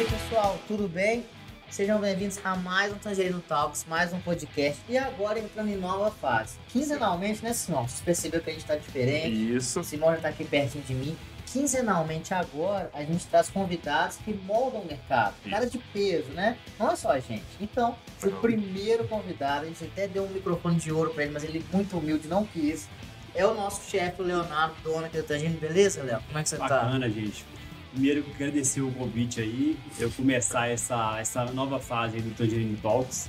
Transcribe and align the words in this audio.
aí, 0.00 0.06
pessoal, 0.06 0.58
tudo 0.66 0.88
bem? 0.88 1.26
Sejam 1.68 2.00
bem-vindos 2.00 2.40
a 2.42 2.56
mais 2.56 2.90
um 2.90 2.96
Tangerino 2.96 3.38
Talks, 3.46 3.84
mais 3.86 4.14
um 4.14 4.20
podcast. 4.20 4.80
E 4.88 4.96
agora 4.96 5.38
entrando 5.38 5.68
em 5.68 5.76
nova 5.76 6.10
fase. 6.10 6.56
Quinzenalmente, 6.68 7.44
né, 7.44 7.52
Simão? 7.52 7.86
Vocês 7.86 8.00
perceberam 8.00 8.42
que 8.42 8.48
a 8.48 8.52
gente 8.54 8.64
tá 8.64 8.76
diferente. 8.76 9.56
Isso. 9.56 9.84
Simão 9.84 10.10
já 10.12 10.22
tá 10.22 10.28
aqui 10.28 10.42
pertinho 10.42 10.82
de 10.84 10.94
mim. 10.94 11.14
Quinzenalmente 11.44 12.32
agora, 12.32 12.90
a 12.94 13.04
gente 13.04 13.26
traz 13.26 13.50
convidados 13.50 14.16
que 14.16 14.32
moldam 14.32 14.80
o 14.80 14.86
mercado. 14.86 15.34
Cara 15.50 15.66
de 15.66 15.76
peso, 15.76 16.30
né? 16.30 16.56
Não 16.78 16.90
é 16.90 16.96
só 16.96 17.10
a 17.10 17.20
gente. 17.20 17.44
Então, 17.60 17.94
o 18.22 18.30
primeiro 18.30 19.06
convidado, 19.06 19.66
a 19.66 19.68
gente 19.68 19.84
até 19.84 20.08
deu 20.08 20.24
um 20.24 20.28
microfone 20.28 20.76
de 20.76 20.90
ouro 20.90 21.10
pra 21.10 21.24
ele, 21.24 21.32
mas 21.34 21.44
ele 21.44 21.62
muito 21.70 21.98
humilde, 21.98 22.26
não 22.26 22.46
quis. 22.46 22.88
É 23.34 23.44
o 23.44 23.52
nosso 23.52 23.90
chefe, 23.90 24.22
o 24.22 24.24
Leonardo, 24.24 24.74
dono 24.82 25.04
aqui 25.04 25.18
do 25.18 25.24
Tangerino. 25.24 25.60
Beleza, 25.60 26.02
Léo? 26.02 26.22
Como 26.26 26.38
é 26.38 26.42
que 26.42 26.48
você 26.48 26.56
tá? 26.56 26.68
Bacana, 26.68 27.10
gente. 27.10 27.44
Primeiro, 27.92 28.24
agradecer 28.34 28.82
o 28.82 28.90
convite 28.92 29.40
aí, 29.40 29.76
eu 29.98 30.10
começar 30.12 30.68
essa, 30.68 31.18
essa 31.18 31.46
nova 31.46 31.80
fase 31.80 32.20
do 32.20 32.30
Tangerine 32.36 32.76
Talks, 32.76 33.28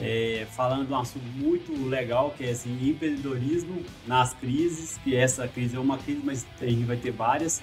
é, 0.00 0.46
falando 0.50 0.88
de 0.88 0.92
um 0.92 0.98
assunto 0.98 1.24
muito 1.36 1.72
legal, 1.86 2.34
que 2.36 2.44
é 2.44 2.50
assim, 2.50 2.76
empreendedorismo 2.88 3.84
nas 4.04 4.34
crises, 4.34 4.98
que 4.98 5.14
essa 5.14 5.46
crise 5.46 5.76
é 5.76 5.78
uma 5.78 5.96
crise, 5.96 6.20
mas 6.24 6.44
a 6.60 6.66
gente 6.66 6.82
vai 6.82 6.96
ter 6.96 7.12
várias. 7.12 7.62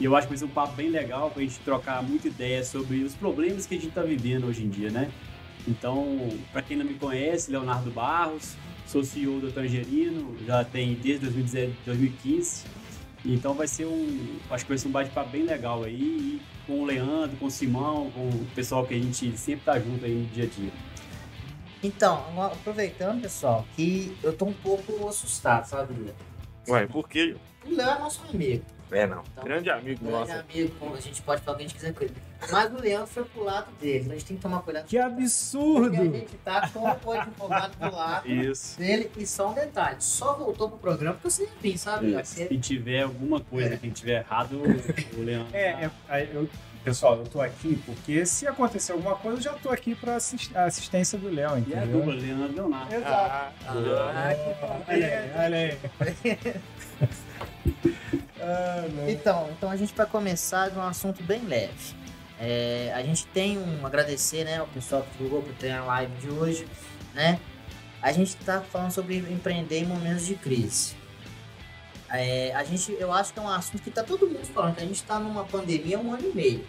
E 0.00 0.04
eu 0.04 0.16
acho 0.16 0.26
que 0.26 0.32
vai 0.32 0.38
ser 0.38 0.46
um 0.46 0.48
papo 0.48 0.74
bem 0.74 0.88
legal 0.88 1.30
para 1.30 1.42
a 1.42 1.44
gente 1.44 1.60
trocar 1.60 2.02
muita 2.02 2.26
ideia 2.26 2.64
sobre 2.64 3.04
os 3.04 3.14
problemas 3.14 3.64
que 3.64 3.74
a 3.76 3.78
gente 3.78 3.90
está 3.90 4.02
vivendo 4.02 4.46
hoje 4.46 4.64
em 4.64 4.68
dia, 4.68 4.90
né? 4.90 5.10
Então, 5.66 6.28
para 6.52 6.62
quem 6.62 6.76
não 6.76 6.84
me 6.84 6.94
conhece, 6.94 7.52
Leonardo 7.52 7.90
Barros, 7.90 8.56
sou 8.84 9.04
CEO 9.04 9.38
do 9.38 9.52
Tangerino, 9.52 10.36
já 10.44 10.64
tem 10.64 10.94
desde 10.94 11.26
2010, 11.26 11.72
2015. 11.84 12.64
Então 13.24 13.54
vai 13.54 13.66
ser 13.66 13.86
um. 13.86 14.38
Acho 14.50 14.64
que 14.64 14.70
vai 14.70 14.78
ser 14.78 14.88
um 14.88 14.92
bate-papo 14.92 15.30
bem 15.30 15.42
legal 15.42 15.84
aí, 15.84 15.94
e 16.00 16.42
com 16.66 16.80
o 16.80 16.84
Leandro, 16.84 17.36
com 17.36 17.46
o 17.46 17.50
Simão, 17.50 18.10
com 18.10 18.28
o 18.28 18.46
pessoal 18.54 18.86
que 18.86 18.94
a 18.94 18.98
gente 18.98 19.36
sempre 19.36 19.64
tá 19.64 19.78
junto 19.78 20.04
aí 20.04 20.14
no 20.14 20.26
dia 20.26 20.44
a 20.44 20.46
dia. 20.46 20.70
Então, 21.82 22.24
aproveitando, 22.42 23.22
pessoal, 23.22 23.66
que 23.76 24.16
eu 24.22 24.32
tô 24.32 24.46
um 24.46 24.52
pouco 24.52 25.08
assustado, 25.08 25.66
sabe? 25.66 26.12
Ué, 26.68 26.86
por 26.86 27.08
quê? 27.08 27.36
O 27.64 27.74
Léo 27.74 27.90
é 27.90 27.98
nosso 27.98 28.20
amigo. 28.28 28.64
É, 28.90 29.06
não. 29.06 29.22
Então, 29.32 29.44
Grande 29.44 29.70
amigo 29.70 30.00
Grande 30.04 30.32
nosso. 30.32 30.32
amigo, 30.50 30.74
como 30.78 30.94
a 30.94 31.00
gente 31.00 31.20
pode 31.22 31.42
falar 31.42 31.54
o 31.54 31.58
que 31.58 31.64
a 31.64 31.68
gente 31.68 31.76
quiser 31.76 31.92
com 31.94 32.04
ele. 32.04 32.14
Mas 32.50 32.72
o 32.72 32.76
Leandro 32.80 33.06
foi 33.06 33.24
pro 33.24 33.42
lado 33.44 33.66
dele, 33.80 33.98
então 34.00 34.12
a 34.12 34.14
gente 34.14 34.26
tem 34.26 34.36
que 34.36 34.42
tomar 34.42 34.60
cuidado. 34.62 34.84
Que 34.86 34.96
Porque 34.96 34.98
a 34.98 35.06
absurdo! 35.06 35.96
gente 35.96 36.36
tá 36.44 36.68
com 36.68 36.80
o 36.80 37.12
advogado 37.12 37.76
do 37.78 37.94
lado 37.96 38.28
Isso. 38.30 38.78
dele. 38.78 39.10
E 39.16 39.26
só 39.26 39.50
um 39.50 39.54
detalhe, 39.54 39.96
só 40.00 40.34
voltou 40.34 40.68
pro 40.70 40.78
programa 40.78 41.14
porque 41.14 41.30
você 41.30 41.48
vim, 41.60 41.76
sabe? 41.76 42.14
Se 42.24 42.46
tiver 42.58 43.02
alguma 43.02 43.40
coisa 43.40 43.74
É. 43.74 43.76
que 43.76 43.90
tiver 43.90 44.20
errado, 44.20 44.62
o 45.16 45.20
Leandro. 45.22 45.48
É, 45.54 45.90
é, 46.08 46.28
eu- 46.32 46.48
pessoal, 46.84 47.16
eu 47.18 47.24
tô 47.26 47.40
aqui 47.40 47.76
porque 47.84 48.24
se 48.24 48.46
acontecer 48.46 48.92
alguma 48.92 49.16
coisa, 49.16 49.36
eu 49.38 49.42
já 49.42 49.52
tô 49.54 49.68
aqui 49.68 49.94
pra 49.96 50.14
assist- 50.16 50.56
a 50.56 50.64
assistência 50.64 51.18
do 51.18 51.28
Léo, 51.28 51.58
E 51.66 51.74
a 51.74 51.80
dupla, 51.84 52.14
entendeu? 52.14 52.36
Leandro 52.38 52.54
Leonardo. 52.56 52.94
Exato. 52.94 53.12
Ah, 53.20 53.52
Ah, 53.66 54.34
que 54.86 54.92
Olha 54.92 55.06
aí, 55.06 55.46
olha 55.46 55.58
aí. 55.58 55.78
Ah. 58.48 59.10
Então, 59.10 59.48
então 59.56 59.70
a 59.70 59.76
gente 59.76 59.94
vai 59.94 60.06
começar 60.06 60.70
de 60.70 60.78
um 60.78 60.82
assunto 60.82 61.22
bem 61.22 61.42
leve. 61.44 61.94
É, 62.40 62.92
a 62.94 63.02
gente 63.02 63.26
tem 63.26 63.58
um 63.58 63.84
agradecer, 63.84 64.44
né, 64.44 64.58
ao 64.58 64.66
pessoal 64.68 65.02
que 65.02 65.22
jogou 65.24 65.42
por 65.42 65.52
ter 65.54 65.72
a 65.72 65.84
live 65.84 66.12
de 66.20 66.30
hoje, 66.30 66.66
né? 67.14 67.38
A 68.00 68.12
gente 68.12 68.28
está 68.28 68.60
falando 68.60 68.92
sobre 68.92 69.16
empreender 69.18 69.80
em 69.80 69.86
momentos 69.86 70.24
de 70.24 70.36
crise. 70.36 70.94
É, 72.10 72.52
a 72.54 72.62
gente, 72.64 72.96
eu 72.98 73.12
acho 73.12 73.32
que 73.32 73.38
é 73.38 73.42
um 73.42 73.48
assunto 73.48 73.82
que 73.82 73.90
tá 73.90 74.02
todo 74.02 74.26
mundo 74.26 74.46
falando, 74.46 74.76
que 74.76 74.82
a 74.82 74.86
gente 74.86 74.96
está 74.96 75.18
numa 75.18 75.44
pandemia 75.44 75.98
há 75.98 76.00
um 76.00 76.12
ano 76.12 76.30
e 76.30 76.34
meio. 76.34 76.66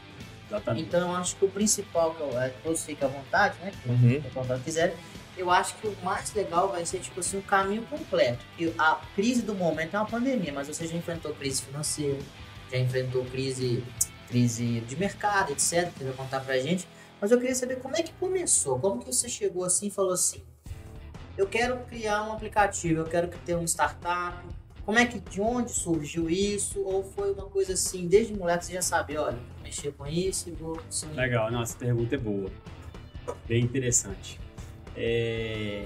Exatamente. 0.50 0.88
Então 0.88 1.02
eu 1.12 1.16
acho 1.16 1.36
que 1.36 1.46
o 1.46 1.50
principal, 1.50 2.16
que 2.16 2.22
eu, 2.22 2.40
é, 2.40 2.50
todos 2.64 2.84
fiquem 2.84 3.08
à 3.08 3.12
vontade, 3.12 3.56
né? 3.62 3.72
Que 3.84 3.90
Uhum. 3.90 4.60
quiser, 4.66 4.96
eu 5.40 5.50
acho 5.50 5.76
que 5.78 5.88
o 5.88 5.96
mais 6.04 6.34
legal 6.34 6.70
vai 6.70 6.86
ser 6.86 7.00
tipo 7.00 7.20
assim, 7.20 7.38
um 7.38 7.42
caminho 7.42 7.84
completo. 7.84 8.46
Que 8.58 8.74
a 8.78 8.96
crise 9.16 9.42
do 9.42 9.56
momento 9.56 9.96
é 9.96 10.00
uma 10.00 10.06
pandemia, 10.06 10.52
mas 10.52 10.68
você 10.68 10.86
já 10.86 10.96
enfrentou 10.96 11.34
crise 11.34 11.62
financeira, 11.62 12.20
já 12.72 12.78
enfrentou 12.78 13.24
crise, 13.26 13.84
crise 14.28 14.82
de 14.82 14.96
mercado, 14.98 15.52
etc. 15.52 15.92
Que 15.98 16.04
vai 16.04 16.14
contar 16.14 16.42
pra 16.42 16.58
gente. 16.60 16.88
Mas 17.22 17.32
eu 17.32 17.40
queria 17.40 17.56
saber 17.56 17.78
como 17.80 17.96
é 17.96 18.04
que 18.04 18.14
começou, 18.14 18.80
como 18.80 19.00
que 19.00 19.06
você 19.06 19.28
chegou 19.28 19.64
assim 19.64 19.88
e 19.88 19.92
falou 19.92 20.14
assim, 20.14 20.42
eu 21.38 21.48
quero 21.48 21.78
criar 21.86 22.24
um 22.24 22.34
aplicativo, 22.34 23.02
eu 23.02 23.06
quero 23.06 23.28
ter 23.46 23.56
uma 23.56 23.66
startup. 23.66 24.38
Como 24.86 24.98
é 24.98 25.06
que, 25.06 25.20
de 25.20 25.40
onde 25.40 25.72
surgiu 25.72 26.30
isso? 26.30 26.82
Ou 26.82 27.04
foi 27.04 27.32
uma 27.32 27.46
coisa 27.46 27.74
assim, 27.74 28.08
desde 28.08 28.34
moleque 28.34 28.66
você 28.66 28.74
já 28.74 28.82
sabe, 28.82 29.18
olha, 29.18 29.38
mexer 29.62 29.92
com 29.94 30.08
isso 30.08 30.50
e 30.50 30.52
vou... 30.52 30.82
Legal, 31.14 31.52
não, 31.52 31.62
essa 31.62 31.78
pergunta 31.78 32.16
é 32.16 32.18
boa. 32.18 32.50
Bem 33.48 33.64
interessante. 33.64 34.40
É... 34.96 35.86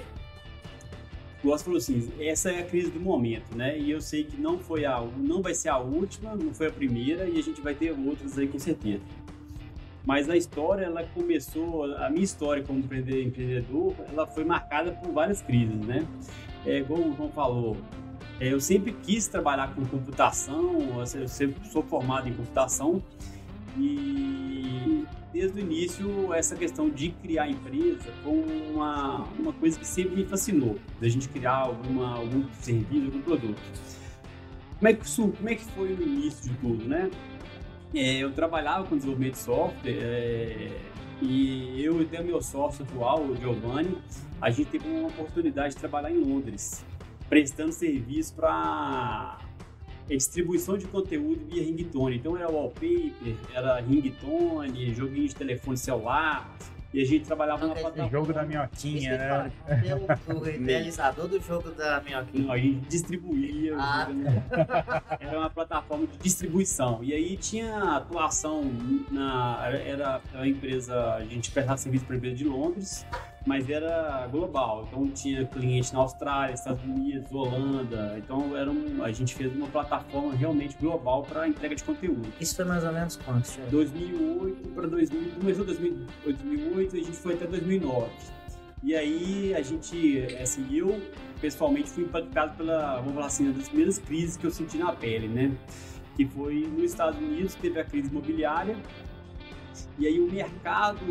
Gosto 1.44 1.66
falou 1.66 1.78
assim, 1.78 2.10
essa 2.20 2.52
é 2.52 2.62
a 2.62 2.66
crise 2.66 2.90
do 2.90 3.02
momento, 3.02 3.56
né? 3.56 3.78
E 3.78 3.92
eu 3.92 4.00
sei 4.00 4.24
que 4.24 4.40
não 4.40 4.58
foi 4.58 4.86
a, 4.86 5.02
não 5.18 5.42
vai 5.42 5.54
ser 5.54 5.70
a 5.70 5.78
última, 5.78 6.36
não 6.36 6.54
foi 6.54 6.68
a 6.68 6.72
primeira 6.72 7.28
e 7.28 7.38
a 7.38 7.44
gente 7.44 7.60
vai 7.60 7.76
ter 7.76 7.92
outras 7.92 8.38
aí 8.38 8.48
com 8.48 8.58
certeza. 8.58 9.04
Mas 10.06 10.30
a 10.30 10.38
história, 10.38 10.86
ela 10.86 11.04
começou, 11.14 11.86
a 11.96 12.10
minha 12.10 12.24
história 12.24 12.64
como 12.64 12.80
empre- 12.80 13.24
empreendedor, 13.24 13.94
ela 14.10 14.26
foi 14.26 14.46
marcada 14.46 14.92
por 14.92 15.12
várias 15.12 15.42
crises, 15.42 15.76
né? 15.86 16.08
É, 16.66 16.80
igual 16.80 17.02
o 17.02 17.14
João 17.16 17.30
falou, 17.30 17.78
é, 18.40 18.52
eu 18.52 18.60
sempre 18.60 18.94
quis 19.04 19.28
trabalhar 19.28 19.74
com 19.76 19.86
computação, 19.86 21.00
eu 21.16 21.28
sempre 21.28 21.68
sou 21.70 21.84
formado 21.84 22.28
em 22.28 22.34
computação 22.34 23.04
e 23.78 24.53
desde 25.44 25.60
o 25.60 25.62
início 25.62 26.34
essa 26.34 26.56
questão 26.56 26.90
de 26.90 27.10
criar 27.10 27.50
empresa 27.50 28.12
foi 28.24 28.46
uma, 28.72 29.24
uma 29.38 29.52
coisa 29.54 29.78
que 29.78 29.86
sempre 29.86 30.16
me 30.16 30.26
fascinou, 30.26 30.78
da 31.02 31.10
gente 31.10 31.28
criar 31.28 31.58
alguma, 31.58 32.16
algum 32.16 32.46
serviço, 32.62 33.06
algum 33.08 33.22
produto. 33.22 33.60
Como 34.80 34.88
é 34.88 34.94
que, 34.94 35.16
como 35.16 35.50
é 35.50 35.56
que 35.56 35.66
foi 35.66 35.94
o 35.94 36.02
início 36.02 36.50
de 36.50 36.58
tudo, 36.58 36.86
né? 36.86 37.10
É, 37.94 38.18
eu 38.18 38.32
trabalhava 38.32 38.88
com 38.88 38.96
desenvolvimento 38.96 39.34
de 39.34 39.40
software 39.40 39.92
é, 39.92 40.72
e 41.22 41.84
eu 41.84 42.02
e 42.02 42.06
até 42.06 42.24
meu 42.24 42.42
sócio 42.42 42.84
atual, 42.84 43.22
o 43.22 43.36
Giovanni, 43.36 43.98
a 44.42 44.50
gente 44.50 44.70
teve 44.72 44.88
uma 44.88 45.08
oportunidade 45.08 45.76
de 45.76 45.80
trabalhar 45.80 46.12
em 46.12 46.20
Londres, 46.20 46.84
prestando 47.30 47.72
serviço 47.72 48.34
para 48.34 49.40
distribuição 50.10 50.78
de 50.78 50.86
conteúdo 50.86 51.46
via 51.50 51.64
ringtone. 51.64 52.18
Então 52.18 52.38
era 52.38 52.50
wallpaper, 52.50 53.36
era 53.54 53.80
ringtone, 53.80 54.94
joguinho 54.94 55.28
de 55.28 55.36
telefone 55.36 55.78
celular, 55.78 56.56
e 56.94 57.02
a 57.02 57.06
gente 57.06 57.26
trabalhava 57.26 57.66
na 57.66 57.74
plataforma. 57.74 58.10
Jogo 58.12 58.32
da 58.32 58.44
minhoquinha, 58.44 59.18
né? 59.18 59.52
falo, 60.26 60.40
o 60.40 60.44
realizador 60.44 61.28
do 61.28 61.42
jogo 61.42 61.72
da 61.72 62.00
minhoquinha. 62.02 62.46
Não, 62.46 62.52
a 62.52 62.58
gente 62.58 62.88
distribuía. 62.88 63.76
Ah. 63.76 64.08
Era 65.20 65.40
uma 65.40 65.50
plataforma 65.50 66.06
de 66.06 66.18
distribuição. 66.18 67.04
E 67.04 67.12
aí 67.12 67.36
tinha 67.36 67.96
atuação 67.96 68.64
na. 69.10 69.68
Era 69.72 70.22
a 70.36 70.48
empresa. 70.48 71.16
A 71.16 71.26
gente 71.26 71.50
prestava 71.50 71.78
serviço 71.78 72.06
para 72.06 72.14
a 72.14 72.18
empresa 72.18 72.36
de 72.36 72.44
Londres, 72.44 73.08
mas 73.46 73.70
era 73.70 74.28
global. 74.28 74.88
Então 74.88 75.08
tinha 75.10 75.46
cliente 75.46 75.94
na 75.94 76.00
Austrália, 76.00 76.54
Estados 76.54 76.84
Unidos, 76.84 77.32
Holanda. 77.32 78.16
Então 78.18 78.56
era 78.56 78.72
um, 78.72 79.04
a 79.04 79.12
gente 79.12 79.36
fez 79.36 79.54
uma 79.54 79.68
plataforma 79.68 80.34
realmente 80.34 80.78
global 80.80 81.24
para 81.24 81.48
entrega 81.48 81.76
de 81.76 81.84
conteúdo. 81.84 82.28
Isso 82.40 82.56
foi 82.56 82.66
mais 82.66 82.84
ou 82.84 82.92
menos 82.92 83.16
quanto, 83.18 83.48
chefe? 83.48 83.70
2008 83.70 84.70
para 84.70 84.88
2000, 84.88 85.32
começou 85.40 85.66
2008, 85.66 86.44
2008 86.44 86.98
e 86.98 87.00
a 87.00 87.04
gente 87.04 87.18
foi 87.18 87.34
até 87.34 87.48
2009. 87.48 88.10
E 88.84 88.96
aí 88.96 89.54
a 89.56 89.62
gente, 89.62 90.28
assim, 90.42 90.68
eu 90.76 91.02
pessoalmente 91.40 91.90
fui 91.90 92.04
impactado 92.04 92.58
pela, 92.58 92.98
vamos 92.98 93.14
falar 93.14 93.28
assim, 93.28 93.46
uma 93.46 93.54
das 93.54 93.68
primeiras 93.68 93.98
crises 93.98 94.36
que 94.36 94.46
eu 94.46 94.52
senti 94.52 94.78
na 94.78 94.92
pele, 94.92 95.28
né? 95.28 95.52
Que 96.18 96.26
foi 96.26 96.68
nos 96.68 96.84
Estados 96.84 97.18
Unidos, 97.18 97.56
teve 97.56 97.80
a 97.80 97.86
crise 97.86 98.10
imobiliária. 98.10 98.78
E 99.98 100.08
aí 100.08 100.20
o 100.20 100.32
mercado, 100.32 101.06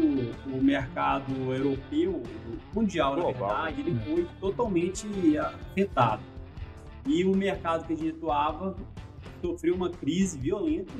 o 0.47 0.63
mercado 0.63 1.33
europeu, 1.53 2.23
mundial 2.75 3.17
na 3.17 3.23
Global. 3.23 3.49
verdade, 3.49 3.81
ele 3.81 3.99
foi 4.01 4.29
totalmente 4.41 5.07
afetado. 5.39 6.23
E 7.07 7.25
o 7.25 7.35
mercado 7.35 7.87
que 7.87 7.93
a 7.93 7.97
gente 7.97 8.11
atuava 8.11 8.77
sofreu 9.41 9.75
uma 9.75 9.91
crise 9.91 10.39
violenta. 10.39 10.93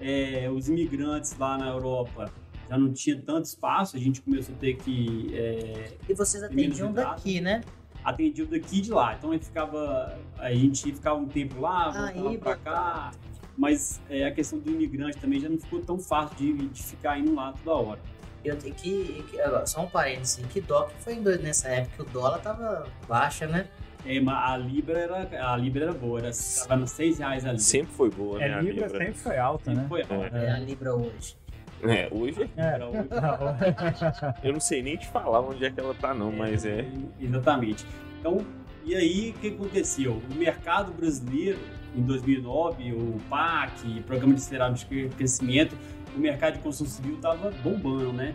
É, 0.00 0.50
os 0.50 0.68
imigrantes 0.68 1.36
lá 1.38 1.56
na 1.56 1.68
Europa 1.68 2.32
já 2.68 2.76
não 2.78 2.92
tinha 2.92 3.20
tanto 3.20 3.44
espaço, 3.44 3.96
a 3.96 4.00
gente 4.00 4.20
começou 4.22 4.54
a 4.54 4.58
ter 4.58 4.74
que 4.76 5.30
é, 5.32 5.96
E 6.08 6.14
vocês 6.14 6.42
atendiam 6.42 6.92
daqui, 6.92 7.40
né? 7.40 7.60
atender 8.04 8.46
daqui 8.46 8.78
e 8.78 8.80
de 8.80 8.90
lá. 8.90 9.14
Então 9.14 9.30
a 9.30 9.34
gente 9.34 9.46
ficava, 9.46 10.18
a 10.38 10.52
gente 10.52 10.92
ficava 10.92 11.18
um 11.18 11.26
tempo 11.26 11.60
lá, 11.60 11.90
voltava 11.90 12.28
Aí, 12.30 12.38
para 12.38 12.56
cá. 12.56 13.10
Mas 13.56 14.00
é, 14.08 14.24
a 14.24 14.30
questão 14.32 14.58
do 14.58 14.70
imigrante 14.70 15.18
também 15.18 15.38
já 15.40 15.48
não 15.48 15.58
ficou 15.58 15.80
tão 15.80 15.98
fácil 15.98 16.36
de, 16.36 16.68
de 16.68 16.82
ficar 16.82 17.18
indo 17.18 17.34
lá 17.34 17.52
toda 17.64 17.76
hora. 17.76 18.00
Eu 18.44 18.56
tenho 18.56 18.74
que, 18.74 19.24
que- 19.30 19.40
agora, 19.40 19.66
só 19.66 19.82
um 19.82 19.88
parênteses, 19.88 20.44
que 20.46 20.60
dó 20.60 20.84
que 20.84 20.94
foi 21.02 21.14
em 21.14 21.22
dois- 21.22 21.40
nessa 21.40 21.68
época 21.68 21.96
que 21.96 22.02
o 22.02 22.12
dólar 22.12 22.38
tava 22.40 22.86
baixa, 23.08 23.46
né? 23.46 23.68
É, 24.04 24.18
mas 24.20 24.50
a 24.50 24.56
Libra 24.56 24.98
era, 24.98 25.52
a 25.52 25.56
Libra 25.56 25.84
era 25.84 25.92
boa, 25.92 26.18
era, 26.18 26.30
tava 26.66 26.80
nos 26.80 26.90
6 26.90 27.18
reais 27.20 27.44
a 27.44 27.48
Libra. 27.48 27.62
Sempre 27.62 27.92
foi 27.94 28.10
boa, 28.10 28.38
né? 28.38 28.48
É, 28.48 28.54
a 28.54 28.60
Libra 28.60 28.86
Libra. 28.86 28.98
sempre 28.98 29.14
foi 29.20 29.38
alta, 29.38 29.72
né? 29.72 29.86
Foi 29.88 30.00
alta. 30.02 30.36
É 30.36 30.50
a 30.50 30.58
Libra 30.58 30.94
hoje. 30.94 31.36
É, 31.84 32.08
hoje 32.10 32.50
É, 32.56 32.76
o- 32.84 32.92
não. 33.20 34.36
eu 34.42 34.52
não 34.54 34.60
sei 34.60 34.82
nem 34.82 34.96
te 34.96 35.06
falar 35.08 35.40
onde 35.40 35.64
é 35.64 35.70
que 35.70 35.78
ela 35.78 35.94
tá, 35.94 36.12
não, 36.14 36.32
mas 36.32 36.64
é. 36.64 36.84
Exatamente. 37.20 37.86
Então, 38.18 38.44
e 38.84 38.94
aí 38.96 39.30
o 39.36 39.40
que 39.40 39.48
aconteceu? 39.48 40.20
O 40.30 40.34
mercado 40.34 40.92
brasileiro, 40.92 41.58
em 41.96 42.02
2009, 42.02 42.92
o 42.92 43.18
PAC, 43.28 44.02
Programa 44.02 44.34
de 44.34 44.40
Acelerado 44.40 44.74
de 44.74 45.08
Crescimento, 45.10 45.76
o 46.16 46.18
mercado 46.18 46.54
de 46.54 46.60
construção 46.60 46.96
civil 46.96 47.16
estava 47.16 47.50
bombando, 47.62 48.12
né? 48.12 48.34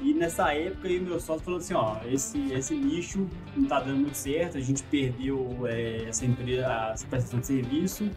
E 0.00 0.12
nessa 0.12 0.52
época, 0.52 0.88
aí, 0.88 0.98
meu 0.98 1.20
sócio 1.20 1.44
falou 1.44 1.60
assim: 1.60 1.74
ó, 1.74 1.96
esse, 2.06 2.52
esse 2.52 2.74
nicho 2.74 3.28
não 3.56 3.68
tá 3.68 3.80
dando 3.80 4.00
muito 4.00 4.16
certo, 4.16 4.58
a 4.58 4.60
gente 4.60 4.82
perdeu 4.84 5.66
é, 5.66 6.04
essa 6.08 6.24
empresa, 6.26 6.66
a 6.66 6.94
prestação 7.08 7.38
de 7.38 7.46
serviço 7.46 8.10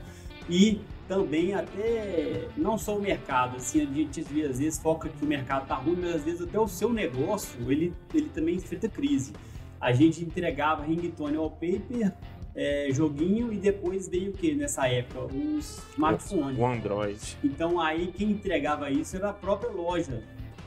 e 0.50 0.81
também 1.07 1.54
até 1.54 2.48
não 2.57 2.77
só 2.77 2.98
o 2.98 3.01
mercado, 3.01 3.57
assim, 3.57 3.81
a 3.81 3.86
gente 3.86 4.22
às 4.22 4.27
vezes, 4.60 4.80
foca 4.80 5.10
que 5.10 5.24
o 5.24 5.27
mercado 5.27 5.68
tá 5.68 5.75
ruim, 5.75 5.98
mas 6.00 6.16
às 6.16 6.24
vezes 6.24 6.42
até 6.42 6.60
o 6.60 6.68
seu 6.68 6.92
negócio, 6.92 7.72
ele, 7.72 7.94
ele 8.13 8.30
também 8.30 8.56
enfrenta 8.56 8.89
crise. 8.89 9.33
A 9.80 9.92
gente 9.92 10.24
entregava 10.24 10.83
ringtone 10.83 11.38
wallpaper, 11.38 12.12
é, 12.55 12.87
joguinho 12.91 13.51
e 13.51 13.57
depois 13.57 14.07
veio 14.07 14.31
o 14.31 14.33
que 14.33 14.55
nessa 14.55 14.87
época? 14.87 15.25
Os 15.25 15.83
smartphones. 15.91 16.57
O 16.57 16.65
Android. 16.65 17.37
Então 17.43 17.79
aí 17.79 18.07
quem 18.07 18.31
entregava 18.31 18.89
isso 18.89 19.15
era 19.15 19.29
a 19.29 19.33
própria 19.33 19.69
loja. 19.69 20.23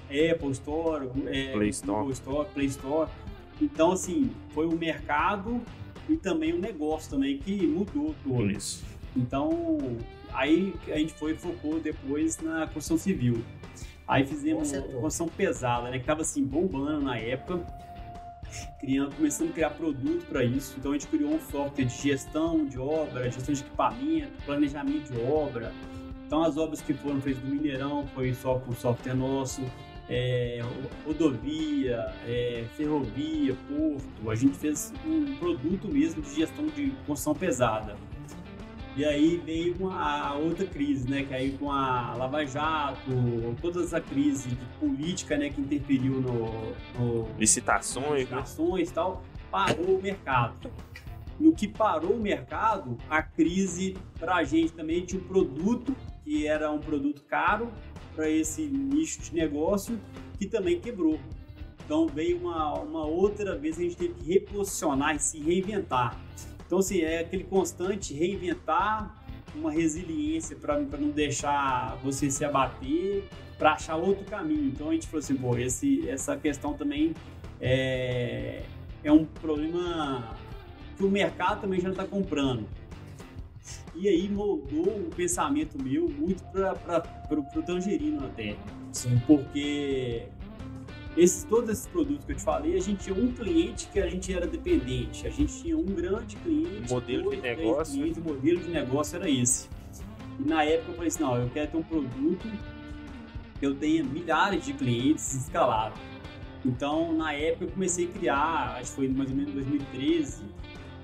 Apple 0.07 0.51
Store, 0.53 1.11
é, 1.27 1.53
Play 1.53 1.69
Store. 1.71 1.99
Google 1.99 2.13
Store, 2.13 2.49
Play 2.53 2.67
Store. 2.67 3.11
Então 3.61 3.93
assim, 3.93 4.31
foi 4.51 4.67
o 4.67 4.77
mercado 4.77 5.61
e 6.09 6.17
também 6.17 6.53
o 6.53 6.59
negócio 6.59 7.11
também 7.11 7.39
que 7.39 7.67
mudou 7.67 8.15
todo. 8.25 8.51
Isso. 8.51 8.85
Então, 9.17 9.79
aí 10.33 10.75
a 10.89 10.99
gente 10.99 11.13
foi 11.15 11.33
e 11.33 11.37
focou 11.37 11.81
depois 11.81 12.39
na 12.39 12.67
construção 12.67 12.97
civil. 12.97 13.43
Aí 14.07 14.25
fizemos 14.25 14.73
uma 14.73 14.83
construção 14.83 15.29
pesada, 15.29 15.91
né? 15.91 15.99
Que 15.99 16.05
tava 16.05 16.23
assim, 16.23 16.43
bombando 16.43 17.03
na 17.03 17.19
época. 17.19 17.61
Criando, 18.79 19.15
começando 19.17 19.51
a 19.51 19.53
criar 19.53 19.71
produto 19.71 20.27
para 20.27 20.45
isso. 20.45 20.75
Então 20.79 20.93
a 20.93 20.95
gente 20.95 21.09
criou 21.09 21.35
um 21.35 21.41
software 21.41 21.85
de 21.85 21.95
gestão 21.95 22.67
de 22.67 22.79
obra, 22.79 23.31
gestão 23.31 23.55
de 23.55 23.61
equipamento, 23.61 24.33
planejamento 24.45 25.13
de 25.13 25.21
obra. 25.21 25.73
Então 26.27 26.43
as 26.43 26.57
obras 26.57 26.81
que 26.81 26.93
foram 26.95 27.21
feitas 27.21 27.43
do 27.43 27.49
Mineirão 27.49 28.07
foi 28.15 28.35
só 28.35 28.59
com 28.59 28.73
software 28.73 29.15
nosso. 29.15 29.63
É, 30.11 30.63
rodovia, 31.05 32.13
é, 32.27 32.65
ferrovia, 32.77 33.55
porto. 33.69 34.31
A 34.31 34.35
gente 34.35 34.57
fez 34.57 34.93
um 35.05 35.37
produto 35.37 35.87
mesmo 35.87 36.23
de 36.23 36.35
gestão 36.35 36.67
de 36.67 36.93
construção 37.07 37.35
pesada. 37.35 37.95
E 38.99 39.05
aí 39.05 39.37
veio 39.37 39.77
com 39.77 39.91
a 39.91 40.35
outra 40.35 40.67
crise, 40.67 41.09
né? 41.09 41.23
Que 41.23 41.33
aí 41.33 41.57
com 41.57 41.71
a 41.71 42.17
Lava 42.17 42.45
Jato, 42.45 43.13
toda 43.63 43.85
essa 43.85 44.01
crise 44.01 44.49
de 44.49 44.57
política, 44.81 45.39
né? 45.39 45.51
Que 45.51 45.61
interferiu 45.61 46.15
no, 46.15 46.73
no 46.99 47.29
Licitações, 47.39 48.29
né? 48.29 48.39
licitações 48.39 48.91
e 48.91 48.93
tal, 48.93 49.23
parou 49.53 49.99
o 49.99 50.03
mercado. 50.03 50.69
No 51.39 51.55
que 51.55 51.69
parou 51.69 52.15
o 52.15 52.21
mercado, 52.21 52.99
a 53.09 53.23
crise 53.23 53.97
para 54.19 54.35
a 54.35 54.43
gente 54.43 54.73
também 54.73 55.07
tinha 55.07 55.23
um 55.23 55.25
produto 55.25 55.95
que 56.25 56.49
era 56.49 56.69
um 56.73 56.81
produto 56.81 57.23
caro 57.23 57.71
para 58.17 58.29
esse 58.29 58.63
nicho 58.63 59.23
de 59.23 59.33
negócio 59.33 59.97
que 60.41 60.47
também 60.49 60.81
quebrou. 60.81 61.21
Então 61.85 62.09
veio 62.09 62.39
uma, 62.39 62.75
uma 62.81 63.07
outra 63.07 63.57
vez 63.57 63.79
a 63.79 63.83
gente 63.83 63.97
teve 63.97 64.15
que 64.15 64.33
reposicionar 64.33 65.15
e 65.15 65.21
se 65.21 65.39
reinventar. 65.39 66.21
Então, 66.69 66.81
assim, 66.81 67.01
é 67.01 67.21
aquele 67.21 67.45
constante 67.45 68.13
reinventar, 68.13 69.25
uma 69.55 69.73
resiliência 69.73 70.55
para 70.55 70.79
não 70.79 71.09
deixar 71.09 71.97
você 72.05 72.31
se 72.31 72.45
abater, 72.45 73.25
para 73.59 73.73
achar 73.73 73.97
outro 73.97 74.23
caminho. 74.27 74.67
Então, 74.67 74.91
a 74.91 74.93
gente 74.93 75.07
falou 75.07 75.21
assim, 75.21 75.35
pô, 75.35 75.57
esse, 75.57 76.07
essa 76.07 76.37
questão 76.37 76.75
também 76.75 77.15
é, 77.59 78.65
é 79.03 79.11
um 79.11 79.25
problema 79.25 80.37
que 80.99 81.03
o 81.03 81.11
mercado 81.11 81.63
também 81.63 81.81
já 81.81 81.89
está 81.89 82.05
comprando. 82.05 82.69
E 83.95 84.07
aí 84.07 84.29
moldou 84.29 84.89
o 84.89 85.11
pensamento 85.17 85.83
meu 85.83 86.07
muito 86.07 86.43
para 86.53 87.03
o 87.41 87.63
tangerino 87.63 88.27
até. 88.27 88.57
Sim. 88.93 89.19
Porque 89.27 90.29
esses, 91.19 91.43
todos 91.43 91.69
esses 91.71 91.87
produtos 91.89 92.25
que 92.25 92.33
eu 92.33 92.37
te 92.37 92.43
falei, 92.43 92.77
a 92.77 92.81
gente 92.81 93.05
tinha 93.05 93.17
um 93.17 93.33
cliente 93.33 93.89
que 93.89 93.99
a 93.99 94.09
gente 94.09 94.33
era 94.33 94.47
dependente. 94.47 95.27
A 95.27 95.31
gente 95.31 95.63
tinha 95.63 95.77
um 95.77 95.85
grande 95.85 96.37
cliente. 96.37 96.89
Modelo 96.89 97.19
de 97.19 97.25
dois, 97.25 97.41
três 97.41 97.59
negócio. 97.59 97.95
clientes, 97.95 98.19
o 98.19 98.25
modelo 98.25 98.61
de 98.61 98.69
negócio 98.71 99.17
era 99.17 99.29
esse. 99.29 99.69
E 100.39 100.49
na 100.49 100.63
época 100.63 100.93
eu 100.93 100.95
falei 100.95 101.09
assim, 101.09 101.23
não, 101.23 101.37
eu 101.37 101.51
quero 101.51 101.71
ter 101.73 101.77
um 101.77 101.83
produto 101.83 102.49
que 103.59 103.67
eu 103.67 103.75
tenha 103.75 104.05
milhares 104.05 104.65
de 104.65 104.73
clientes 104.73 105.35
escalável. 105.35 105.99
Então, 106.65 107.13
na 107.13 107.33
época 107.33 107.65
eu 107.65 107.71
comecei 107.71 108.07
a 108.07 108.09
criar, 108.11 108.77
acho 108.81 108.91
que 108.91 108.97
foi 108.97 109.09
mais 109.09 109.29
ou 109.31 109.37
menos 109.37 109.51
em 109.51 109.55
2013, 109.55 110.45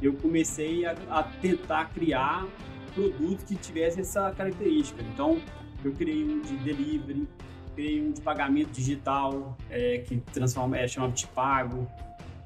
eu 0.01 0.13
comecei 0.15 0.87
a, 0.87 0.93
a 1.11 1.23
tentar 1.25 1.87
criar 1.87 2.47
produtos 2.95 3.45
que 3.45 3.57
tivessem 3.57 4.03
essa 4.03 4.31
característica. 4.31 5.03
Então, 5.03 5.41
eu 5.85 5.93
criei 5.93 6.25
um 6.25 6.41
de 6.41 6.57
delivery, 6.59 7.27
criei 7.75 8.01
um 8.01 8.13
de 8.13 8.21
pagamento 8.21 8.71
digital, 8.71 9.57
é, 9.71 9.99
que 9.99 10.17
transforma, 10.33 10.79
é 10.79 10.87
chamado 10.87 11.13
de 11.13 11.27
pago, 11.29 11.89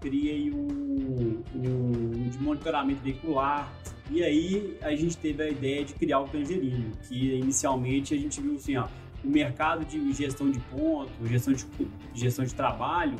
criei 0.01 0.51
um, 0.51 1.43
um 1.55 2.29
de 2.29 2.39
monitoramento 2.39 3.01
veicular. 3.03 3.73
E 4.11 4.23
aí 4.23 4.79
a 4.81 4.95
gente 4.95 5.17
teve 5.17 5.43
a 5.43 5.49
ideia 5.49 5.85
de 5.85 5.93
criar 5.95 6.21
o 6.21 6.29
Tangerino, 6.29 6.93
que 7.07 7.35
inicialmente 7.35 8.15
a 8.15 8.17
gente 8.17 8.41
viu 8.41 8.55
assim, 8.55 8.77
ó, 8.77 8.89
o 9.23 9.29
mercado 9.29 9.85
de 9.85 10.13
gestão 10.13 10.51
de 10.51 10.59
ponto, 10.61 11.11
gestão 11.27 11.53
de, 11.53 11.67
gestão 12.15 12.45
de 12.45 12.55
trabalho, 12.55 13.17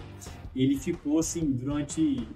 ele 0.55 0.79
ficou 0.79 1.19
assim 1.19 1.45
durante 1.45 2.27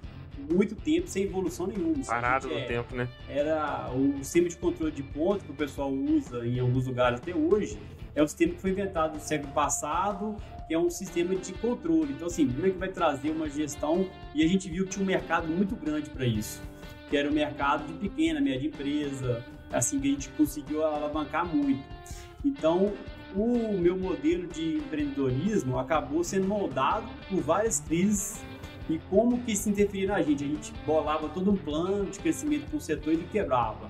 muito 0.51 0.75
tempo 0.75 1.07
sem 1.07 1.23
evolução 1.23 1.67
nenhuma. 1.67 2.03
Parado 2.05 2.47
no 2.47 2.53
é- 2.53 2.65
tempo, 2.65 2.95
né? 2.95 3.07
era 3.27 3.89
o 3.93 4.17
sistema 4.17 4.49
de 4.49 4.57
controle 4.57 4.91
de 4.91 5.03
ponto 5.03 5.43
que 5.43 5.51
o 5.51 5.55
pessoal 5.55 5.91
usa 5.91 6.45
em 6.45 6.59
alguns 6.59 6.85
lugares 6.85 7.19
até 7.19 7.33
hoje. 7.33 7.77
É 8.15 8.21
um 8.21 8.27
sistema 8.27 8.53
que 8.53 8.61
foi 8.61 8.71
inventado 8.71 9.15
no 9.15 9.19
século 9.19 9.51
passado, 9.53 10.35
que 10.67 10.73
é 10.73 10.79
um 10.79 10.89
sistema 10.89 11.35
de 11.35 11.51
controle. 11.53 12.13
Então, 12.13 12.27
assim, 12.27 12.47
como 12.47 12.67
é 12.67 12.69
que 12.69 12.77
vai 12.77 12.89
trazer 12.89 13.31
uma 13.31 13.49
gestão? 13.49 14.07
E 14.35 14.43
a 14.43 14.47
gente 14.47 14.69
viu 14.69 14.85
que 14.85 14.91
tinha 14.91 15.03
um 15.03 15.07
mercado 15.07 15.47
muito 15.47 15.75
grande 15.75 16.09
para 16.09 16.25
isso, 16.25 16.61
que 17.09 17.17
era 17.17 17.29
o 17.29 17.33
mercado 17.33 17.87
de 17.87 17.93
pequena, 17.93 18.39
média 18.39 18.67
empresa, 18.67 19.43
assim, 19.71 19.99
que 19.99 20.07
a 20.07 20.11
gente 20.11 20.29
conseguiu 20.29 20.85
alavancar 20.85 21.45
muito. 21.45 21.83
Então, 22.45 22.93
o 23.35 23.77
meu 23.79 23.97
modelo 23.97 24.47
de 24.47 24.77
empreendedorismo 24.77 25.79
acabou 25.79 26.23
sendo 26.23 26.47
moldado 26.47 27.07
por 27.27 27.41
várias 27.41 27.79
crises 27.79 28.43
e 28.89 28.99
como 29.09 29.39
que 29.39 29.53
isso 29.53 29.69
interferia 29.69 30.09
na 30.09 30.21
gente. 30.21 30.43
A 30.43 30.47
gente 30.47 30.73
bolava 30.85 31.29
todo 31.29 31.51
um 31.51 31.57
plano 31.57 32.05
de 32.05 32.19
crescimento 32.19 32.67
para 32.67 32.77
um 32.77 32.79
setor 32.79 33.13
e 33.13 33.17
ele 33.17 33.27
quebrava. 33.31 33.89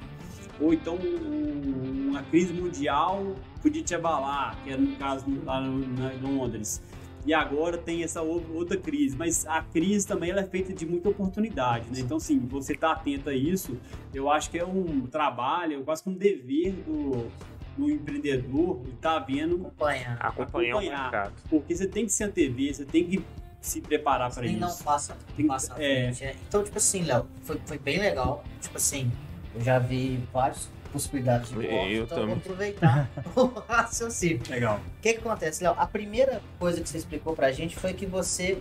Ou 0.60 0.74
então 0.74 0.96
um- 0.96 2.10
uma 2.10 2.24
crise 2.24 2.54
mundial 2.54 3.36
podia 3.62 3.82
te 3.84 3.96
abalar, 3.96 4.58
que 4.64 4.70
era 4.72 4.80
no 4.82 4.96
caso 4.98 5.26
lá 5.46 5.62
em 5.62 6.22
Londres. 6.22 6.82
E 7.26 7.34
agora 7.34 7.78
tem 7.78 8.04
essa 8.04 8.22
ou- 8.22 8.44
outra 8.54 8.76
crise, 8.78 9.16
mas 9.18 9.46
a 9.48 9.62
crise 9.62 10.06
também 10.06 10.30
ela 10.32 10.42
é 10.42 10.46
feita 10.46 10.74
de 10.74 10.86
muita 10.86 11.08
oportunidade, 11.10 11.86
né? 11.90 12.00
Então, 12.02 12.18
assim, 12.18 12.38
você 12.40 12.76
tá 12.76 12.92
atento 12.92 13.30
a 13.30 13.34
isso, 13.34 13.78
eu 14.14 14.30
acho 14.30 14.52
que 14.52 14.60
é 14.60 14.66
um 14.66 15.08
trabalho, 15.08 15.84
quase 15.86 16.04
que 16.04 16.10
um 16.10 16.14
dever 16.14 16.74
do, 16.86 17.32
do 17.78 17.90
empreendedor 17.90 18.82
estar 18.94 19.20
vendo 19.20 19.56
Acompanhar. 19.56 20.18
Acompanhar, 20.20 20.70
Acompanhar. 20.72 20.76
o 21.00 21.02
mercado. 21.12 21.34
porque 21.50 21.74
você 21.76 21.88
tem 21.88 22.06
que 22.06 22.12
se 22.12 22.24
antever, 22.26 22.76
você 22.76 22.84
tem 22.86 23.06
que 23.06 23.24
se 23.62 23.80
preparar 23.80 24.30
para 24.34 24.46
isso. 24.46 24.60
não 24.60 24.76
passa, 24.80 25.18
Tem- 25.38 25.48
passa 25.48 25.74
é. 25.82 26.12
Então, 26.48 26.62
tipo 26.62 26.78
assim, 26.78 27.04
Léo, 27.04 27.26
foi, 27.44 27.58
foi 27.66 27.78
bem 27.78 28.00
legal. 28.00 28.44
Tipo 28.62 28.76
assim, 28.76 29.10
eu 29.56 29.62
já 29.62 29.80
vi 29.80 30.20
várias 30.34 30.70
possibilidades 30.92 31.50
de 31.50 31.56
Eu 31.56 31.72
golpe, 31.72 31.94
então 31.94 32.00
eu 32.00 32.08
também. 32.08 32.26
vou 32.28 32.36
aproveitar 32.38 33.10
o 33.36 33.46
raciocínio. 33.68 34.42
Legal. 34.50 34.78
O 34.78 35.02
que, 35.02 35.14
que 35.14 35.20
acontece, 35.20 35.64
Léo? 35.64 35.74
A 35.78 35.88
primeira 35.88 36.42
coisa 36.60 36.82
que 36.82 36.88
você 36.90 36.98
explicou 36.98 37.36
pra 37.36 37.52
gente 37.52 37.76
foi 37.76 37.94
que 37.94 38.06
você 38.06 38.58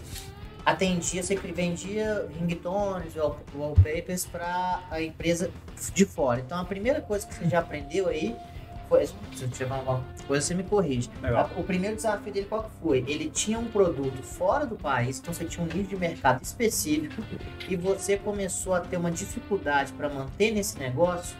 atendia, 0.64 1.22
você 1.22 1.34
vendia 1.37 2.28
ringtones, 2.38 3.16
wall- 3.16 3.38
wallpapers 3.54 4.25
pra 4.26 4.82
a 4.90 5.02
empresa 5.02 5.50
de 5.94 6.04
fora. 6.04 6.40
Então 6.40 6.58
a 6.58 6.64
primeira 6.64 7.00
coisa 7.00 7.26
que 7.26 7.34
você 7.34 7.49
já 7.49 7.58
aprendeu 7.58 8.08
aí 8.08 8.37
foi. 8.92 9.06
Se 9.06 9.44
eu 9.44 9.49
tiver 9.49 9.75
alguma 9.75 10.04
coisa, 10.26 10.46
você 10.46 10.54
me 10.54 10.62
corrige. 10.62 11.08
Legal. 11.22 11.50
O 11.56 11.64
primeiro 11.64 11.96
desafio 11.96 12.32
dele 12.32 12.46
qual 12.46 12.64
que 12.64 12.70
foi? 12.82 12.99
Ele 13.06 13.30
tinha 13.30 13.58
um 13.58 13.64
produto 13.66 14.22
fora 14.22 14.66
do 14.66 14.76
país, 14.76 15.18
então 15.18 15.32
você 15.32 15.44
tinha 15.44 15.64
um 15.64 15.68
nível 15.68 15.84
de 15.84 15.96
mercado 15.96 16.42
específico 16.42 17.22
e 17.68 17.76
você 17.76 18.16
começou 18.18 18.75
a 18.75 18.80
ter 18.80 18.96
uma 18.96 19.11
dificuldade 19.11 19.92
para 19.92 20.08
manter 20.08 20.52
nesse 20.52 20.78
negócio 20.78 21.37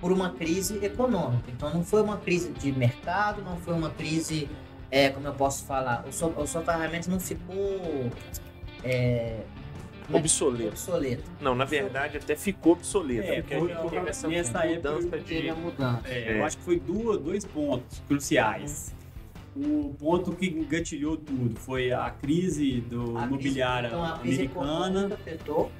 por 0.00 0.10
uma 0.10 0.30
crise 0.30 0.82
econômica. 0.82 1.50
Então 1.50 1.72
não 1.72 1.84
foi 1.84 2.02
uma 2.02 2.16
crise 2.16 2.50
de 2.52 2.72
mercado, 2.72 3.42
não 3.42 3.56
foi 3.58 3.74
uma 3.74 3.90
crise, 3.90 4.48
é, 4.90 5.10
como 5.10 5.26
eu 5.26 5.34
posso 5.34 5.64
falar, 5.64 6.04
o 6.08 6.12
seu, 6.12 6.34
a 6.40 6.46
sua 6.46 6.62
ferramenta 6.62 7.10
não 7.10 7.20
ficou 7.20 8.10
é, 8.82 9.40
é 10.16 10.20
que- 10.20 10.26
Obsoleto. 10.26 10.68
obsoleta. 10.68 11.22
Não, 11.40 11.54
na 11.54 11.64
verdade 11.64 12.16
até 12.18 12.36
ficou 12.36 12.72
obsoleto, 12.72 13.28
É, 13.28 13.40
porque 13.42 13.54
a 13.54 13.58
foi- 13.58 13.68
gente 13.68 13.90
teve 13.90 14.08
essa 14.10 14.28
nessa 14.28 14.66
época 14.66 14.92
mudança 14.92 15.18
Teve 15.24 15.50
a 15.50 15.54
de... 15.54 15.60
mudança. 15.60 16.02
É, 16.08 16.18
É. 16.32 16.38
Eu 16.38 16.44
acho 16.44 16.58
que 16.58 16.62
foi 16.64 16.78
duas, 16.80 17.18
dois 17.18 17.44
pontos 17.44 18.02
cruciais. 18.08 18.94
O 19.56 19.92
ponto 19.98 20.30
que 20.32 20.46
engatilhou 20.46 21.16
tudo 21.16 21.58
foi 21.58 21.90
a 21.92 22.08
crise 22.10 22.80
do 22.82 23.18
A 23.18 23.22
crise- 23.22 23.26
imobiliária 23.26 23.88
então, 23.88 24.04
a 24.04 24.18
crise 24.18 24.42
americana. 24.42 25.18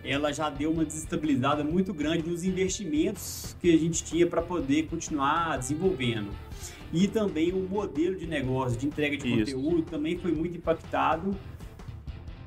ela 0.03 0.33
já 0.33 0.51
deu 0.51 0.73
uma 0.73 0.85
desestabilizada 0.85 1.63
muito 1.63 1.95
grande 1.95 2.29
nos 2.29 2.43
investimentos 2.43 3.57
que 3.61 3.73
a 3.73 3.79
gente 3.79 4.03
tinha 4.03 4.27
para 4.27 4.43
poder 4.43 4.89
continuar 4.89 5.57
desenvolvendo. 5.57 6.31
E 6.93 7.07
também 7.07 7.53
o 7.53 7.61
modelo 7.61 8.17
de 8.17 8.27
negócio, 8.27 8.77
de 8.77 8.87
entrega 8.89 9.17
de 9.17 9.29
Isso. 9.41 9.55
conteúdo, 9.55 9.83
também 9.83 10.19
foi 10.19 10.33
muito 10.33 10.57
impactado, 10.57 11.31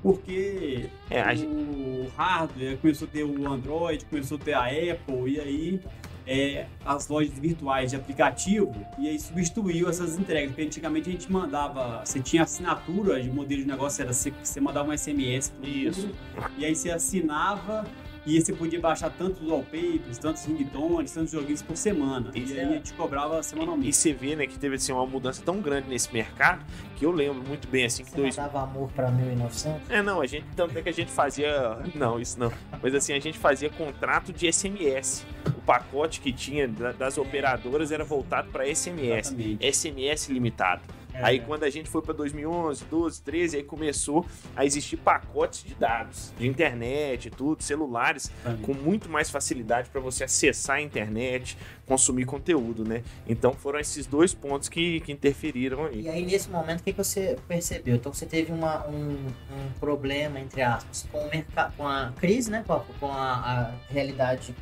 porque 0.04 0.90
É, 1.10 1.26
o 1.32 1.36
gente- 1.36 2.10
hardware 2.16 2.78
começou 2.78 3.08
a 3.08 3.12
ter 3.12 3.24
o 3.24 3.52
Android, 3.52 4.06
começou 4.06 4.38
a 4.38 4.42
ter 4.42 4.54
a 4.54 4.66
Apple, 4.66 5.32
e 5.34 5.40
aí 5.40 5.80
é, 6.26 6.68
as 6.86 7.08
lojas 7.10 7.38
virtuais 7.38 7.90
de 7.92 7.98
aplicativo, 7.98 8.74
e 8.98 9.10
aí 9.10 9.20
substituiu 9.20 9.90
essas 9.90 10.18
entregas, 10.18 10.50
porque 10.52 10.62
antigamente 10.64 11.10
a 11.10 11.12
gente 11.12 11.30
mandava, 11.32 12.02
você 12.06 12.20
tinha 12.20 12.44
assinatura 12.44 13.22
de 13.22 13.30
modelo 13.30 13.62
de 13.62 13.68
negócio, 13.68 14.02
era 14.04 14.14
você, 14.14 14.32
você 14.44 14.62
mandava 14.62 14.90
um 14.90 14.94
SMS 14.98 15.52
Isso. 15.62 16.02
número, 16.08 16.18
e 16.58 16.66
aí 16.66 16.76
você 16.76 16.92
assinava 16.92 17.86
e 18.26 18.36
aí 18.38 18.42
você 18.42 18.54
podia 18.54 18.80
baixar 18.80 19.10
tantos 19.10 19.42
wallpapers, 19.48 20.18
tantos 20.18 20.46
ringtones, 20.46 21.12
tantos 21.12 21.32
joguinhos 21.32 21.62
por 21.62 21.76
semana. 21.76 22.32
Isso 22.34 22.54
e 22.54 22.58
é- 22.58 22.64
aí 22.64 22.70
a 22.70 22.74
gente 22.76 22.94
cobrava 22.94 23.40
E 23.40 23.44
semanalmente. 23.44 23.94
você 23.96 24.14
vê, 24.14 24.36
né, 24.36 24.48
que 24.48 24.58
teve 24.58 24.76
assim, 24.76 24.92
uma 24.92 25.06
mudança 25.06 25.42
tão 25.44 25.60
grande 25.60 25.90
nesse 25.90 26.12
mercado 26.14 26.64
que 26.96 27.06
eu 27.06 27.12
lembro 27.12 27.44
muito 27.48 27.68
bem 27.68 27.86
assim 27.86 28.04
que 28.04 28.12
Você 28.12 28.18
dois, 28.18 28.38
mandava 28.38 28.62
amor 28.64 28.90
pra 28.92 29.12
1900? 29.12 29.90
É, 29.90 30.02
não, 30.02 30.22
a 30.22 30.26
gente, 30.26 30.46
tanto 30.56 30.78
é 30.78 30.82
que 30.82 30.90
a 30.90 30.94
gente 30.94 31.12
fazia, 31.12 31.78
não, 31.96 32.20
isso 32.20 32.40
não, 32.40 32.52
mas 32.82 32.96
assim, 32.96 33.14
a 33.14 33.20
gente 33.20 33.38
fazia 33.38 33.70
contrato 33.70 34.32
de 34.32 34.48
SMS. 34.48 35.26
O 35.58 35.62
pacote 35.66 36.22
que 36.22 36.32
tinha 36.32 36.68
da- 36.68 36.92
das 36.92 37.18
operadoras 37.18 37.92
era 37.92 38.04
voltado 38.04 38.50
para 38.52 38.68
SMS, 38.68 39.30
Exatamente. 39.34 39.66
SMS 39.66 40.32
limitado. 40.32 40.82
É, 41.14 41.24
Aí 41.24 41.40
quando 41.40 41.64
a 41.64 41.70
gente 41.70 41.90
foi 41.90 42.02
para 42.02 42.14
2011, 42.14 42.86
12, 42.86 43.22
13, 43.22 43.58
aí 43.58 43.64
começou 43.64 44.26
a 44.56 44.66
existir 44.66 44.98
pacotes 44.98 45.64
de 45.64 45.76
dados, 45.76 46.34
de 46.38 46.48
internet, 46.48 47.30
tudo, 47.30 47.62
celulares, 47.64 48.32
Exatamente. 48.42 48.64
com 48.64 48.74
muito 48.74 49.10
mais 49.10 49.30
facilidade 49.30 49.90
para 49.90 50.02
você 50.02 50.24
acessar 50.24 50.78
a 50.78 50.82
internet, 50.82 51.58
consumir 51.86 52.26
conteúdo, 52.26 52.84
né? 52.84 53.04
Então 53.28 53.54
foram 53.54 53.80
esses 53.80 54.06
dois 54.06 54.34
pontos 54.34 54.70
que, 54.70 55.00
que 55.02 55.12
interferiram 55.12 55.86
aí. 55.86 56.02
E 56.02 56.10
aí, 56.10 56.26
nesse 56.26 56.50
momento, 56.50 56.80
o 56.80 56.84
que, 56.84 56.92
que 56.92 56.98
você 56.98 57.38
percebeu? 57.48 57.96
Então, 57.96 58.14
você 58.14 58.26
teve 58.26 58.52
uma, 58.52 58.88
um, 58.88 59.12
um 59.12 59.80
problema, 59.80 60.40
entre 60.40 60.62
aspas, 60.62 61.08
com, 61.12 61.20
o 61.20 61.30
mercado, 61.30 61.76
com 61.76 61.88
a 61.88 62.12
crise, 62.20 62.50
né? 62.50 62.64
Com, 62.66 62.74
a, 62.74 62.80
com 63.00 63.08
a, 63.08 63.34
a 63.34 63.72
realidade 63.90 64.56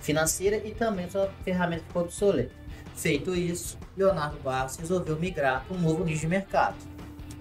financeira 0.00 0.56
e 0.64 0.72
também 0.72 1.08
sua 1.10 1.30
ferramenta 1.44 1.82
ficou 1.86 2.02
obsoleta. 2.02 2.65
Feito 2.96 3.34
isso, 3.34 3.78
Leonardo 3.96 4.38
Barros 4.42 4.76
resolveu 4.76 5.16
migrar 5.18 5.64
para 5.66 5.76
um 5.76 5.80
novo 5.80 6.02
nicho 6.04 6.22
de 6.22 6.26
mercado. 6.28 6.76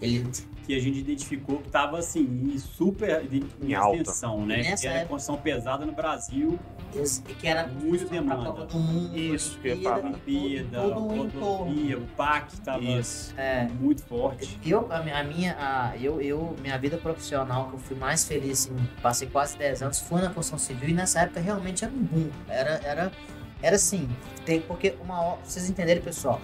Ele 0.01 0.29
Que 0.67 0.73
a 0.75 0.79
gente 0.81 0.97
identificou 0.99 1.59
que 1.59 1.67
estava 1.67 1.99
assim, 1.99 2.21
em 2.21 2.57
super 2.57 3.23
em, 3.31 3.43
Em 3.69 3.73
alta. 3.75 3.97
extensão, 4.01 4.45
né? 4.47 4.57
Nessa 4.57 4.81
Que 4.81 4.87
era 4.87 4.95
época- 4.97 5.09
construção 5.13 5.37
pesada 5.41 5.85
no 5.85 5.91
Brasil, 5.91 6.59
esse- 6.95 7.21
que 7.21 7.47
era 7.47 7.67
Muito 7.67 8.09
demanda. 8.09 8.45
Copa 8.51 8.65
do 8.65 8.79
Mundo, 8.79 9.15
Isso 9.15 9.59
que 9.59 9.67
eu 9.67 9.77
ia 9.77 9.95
Olimpíada, 9.95 10.81
todo, 10.81 11.29
todo. 11.29 11.39
Rodovia, 11.39 11.97
o 11.99 12.07
PAC 12.17 12.53
estava 12.53 12.83
Isso. 12.83 13.33
É, 13.37 13.67
muito 13.79 14.01
forte. 14.05 14.59
Eu, 14.65 14.91
a, 14.91 14.97
a 14.97 15.23
minha, 15.23 15.55
a, 15.59 15.95
eu, 15.97 16.19
eu, 16.19 16.55
minha 16.59 16.77
vida 16.79 16.97
profissional, 16.97 17.67
que 17.69 17.75
eu 17.75 17.79
fui 17.79 17.95
mais 17.95 18.25
feliz, 18.27 18.65
assim, 18.67 18.87
passei 19.03 19.27
quase 19.27 19.55
10 19.59 19.83
anos, 19.83 19.99
foi 19.99 20.19
na 20.19 20.29
construção 20.31 20.57
civil 20.57 20.89
e 20.89 20.93
nessa 20.93 21.19
época 21.21 21.39
realmente 21.39 21.85
era 21.85 21.93
um 21.93 22.01
boom. 22.03 22.29
Era, 22.49 22.81
era, 22.83 23.11
era 23.61 23.75
assim, 23.75 24.09
tem, 24.45 24.61
porque 24.61 24.95
uma 25.01 25.21
obra, 25.21 25.45
vocês 25.45 25.69
entenderem, 25.69 26.01
pessoal, 26.01 26.41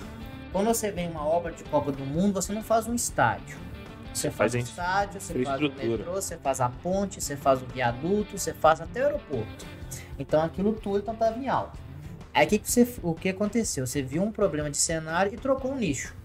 quando 0.51 0.68
você 0.68 0.91
vem 0.91 1.10
uma 1.10 1.25
obra 1.25 1.51
de 1.51 1.63
Copa 1.65 1.91
do 1.91 2.06
Mundo, 2.06 2.34
você 2.34 2.51
não 2.51 2.63
faz 2.63 2.88
um 2.88 2.94
estádio. 2.94 3.58
Você 4.13 4.30
faz 4.30 4.51
faz 4.51 4.56
um 4.56 4.58
estádio, 4.68 5.22
você 5.22 5.44
faz 5.44 5.62
o 5.62 5.72
metrô, 5.72 6.12
você 6.13 6.38
faz 6.38 6.60
a 6.60 6.70
ponte, 6.70 7.22
você 7.22 7.38
faz 7.38 7.62
o 7.62 7.65
viaduto, 7.65 8.38
você 8.38 8.53
faz 8.53 8.82
até 8.82 9.01
o 9.01 9.06
aeroporto. 9.06 9.65
Então 10.20 10.41
aquilo 10.41 10.74
tudo 10.74 11.00
então 11.00 11.13
estava 11.13 11.38
em 11.38 11.48
alta. 11.48 11.80
Aí 12.34 12.46
que, 12.46 12.60
que 12.60 12.70
você, 12.70 12.88
o 13.01 13.13
que 13.13 13.30
aconteceu? 13.30 13.86
Você 13.86 14.01
viu 14.01 14.24
um 14.24 14.32
problema 14.32 14.70
de 14.70 14.77
cenário 14.77 15.34
e 15.34 15.38
trocou 15.38 15.72
um 15.72 15.77
nicho. 15.77 16.15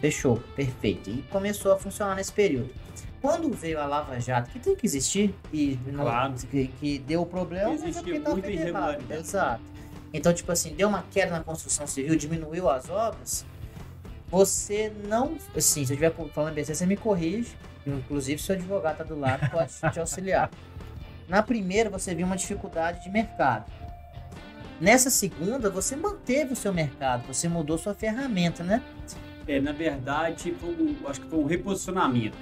Fechou, 0.00 0.38
perfeito. 0.56 1.10
E 1.10 1.22
começou 1.22 1.72
a 1.72 1.78
funcionar 1.78 2.16
nesse 2.16 2.32
período. 2.32 2.72
Quando 3.20 3.50
veio 3.52 3.78
a 3.80 3.84
Lava 3.86 4.18
Jato, 4.18 4.50
que 4.50 4.58
tem 4.58 4.74
que 4.74 4.86
existir, 4.86 5.34
e 5.52 5.78
não- 5.86 6.04
Claro. 6.04 6.34
que, 6.50 6.68
que 6.68 6.98
deu 6.98 7.26
problema, 7.26 7.68
mas 7.70 7.82
é 7.84 7.92
porque 7.92 8.20
tá 8.20 8.34
feito 8.36 8.62
errado. 8.68 9.04
Exato. 9.12 9.62
Então, 10.12 10.32
tipo 10.32 10.50
assim, 10.50 10.74
deu 10.74 10.88
uma 10.88 11.04
queda 11.10 11.30
na 11.32 11.44
construção 11.44 11.86
civil, 11.86 12.16
diminuiu 12.16 12.68
as 12.70 12.88
obras. 12.88 13.44
Você 14.30 14.92
não. 15.06 15.36
Assim, 15.56 15.84
se 15.84 15.92
eu 15.92 15.98
estiver 15.98 16.12
falando 16.32 16.54
besteira, 16.54 16.74
você 16.78 16.86
me 16.86 16.96
corrige. 16.96 17.54
Inclusive, 17.86 18.40
seu 18.40 18.54
advogado 18.54 18.98
tá 18.98 19.04
do 19.04 19.18
lado, 19.18 19.50
pode 19.50 19.72
te 19.92 20.00
auxiliar. 20.00 20.50
Na 21.28 21.42
primeira, 21.42 21.88
você 21.90 22.14
viu 22.14 22.26
uma 22.26 22.36
dificuldade 22.36 23.02
de 23.02 23.10
mercado. 23.10 23.70
Nessa 24.80 25.10
segunda, 25.10 25.68
você 25.68 25.94
manteve 25.94 26.54
o 26.54 26.56
seu 26.56 26.72
mercado, 26.72 27.26
você 27.26 27.48
mudou 27.48 27.76
sua 27.76 27.94
ferramenta, 27.94 28.62
né? 28.64 28.82
É, 29.46 29.60
na 29.60 29.72
verdade, 29.72 30.54
foi 30.58 30.70
um- 30.70 30.96
acho 31.08 31.20
que 31.20 31.28
foi 31.28 31.38
um 31.38 31.44
reposicionamento. 31.46 32.36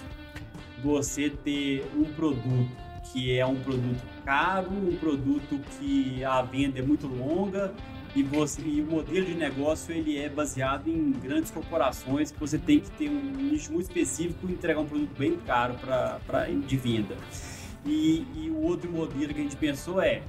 Você 0.82 1.30
ter 1.30 1.84
um 1.96 2.04
produto 2.04 2.88
que 3.12 3.36
é 3.36 3.44
um 3.44 3.56
produto 3.56 4.02
caro, 4.24 4.70
um 4.70 4.96
produto 4.96 5.60
que 5.78 6.22
a 6.24 6.42
venda 6.42 6.78
é 6.78 6.82
muito 6.82 7.06
longa 7.06 7.74
e, 8.14 8.22
você, 8.22 8.60
e 8.62 8.80
o 8.80 8.86
modelo 8.86 9.26
de 9.26 9.34
negócio 9.34 9.94
ele 9.94 10.18
é 10.18 10.28
baseado 10.28 10.88
em 10.88 11.12
grandes 11.12 11.50
corporações 11.50 12.30
que 12.30 12.38
você 12.38 12.58
tem 12.58 12.80
que 12.80 12.90
ter 12.92 13.08
um 13.08 13.20
nicho 13.20 13.72
muito 13.72 13.86
específico 13.86 14.46
e 14.48 14.52
entregar 14.52 14.80
um 14.80 14.86
produto 14.86 15.16
bem 15.18 15.36
caro 15.38 15.74
para 16.26 16.46
de 16.46 16.76
venda. 16.76 17.16
E, 17.84 18.26
e 18.34 18.50
o 18.50 18.62
outro 18.62 18.90
modelo 18.90 19.32
que 19.32 19.40
a 19.40 19.42
gente 19.42 19.56
pensou 19.56 20.00
é 20.00 20.22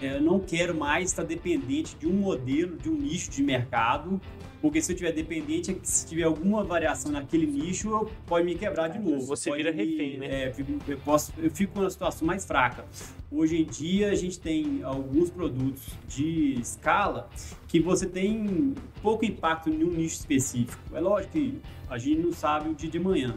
eu 0.00 0.20
não 0.20 0.38
quero 0.38 0.76
mais 0.76 1.10
estar 1.10 1.24
dependente 1.24 1.96
de 1.96 2.06
um 2.06 2.12
modelo, 2.12 2.76
de 2.76 2.88
um 2.88 2.94
nicho 2.94 3.30
de 3.30 3.42
mercado, 3.42 4.20
porque 4.60 4.80
se 4.82 4.92
eu 4.92 4.96
tiver 4.96 5.12
dependente, 5.12 5.70
é 5.70 5.76
se 5.82 6.06
tiver 6.06 6.24
alguma 6.24 6.64
variação 6.64 7.12
naquele 7.12 7.46
nicho, 7.46 7.90
eu, 7.90 8.10
pode 8.26 8.44
me 8.44 8.54
quebrar 8.54 8.88
de 8.88 8.98
novo. 8.98 9.24
Você 9.26 9.50
vira 9.52 9.72
me- 9.72 9.84
refém, 9.84 10.18
né? 10.18 10.26
é, 10.26 10.54
eu, 10.88 10.98
posso, 10.98 11.32
eu 11.38 11.50
fico 11.50 11.78
numa 11.78 11.90
situação 11.90 12.26
mais 12.26 12.44
fraca. 12.44 12.84
Hoje 13.30 13.60
em 13.60 13.64
dia, 13.64 14.10
a 14.10 14.14
gente 14.14 14.40
tem 14.40 14.82
alguns 14.82 15.30
produtos 15.30 15.82
de 16.08 16.54
escala 16.60 17.28
que 17.68 17.78
você 17.78 18.06
tem 18.06 18.74
pouco 19.02 19.24
impacto 19.24 19.68
em 19.70 19.84
um 19.84 19.90
nicho 19.90 20.16
específico. 20.16 20.82
É 20.94 21.00
lógico 21.00 21.34
que 21.34 21.58
a 21.88 21.98
gente 21.98 22.20
não 22.20 22.32
sabe 22.32 22.68
o 22.70 22.74
dia 22.74 22.90
de 22.90 22.98
manhã 22.98 23.36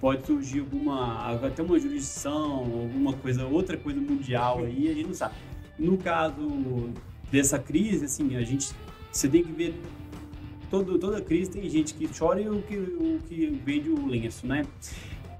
pode 0.00 0.24
surgir 0.26 0.60
alguma 0.60 1.34
até 1.44 1.62
uma 1.62 1.78
jurisdição, 1.78 2.60
alguma 2.62 3.12
coisa, 3.14 3.44
outra 3.46 3.76
coisa 3.76 4.00
mundial 4.00 4.60
aí, 4.60 4.88
a 4.88 4.94
gente 4.94 5.06
não 5.08 5.14
sabe. 5.14 5.34
No 5.78 5.98
caso 5.98 6.90
dessa 7.30 7.58
crise, 7.58 8.04
assim, 8.04 8.36
a 8.36 8.42
gente 8.42 8.68
você 9.10 9.28
tem 9.28 9.42
que 9.42 9.52
ver 9.52 9.74
todo, 10.70 10.98
toda 10.98 11.20
crise 11.20 11.50
tem 11.50 11.68
gente 11.68 11.94
que 11.94 12.08
chora 12.08 12.40
e 12.40 12.48
o 12.48 12.62
que, 12.62 12.76
o 12.76 13.20
que 13.28 13.46
vende 13.64 13.90
o 13.90 14.06
lenço, 14.06 14.46
né? 14.46 14.64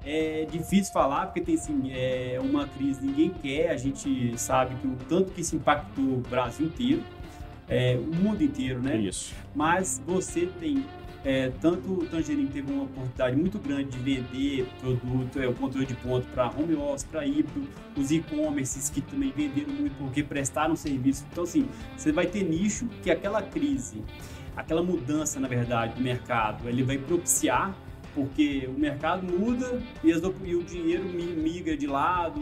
É 0.04 0.46
difícil 0.50 0.92
falar 0.92 1.26
porque 1.26 1.40
tem 1.40 1.54
assim, 1.54 1.90
é 1.92 2.38
uma 2.42 2.66
crise 2.66 3.04
ninguém 3.04 3.30
quer, 3.30 3.70
a 3.70 3.76
gente 3.76 4.32
sabe 4.38 4.74
que 4.76 4.86
o 4.86 4.96
tanto 5.08 5.32
que 5.32 5.40
isso 5.40 5.56
impactou 5.56 6.04
o 6.04 6.22
Brasil 6.28 6.66
inteiro, 6.66 7.02
é, 7.68 7.96
o 7.96 8.14
mundo 8.14 8.42
inteiro, 8.42 8.80
né? 8.80 8.96
Isso. 8.96 9.34
mas 9.54 10.02
você 10.06 10.46
tem 10.58 10.84
é, 11.24 11.50
tanto 11.60 11.92
o 11.92 12.06
Tangerine 12.06 12.48
teve 12.48 12.72
uma 12.72 12.84
oportunidade 12.84 13.36
muito 13.36 13.58
grande 13.58 13.90
de 13.90 13.98
vender 13.98 14.66
produto, 14.80 15.40
é, 15.40 15.48
o 15.48 15.52
controle 15.52 15.84
de 15.84 15.94
ponto 15.94 16.26
para 16.28 16.48
home 16.48 16.74
office, 16.76 17.04
para 17.04 17.26
híbrido, 17.26 17.66
os 17.96 18.10
e-commerces 18.12 18.88
que 18.88 19.00
também 19.00 19.32
venderam 19.32 19.72
muito 19.72 19.96
porque 19.98 20.22
prestaram 20.22 20.76
serviço. 20.76 21.26
Então, 21.30 21.44
assim, 21.44 21.68
você 21.96 22.12
vai 22.12 22.26
ter 22.26 22.44
nicho 22.44 22.86
que 23.02 23.10
aquela 23.10 23.42
crise, 23.42 24.02
aquela 24.58 24.82
mudança, 24.82 25.38
na 25.40 25.48
verdade, 25.48 25.94
do 25.94 26.00
mercado, 26.02 26.68
ele 26.68 26.82
vai 26.82 26.98
propiciar 26.98 27.74
porque 28.14 28.68
o 28.74 28.78
mercado 28.78 29.22
muda 29.24 29.80
e, 30.02 30.10
as 30.12 30.20
e 30.44 30.54
o 30.54 30.62
dinheiro 30.64 31.04
mi- 31.04 31.34
migra 31.36 31.76
de 31.76 31.86
lado, 31.86 32.40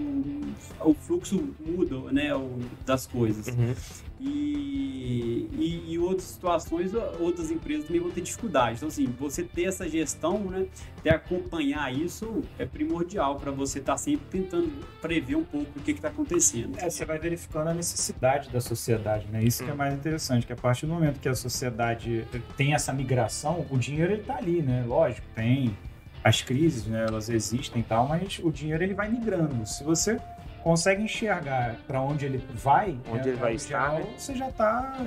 o 0.80 0.94
fluxo 0.94 1.54
muda 1.60 2.10
né, 2.12 2.34
o- 2.34 2.58
das 2.86 3.06
coisas. 3.06 3.46
Uhum. 3.48 3.74
E, 4.18 5.48
e, 5.52 5.92
e 5.92 5.98
outras 5.98 6.28
situações, 6.28 6.92
outras 7.20 7.50
empresas 7.50 7.86
também 7.86 8.00
vão 8.00 8.10
ter 8.10 8.22
dificuldade. 8.22 8.76
Então, 8.76 8.88
assim, 8.88 9.06
você 9.18 9.42
ter 9.42 9.64
essa 9.64 9.88
gestão, 9.88 10.38
né, 10.38 10.66
ter 11.02 11.10
acompanhar 11.10 11.92
isso 11.94 12.42
é 12.58 12.64
primordial 12.64 13.36
para 13.36 13.50
você 13.50 13.78
estar 13.78 13.96
sempre 13.96 14.26
tentando 14.30 14.72
prever 15.00 15.36
um 15.36 15.44
pouco 15.44 15.78
o 15.78 15.82
que 15.82 15.90
está 15.90 16.08
acontecendo. 16.08 16.78
É, 16.78 16.88
você 16.88 17.04
vai 17.04 17.18
verificando 17.18 17.68
a 17.68 17.74
necessidade 17.74 18.48
da 18.50 18.60
sociedade, 18.60 19.26
né? 19.30 19.42
Isso 19.44 19.62
que 19.62 19.70
é 19.70 19.74
mais 19.74 19.94
interessante, 19.94 20.46
que 20.46 20.52
a 20.52 20.56
partir 20.56 20.86
do 20.86 20.92
momento 20.92 21.20
que 21.20 21.28
a 21.28 21.34
sociedade 21.34 22.24
tem 22.56 22.74
essa 22.74 22.92
migração, 22.92 23.66
o 23.70 23.76
dinheiro 23.76 24.12
ele 24.12 24.22
tá 24.22 24.36
ali, 24.36 24.62
né? 24.62 24.84
Lógico, 24.86 25.26
tem 25.34 25.76
as 26.24 26.42
crises, 26.42 26.86
né? 26.86 27.06
Elas 27.08 27.28
existem 27.28 27.80
e 27.80 27.84
tal, 27.84 28.08
mas 28.08 28.40
o 28.42 28.50
dinheiro 28.50 28.82
ele 28.82 28.94
vai 28.94 29.08
migrando. 29.08 29.64
Se 29.66 29.84
você 29.84 30.18
consegue 30.66 31.04
enxergar 31.04 31.76
para 31.86 32.00
onde 32.00 32.26
ele 32.26 32.42
vai, 32.52 32.98
Onde 33.08 33.22
né, 33.22 33.28
ele 33.28 33.36
vai 33.36 33.54
estar, 33.54 33.92
né? 33.92 34.06
você 34.18 34.34
já 34.34 34.50
tá 34.50 35.06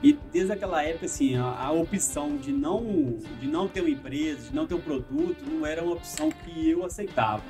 E 0.00 0.16
desde 0.32 0.52
aquela 0.52 0.84
época, 0.84 1.06
assim, 1.06 1.36
a, 1.36 1.46
a, 1.46 1.72
opção 1.72 2.36
de 2.36 2.52
não, 2.52 3.18
de 3.40 3.48
não 3.48 3.66
ter 3.66 3.80
uma 3.80 3.90
empresa, 3.90 4.50
de 4.50 4.54
não 4.54 4.68
ter 4.68 4.74
um 4.74 4.80
produto, 4.80 5.44
não 5.44 5.66
era 5.66 5.82
uma 5.82 5.94
opção 5.94 6.30
que 6.30 6.70
eu 6.70 6.84
aceitava. 6.84 7.42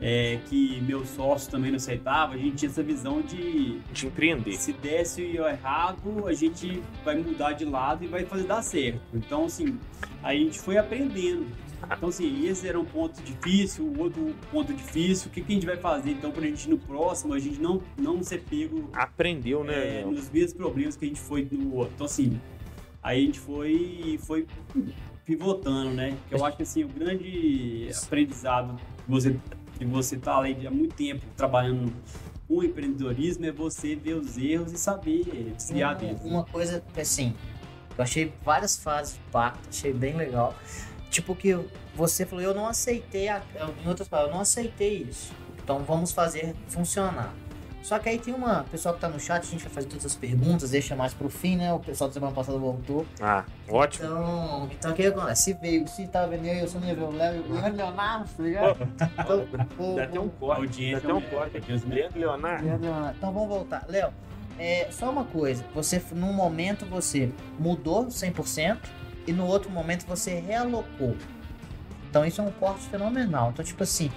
É, 0.00 0.38
que 0.48 0.80
meu 0.82 1.04
sócio 1.04 1.50
também 1.50 1.72
não 1.72 1.78
aceitava, 1.78 2.34
a 2.34 2.38
gente 2.38 2.54
tinha 2.54 2.70
essa 2.70 2.84
visão 2.84 3.22
de, 3.22 3.80
de 3.92 4.06
empreender. 4.06 4.52
Se 4.52 4.72
desse 4.72 5.36
errado, 5.36 6.28
a 6.28 6.32
gente 6.32 6.80
vai 7.04 7.16
mudar 7.16 7.54
de 7.54 7.64
lado 7.64 8.04
e 8.04 8.06
vai 8.06 8.24
fazer 8.24 8.44
dar 8.44 8.62
certo. 8.62 9.00
Então, 9.12 9.46
assim, 9.46 9.76
a 10.22 10.32
gente 10.32 10.60
foi 10.60 10.76
aprendendo. 10.78 11.44
Então, 11.96 12.08
assim, 12.08 12.46
esse 12.46 12.66
era 12.68 12.78
um 12.78 12.84
ponto 12.84 13.20
difícil, 13.22 13.84
o 13.84 14.00
outro 14.00 14.34
ponto 14.50 14.72
difícil. 14.72 15.28
O 15.28 15.30
que, 15.30 15.40
que 15.40 15.52
a 15.52 15.54
gente 15.54 15.66
vai 15.66 15.76
fazer, 15.76 16.10
então, 16.10 16.30
pra 16.30 16.42
gente 16.42 16.68
no 16.68 16.78
próximo, 16.78 17.34
a 17.34 17.38
gente 17.38 17.60
não, 17.60 17.82
não 17.96 18.22
ser 18.22 18.42
pego... 18.42 18.90
Aprendeu, 18.92 19.64
né? 19.64 20.00
É, 20.00 20.04
nos 20.04 20.30
mesmos 20.30 20.54
problemas 20.54 20.96
que 20.96 21.04
a 21.04 21.08
gente 21.08 21.20
foi 21.20 21.48
no 21.50 21.74
outro. 21.74 21.92
Então, 21.94 22.06
assim, 22.06 22.40
aí 23.02 23.22
a 23.22 23.26
gente 23.26 23.38
foi, 23.38 24.18
foi 24.22 24.46
pivotando, 25.24 25.90
né? 25.90 26.16
Que 26.28 26.34
eu 26.34 26.44
acho 26.44 26.56
que, 26.56 26.62
assim, 26.62 26.84
o 26.84 26.88
grande 26.88 27.88
aprendizado 28.04 28.76
que 28.76 29.10
você, 29.10 29.36
que 29.78 29.84
você 29.84 30.16
tá 30.16 30.36
ali 30.38 30.66
há 30.66 30.70
muito 30.70 30.94
tempo 30.94 31.24
trabalhando 31.36 31.92
com 32.46 32.64
empreendedorismo 32.64 33.44
é 33.44 33.52
você 33.52 33.94
ver 33.94 34.14
os 34.14 34.36
erros 34.38 34.72
e 34.72 34.78
saber 34.78 35.52
desviar 35.54 35.96
deles. 35.96 36.20
Uma 36.24 36.44
coisa, 36.44 36.82
assim, 36.96 37.34
eu 37.96 38.02
achei 38.02 38.32
várias 38.44 38.76
fases 38.76 39.14
do 39.14 39.30
pacto, 39.30 39.68
achei 39.68 39.92
bem 39.92 40.16
legal. 40.16 40.54
Tipo 41.10 41.34
que 41.34 41.58
você 41.94 42.26
falou, 42.26 42.44
eu 42.44 42.54
não 42.54 42.66
aceitei, 42.66 43.28
a, 43.28 43.42
em 43.84 43.88
outras 43.88 44.08
palavras, 44.08 44.30
eu 44.30 44.34
não 44.36 44.42
aceitei 44.42 45.02
isso. 45.08 45.32
Então 45.62 45.80
vamos 45.80 46.12
fazer 46.12 46.54
funcionar. 46.68 47.34
Só 47.82 47.98
que 47.98 48.08
aí 48.08 48.18
tem 48.18 48.34
uma 48.34 48.64
pessoal 48.64 48.94
que 48.94 49.00
tá 49.00 49.08
no 49.08 49.18
chat, 49.18 49.42
a 49.42 49.46
gente 49.46 49.64
vai 49.64 49.72
fazer 49.72 49.86
todas 49.86 50.04
as 50.04 50.14
perguntas, 50.14 50.70
deixa 50.70 50.94
mais 50.94 51.14
pro 51.14 51.30
fim, 51.30 51.56
né? 51.56 51.72
O 51.72 51.78
pessoal 51.78 52.08
da 52.08 52.14
semana 52.14 52.34
passada 52.34 52.58
voltou. 52.58 53.06
Ah, 53.18 53.44
ótimo. 53.66 54.04
Então, 54.04 54.70
então 54.70 54.90
o 54.90 54.94
que 54.94 55.06
acontece? 55.06 55.42
Se 55.44 55.54
veio, 55.54 55.88
se 55.88 56.06
tava 56.06 56.28
vendo 56.28 56.46
eu, 56.46 56.54
eu 56.54 56.68
sou 56.68 56.80
nível 56.80 57.10
Léo, 57.10 57.50
Leandro 57.50 57.76
Leonardo, 57.76 58.28
tá 58.36 58.42
ligado? 58.42 58.88
Então, 59.18 59.94
Dá 59.94 60.04
até 60.04 60.20
um 60.20 60.28
corte. 60.28 60.92
Dá 60.92 60.98
até 60.98 61.14
um 61.14 61.20
corte 61.20 61.56
aqui. 61.56 61.72
Leandro 61.72 62.18
Leonardo. 62.18 62.64
Leonardo. 62.66 63.16
Então 63.16 63.32
vamos 63.32 63.48
voltar. 63.48 63.86
Léo, 63.88 64.12
é, 64.58 64.88
só 64.90 65.10
uma 65.10 65.24
coisa. 65.24 65.64
Você, 65.74 66.02
num 66.12 66.32
momento, 66.32 66.84
você 66.84 67.30
mudou 67.58 68.08
100%, 68.08 68.76
e 69.28 69.32
no 69.32 69.46
outro 69.46 69.70
momento 69.70 70.06
você 70.06 70.40
realocou. 70.40 71.14
Então 72.08 72.24
isso 72.24 72.40
é 72.40 72.44
um 72.44 72.50
corte 72.50 72.86
fenomenal. 72.88 73.50
Então, 73.50 73.64
tipo 73.64 73.82
assim, 73.82 74.10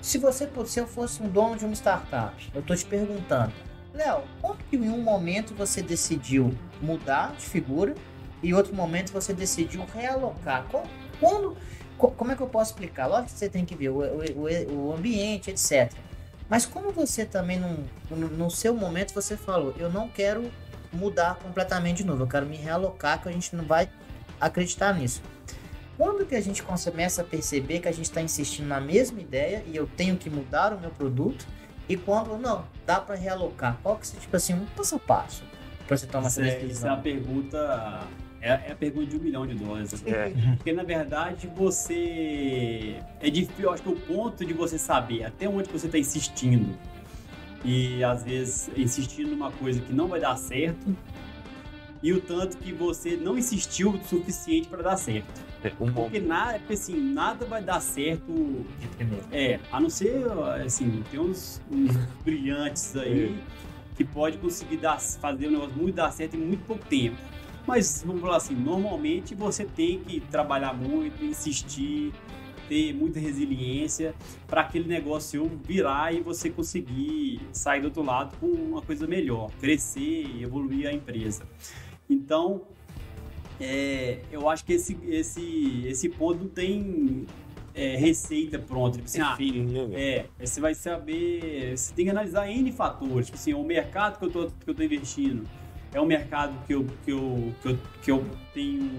se 0.00 0.18
você 0.18 0.48
se 0.66 0.80
eu 0.80 0.86
fosse 0.86 1.22
um 1.22 1.28
dono 1.28 1.56
de 1.56 1.64
uma 1.64 1.74
startup, 1.74 2.34
eu 2.52 2.62
tô 2.62 2.74
te 2.74 2.84
perguntando, 2.84 3.52
Léo, 3.94 4.22
como 4.42 4.56
que 4.56 4.76
em 4.76 4.90
um 4.90 5.00
momento 5.02 5.54
você 5.54 5.82
decidiu 5.82 6.52
mudar 6.80 7.34
de 7.36 7.44
figura 7.44 7.94
e 8.42 8.52
outro 8.52 8.74
momento 8.74 9.12
você 9.12 9.32
decidiu 9.32 9.84
realocar? 9.94 10.66
Quando, 11.20 11.56
como 11.96 12.32
é 12.32 12.36
que 12.36 12.42
eu 12.42 12.48
posso 12.48 12.72
explicar? 12.72 13.06
Lógico 13.06 13.32
que 13.32 13.38
você 13.38 13.48
tem 13.48 13.64
que 13.64 13.76
ver 13.76 13.90
o, 13.90 14.00
o, 14.00 14.88
o 14.88 14.94
ambiente, 14.94 15.50
etc. 15.50 15.92
Mas 16.48 16.66
como 16.66 16.90
você 16.90 17.24
também, 17.24 17.60
num, 17.60 17.84
no 18.10 18.50
seu 18.50 18.74
momento, 18.74 19.14
você 19.14 19.36
falou, 19.36 19.72
eu 19.78 19.90
não 19.90 20.08
quero 20.08 20.50
mudar 20.92 21.36
completamente 21.36 21.98
de 21.98 22.04
novo, 22.04 22.24
eu 22.24 22.26
quero 22.26 22.46
me 22.46 22.56
realocar, 22.56 23.22
que 23.22 23.28
a 23.28 23.32
gente 23.32 23.54
não 23.54 23.64
vai 23.64 23.88
acreditar 24.40 24.92
nisso. 24.94 25.22
Quando 25.96 26.24
que 26.24 26.34
a 26.34 26.40
gente 26.40 26.62
começa 26.62 27.20
a 27.20 27.24
perceber 27.24 27.80
que 27.80 27.88
a 27.88 27.92
gente 27.92 28.06
está 28.06 28.22
insistindo 28.22 28.66
na 28.66 28.80
mesma 28.80 29.20
ideia 29.20 29.62
e 29.66 29.76
eu 29.76 29.86
tenho 29.86 30.16
que 30.16 30.30
mudar 30.30 30.72
o 30.72 30.80
meu 30.80 30.90
produto 30.90 31.46
e 31.86 31.96
quando 31.96 32.38
não, 32.38 32.64
dá 32.86 33.00
para 33.00 33.16
realocar? 33.16 33.76
Qual 33.82 33.96
que 33.96 34.16
é, 34.16 34.20
tipo 34.20 34.34
assim, 34.34 34.54
um 34.54 34.64
passo 34.64 34.94
a 34.94 34.98
passo 34.98 35.44
para 35.86 35.96
você 35.96 36.06
tomar 36.06 36.28
essa 36.28 36.40
decisão? 36.40 36.70
Essa 36.70 36.86
é 36.88 36.90
a 36.90 36.96
pergunta, 36.96 38.00
é, 38.40 38.48
é, 38.48 38.72
a 38.72 38.76
pergunta 38.76 39.06
de 39.08 39.16
um 39.16 39.20
milhão 39.20 39.46
de 39.46 39.54
dólares. 39.54 40.02
É. 40.06 40.32
Porque 40.56 40.72
na 40.72 40.84
verdade 40.84 41.46
você, 41.54 42.96
é 43.20 43.28
difícil, 43.28 43.64
eu 43.64 43.72
acho 43.72 43.82
que 43.82 43.90
o 43.90 43.96
ponto 43.96 44.42
de 44.42 44.54
você 44.54 44.78
saber 44.78 45.24
até 45.24 45.46
onde 45.48 45.68
você 45.68 45.84
está 45.84 45.98
insistindo 45.98 46.78
e 47.62 48.02
às 48.02 48.22
vezes 48.22 48.70
insistindo 48.74 49.32
numa 49.32 49.52
coisa 49.52 49.80
que 49.80 49.92
não 49.92 50.08
vai 50.08 50.18
dar 50.18 50.34
certo 50.36 50.96
e 52.02 52.12
o 52.12 52.20
tanto 52.20 52.56
que 52.56 52.72
você 52.72 53.16
não 53.16 53.36
insistiu 53.36 53.90
o 53.90 54.04
suficiente 54.04 54.68
para 54.68 54.82
dar 54.82 54.96
certo. 54.96 55.40
É, 55.62 55.72
um 55.78 55.92
porque 55.92 56.18
nada, 56.18 56.60
assim, 56.70 56.96
nada 56.96 57.44
vai 57.44 57.62
dar 57.62 57.80
certo 57.80 58.32
de 58.78 58.86
primeiro. 58.88 59.24
É, 59.30 59.60
a 59.70 59.78
não 59.78 59.90
ser, 59.90 60.24
assim, 60.64 61.02
tem 61.10 61.20
uns, 61.20 61.60
uns 61.70 61.94
brilhantes 62.24 62.96
aí 62.96 63.34
é. 63.34 63.96
que 63.96 64.04
pode 64.04 64.38
conseguir 64.38 64.78
dar, 64.78 64.98
fazer 64.98 65.48
o 65.48 65.50
negócio 65.50 65.76
muito 65.76 65.94
dar 65.94 66.10
certo 66.10 66.36
em 66.36 66.40
muito 66.40 66.64
pouco 66.64 66.84
tempo. 66.86 67.16
Mas 67.66 68.02
vamos 68.04 68.22
falar 68.22 68.38
assim, 68.38 68.54
normalmente 68.54 69.34
você 69.34 69.64
tem 69.64 70.00
que 70.00 70.20
trabalhar 70.20 70.72
muito, 70.72 71.22
insistir, 71.22 72.12
ter 72.70 72.94
muita 72.94 73.20
resiliência 73.20 74.14
para 74.46 74.62
aquele 74.62 74.88
negócio 74.88 75.50
virar 75.64 76.14
e 76.14 76.20
você 76.20 76.48
conseguir 76.48 77.40
sair 77.52 77.80
do 77.80 77.86
outro 77.86 78.02
lado 78.02 78.36
com 78.38 78.46
uma 78.46 78.80
coisa 78.80 79.06
melhor, 79.06 79.50
crescer 79.60 80.00
e 80.00 80.42
evoluir 80.42 80.88
a 80.88 80.92
empresa. 80.92 81.44
Então, 82.10 82.62
é, 83.60 84.18
eu 84.32 84.48
acho 84.48 84.64
que 84.64 84.72
esse, 84.72 84.98
esse, 85.08 85.84
esse 85.86 86.08
ponto 86.08 86.44
não 86.44 86.50
tem 86.50 87.26
é, 87.74 87.96
receita 87.96 88.58
pronta. 88.58 88.96
Tipo 88.96 89.08
assim, 89.08 89.20
é 89.20 89.22
ah, 89.22 89.36
feeling, 89.36 89.66
né? 89.66 89.88
É, 89.94 90.26
você 90.38 90.60
vai 90.60 90.74
saber. 90.74 91.76
Você 91.76 91.94
tem 91.94 92.06
que 92.06 92.10
analisar 92.10 92.50
N 92.50 92.72
fatores. 92.72 93.26
Tipo 93.26 93.38
assim, 93.38 93.54
o 93.54 93.62
mercado 93.62 94.18
que 94.18 94.24
eu 94.24 94.30
tô, 94.30 94.46
que 94.46 94.70
eu 94.70 94.74
tô 94.74 94.82
investindo 94.82 95.46
é 95.92 96.00
um 96.00 96.06
mercado 96.06 96.54
que 96.66 96.74
eu, 96.74 96.86
que 97.04 97.12
eu, 97.12 97.54
que 97.62 97.68
eu, 97.68 97.78
que 98.02 98.10
eu 98.10 98.26
tenho. 98.52 98.90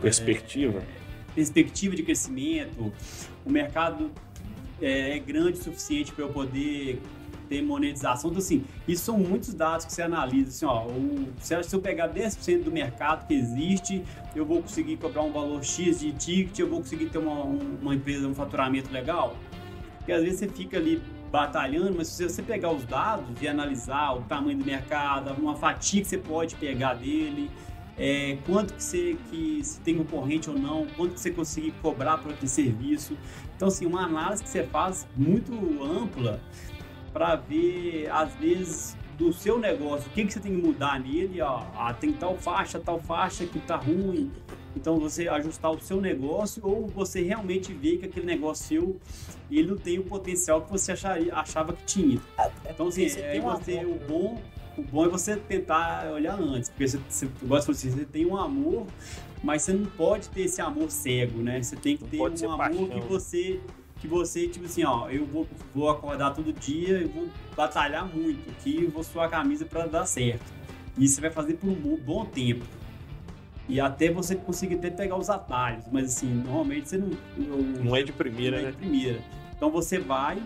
Perspectiva. 0.00 0.78
É, 0.78 1.34
perspectiva 1.34 1.94
de 1.94 2.02
crescimento. 2.02 2.92
O 3.44 3.50
mercado 3.50 4.10
é, 4.80 5.16
é 5.16 5.18
grande 5.18 5.60
o 5.60 5.62
suficiente 5.62 6.12
para 6.12 6.24
eu 6.24 6.30
poder 6.30 7.00
ter 7.48 7.62
monetização. 7.62 8.30
Então, 8.30 8.38
assim, 8.40 8.64
isso 8.86 9.04
são 9.04 9.18
muitos 9.18 9.54
dados 9.54 9.86
que 9.86 9.92
você 9.92 10.02
analisa. 10.02 10.48
Assim, 10.48 10.66
ó, 10.66 10.86
o, 10.86 11.28
se 11.40 11.54
eu 11.74 11.80
pegar 11.80 12.08
10% 12.08 12.64
do 12.64 12.70
mercado 12.70 13.26
que 13.26 13.34
existe, 13.34 14.02
eu 14.34 14.44
vou 14.44 14.62
conseguir 14.62 14.96
cobrar 14.96 15.22
um 15.22 15.32
valor 15.32 15.62
X 15.64 16.00
de 16.00 16.12
ticket, 16.12 16.58
eu 16.58 16.68
vou 16.68 16.80
conseguir 16.80 17.06
ter 17.06 17.18
uma, 17.18 17.42
uma 17.42 17.94
empresa, 17.94 18.26
um 18.26 18.34
faturamento 18.34 18.92
legal. 18.92 19.36
Porque 19.98 20.12
às 20.12 20.22
vezes 20.22 20.38
você 20.38 20.48
fica 20.48 20.76
ali 20.76 21.02
batalhando, 21.30 21.94
mas 21.96 22.08
se 22.08 22.28
você 22.28 22.42
pegar 22.42 22.70
os 22.70 22.84
dados 22.84 23.26
e 23.40 23.48
analisar 23.48 24.12
o 24.14 24.22
tamanho 24.22 24.58
do 24.58 24.64
mercado, 24.64 25.34
uma 25.40 25.56
fatia 25.56 26.00
que 26.00 26.08
você 26.08 26.18
pode 26.18 26.54
pegar 26.56 26.94
dele, 26.94 27.50
é, 27.98 28.38
quanto 28.44 28.74
que 28.74 28.82
você 28.82 29.16
que 29.30 29.60
se 29.64 29.80
tem 29.80 29.96
concorrente 29.96 30.50
ou 30.50 30.58
não, 30.58 30.86
quanto 30.96 31.14
que 31.14 31.20
você 31.20 31.30
conseguir 31.30 31.72
cobrar 31.82 32.18
por 32.18 32.32
aquele 32.32 32.48
serviço. 32.48 33.16
Então, 33.56 33.68
assim, 33.68 33.86
uma 33.86 34.04
análise 34.04 34.42
que 34.42 34.48
você 34.48 34.62
faz 34.64 35.06
muito 35.16 35.52
ampla 35.82 36.40
para 37.16 37.34
ver, 37.34 38.10
às 38.10 38.34
vezes, 38.34 38.94
do 39.16 39.32
seu 39.32 39.58
negócio, 39.58 40.06
o 40.06 40.12
que, 40.12 40.26
que 40.26 40.34
você 40.34 40.38
tem 40.38 40.54
que 40.54 40.60
mudar 40.60 41.00
nele, 41.00 41.40
ó, 41.40 41.62
ah, 41.74 41.94
tem 41.94 42.12
tal 42.12 42.36
faixa, 42.36 42.78
tal 42.78 43.00
faixa 43.00 43.46
que 43.46 43.58
tá 43.58 43.74
ruim. 43.76 44.30
Então 44.76 44.98
você 45.00 45.26
ajustar 45.26 45.70
o 45.70 45.80
seu 45.80 45.98
negócio 45.98 46.60
ou 46.62 46.86
você 46.86 47.22
realmente 47.22 47.72
vê 47.72 47.96
que 47.96 48.04
aquele 48.04 48.26
negócio 48.26 48.66
seu 48.66 49.00
ele 49.50 49.68
não 49.68 49.78
tem 49.78 49.98
o 49.98 50.04
potencial 50.04 50.60
que 50.60 50.70
você 50.70 50.92
acharia, 50.92 51.34
achava 51.34 51.72
que 51.72 51.84
tinha. 51.86 52.20
É 52.38 52.50
então 52.70 52.88
assim, 52.88 53.06
é 53.06 53.40
você, 53.40 53.82
o 53.86 53.98
bom, 54.06 54.38
o 54.76 54.82
bom 54.82 55.06
é 55.06 55.08
você 55.08 55.36
tentar 55.36 56.12
olhar 56.12 56.38
antes, 56.38 56.68
porque 56.68 56.86
você, 56.86 57.00
você 57.08 57.30
gosta 57.44 57.72
de 57.72 57.78
você 57.78 58.04
tem 58.04 58.26
um 58.26 58.36
amor, 58.36 58.86
mas 59.42 59.62
você 59.62 59.72
não 59.72 59.86
pode 59.86 60.28
ter 60.28 60.42
esse 60.42 60.60
amor 60.60 60.90
cego, 60.90 61.40
né? 61.40 61.62
Você 61.62 61.76
tem 61.76 61.96
que 61.96 62.04
ter 62.04 62.20
um 62.20 62.52
amor 62.52 62.58
paixão. 62.58 62.88
que 62.88 63.00
você 63.08 63.58
que 63.98 64.06
você, 64.06 64.46
tipo 64.46 64.66
assim, 64.66 64.84
ó, 64.84 65.08
eu 65.08 65.24
vou, 65.24 65.46
vou 65.74 65.88
acordar 65.88 66.34
todo 66.34 66.52
dia, 66.52 67.00
eu 67.00 67.08
vou 67.08 67.28
batalhar 67.56 68.06
muito, 68.06 68.54
que 68.62 68.84
eu 68.84 68.90
vou 68.90 69.02
suar 69.02 69.26
a 69.26 69.30
camisa 69.30 69.64
para 69.64 69.86
dar 69.86 70.06
certo. 70.06 70.44
E 70.98 71.08
você 71.08 71.20
vai 71.20 71.30
fazer 71.30 71.54
por 71.54 71.68
um 71.68 71.96
bom 71.96 72.24
tempo. 72.24 72.64
E 73.68 73.80
até 73.80 74.10
você 74.10 74.36
conseguir 74.36 74.76
até 74.76 74.90
pegar 74.90 75.16
os 75.16 75.28
atalhos, 75.28 75.84
mas 75.90 76.04
assim, 76.04 76.28
normalmente 76.28 76.88
você 76.88 76.98
não. 76.98 77.10
não, 77.36 77.58
não 77.58 77.96
é 77.96 78.02
de 78.02 78.12
primeira, 78.12 78.58
não 78.58 78.62
né? 78.64 78.68
É 78.68 78.72
de 78.72 78.78
primeira. 78.78 79.20
Então 79.56 79.70
você 79.70 79.98
vai, 79.98 80.40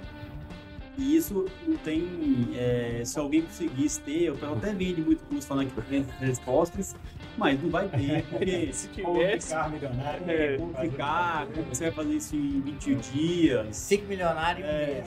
e 1.00 1.16
isso 1.16 1.46
não 1.66 1.76
tem. 1.78 2.50
É, 2.54 3.02
se 3.04 3.18
alguém 3.18 3.42
conseguisse 3.42 4.00
ter, 4.02 4.24
eu 4.24 4.36
até 4.52 4.72
vende 4.74 5.00
muito 5.00 5.24
curso 5.24 5.48
falando 5.48 5.70
que 5.70 5.80
tem 5.82 6.04
respostas, 6.18 6.94
mas 7.38 7.60
não 7.62 7.70
vai 7.70 7.88
ter, 7.88 8.22
porque 8.28 8.70
se 8.72 8.88
tivesse. 8.88 9.54
Como 9.54 9.64
ficar 9.64 9.70
milionário, 9.70 10.30
é, 10.30 10.56
como 10.58 10.74
ficar, 10.74 11.46
como 11.46 11.66
você 11.66 11.84
vai 11.84 11.92
fazer 11.92 12.14
isso 12.16 12.36
em 12.36 12.60
21 12.60 12.96
dias. 12.98 13.88
Fique 13.88 14.04
milionário 14.04 14.64
é, 14.64 15.02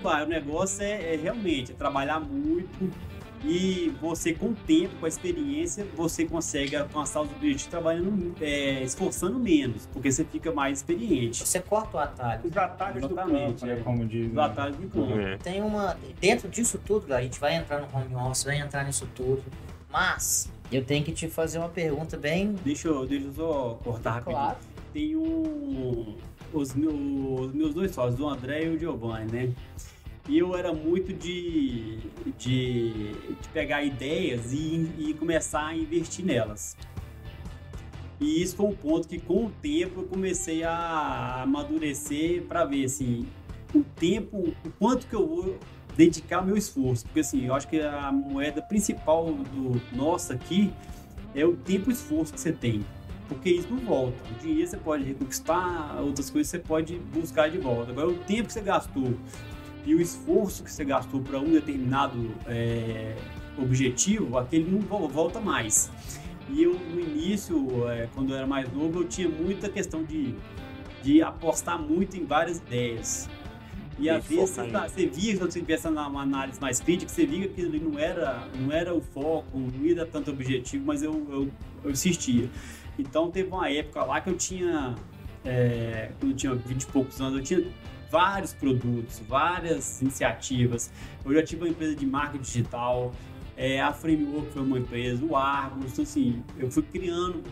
vai, 0.00 0.24
O 0.24 0.28
negócio 0.28 0.84
é, 0.84 1.14
é 1.14 1.16
realmente 1.16 1.72
é 1.72 1.74
trabalhar 1.74 2.20
muito 2.20 2.90
e 3.44 3.94
você, 4.00 4.32
com 4.32 4.46
o 4.46 4.54
tempo, 4.54 4.94
com 4.98 5.06
a 5.06 5.08
experiência, 5.08 5.86
você 5.96 6.24
consegue 6.24 6.74
alcançar 6.76 7.22
os 7.22 7.30
objetivos 7.30 7.66
trabalhando, 7.66 8.34
é, 8.40 8.82
esforçando 8.82 9.38
menos, 9.38 9.86
porque 9.92 10.10
você 10.10 10.24
fica 10.24 10.52
mais 10.52 10.78
experiente. 10.78 11.46
Você 11.46 11.60
corta 11.60 11.96
o 11.96 12.00
atalho. 12.00 12.40
Os 12.44 12.56
atalhos 12.56 13.04
Exatamente, 13.04 13.52
do 13.52 13.60
campo, 13.60 13.66
é, 13.66 13.76
como 13.76 14.06
diz. 14.06 14.30
Os 14.32 14.38
atalhos 14.38 14.76
do 14.76 14.88
campo. 14.88 15.18
É. 15.18 15.36
Tem 15.38 15.62
uma... 15.62 15.96
Dentro 16.20 16.48
disso 16.48 16.80
tudo, 16.84 17.12
a 17.12 17.22
gente 17.22 17.38
vai 17.38 17.54
entrar 17.56 17.80
no 17.80 17.88
home 17.96 18.14
office, 18.14 18.44
vai 18.44 18.58
entrar 18.58 18.84
nisso 18.84 19.08
tudo, 19.14 19.44
mas 19.90 20.50
Eu 20.70 20.84
tenho 20.84 21.02
que 21.04 21.12
te 21.12 21.28
fazer 21.28 21.58
uma 21.58 21.68
pergunta 21.68 22.16
bem. 22.16 22.54
Deixa 22.64 22.88
eu, 22.88 23.06
deixa 23.06 23.26
eu 23.26 23.32
só 23.32 23.80
cortar 23.82 24.12
rapidinho. 24.12 24.36
Claro. 24.36 24.58
Tem 24.92 25.16
um, 25.16 26.16
os, 26.52 26.74
meus, 26.74 26.94
os 26.94 27.54
meus 27.54 27.74
dois 27.74 27.90
sócios, 27.92 28.20
o 28.20 28.28
André 28.28 28.64
e 28.64 28.68
o 28.68 28.78
Giovanni, 28.78 29.30
né? 29.32 29.52
E 30.28 30.38
eu 30.38 30.54
era 30.54 30.74
muito 30.74 31.12
de, 31.12 31.98
de, 32.36 33.12
de 33.12 33.48
pegar 33.52 33.82
ideias 33.82 34.52
e, 34.52 34.90
e 34.98 35.14
começar 35.14 35.68
a 35.68 35.74
investir 35.74 36.24
nelas. 36.24 36.76
E 38.20 38.42
isso 38.42 38.56
foi 38.56 38.66
um 38.66 38.74
ponto 38.74 39.08
que, 39.08 39.18
com 39.18 39.46
o 39.46 39.50
tempo, 39.50 40.00
eu 40.00 40.04
comecei 40.04 40.64
a 40.64 41.42
amadurecer 41.42 42.42
para 42.42 42.64
ver 42.64 42.84
assim, 42.84 43.26
o 43.74 43.82
tempo, 43.82 44.52
o 44.64 44.70
quanto 44.78 45.06
que 45.06 45.14
eu 45.14 45.26
vou 45.26 45.58
dedicar 45.96 46.42
meu 46.42 46.56
esforço. 46.56 47.04
Porque 47.06 47.20
assim, 47.20 47.46
eu 47.46 47.54
acho 47.54 47.66
que 47.68 47.80
a 47.80 48.12
moeda 48.12 48.60
principal 48.60 49.32
do 49.32 49.80
nosso 49.96 50.32
aqui 50.32 50.72
é 51.34 51.44
o 51.44 51.56
tempo 51.56 51.90
e 51.90 51.92
esforço 51.94 52.34
que 52.34 52.40
você 52.40 52.52
tem. 52.52 52.84
Porque 53.28 53.50
isso 53.50 53.68
não 53.70 53.78
volta. 53.78 54.16
O 54.30 54.42
dinheiro 54.42 54.68
você 54.68 54.76
pode 54.76 55.04
reconquistar, 55.04 56.00
outras 56.00 56.28
coisas 56.28 56.50
você 56.50 56.58
pode 56.58 56.98
buscar 56.98 57.50
de 57.50 57.58
volta. 57.58 57.92
Agora, 57.92 58.08
o 58.08 58.14
tempo 58.14 58.46
que 58.46 58.52
você 58.52 58.60
gastou 58.60 59.14
e 59.84 59.94
o 59.94 60.00
esforço 60.00 60.62
que 60.62 60.70
você 60.70 60.84
gastou 60.84 61.20
para 61.20 61.38
um 61.38 61.50
determinado 61.50 62.30
é, 62.46 63.16
objetivo, 63.56 64.38
aquele 64.38 64.70
não 64.70 65.08
volta 65.08 65.40
mais. 65.40 65.90
E 66.50 66.62
eu, 66.62 66.74
no 66.74 67.00
início, 67.00 67.88
é, 67.88 68.08
quando 68.14 68.30
eu 68.30 68.36
era 68.36 68.46
mais 68.46 68.72
novo, 68.72 69.00
eu 69.00 69.08
tinha 69.08 69.28
muita 69.28 69.68
questão 69.68 70.02
de, 70.02 70.34
de 71.02 71.22
apostar 71.22 71.80
muito 71.80 72.16
em 72.16 72.24
várias 72.24 72.58
ideias. 72.58 73.28
E 73.98 74.08
às 74.08 74.24
vezes 74.24 74.50
você, 74.50 74.68
tá, 74.68 74.88
você, 74.88 75.06
via, 75.06 75.36
quando 75.36 75.50
você 75.50 75.60
tivesse 75.60 75.88
uma 75.88 76.22
análise 76.22 76.60
mais 76.60 76.78
crítica, 76.80 77.10
você 77.10 77.26
via 77.26 77.48
que 77.48 77.60
ele 77.60 77.80
não 77.80 77.98
era, 77.98 78.46
não 78.54 78.72
era 78.72 78.94
o 78.94 79.00
foco, 79.00 79.58
não 79.58 79.90
era 79.90 80.06
tanto 80.06 80.30
objetivo, 80.30 80.84
mas 80.86 81.02
eu, 81.02 81.12
eu, 81.28 81.50
eu 81.82 81.90
insistia. 81.90 82.48
Então 82.96 83.30
teve 83.30 83.48
uma 83.48 83.68
época 83.68 84.04
lá 84.04 84.20
que 84.20 84.30
eu 84.30 84.36
tinha, 84.36 84.94
é, 85.44 86.12
quando 86.18 86.32
eu 86.32 86.36
tinha 86.36 86.54
20 86.54 86.82
e 86.82 86.86
poucos 86.86 87.20
anos, 87.20 87.38
eu 87.38 87.42
tinha 87.44 87.64
vários 88.10 88.52
produtos, 88.52 89.20
várias 89.26 90.00
iniciativas. 90.00 90.90
Eu 91.24 91.34
já 91.34 91.42
tive 91.42 91.62
uma 91.62 91.68
empresa 91.68 91.94
de 91.94 92.06
marketing 92.06 92.42
digital, 92.42 93.12
é, 93.56 93.80
a 93.80 93.92
Framework 93.92 94.52
foi 94.52 94.62
uma 94.62 94.78
empresa, 94.78 95.24
o 95.24 95.34
Argos, 95.34 95.92
então 95.92 96.04
assim, 96.04 96.44
eu 96.58 96.70
fui 96.70 96.82
criando, 96.84 97.42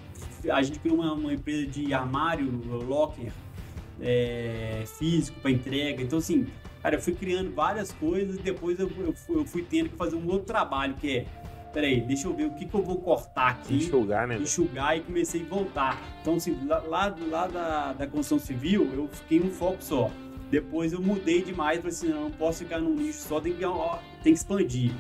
a 0.49 0.63
gente 0.63 0.79
criou 0.79 0.99
uma, 0.99 1.13
uma 1.13 1.33
empresa 1.33 1.67
de 1.67 1.93
armário, 1.93 2.49
locker, 2.87 3.33
é, 4.01 4.85
físico 4.99 5.41
para 5.41 5.51
entrega. 5.51 6.03
Então, 6.03 6.19
assim, 6.19 6.47
cara, 6.83 6.97
eu 6.97 7.03
fui 7.03 7.15
criando 7.15 7.53
várias 7.53 7.93
coisas 7.93 8.37
e 8.37 8.43
depois 8.43 8.79
eu, 8.79 8.91
eu, 8.99 9.13
fui, 9.13 9.37
eu, 9.37 9.45
fui, 9.45 9.63
tendo 9.63 9.91
que 9.91 9.97
fazer 9.97 10.17
um 10.17 10.27
outro 10.29 10.47
trabalho 10.47 10.95
que 10.95 11.19
é. 11.19 11.27
Peraí, 11.73 12.01
deixa 12.01 12.27
eu 12.27 12.35
ver 12.35 12.47
o 12.47 12.55
que, 12.55 12.65
que 12.65 12.75
eu 12.75 12.83
vou 12.83 12.97
cortar 12.97 13.49
aqui. 13.49 13.75
Enxugar, 13.75 14.27
né? 14.27 14.39
Enxugar 14.39 14.97
e 14.97 15.01
comecei 15.03 15.43
a 15.43 15.45
voltar. 15.45 16.01
Então, 16.23 16.37
assim, 16.37 16.57
lá, 16.67 16.79
lá, 16.79 17.15
lá 17.29 17.47
da, 17.47 17.93
da 17.93 18.07
construção 18.07 18.39
civil, 18.39 18.91
eu 18.95 19.09
fiquei 19.09 19.41
um 19.41 19.51
foco 19.51 19.83
só. 19.83 20.11
Depois 20.51 20.93
eu 20.93 21.01
mudei 21.01 21.43
demais, 21.43 21.79
falei 21.79 21.93
assim, 21.93 22.09
não, 22.09 22.25
não 22.25 22.31
posso 22.31 22.61
ficar 22.61 22.79
num 22.79 22.95
nicho 22.95 23.19
só, 23.19 23.41
tem 23.41 23.53
que, 23.53 23.65
ó, 23.65 23.99
tem 24.23 24.33
que 24.33 24.39
expandir. 24.39 24.93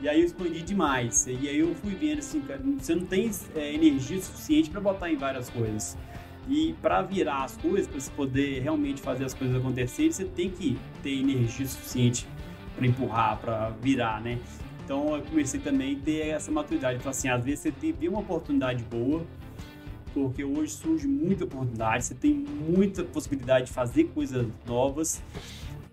E 0.00 0.08
aí 0.08 0.20
eu 0.20 0.26
expandi 0.26 0.62
demais. 0.62 1.26
E 1.26 1.48
aí 1.48 1.58
eu 1.58 1.74
fui 1.74 1.94
vendo 1.94 2.20
assim, 2.20 2.40
cara, 2.40 2.60
você 2.78 2.94
não 2.94 3.04
tem 3.04 3.30
é, 3.54 3.74
energia 3.74 4.20
suficiente 4.20 4.70
para 4.70 4.80
botar 4.80 5.10
em 5.10 5.16
várias 5.16 5.50
coisas. 5.50 5.96
E 6.48 6.74
para 6.80 7.02
virar 7.02 7.44
as 7.44 7.56
coisas, 7.56 7.86
para 7.86 8.00
você 8.00 8.10
poder 8.10 8.60
realmente 8.60 9.00
fazer 9.00 9.24
as 9.24 9.34
coisas 9.34 9.56
acontecerem, 9.56 10.10
você 10.10 10.24
tem 10.24 10.50
que 10.50 10.78
ter 11.02 11.20
energia 11.20 11.66
suficiente 11.66 12.26
para 12.74 12.86
empurrar, 12.86 13.38
para 13.38 13.70
virar, 13.82 14.20
né? 14.22 14.38
Então 14.84 15.14
eu 15.14 15.22
comecei 15.22 15.60
também 15.60 15.96
a 15.96 16.04
ter 16.04 16.28
essa 16.28 16.50
maturidade. 16.50 16.98
Falar 16.98 17.10
assim, 17.10 17.28
às 17.28 17.44
vezes 17.44 17.60
você 17.60 17.72
tem 17.92 18.08
uma 18.08 18.20
oportunidade 18.20 18.82
boa, 18.84 19.24
porque 20.12 20.44
hoje 20.44 20.72
surge 20.72 21.06
muita 21.06 21.44
oportunidade, 21.44 22.04
você 22.04 22.14
tem 22.14 22.34
muita 22.34 23.04
possibilidade 23.04 23.66
de 23.66 23.72
fazer 23.72 24.04
coisas 24.04 24.46
novas, 24.66 25.22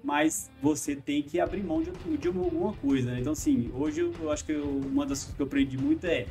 mas 0.03 0.49
você 0.62 0.95
tem 0.95 1.21
que 1.21 1.39
abrir 1.39 1.63
mão 1.63 1.82
de, 1.82 1.91
de 2.17 2.27
alguma 2.27 2.73
coisa, 2.73 3.12
né? 3.12 3.19
Então, 3.19 3.34
assim, 3.34 3.69
hoje 3.73 4.01
eu, 4.01 4.32
acho 4.32 4.45
que 4.45 4.53
eu, 4.53 4.65
uma 4.65 5.06
das 5.06 5.19
coisas 5.19 5.36
que 5.36 5.41
eu 5.41 5.45
aprendi 5.45 5.77
muito 5.77 6.06
é 6.06 6.25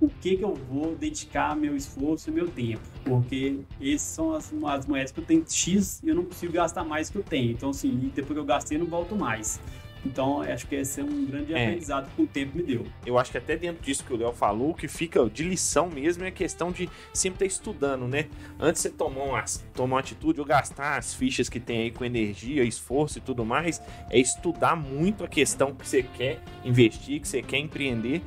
o 0.00 0.08
que, 0.08 0.36
que 0.36 0.44
eu 0.44 0.54
vou 0.54 0.96
dedicar 0.96 1.54
meu 1.56 1.76
esforço 1.76 2.28
e 2.28 2.32
meu 2.32 2.48
tempo. 2.48 2.82
Porque 3.04 3.60
essas 3.80 4.00
são 4.02 4.34
as, 4.34 4.52
as 4.66 4.86
moedas 4.86 5.12
que 5.12 5.20
eu 5.20 5.24
tenho 5.24 5.44
X 5.48 6.02
e 6.02 6.08
eu 6.08 6.14
não 6.16 6.24
consigo 6.24 6.52
gastar 6.52 6.84
mais 6.84 7.08
que 7.08 7.16
eu 7.16 7.22
tenho. 7.22 7.52
Então, 7.52 7.70
assim, 7.70 8.10
depois 8.12 8.34
que 8.34 8.40
eu 8.40 8.44
gastei, 8.44 8.76
eu 8.76 8.80
não 8.80 8.88
volto 8.88 9.14
mais. 9.14 9.60
Então, 10.04 10.42
acho 10.42 10.66
que 10.66 10.74
esse 10.74 11.00
é 11.00 11.04
um 11.04 11.26
grande 11.26 11.54
é. 11.54 11.66
aprendizado 11.66 12.10
que 12.14 12.22
o 12.22 12.26
tempo 12.26 12.56
me 12.56 12.62
deu. 12.62 12.86
Eu 13.06 13.18
acho 13.18 13.30
que 13.30 13.38
até 13.38 13.56
dentro 13.56 13.82
disso 13.82 14.04
que 14.04 14.12
o 14.12 14.16
Léo 14.16 14.32
falou, 14.32 14.70
o 14.70 14.74
que 14.74 14.88
fica 14.88 15.24
de 15.28 15.44
lição 15.44 15.88
mesmo 15.88 16.24
é 16.24 16.28
a 16.28 16.32
questão 16.32 16.72
de 16.72 16.88
sempre 17.12 17.46
estar 17.46 17.56
estudando, 17.56 18.08
né? 18.08 18.26
Antes 18.58 18.82
de 18.82 18.88
você 18.88 18.94
tomar 18.94 19.24
uma, 19.24 19.44
tomar 19.74 19.96
uma 19.96 20.00
atitude 20.00 20.40
ou 20.40 20.46
gastar 20.46 20.98
as 20.98 21.14
fichas 21.14 21.48
que 21.48 21.60
tem 21.60 21.82
aí 21.82 21.90
com 21.90 22.04
energia, 22.04 22.64
esforço 22.64 23.18
e 23.18 23.20
tudo 23.20 23.44
mais, 23.44 23.80
é 24.10 24.18
estudar 24.18 24.76
muito 24.76 25.24
a 25.24 25.28
questão 25.28 25.74
que 25.74 25.88
você 25.88 26.02
quer 26.02 26.40
investir, 26.64 27.20
que 27.20 27.28
você 27.28 27.42
quer 27.42 27.58
empreender, 27.58 28.22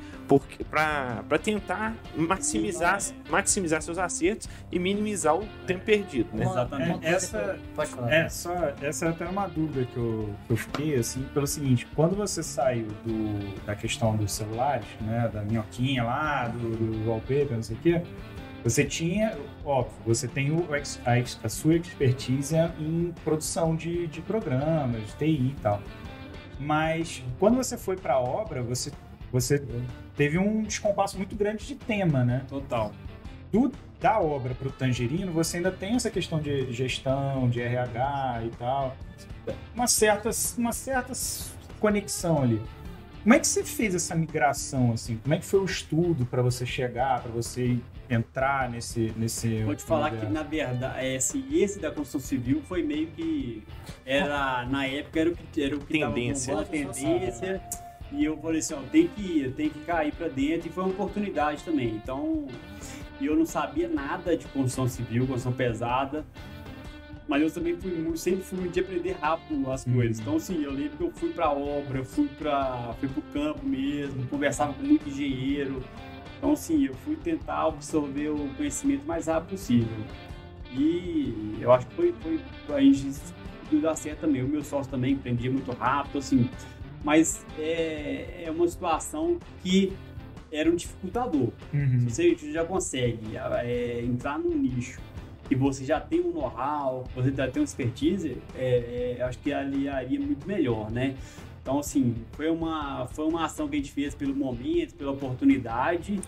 para 0.70 1.38
tentar 1.38 1.96
maximizar, 2.16 2.98
maximizar 3.30 3.80
seus 3.80 3.98
acertos 3.98 4.48
e 4.72 4.78
minimizar 4.78 5.36
o 5.36 5.46
tempo 5.66 5.84
perdido, 5.84 6.28
né? 6.32 6.44
Exatamente. 6.44 7.06
É, 7.06 7.10
essa, 7.10 7.58
Pode 7.74 7.90
falar. 7.90 8.12
É, 8.12 8.28
só, 8.28 8.52
essa 8.82 9.06
é 9.06 9.08
até 9.08 9.26
uma 9.26 9.46
dúvida 9.46 9.86
que 9.86 9.96
eu, 9.96 10.34
que 10.46 10.52
eu 10.52 10.56
fiquei, 10.56 10.96
assim, 10.96 11.22
pelo 11.32 11.46
seguinte, 11.46 11.65
quando 11.94 12.14
você 12.14 12.42
saiu 12.42 12.86
do, 13.04 13.64
da 13.64 13.74
questão 13.74 14.16
dos 14.16 14.32
celulares, 14.32 14.86
né, 15.00 15.28
da 15.32 15.42
minhoquinha 15.42 16.04
lá, 16.04 16.48
do, 16.48 16.76
do 16.76 17.08
wallpaper, 17.08 17.52
não 17.52 17.62
sei 17.62 17.76
o 17.76 17.80
quê, 17.80 18.02
você 18.62 18.84
tinha, 18.84 19.36
óbvio, 19.64 19.94
você 20.04 20.28
tem 20.28 20.50
o, 20.50 20.66
a, 20.72 21.44
a 21.44 21.48
sua 21.48 21.76
expertise 21.76 22.56
em 22.78 23.12
produção 23.24 23.76
de, 23.76 24.06
de 24.06 24.20
programas, 24.20 25.06
de 25.06 25.12
TI 25.16 25.54
e 25.56 25.56
tal. 25.62 25.80
Mas 26.58 27.22
quando 27.38 27.56
você 27.56 27.76
foi 27.76 27.96
para 27.96 28.14
a 28.14 28.20
obra, 28.20 28.62
você 28.62 28.90
você 29.32 29.62
teve 30.16 30.38
um 30.38 30.62
descompasso 30.62 31.16
muito 31.16 31.36
grande 31.36 31.66
de 31.66 31.74
tema, 31.74 32.24
né? 32.24 32.44
Total. 32.48 32.92
Do, 33.52 33.70
da 34.00 34.20
obra 34.20 34.54
para 34.54 34.68
o 34.68 34.70
Tangerino, 34.70 35.32
você 35.32 35.58
ainda 35.58 35.70
tem 35.70 35.94
essa 35.94 36.10
questão 36.10 36.40
de 36.40 36.72
gestão, 36.72 37.48
de 37.48 37.60
RH 37.60 38.42
e 38.46 38.50
tal. 38.56 38.96
Uma 39.74 39.86
certa, 39.86 40.30
uma 40.56 40.72
certa 40.72 41.12
conexão 41.80 42.42
ali. 42.42 42.60
Como 43.22 43.34
é 43.34 43.40
que 43.40 43.46
você 43.46 43.64
fez 43.64 43.92
essa 43.92 44.14
migração, 44.14 44.92
assim? 44.92 45.16
Como 45.16 45.34
é 45.34 45.38
que 45.38 45.44
foi 45.44 45.58
o 45.58 45.64
estudo 45.64 46.24
para 46.24 46.42
você 46.42 46.64
chegar, 46.64 47.20
para 47.20 47.32
você 47.32 47.76
entrar 48.08 48.70
nesse... 48.70 49.12
nesse 49.16 49.64
Vou 49.64 49.74
te 49.74 49.82
falar 49.82 50.12
que, 50.12 50.26
na 50.26 50.44
verdade, 50.44 51.04
esse, 51.04 51.44
esse 51.52 51.80
da 51.80 51.90
construção 51.90 52.20
civil 52.20 52.62
foi 52.62 52.84
meio 52.84 53.08
que... 53.08 53.64
Era, 54.04 54.64
na 54.66 54.86
época, 54.86 55.18
era 55.18 55.30
o 55.30 55.36
que, 55.36 55.62
era 55.62 55.74
o 55.74 55.80
que 55.80 55.98
tendência. 55.98 56.54
Tava 56.54 56.66
tendência. 56.66 57.60
E 58.12 58.24
eu 58.24 58.36
falei 58.36 58.60
assim, 58.60 58.74
ó, 58.74 58.78
tem 58.92 59.08
que 59.08 59.22
ir, 59.22 59.52
tem 59.54 59.70
que 59.70 59.80
cair 59.80 60.12
para 60.12 60.28
dentro. 60.28 60.68
E 60.68 60.70
foi 60.70 60.84
uma 60.84 60.92
oportunidade 60.92 61.64
também. 61.64 61.96
Então, 61.96 62.46
eu 63.20 63.34
não 63.34 63.44
sabia 63.44 63.88
nada 63.88 64.36
de 64.36 64.46
construção 64.46 64.88
civil, 64.88 65.26
construção 65.26 65.52
pesada. 65.52 66.24
Mas 67.28 67.42
eu 67.42 67.50
também 67.50 67.76
fui, 67.76 68.16
sempre 68.16 68.42
fui 68.42 68.68
de 68.68 68.80
aprender 68.80 69.12
rápido 69.12 69.70
as 69.70 69.84
coisas. 69.84 70.18
Uhum. 70.18 70.22
Então, 70.22 70.36
assim, 70.36 70.62
eu 70.62 70.72
lembro 70.72 70.96
que 70.96 71.02
eu 71.02 71.10
fui 71.10 71.30
pra 71.30 71.50
obra, 71.50 72.04
fui 72.04 72.28
para 72.28 72.94
fui 73.00 73.08
pro 73.08 73.22
campo 73.32 73.66
mesmo, 73.66 74.26
conversava 74.28 74.72
com 74.72 74.82
muito 74.82 75.08
engenheiro. 75.08 75.82
Então, 76.38 76.52
assim, 76.52 76.86
eu 76.86 76.94
fui 76.94 77.16
tentar 77.16 77.66
absorver 77.66 78.28
o 78.28 78.48
conhecimento 78.56 79.04
mais 79.06 79.26
rápido 79.26 79.50
possível. 79.50 80.04
E 80.72 81.56
eu 81.60 81.72
acho 81.72 81.86
que 81.86 81.94
foi, 81.94 82.14
foi 82.66 82.76
a 82.76 82.80
gente 82.80 83.10
dar 83.82 83.96
certo 83.96 84.20
também. 84.20 84.42
O 84.42 84.48
meu 84.48 84.62
sócio 84.62 84.90
também 84.90 85.14
aprendia 85.14 85.50
muito 85.50 85.72
rápido, 85.72 86.18
assim 86.18 86.48
mas 87.06 87.46
é, 87.56 88.42
é 88.46 88.50
uma 88.50 88.66
situação 88.66 89.38
que 89.62 89.92
era 90.50 90.68
um 90.68 90.74
dificultador. 90.74 91.52
Uhum. 91.72 92.08
Se 92.08 92.34
você 92.36 92.52
já 92.52 92.64
consegue 92.64 93.36
é, 93.36 94.02
entrar 94.04 94.40
num 94.40 94.56
nicho 94.56 95.00
e 95.50 95.54
você 95.54 95.84
já 95.84 96.00
tem 96.00 96.20
um 96.20 96.32
know-how, 96.32 97.04
você 97.14 97.30
já 97.30 97.48
tem 97.48 97.60
uma 97.60 97.64
expertise, 97.64 98.38
é, 98.54 99.16
é, 99.18 99.22
acho 99.22 99.38
que 99.38 99.52
aliaria 99.52 100.18
muito 100.18 100.46
melhor, 100.46 100.90
né? 100.90 101.14
Então, 101.62 101.78
assim, 101.80 102.14
foi 102.32 102.48
uma, 102.48 103.06
foi 103.08 103.26
uma 103.26 103.44
ação 103.44 103.68
que 103.68 103.74
a 103.74 103.78
gente 103.78 103.90
fez 103.90 104.14
pelo 104.14 104.34
momento, 104.34 104.94
pela 104.94 105.10
oportunidade, 105.12 106.20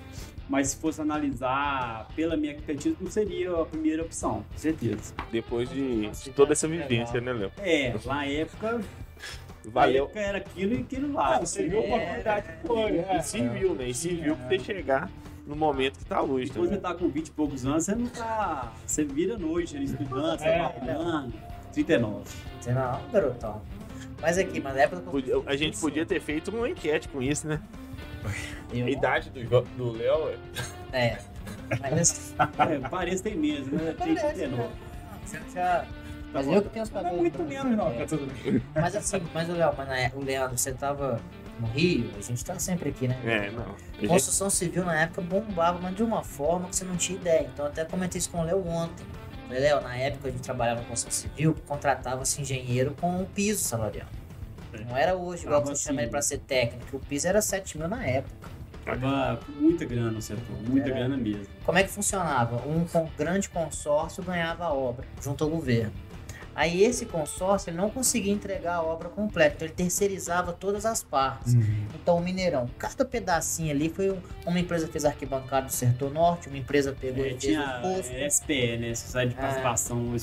mas 0.48 0.68
se 0.70 0.76
fosse 0.78 1.00
analisar 1.00 2.08
pela 2.16 2.36
minha 2.36 2.52
expertise, 2.52 2.96
não 3.00 3.10
seria 3.10 3.52
a 3.52 3.64
primeira 3.64 4.02
opção, 4.02 4.44
com 4.50 4.58
certeza. 4.58 5.14
Depois 5.30 5.68
de, 5.68 6.08
de 6.10 6.30
toda 6.30 6.52
essa 6.52 6.66
vivência, 6.66 7.20
né, 7.20 7.32
Léo? 7.32 7.52
É, 7.58 7.94
na 8.04 8.24
época 8.24 8.80
Valeu. 9.64 10.10
Era 10.14 10.38
aquilo 10.38 10.74
e 10.74 10.78
aquilo 10.78 11.12
lá. 11.12 11.36
Ah, 11.36 11.40
você 11.40 11.68
viu 11.68 11.78
a 11.78 11.82
oportunidade 11.82 12.48
que 12.48 12.66
foi, 12.66 12.92
né? 12.92 13.18
E 13.18 13.22
se 13.22 13.48
viu, 13.48 13.74
né? 13.74 13.88
E 13.88 13.94
se 13.94 14.08
viu 14.08 14.36
que 14.36 14.42
você 14.42 14.58
chegar 14.58 15.10
no 15.48 15.56
momento 15.56 15.98
que 15.98 16.04
tá 16.04 16.22
hoje. 16.22 16.50
Quando 16.52 16.68
você 16.68 16.76
tá 16.76 16.94
com 16.94 17.08
20 17.08 17.26
e 17.28 17.30
poucos 17.30 17.64
anos, 17.64 17.84
você 17.84 17.94
não 17.94 18.06
tá. 18.06 18.70
Você 18.86 19.02
vira 19.02 19.38
noite 19.38 19.74
ali 19.76 19.86
estudando, 19.86 20.42
é. 20.42 20.68
trabalhando. 20.68 21.32
39. 21.72 22.24
39, 22.62 23.02
garotão. 23.12 23.62
Mas 24.20 24.36
aqui, 24.36 24.60
mas 24.60 24.74
na 24.74 24.82
época. 24.82 25.02
A 25.46 25.56
gente 25.56 25.78
podia 25.80 26.04
ter 26.04 26.20
feito 26.20 26.50
uma 26.54 26.68
enquete 26.68 27.08
com 27.08 27.22
isso, 27.22 27.48
né? 27.48 27.60
Eu, 28.72 28.86
A 28.86 28.90
idade 28.90 29.30
do 29.30 29.92
Léo 29.92 30.28
é. 30.92 30.98
É. 30.98 31.18
Mas, 31.80 32.34
É, 32.38 32.88
parece 32.88 33.22
que 33.22 33.30
tem 33.30 33.38
menos, 33.38 33.68
né? 33.68 33.94
Tem 33.98 34.14
Parece, 34.14 34.34
39. 34.40 34.62
né? 34.62 34.70
Você 35.24 35.38
já- 35.54 35.86
Mas 36.32 36.46
bom. 36.46 36.54
eu 36.54 36.62
que 36.62 36.68
tenho 36.68 36.82
os 36.82 36.90
Não 36.90 37.06
é 37.06 37.12
muito 37.12 37.42
menos, 37.42 37.76
não. 37.76 37.88
É. 37.88 37.98
Tá 38.00 38.06
tudo 38.06 38.26
bem. 38.42 38.62
Mas 38.74 38.96
assim, 38.96 39.22
mas 39.32 39.48
o 39.48 39.52
Léo, 39.52 39.72
mas 39.78 39.88
na- 39.88 40.18
o 40.18 40.22
Leandro, 40.24 40.58
você 40.58 40.72
tava 40.74 41.20
no 41.60 41.66
Rio, 41.66 42.10
a 42.16 42.20
gente 42.20 42.44
tá 42.44 42.58
sempre 42.58 42.90
aqui, 42.90 43.08
né? 43.08 43.18
É, 43.24 43.50
não. 43.50 43.74
Gente- 43.94 44.08
Construção 44.08 44.48
civil 44.50 44.84
na 44.84 45.00
época 45.02 45.20
bombava, 45.22 45.78
mas 45.80 45.94
de 45.96 46.02
uma 46.02 46.22
forma 46.22 46.68
que 46.68 46.76
você 46.76 46.84
não 46.84 46.96
tinha 46.96 47.18
ideia. 47.18 47.48
Então 47.52 47.64
eu 47.66 47.70
até 47.70 47.84
comentei 47.84 48.18
isso 48.18 48.30
com 48.30 48.40
o 48.40 48.44
Léo 48.44 48.66
ontem. 48.66 49.04
Falei, 49.46 49.62
Léo, 49.62 49.80
na 49.80 49.96
época 49.96 50.28
a 50.28 50.30
gente 50.30 50.42
trabalhava 50.42 50.80
na 50.82 50.86
construção 50.86 51.30
civil, 51.30 51.56
contratava-se 51.66 52.40
engenheiro 52.40 52.94
com 53.00 53.22
um 53.22 53.24
piso 53.24 53.62
salarial. 53.64 54.06
Não 54.86 54.96
era 54.96 55.16
hoje, 55.16 55.44
igual 55.44 55.60
Tava 55.62 55.74
você 55.74 55.82
chama 55.82 56.00
ele 56.00 56.04
assim. 56.06 56.10
pra 56.10 56.22
ser 56.22 56.38
técnico. 56.38 56.96
O 56.98 57.00
piso 57.00 57.26
era 57.26 57.40
7 57.42 57.78
mil 57.78 57.88
na 57.88 58.04
época. 58.06 58.34
Tava 58.84 59.38
com 59.44 59.52
muita 59.52 59.84
grana 59.84 60.10
no 60.10 60.22
setor, 60.22 60.56
muita 60.66 60.88
É. 60.88 60.92
grana 60.92 61.16
mesmo. 61.16 61.46
Como 61.64 61.76
é 61.78 61.82
que 61.82 61.90
funcionava? 61.90 62.56
Um 62.66 62.86
grande 63.18 63.48
consórcio 63.48 64.22
ganhava 64.22 64.64
a 64.64 64.72
obra 64.72 65.04
junto 65.20 65.44
ao 65.44 65.50
governo. 65.50 65.92
Aí 66.58 66.82
esse 66.82 67.06
consórcio 67.06 67.70
ele 67.70 67.76
não 67.76 67.88
conseguia 67.88 68.32
entregar 68.32 68.74
a 68.78 68.82
obra 68.82 69.08
completa, 69.08 69.54
então 69.54 69.66
ele 69.68 69.74
terceirizava 69.74 70.52
todas 70.52 70.84
as 70.84 71.04
partes. 71.04 71.54
Então 71.94 72.16
o 72.16 72.20
Mineirão, 72.20 72.68
cada 72.76 73.04
pedacinho 73.04 73.70
ali 73.70 73.88
foi 73.88 74.10
um- 74.10 74.18
uma 74.44 74.58
empresa 74.58 74.88
fez 74.88 75.04
arquibancada 75.04 75.66
do 75.66 75.72
Setor 75.72 76.12
Norte, 76.12 76.48
uma 76.48 76.58
empresa 76.58 76.92
pegou 77.00 77.24
É, 77.24 77.28
e 77.28 77.38
fez 77.40 77.56
o 77.56 77.80
posto. 77.80 78.12
é, 78.12 78.26
SPE, 78.28 78.76
né? 78.76 78.92
Sociedade 78.96 79.30
de 79.30 79.36
É. 79.38 79.40
Participação. 79.40 80.16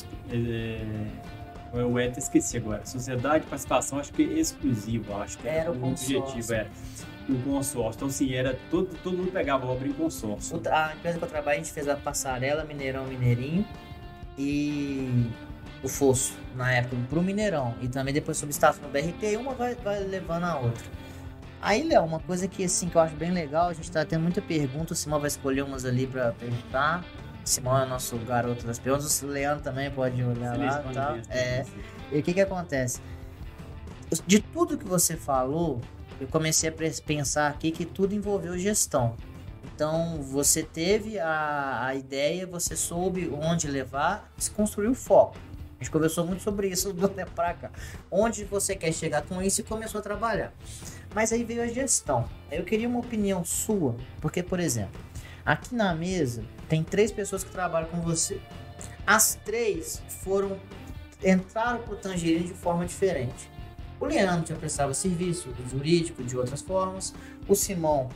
É, 1.74 1.84
o 1.84 1.98
ETA 1.98 2.20
esqueci 2.20 2.58
agora. 2.58 2.86
Sociedade 2.86 3.46
de 3.46 3.50
Participação, 3.50 4.00
acho 4.00 4.12
que 4.12 4.24
exclusiva, 4.24 5.16
acho 5.24 5.38
que 5.38 5.48
Era 5.48 5.72
o 5.72 5.88
objetivo. 5.88 6.54
Era 6.54 6.68
um 7.30 7.42
consórcio. 7.44 7.96
Então, 7.98 8.08
assim, 8.10 8.34
era 8.34 8.58
todo, 8.70 8.90
todo 9.02 9.18
mundo 9.18 9.32
pegava 9.32 9.66
a 9.66 9.70
obra 9.70 9.88
em 9.88 9.94
consórcio. 9.94 10.62
A 10.70 10.94
empresa 10.94 11.18
que 11.18 11.24
eu 11.24 11.30
trabalho, 11.30 11.56
a 11.60 11.64
gente 11.64 11.72
fez 11.72 11.88
a 11.88 11.96
passarela 11.96 12.66
Mineirão 12.66 13.06
Mineirinho 13.06 13.66
e 14.38 15.28
o 15.86 15.90
Fosso, 15.90 16.34
na 16.56 16.72
época, 16.72 16.98
pro 17.10 17.22
Mineirão. 17.22 17.76
E 17.80 17.88
também 17.88 18.14
depois 18.14 18.38
subestação 18.38 18.84
no 18.84 18.90
BRT, 18.90 19.38
uma 19.38 19.54
vai, 19.54 19.76
vai 19.76 20.00
levando 20.00 20.44
a 20.44 20.58
outra. 20.58 20.84
Aí, 21.62 21.84
Léo, 21.84 22.04
uma 22.04 22.20
coisa 22.20 22.48
que, 22.48 22.64
assim, 22.64 22.90
que 22.90 22.96
eu 22.96 23.02
acho 23.02 23.16
bem 23.16 23.32
legal, 23.32 23.70
a 23.70 23.74
gente 23.74 23.90
tá 23.92 24.04
tendo 24.04 24.22
muita 24.22 24.42
pergunta, 24.42 24.94
o 24.94 24.96
Simão 24.96 25.20
vai 25.20 25.28
escolher 25.28 25.64
umas 25.64 25.86
ali 25.86 26.08
pra 26.08 26.32
perguntar. 26.34 27.04
O 27.44 27.48
Simão 27.48 27.82
é 27.82 27.86
nosso 27.86 28.18
garoto 28.18 28.66
das 28.66 28.80
perguntas, 28.80 29.22
o 29.22 29.28
Leandro 29.28 29.64
também 29.64 29.90
pode 29.92 30.24
olhar 30.24 30.58
lá 30.58 30.84
e 30.90 30.94
tal. 30.94 31.16
as 31.16 31.30
É, 31.30 31.66
e 32.12 32.20
o 32.20 32.24
que 32.24 32.34
que 32.34 32.42
acontece? 32.42 33.00
De 34.26 34.40
tudo 34.40 34.78
que 34.78 34.86
você 34.86 35.16
falou, 35.16 35.82
eu 36.20 36.28
comecei 36.28 36.70
a 36.70 36.74
pensar 37.06 37.48
aqui 37.48 37.72
que 37.72 37.86
tudo 37.86 38.14
envolveu 38.14 38.58
gestão. 38.58 39.16
Então, 39.64 40.22
você 40.22 40.64
teve 40.64 41.20
a, 41.20 41.86
a 41.86 41.96
ideia, 41.96 42.46
você 42.48 42.76
soube 42.76 43.30
onde 43.30 43.68
levar, 43.68 44.32
se 44.38 44.50
construiu 44.52 44.92
o 44.92 44.96
foco. 44.96 45.36
A 45.80 45.84
gente 45.84 45.92
conversou 45.92 46.26
muito 46.26 46.42
sobre 46.42 46.68
isso 46.68 46.94
do 46.94 47.08
tempo 47.10 47.32
pra 47.32 47.54
cá. 47.54 47.72
Onde 48.10 48.44
você 48.44 48.76
quer 48.76 48.94
chegar 48.94 49.24
com 49.24 49.42
isso 49.42 49.62
e 49.62 49.64
começou 49.64 50.00
a 50.00 50.02
trabalhar. 50.02 50.54
Mas 51.14 51.32
aí 51.32 51.44
veio 51.44 51.62
a 51.62 51.68
gestão. 51.68 52.28
Eu 52.52 52.64
queria 52.64 52.88
uma 52.88 53.00
opinião 53.00 53.44
sua, 53.44 53.96
porque, 54.22 54.42
por 54.42 54.60
exemplo, 54.60 55.00
aqui 55.46 55.76
na 55.76 55.94
mesa 55.94 56.44
tem 56.68 56.84
três 56.84 57.12
pessoas 57.12 57.44
que 57.44 57.52
trabalham 57.52 57.90
com 57.90 58.02
você. 58.02 58.40
As 59.06 59.36
três 59.36 60.02
foram 60.24 60.60
entraram 61.24 61.82
pro 61.84 61.96
Tangerine 61.96 62.48
de 62.48 62.54
forma 62.54 62.86
diferente. 62.86 63.50
O 64.00 64.06
Leandro 64.06 64.48
já 64.48 64.56
prestava 64.56 64.94
serviço 64.94 65.50
jurídico 65.70 66.24
de 66.24 66.38
outras 66.38 66.62
formas. 66.62 67.14
O 67.48 67.56
Simão, 67.56 68.10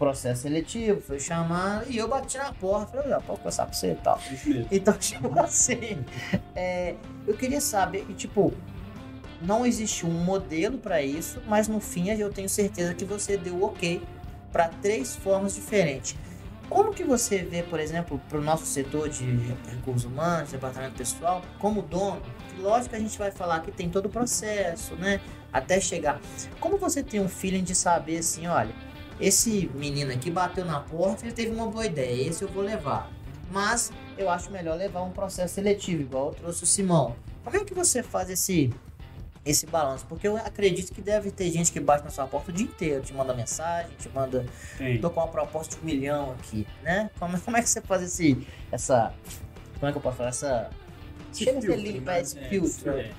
processo 0.00 0.42
seletivo, 0.42 0.98
foi 1.02 1.20
chamar 1.20 1.84
e 1.86 1.98
eu 1.98 2.08
bati 2.08 2.38
na 2.38 2.54
porta. 2.54 2.92
Falei, 2.92 3.12
"Olha, 3.12 3.20
pode 3.20 3.40
passar 3.40 3.66
pra 3.66 3.74
você 3.74 3.92
e 3.92 3.96
tal. 3.96 4.18
Então, 4.72 4.94
tipo 4.98 5.38
assim, 5.38 6.02
é, 6.56 6.94
eu 7.26 7.36
queria 7.36 7.60
saber, 7.60 8.06
e, 8.08 8.14
tipo, 8.14 8.50
não 9.42 9.66
existe 9.66 10.06
um 10.06 10.24
modelo 10.24 10.78
para 10.78 11.02
isso, 11.02 11.42
mas 11.46 11.68
no 11.68 11.80
fim 11.80 12.08
eu 12.08 12.32
tenho 12.32 12.48
certeza 12.48 12.94
que 12.94 13.04
você 13.04 13.36
deu 13.36 13.62
ok 13.62 14.02
para 14.50 14.68
três 14.68 15.14
formas 15.14 15.54
diferentes. 15.54 16.16
Como 16.70 16.94
que 16.94 17.04
você 17.04 17.38
vê, 17.38 17.62
por 17.62 17.80
exemplo, 17.80 18.20
para 18.28 18.38
o 18.38 18.40
nosso 18.40 18.64
setor 18.64 19.08
de 19.08 19.24
recursos 19.68 20.04
humanos, 20.04 20.52
departamento 20.52 20.94
pessoal, 20.94 21.42
como 21.58 21.82
dono? 21.82 22.22
que 22.54 22.62
Lógico 22.62 22.90
que 22.90 22.96
a 22.96 23.00
gente 23.00 23.18
vai 23.18 23.30
falar 23.30 23.60
que 23.60 23.72
tem 23.72 23.90
todo 23.90 24.06
o 24.06 24.08
processo, 24.08 24.94
né? 24.94 25.20
Até 25.52 25.80
chegar. 25.80 26.20
Como 26.60 26.78
você 26.78 27.02
tem 27.02 27.20
um 27.20 27.28
feeling 27.28 27.64
de 27.64 27.74
saber 27.74 28.18
assim, 28.18 28.46
olha, 28.46 28.72
esse 29.20 29.70
menino 29.74 30.12
aqui 30.12 30.30
bateu 30.30 30.64
na 30.64 30.80
porta, 30.80 31.24
ele 31.24 31.32
teve 31.34 31.50
uma 31.50 31.66
boa 31.68 31.86
ideia, 31.86 32.28
esse 32.28 32.42
eu 32.42 32.48
vou 32.48 32.62
levar. 32.62 33.10
Mas 33.52 33.92
eu 34.16 34.30
acho 34.30 34.50
melhor 34.50 34.76
levar 34.76 35.02
um 35.02 35.10
processo 35.10 35.54
seletivo, 35.54 36.02
igual 36.02 36.28
eu 36.28 36.34
trouxe 36.34 36.62
o 36.64 36.66
Simão. 36.66 37.16
Como 37.44 37.56
é 37.56 37.64
que 37.64 37.74
você 37.74 38.02
faz 38.02 38.30
esse 38.30 38.72
esse 39.44 39.64
balanço? 39.66 40.04
Porque 40.06 40.28
eu 40.28 40.36
acredito 40.36 40.92
que 40.92 41.00
deve 41.00 41.30
ter 41.30 41.50
gente 41.50 41.72
que 41.72 41.80
bate 41.80 42.04
na 42.04 42.10
sua 42.10 42.26
porta 42.26 42.50
o 42.50 42.54
dia 42.54 42.66
inteiro, 42.66 43.02
te 43.02 43.12
manda 43.14 43.32
mensagem, 43.34 43.90
te 43.98 44.08
manda 44.10 44.44
Tem. 44.76 45.00
tô 45.00 45.08
com 45.10 45.18
uma 45.20 45.28
proposta 45.28 45.74
de 45.76 45.82
um 45.82 45.84
milhão 45.86 46.32
aqui, 46.32 46.66
né? 46.82 47.10
Como, 47.18 47.40
como 47.40 47.56
é 47.56 47.62
que 47.62 47.68
você 47.68 47.80
faz 47.80 48.02
esse, 48.02 48.46
essa, 48.70 49.12
como 49.78 49.88
é 49.88 49.92
que 49.92 49.98
eu 49.98 50.02
posso 50.02 50.18
falar, 50.18 50.28
essa, 50.28 50.70
chega 51.32 51.58
a 51.58 51.62
ser 51.62 51.76
limpa, 51.76 52.12
né? 52.12 52.20
esse 52.20 52.38
É, 52.38 52.48
filtro. 52.50 52.90
é. 52.90 53.10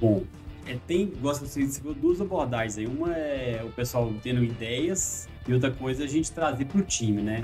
Bom, 0.00 0.22
é, 0.66 0.76
tem, 0.86 1.06
de 1.06 1.80
viu 1.80 1.94
duas 1.94 2.20
abordagens 2.20 2.78
aí. 2.78 2.86
Uma 2.86 3.12
é 3.12 3.62
o 3.64 3.70
pessoal 3.70 4.12
tendo 4.22 4.42
ideias 4.44 5.28
e 5.46 5.52
outra 5.52 5.70
coisa 5.70 6.02
é 6.02 6.06
a 6.06 6.08
gente 6.08 6.30
trazer 6.30 6.64
para 6.66 6.78
o 6.78 6.82
time, 6.82 7.22
né? 7.22 7.42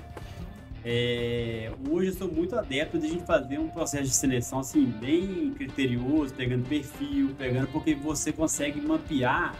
É, 0.84 1.72
hoje 1.90 2.10
eu 2.10 2.14
sou 2.14 2.30
muito 2.30 2.56
adepto 2.56 2.98
de 2.98 3.06
a 3.06 3.08
gente 3.10 3.24
fazer 3.24 3.58
um 3.58 3.68
processo 3.68 4.04
de 4.04 4.14
seleção 4.14 4.60
assim 4.60 4.84
bem 4.86 5.52
criterioso, 5.56 6.32
pegando 6.34 6.66
perfil, 6.68 7.34
pegando 7.36 7.66
porque 7.68 7.94
você 7.94 8.32
consegue 8.32 8.80
mapear 8.80 9.54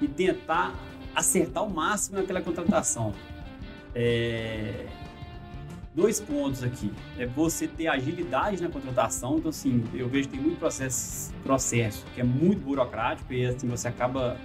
e 0.00 0.06
tentar 0.06 0.74
acertar 1.14 1.64
o 1.64 1.70
máximo 1.70 2.18
naquela 2.18 2.40
contratação. 2.40 3.12
É, 3.94 4.86
dois 5.94 6.20
pontos 6.20 6.62
aqui. 6.62 6.92
É 7.18 7.26
você 7.26 7.66
ter 7.68 7.86
agilidade 7.88 8.62
na 8.62 8.68
contratação. 8.68 9.36
Então, 9.38 9.50
assim, 9.50 9.84
eu 9.94 10.08
vejo 10.08 10.28
que 10.28 10.34
tem 10.36 10.44
muito 10.44 10.58
processo, 10.58 11.32
processo 11.42 12.04
que 12.14 12.20
é 12.20 12.24
muito 12.24 12.60
burocrático 12.60 13.32
e, 13.32 13.46
assim, 13.46 13.68
você 13.68 13.88
acaba 13.88 14.36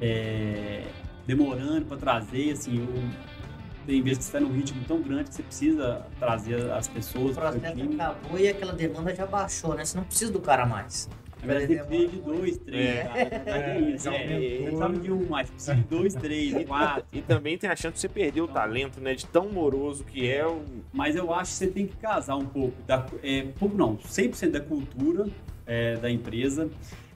é, 0.00 0.84
demorando 1.26 1.84
para 1.86 1.96
trazer, 1.96 2.52
assim, 2.52 2.80
o- 2.80 3.38
tem 3.84 4.02
vezes 4.02 4.18
que 4.18 4.24
você 4.24 4.36
está 4.36 4.40
num 4.40 4.52
ritmo 4.54 4.84
tão 4.86 5.00
grande 5.02 5.24
que 5.30 5.34
você 5.34 5.42
precisa 5.42 6.06
trazer 6.20 6.70
as 6.72 6.86
pessoas 6.86 7.34
para 7.34 7.48
o 7.50 7.60
processo 7.60 7.82
acabou 7.94 8.38
e 8.38 8.48
aquela 8.48 8.72
demanda 8.74 9.14
já 9.14 9.26
baixou, 9.26 9.74
né? 9.74 9.84
Você 9.84 9.96
não 9.96 10.04
precisa 10.04 10.30
do 10.30 10.40
cara 10.40 10.66
mais. 10.66 11.08
Que 11.40 11.46
ter 11.46 12.08
de 12.08 12.20
dois, 12.20 12.58
três. 12.58 12.88
É. 12.88 13.04
cara. 13.04 13.20
É, 13.46 13.80
isso, 13.80 14.08
é, 14.08 14.64
É. 14.64 14.70
Você 14.70 14.76
sabe 14.76 14.98
de 14.98 15.12
um, 15.12 15.26
mas 15.28 15.50
precisa 15.50 15.74
de 15.74 15.82
dois, 15.82 16.14
três, 16.14 16.66
quatro. 16.66 17.04
E 17.12 17.20
também 17.22 17.56
tem 17.56 17.70
a 17.70 17.76
chance 17.76 17.94
de 17.94 18.00
você 18.00 18.08
perder 18.08 18.40
o 18.40 18.48
talento, 18.48 19.00
né? 19.00 19.14
De 19.14 19.26
tão 19.26 19.48
moroso 19.48 20.04
que 20.04 20.28
é 20.28 20.46
o. 20.46 20.62
Mas 20.92 21.16
eu 21.16 21.32
acho 21.32 21.52
que 21.52 21.58
você 21.58 21.66
tem 21.68 21.86
que 21.86 21.96
casar 21.96 22.36
um 22.36 22.46
pouco, 22.46 22.74
da, 22.86 23.06
é, 23.22 23.44
um 23.44 23.52
pouco 23.52 23.76
não, 23.76 23.96
100% 23.96 24.50
da 24.50 24.60
cultura 24.60 25.26
é, 25.66 25.96
da 25.96 26.10
empresa. 26.10 26.68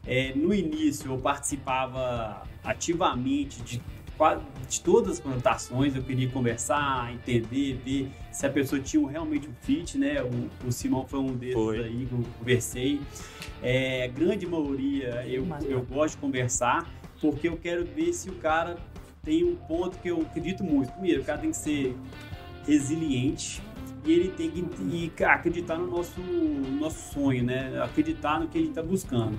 É, 0.06 0.32
no 0.34 0.52
início 0.52 1.10
eu 1.10 1.18
participava 1.18 2.42
ativamente 2.64 3.62
de, 3.62 3.82
de 4.68 4.80
todas 4.80 5.12
as 5.12 5.20
contratações, 5.20 5.94
eu 5.94 6.02
queria 6.02 6.28
conversar, 6.30 7.12
entender, 7.12 7.80
ver 7.84 8.10
se 8.30 8.46
a 8.46 8.50
pessoa 8.50 8.80
tinha 8.80 9.06
realmente 9.08 9.48
um 9.48 9.52
fit, 9.60 9.98
né? 9.98 10.22
O, 10.22 10.68
o 10.68 10.72
Simão 10.72 11.06
foi 11.06 11.20
um 11.20 11.34
desses 11.34 11.54
Foi. 11.54 11.84
aí 11.84 12.06
que 12.06 12.12
eu 12.12 12.24
conversei. 12.38 13.00
É, 13.62 14.08
grande 14.08 14.46
maioria 14.46 15.26
eu, 15.26 15.46
eu 15.68 15.82
gosto 15.82 16.14
de 16.14 16.20
conversar, 16.20 16.90
porque 17.20 17.48
eu 17.48 17.56
quero 17.56 17.84
ver 17.84 18.12
se 18.12 18.30
o 18.30 18.34
cara 18.34 18.76
tem 19.22 19.44
um 19.44 19.54
ponto 19.54 19.98
que 19.98 20.08
eu 20.08 20.20
acredito 20.20 20.64
muito. 20.64 20.92
Primeiro, 20.92 21.22
o 21.22 21.24
cara 21.24 21.38
tem 21.38 21.50
que 21.50 21.56
ser 21.56 21.96
resiliente 22.66 23.62
e 24.04 24.12
ele 24.12 24.28
tem 24.30 24.50
que 24.50 24.64
e 24.90 25.12
acreditar 25.24 25.78
no 25.78 25.86
nosso, 25.86 26.20
no 26.20 26.80
nosso 26.80 27.12
sonho, 27.12 27.44
né? 27.44 27.80
Acreditar 27.82 28.40
no 28.40 28.48
que 28.48 28.58
a 28.58 28.60
gente 28.60 28.70
está 28.70 28.82
buscando. 28.82 29.38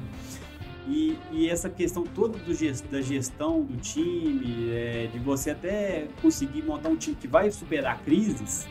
E, 0.87 1.17
e 1.31 1.49
essa 1.49 1.69
questão 1.69 2.03
toda 2.03 2.37
gest, 2.53 2.85
da 2.87 3.01
gestão 3.01 3.61
do 3.63 3.77
time, 3.77 4.69
é, 4.71 5.07
de 5.11 5.17
você 5.19 5.51
até 5.51 6.07
conseguir 6.21 6.61
montar 6.61 6.89
um 6.89 6.95
time 6.97 7.15
que 7.15 7.27
vai 7.27 7.49
superar 7.51 8.01
crises, 8.03 8.67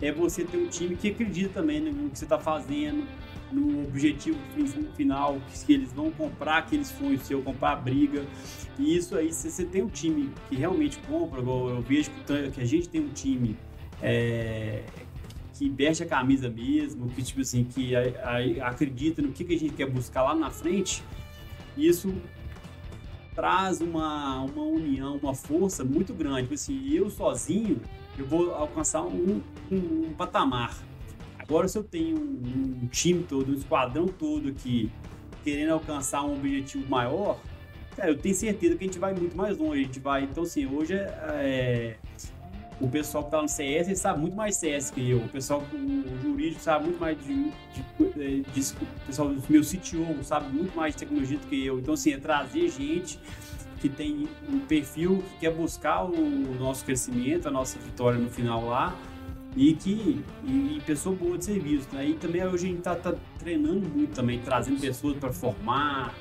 é 0.00 0.12
você 0.12 0.44
ter 0.44 0.56
um 0.56 0.68
time 0.68 0.94
que 0.94 1.08
acredita 1.10 1.54
também 1.54 1.80
no 1.80 2.10
que 2.10 2.18
você 2.18 2.24
está 2.24 2.38
fazendo, 2.38 3.04
no 3.50 3.82
objetivo 3.82 4.38
fin- 4.54 4.86
final, 4.96 5.40
que 5.66 5.72
eles 5.72 5.92
vão 5.92 6.10
comprar 6.12 6.58
aquele 6.58 6.84
sonho 6.84 7.18
seu, 7.18 7.42
comprar 7.42 7.72
a 7.72 7.76
briga. 7.76 8.24
E 8.78 8.96
isso 8.96 9.16
aí, 9.16 9.32
se 9.32 9.50
você 9.50 9.64
tem 9.64 9.82
um 9.82 9.88
time 9.88 10.30
que 10.48 10.54
realmente 10.54 10.98
compra, 11.08 11.40
eu 11.40 11.82
vejo 11.82 12.10
que, 12.10 12.50
que 12.52 12.60
a 12.60 12.64
gente 12.64 12.88
tem 12.88 13.00
um 13.00 13.08
time 13.08 13.56
é, 14.00 14.84
que 15.54 15.68
veste 15.68 16.04
a 16.04 16.06
camisa 16.06 16.48
mesmo, 16.48 17.08
que 17.08 17.20
tipo 17.22 17.40
assim, 17.40 17.64
que 17.64 17.96
a- 17.96 18.02
a- 18.62 18.68
acredita 18.68 19.20
no 19.20 19.32
que, 19.32 19.42
que 19.42 19.54
a 19.54 19.58
gente 19.58 19.72
quer 19.74 19.90
buscar 19.90 20.22
lá 20.22 20.34
na 20.36 20.50
frente, 20.50 21.02
isso 21.86 22.14
traz 23.34 23.80
uma, 23.80 24.42
uma 24.42 24.62
união, 24.64 25.16
uma 25.22 25.34
força 25.34 25.84
muito 25.84 26.12
grande. 26.12 26.52
Assim, 26.52 26.88
eu 26.92 27.08
sozinho, 27.08 27.80
eu 28.18 28.26
vou 28.26 28.52
alcançar 28.52 29.02
um, 29.02 29.40
um, 29.70 29.76
um 29.76 30.12
patamar. 30.14 30.76
Agora, 31.38 31.68
se 31.68 31.78
eu 31.78 31.84
tenho 31.84 32.18
um, 32.18 32.82
um, 32.82 32.86
time 32.88 33.22
todo, 33.22 33.52
um 33.52 33.54
esquadrão 33.54 34.06
todo 34.06 34.48
aqui, 34.48 34.90
querendo 35.44 35.70
alcançar 35.70 36.24
um 36.24 36.34
objetivo 36.34 36.88
maior, 36.90 37.38
cara, 37.96 38.10
eu 38.10 38.18
tenho 38.18 38.34
certeza 38.34 38.76
que 38.76 38.84
a 38.84 38.86
gente 38.86 38.98
vai 38.98 39.14
muito 39.14 39.36
mais 39.36 39.56
longe. 39.56 39.80
A 39.80 39.84
gente 39.84 40.00
vai, 40.00 40.24
então, 40.24 40.42
assim, 40.42 40.66
hoje 40.66 40.94
é, 40.94 41.06
é 41.40 41.96
o 42.80 42.88
pessoal 42.88 43.24
que 43.24 43.28
está 43.28 43.42
no 43.42 43.48
CS 43.48 43.98
sabe 43.98 44.20
muito 44.20 44.36
mais 44.36 44.56
CS 44.56 44.90
que 44.90 45.10
eu. 45.10 45.18
O 45.18 45.28
pessoal 45.28 45.62
jurídico 46.22 46.62
sabe 46.62 46.84
muito 46.84 47.00
mais 47.00 47.18
de, 47.18 47.34
de, 47.34 47.84
de, 48.14 48.42
de 48.42 48.72
o 48.72 49.06
pessoal 49.06 49.28
do 49.28 49.42
meu 49.48 49.62
CTO 49.62 50.22
sabe 50.22 50.52
muito 50.52 50.76
mais 50.76 50.94
de 50.94 51.00
tecnologia 51.00 51.38
do 51.38 51.46
que 51.46 51.66
eu. 51.66 51.78
Então, 51.78 51.94
assim, 51.94 52.12
é 52.12 52.18
trazer 52.18 52.68
gente 52.70 53.18
que 53.80 53.88
tem 53.88 54.28
um 54.48 54.60
perfil 54.60 55.22
que 55.32 55.40
quer 55.40 55.52
buscar 55.52 56.04
o 56.04 56.54
nosso 56.58 56.84
crescimento, 56.84 57.48
a 57.48 57.50
nossa 57.50 57.78
vitória 57.78 58.18
no 58.18 58.30
final 58.30 58.66
lá 58.66 58.96
e 59.56 59.74
que 59.74 60.24
e, 60.44 60.76
e 60.76 60.82
pessoa 60.84 61.14
boa 61.14 61.38
de 61.38 61.44
serviço. 61.44 61.88
Né? 61.92 62.08
E 62.08 62.14
também 62.14 62.44
hoje 62.44 62.66
a 62.66 62.68
gente 62.68 62.78
está 62.78 62.94
tá 62.94 63.14
treinando 63.38 63.88
muito 63.88 64.14
também, 64.14 64.40
trazendo 64.40 64.80
pessoas 64.80 65.16
para 65.16 65.32
formar, 65.32 66.14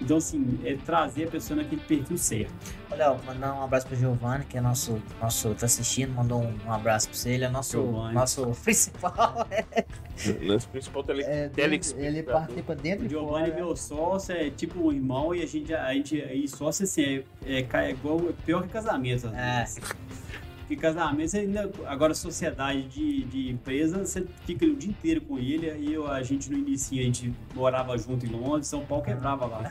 então, 0.00 0.16
assim, 0.16 0.60
é 0.64 0.76
trazer 0.76 1.24
a 1.24 1.30
pessoa 1.30 1.56
naquele 1.56 1.80
perfil 1.82 2.16
certo. 2.16 2.52
Olha, 2.90 3.14
mandar 3.26 3.54
um 3.54 3.62
abraço 3.62 3.86
pro 3.86 3.96
Giovanni, 3.96 4.44
que 4.44 4.56
é 4.56 4.60
nosso, 4.60 5.02
nosso 5.20 5.54
tá 5.54 5.66
assistindo, 5.66 6.14
mandou 6.14 6.42
um, 6.42 6.72
abraço 6.72 7.08
pra 7.08 7.16
você, 7.16 7.30
ele 7.30 7.44
é 7.44 7.48
nosso, 7.48 7.82
nosso 8.12 8.46
principal. 8.62 9.46
nosso 10.42 10.68
principal 10.68 11.02
tele, 11.02 11.22
é, 11.24 11.50
Ele 11.56 12.22
participa 12.22 12.74
dentro 12.74 13.06
o 13.06 13.08
Giovanni 13.08 13.50
é 13.50 13.54
meu 13.54 13.76
sócio, 13.76 14.34
é 14.34 14.50
tipo 14.50 14.86
um 14.86 14.92
irmão 14.92 15.34
e 15.34 15.42
a 15.42 15.46
gente, 15.46 15.74
a 15.74 15.92
gente 15.92 16.16
e 16.16 16.48
sócio 16.48 16.84
assim, 16.84 17.24
é, 17.44 17.60
é, 17.60 17.66
é 17.70 17.90
igual, 17.90 18.18
é 18.28 18.32
pior 18.44 18.62
que 18.62 18.68
casamento. 18.68 19.28
É. 19.28 19.66
Porque 20.68 20.76
casamento, 20.76 21.30
você 21.30 21.38
ainda, 21.38 21.70
agora 21.86 22.14
sociedade 22.14 22.82
de, 22.88 23.24
de 23.24 23.50
empresa, 23.50 24.04
você 24.04 24.26
fica 24.44 24.66
o 24.66 24.76
dia 24.76 24.90
inteiro 24.90 25.22
com 25.22 25.38
ele. 25.38 25.66
E 25.78 25.94
eu, 25.94 26.06
a 26.06 26.22
gente 26.22 26.50
no 26.50 26.58
início, 26.58 27.00
a 27.00 27.02
gente 27.02 27.32
morava 27.54 27.96
junto 27.96 28.26
em 28.26 28.28
Londres, 28.28 28.68
São 28.68 28.84
Paulo 28.84 29.02
quebrava 29.02 29.46
lá. 29.46 29.62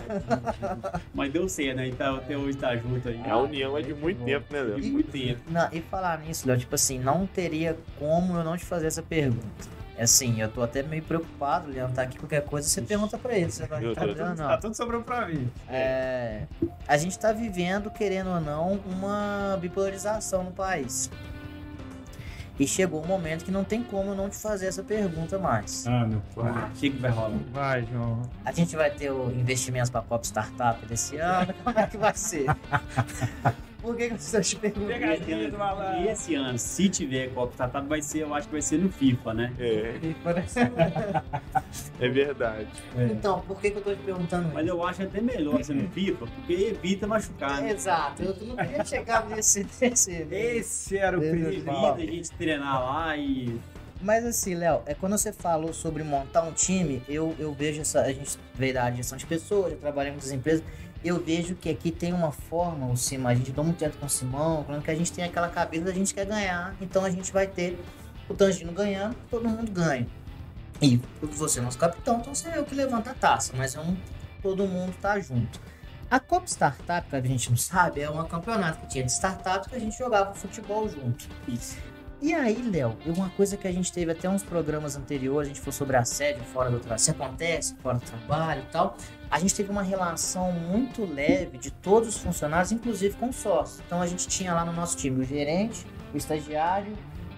Mas 1.14 1.32
deu 1.32 1.48
certo, 1.48 1.78
né? 1.78 1.88
Então 1.88 2.16
até 2.16 2.36
hoje 2.36 2.58
tá 2.58 2.76
junto 2.76 3.10
aí. 3.10 3.22
A 3.30 3.38
união 3.38 3.78
é 3.78 3.84
de 3.84 3.94
muito 3.94 4.26
tempo, 4.26 4.52
né, 4.52 4.60
Léo? 4.60 4.82
De 4.82 4.90
muito 4.90 5.12
tempo. 5.12 5.40
Não, 5.52 5.70
e 5.72 5.82
falar 5.82 6.20
nisso, 6.20 6.48
Léo, 6.48 6.58
tipo 6.58 6.74
assim, 6.74 6.98
não 6.98 7.28
teria 7.28 7.78
como 8.00 8.36
eu 8.36 8.44
não 8.44 8.58
te 8.58 8.66
fazer 8.66 8.88
essa 8.88 9.04
pergunta. 9.04 9.77
É 9.98 10.04
assim, 10.04 10.40
eu 10.40 10.50
tô 10.50 10.62
até 10.62 10.84
meio 10.84 11.02
preocupado, 11.02 11.72
Leandro 11.72 11.96
tá 11.96 12.04
aqui, 12.04 12.20
qualquer 12.20 12.44
coisa 12.44 12.70
você 12.70 12.82
pergunta 12.84 13.18
pra 13.18 13.36
ele. 13.36 13.52
Você 13.52 13.66
vai 13.66 13.82
tá, 13.96 14.06
dando, 14.06 14.38
tá 14.38 14.58
tudo 14.58 14.76
sobrando 14.76 15.04
pra 15.04 15.28
mim. 15.28 15.52
É, 15.68 16.44
a 16.88 16.98
gente 16.98 17.18
tá 17.18 17.34
vivendo, 17.34 17.90
querendo 17.90 18.30
ou 18.30 18.40
não, 18.40 18.74
uma 18.86 19.58
bipolarização 19.60 20.44
no 20.44 20.52
país. 20.52 21.10
E 22.60 22.68
chegou 22.68 23.04
um 23.04 23.08
momento 23.08 23.44
que 23.46 23.52
não 23.52 23.64
tem 23.64 23.84
como 23.84 24.12
eu 24.12 24.16
não 24.16 24.30
te 24.30 24.38
fazer 24.38 24.68
essa 24.68 24.84
pergunta 24.84 25.38
mais. 25.38 25.86
Ah, 25.88 26.06
meu 26.06 26.22
pai. 26.36 26.52
O 26.52 26.72
que, 26.72 26.90
que 26.92 26.98
vai 26.98 27.12
rolar? 27.12 27.40
Vai, 27.52 27.86
João. 27.92 28.22
A 28.46 28.52
gente 28.52 28.76
vai 28.76 28.90
ter 28.90 29.12
o 29.12 29.32
investimentos 29.32 29.90
para 29.90 30.02
Cop 30.02 30.26
Startup 30.26 30.84
desse 30.86 31.18
ano? 31.18 31.54
Como 31.64 31.80
é 31.80 31.88
que 31.88 31.98
vai 31.98 32.16
ser? 32.16 32.46
Por 33.88 33.96
que, 33.96 34.10
você 34.10 34.40
está 34.40 34.60
perguntando? 34.60 34.88
Pegadinha 34.88 35.50
do 35.50 35.58
malandro. 35.58 36.02
E 36.02 36.10
esse 36.10 36.36
ano, 36.36 36.60
se 36.60 36.90
tiver 36.90 37.34
Copa 37.34 37.54
Startup, 37.54 37.88
vai 37.88 38.02
ser, 38.02 38.24
eu 38.24 38.34
acho 38.34 38.48
que 38.48 38.52
vai 38.52 38.62
ser 38.62 38.80
no 38.80 38.92
FIFA, 38.92 39.34
né? 39.34 39.54
É. 39.58 39.96
é 42.06 42.10
verdade. 42.10 42.68
É. 42.98 43.06
Então, 43.06 43.40
por 43.48 43.58
que, 43.62 43.72
que 43.72 43.78
eu 43.78 43.82
tô 43.82 43.96
te 43.96 44.02
perguntando 44.02 44.52
Mas 44.54 44.68
eu 44.68 44.86
acho 44.86 45.04
até 45.04 45.22
melhor 45.22 45.64
ser 45.64 45.76
no 45.76 45.88
FIFA, 45.90 46.26
porque 46.28 46.54
evita 46.54 47.08
machucar, 47.08 47.62
né? 47.62 47.72
Exato. 47.72 48.24
Eu 48.24 48.36
não 48.46 48.58
queria 48.58 48.84
chegar 48.84 49.26
nesse... 49.30 49.66
nesse 49.80 50.12
esse 50.30 50.98
era 50.98 51.18
o 51.18 51.22
principal. 51.22 51.98
Evita 51.98 52.12
a 52.12 52.14
gente 52.14 52.32
treinar 52.32 52.84
lá 52.84 53.16
e 53.16 53.58
mas 54.00 54.24
assim, 54.24 54.54
Léo, 54.54 54.84
é 54.86 54.94
quando 54.94 55.18
você 55.18 55.34
falou 55.34 55.74
sobre 55.74 56.04
montar 56.04 56.44
um 56.44 56.52
time, 56.52 57.02
eu, 57.10 57.36
eu 57.40 57.52
vejo 57.52 57.82
essa. 57.82 58.02
A 58.02 58.14
gente 58.14 58.38
veio 58.54 58.76
da 58.76 58.92
gestão 58.92 59.18
de 59.18 59.26
pessoas, 59.26 59.72
já 59.72 59.78
trabalhei 59.78 60.12
em 60.12 60.14
muitas 60.14 60.32
empresas 60.32 60.64
eu 61.08 61.20
vejo 61.20 61.56
que 61.56 61.70
aqui 61.70 61.92
tem 61.92 62.14
uma 62.14 62.32
forma, 62.32 62.88
o 62.88 62.98
Simão, 62.98 63.32
a 63.32 63.36
gente 63.36 63.52
dá 63.52 63.64
muito 63.64 63.78
direto 63.78 63.98
com 63.98 64.06
o 64.06 64.10
Simão, 64.10 64.64
falando 64.64 64.84
que 64.84 64.92
a 64.92 64.96
gente 64.96 65.12
tem 65.12 65.24
aquela 65.24 65.50
cabeça, 65.50 65.90
a 65.90 65.94
gente 65.94 66.14
quer 66.14 66.26
ganhar, 66.26 66.76
então 66.82 67.04
a 67.04 67.10
gente 67.10 67.32
vai 67.32 67.48
ter 67.48 67.80
o 68.30 68.34
Tangino 68.34 68.72
ganhando, 68.72 69.16
todo 69.30 69.48
mundo 69.48 69.72
ganha. 69.72 70.08
E 70.82 71.02
você 71.22 71.60
é 71.60 71.62
nosso 71.62 71.78
capitão, 71.78 72.20
então 72.20 72.36
sou 72.36 72.52
eu 72.52 72.64
que 72.64 72.76
levanta 72.76 73.12
a 73.12 73.14
taça, 73.14 73.54
mas 73.56 73.74
eu 73.74 73.84
não, 73.84 73.98
todo 74.42 74.68
mundo 74.68 74.94
tá 75.02 75.20
junto. 75.20 75.60
A 76.10 76.20
Copa 76.20 76.48
Startup, 76.48 77.10
que 77.10 77.16
a 77.16 77.22
gente 77.22 77.50
não 77.50 77.58
sabe, 77.58 78.02
é 78.02 78.10
um 78.10 78.26
campeonato 78.26 78.80
que 78.82 78.88
tinha 78.88 79.04
de 79.04 79.12
startups 79.12 79.68
que 79.68 79.76
a 79.76 79.80
gente 79.80 79.98
jogava 79.98 80.34
futebol 80.34 80.88
junto. 80.88 81.28
Isso. 81.48 81.78
E 82.22 82.34
aí, 82.34 82.62
Léo, 82.62 82.98
uma 83.06 83.30
coisa 83.32 83.58
que 83.58 83.68
a 83.68 83.72
gente 83.72 83.92
teve 83.92 84.12
até 84.12 84.30
uns 84.30 84.42
programas 84.42 84.96
anteriores, 84.96 85.48
a 85.48 85.54
gente 85.54 85.60
falou 85.60 85.74
sobre 85.74 85.98
assédio 85.98 86.44
fora 86.46 86.72
do 86.72 86.80
trabalho, 86.80 87.00
se 87.00 87.12
acontece 87.12 87.76
fora 87.76 87.98
do 87.98 88.06
trabalho 88.06 88.64
e 88.68 88.72
tal. 88.72 88.98
A 89.30 89.40
gente 89.40 89.54
teve 89.54 89.70
uma 89.70 89.82
relação 89.82 90.52
muito 90.52 91.06
leve 91.06 91.58
de 91.58 91.70
todos 91.70 92.10
os 92.10 92.18
funcionários, 92.18 92.72
inclusive 92.72 93.16
com 93.18 93.32
sócios. 93.32 93.82
Então 93.86 94.02
a 94.02 94.08
gente 94.08 94.28
tinha 94.28 94.54
lá 94.54 94.64
no 94.64 94.72
nosso 94.72 94.96
time 94.96 95.22
o 95.22 95.24
gerente, 95.26 95.86
o 96.14 96.18
estagiário, 96.18 96.94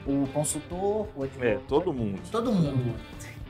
o 0.06 0.28
consultor, 0.34 1.08
o 1.16 1.24
advogado. 1.24 1.50
É, 1.50 1.60
todo 1.68 1.92
mundo. 1.92 2.22
Todo 2.32 2.52
mundo. 2.52 2.96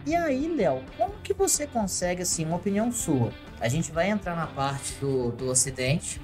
E 0.06 0.15
aí, 0.15 0.47
Léo, 0.56 0.82
como 0.97 1.13
que 1.21 1.34
você 1.34 1.67
consegue, 1.67 2.21
assim, 2.21 2.45
uma 2.45 2.56
opinião 2.56 2.91
sua? 2.91 3.32
A 3.60 3.67
gente 3.67 3.91
vai 3.91 4.10
entrar 4.10 4.36
na 4.36 4.47
parte 4.47 4.93
do, 4.95 5.32
do 5.32 5.49
Ocidente, 5.49 6.21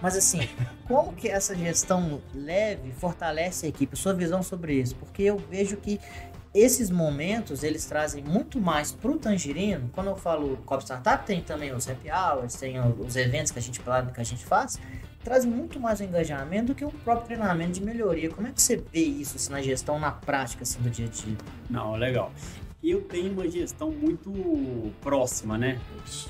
mas 0.00 0.16
assim, 0.16 0.48
como 0.86 1.12
que 1.12 1.28
essa 1.28 1.54
gestão 1.54 2.20
leve 2.32 2.92
fortalece 2.92 3.66
a 3.66 3.68
equipe? 3.68 3.96
Sua 3.96 4.14
visão 4.14 4.42
sobre 4.42 4.74
isso? 4.74 4.94
Porque 4.94 5.24
eu 5.24 5.36
vejo 5.36 5.76
que 5.76 6.00
esses 6.56 6.90
momentos 6.90 7.62
eles 7.62 7.84
trazem 7.84 8.24
muito 8.24 8.58
mais 8.58 8.90
para 8.90 9.10
o 9.10 9.18
Tangerino. 9.18 9.90
Quando 9.92 10.08
eu 10.08 10.16
falo 10.16 10.56
Cop 10.64 10.82
Startup, 10.82 11.24
tem 11.26 11.42
também 11.42 11.74
os 11.74 11.88
happy 11.88 12.10
hours, 12.10 12.54
tem 12.54 12.80
os 12.80 13.14
eventos 13.14 13.52
que 13.52 13.58
a 13.58 13.62
gente 13.62 13.80
que 13.80 14.20
a 14.20 14.24
gente 14.24 14.44
faz, 14.44 14.78
traz 15.22 15.44
muito 15.44 15.78
mais 15.78 16.00
engajamento 16.00 16.66
do 16.66 16.74
que 16.74 16.84
o 16.84 16.90
próprio 16.90 17.26
treinamento 17.26 17.72
de 17.72 17.82
melhoria. 17.82 18.30
Como 18.30 18.48
é 18.48 18.52
que 18.52 18.62
você 18.62 18.76
vê 18.76 19.04
isso 19.04 19.36
assim, 19.36 19.52
na 19.52 19.60
gestão, 19.60 19.98
na 19.98 20.10
prática 20.10 20.62
assim, 20.62 20.80
do 20.80 20.88
dia 20.88 21.06
a 21.06 21.08
dia? 21.08 21.36
Não, 21.68 21.94
legal. 21.94 22.32
Eu 22.82 23.02
tenho 23.02 23.32
uma 23.32 23.48
gestão 23.48 23.90
muito 23.90 24.32
próxima, 25.02 25.58
né, 25.58 25.78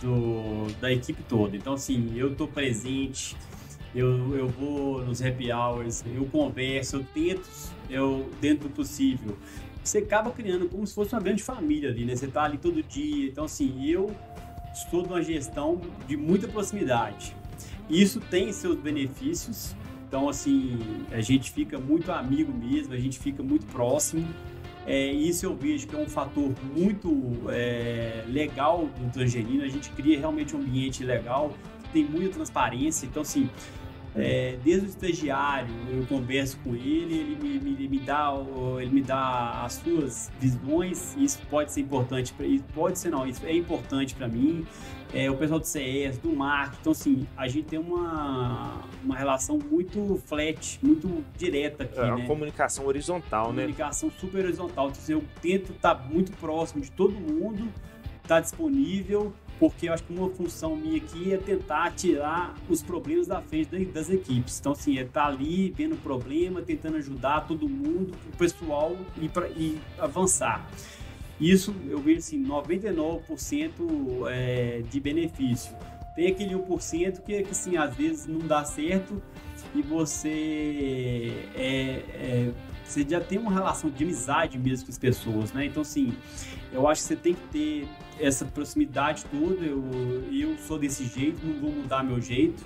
do, 0.00 0.72
da 0.80 0.90
equipe 0.90 1.22
toda. 1.24 1.56
Então, 1.56 1.74
assim, 1.74 2.12
eu 2.16 2.32
estou 2.32 2.48
presente, 2.48 3.36
eu, 3.94 4.36
eu 4.36 4.48
vou 4.48 5.02
nos 5.04 5.22
happy 5.22 5.52
hours, 5.52 6.04
eu 6.14 6.24
converso, 6.26 6.96
eu 6.96 7.04
tento, 7.14 7.48
eu, 7.88 8.30
dentro 8.40 8.68
do 8.68 8.74
possível. 8.74 9.36
Você 9.86 9.98
acaba 9.98 10.32
criando 10.32 10.68
como 10.68 10.84
se 10.84 10.92
fosse 10.92 11.14
uma 11.14 11.20
grande 11.20 11.44
família 11.44 11.90
ali, 11.90 12.04
né? 12.04 12.16
Você 12.16 12.26
tá 12.26 12.42
ali 12.42 12.58
todo 12.58 12.82
dia. 12.82 13.28
Então, 13.28 13.44
assim, 13.44 13.86
eu 13.88 14.10
estou 14.74 15.04
numa 15.04 15.22
gestão 15.22 15.80
de 16.08 16.16
muita 16.16 16.48
proximidade. 16.48 17.36
Isso 17.88 18.18
tem 18.18 18.52
seus 18.52 18.76
benefícios. 18.76 19.76
Então, 20.08 20.28
assim, 20.28 20.76
a 21.12 21.20
gente 21.20 21.52
fica 21.52 21.78
muito 21.78 22.10
amigo 22.10 22.52
mesmo, 22.52 22.94
a 22.94 22.98
gente 22.98 23.16
fica 23.16 23.44
muito 23.44 23.64
próximo. 23.66 24.26
É, 24.84 25.06
isso 25.06 25.46
eu 25.46 25.54
vejo 25.54 25.86
que 25.86 25.94
é 25.94 25.98
um 25.98 26.08
fator 26.08 26.52
muito 26.76 27.32
é, 27.48 28.24
legal 28.26 28.88
do 28.98 29.12
Tangerino. 29.12 29.62
A 29.62 29.68
gente 29.68 29.90
cria 29.90 30.18
realmente 30.18 30.56
um 30.56 30.58
ambiente 30.58 31.04
legal, 31.04 31.54
tem 31.92 32.04
muita 32.04 32.34
transparência. 32.34 33.06
Então, 33.06 33.22
assim, 33.22 33.48
é, 34.16 34.56
desde 34.64 34.86
o 34.86 34.88
estagiário, 34.88 35.68
eu 35.90 36.06
converso 36.06 36.56
com 36.64 36.74
ele, 36.74 37.14
ele 37.14 37.36
me, 37.36 37.58
me, 37.58 37.88
me, 37.88 37.98
dá, 37.98 38.32
ele 38.80 38.90
me 38.90 39.02
dá 39.02 39.62
as 39.62 39.74
suas 39.74 40.30
visões, 40.40 41.14
isso 41.18 41.38
pode 41.50 41.70
ser 41.70 41.82
importante, 41.82 42.34
isso 42.40 42.64
pode 42.74 42.98
ser 42.98 43.10
não, 43.10 43.26
isso 43.26 43.44
é 43.44 43.54
importante 43.54 44.14
para 44.14 44.26
mim. 44.26 44.66
É, 45.14 45.30
o 45.30 45.36
pessoal 45.36 45.60
do 45.60 45.66
CS, 45.66 46.18
do 46.18 46.34
marketing, 46.34 46.78
então 46.80 46.92
assim, 46.92 47.26
a 47.36 47.46
gente 47.46 47.66
tem 47.66 47.78
uma, 47.78 48.82
uma 49.04 49.16
relação 49.16 49.58
muito 49.58 50.20
flat, 50.26 50.80
muito 50.82 51.24
direta 51.38 51.84
aqui, 51.84 51.98
é, 51.98 52.02
uma 52.02 52.16
né? 52.16 52.26
comunicação 52.26 52.86
horizontal, 52.86 53.46
comunicação 53.46 53.54
né? 53.54 53.62
Comunicação 53.62 54.10
super 54.10 54.44
horizontal, 54.44 54.88
então, 54.88 55.00
assim, 55.00 55.12
eu 55.12 55.24
tento 55.40 55.72
estar 55.72 55.94
tá 55.94 56.02
muito 56.02 56.32
próximo 56.32 56.82
de 56.82 56.90
todo 56.90 57.12
mundo, 57.12 57.68
estar 58.16 58.36
tá 58.36 58.40
disponível, 58.40 59.32
porque 59.58 59.88
eu 59.88 59.92
acho 59.92 60.02
que 60.02 60.12
uma 60.12 60.28
função 60.30 60.76
minha 60.76 60.98
aqui 60.98 61.32
é 61.32 61.36
tentar 61.36 61.90
tirar 61.92 62.54
os 62.68 62.82
problemas 62.82 63.26
da 63.26 63.40
frente 63.40 63.86
das 63.86 64.10
equipes. 64.10 64.60
Então, 64.60 64.72
assim, 64.72 64.98
é 64.98 65.02
estar 65.02 65.22
tá 65.22 65.26
ali 65.28 65.70
vendo 65.70 65.94
o 65.94 65.98
problema, 65.98 66.60
tentando 66.60 66.96
ajudar 66.96 67.46
todo 67.46 67.68
mundo, 67.68 68.14
o 68.32 68.36
pessoal 68.36 68.96
e, 69.20 69.28
pra, 69.28 69.48
e 69.48 69.78
avançar. 69.98 70.68
Isso 71.40 71.74
eu 71.88 71.98
vejo 71.98 72.18
assim, 72.18 72.42
99% 72.44 73.70
é, 74.28 74.82
de 74.88 75.00
benefício. 75.00 75.74
Tem 76.14 76.28
aquele 76.28 76.54
1% 76.54 77.20
que, 77.22 77.42
que 77.42 77.50
assim, 77.50 77.76
às 77.76 77.94
vezes 77.94 78.26
não 78.26 78.38
dá 78.38 78.64
certo 78.64 79.22
e 79.74 79.82
você 79.82 81.32
é, 81.54 82.02
é, 82.14 82.52
você 82.86 83.06
já 83.08 83.20
tem 83.20 83.38
uma 83.38 83.52
relação 83.52 83.90
de 83.90 84.04
amizade 84.04 84.58
mesmo 84.58 84.86
com 84.86 84.92
as 84.92 84.98
pessoas, 84.98 85.52
né? 85.52 85.66
Então, 85.66 85.82
assim, 85.82 86.14
eu 86.72 86.86
acho 86.88 87.02
que 87.02 87.08
você 87.08 87.16
tem 87.16 87.34
que 87.34 87.48
ter 87.52 87.88
essa 88.20 88.44
proximidade 88.44 89.24
toda. 89.26 89.64
Eu, 89.64 89.84
eu 90.32 90.56
sou 90.58 90.78
desse 90.78 91.04
jeito, 91.04 91.44
não 91.44 91.60
vou 91.60 91.70
mudar 91.70 92.02
meu 92.02 92.20
jeito. 92.20 92.62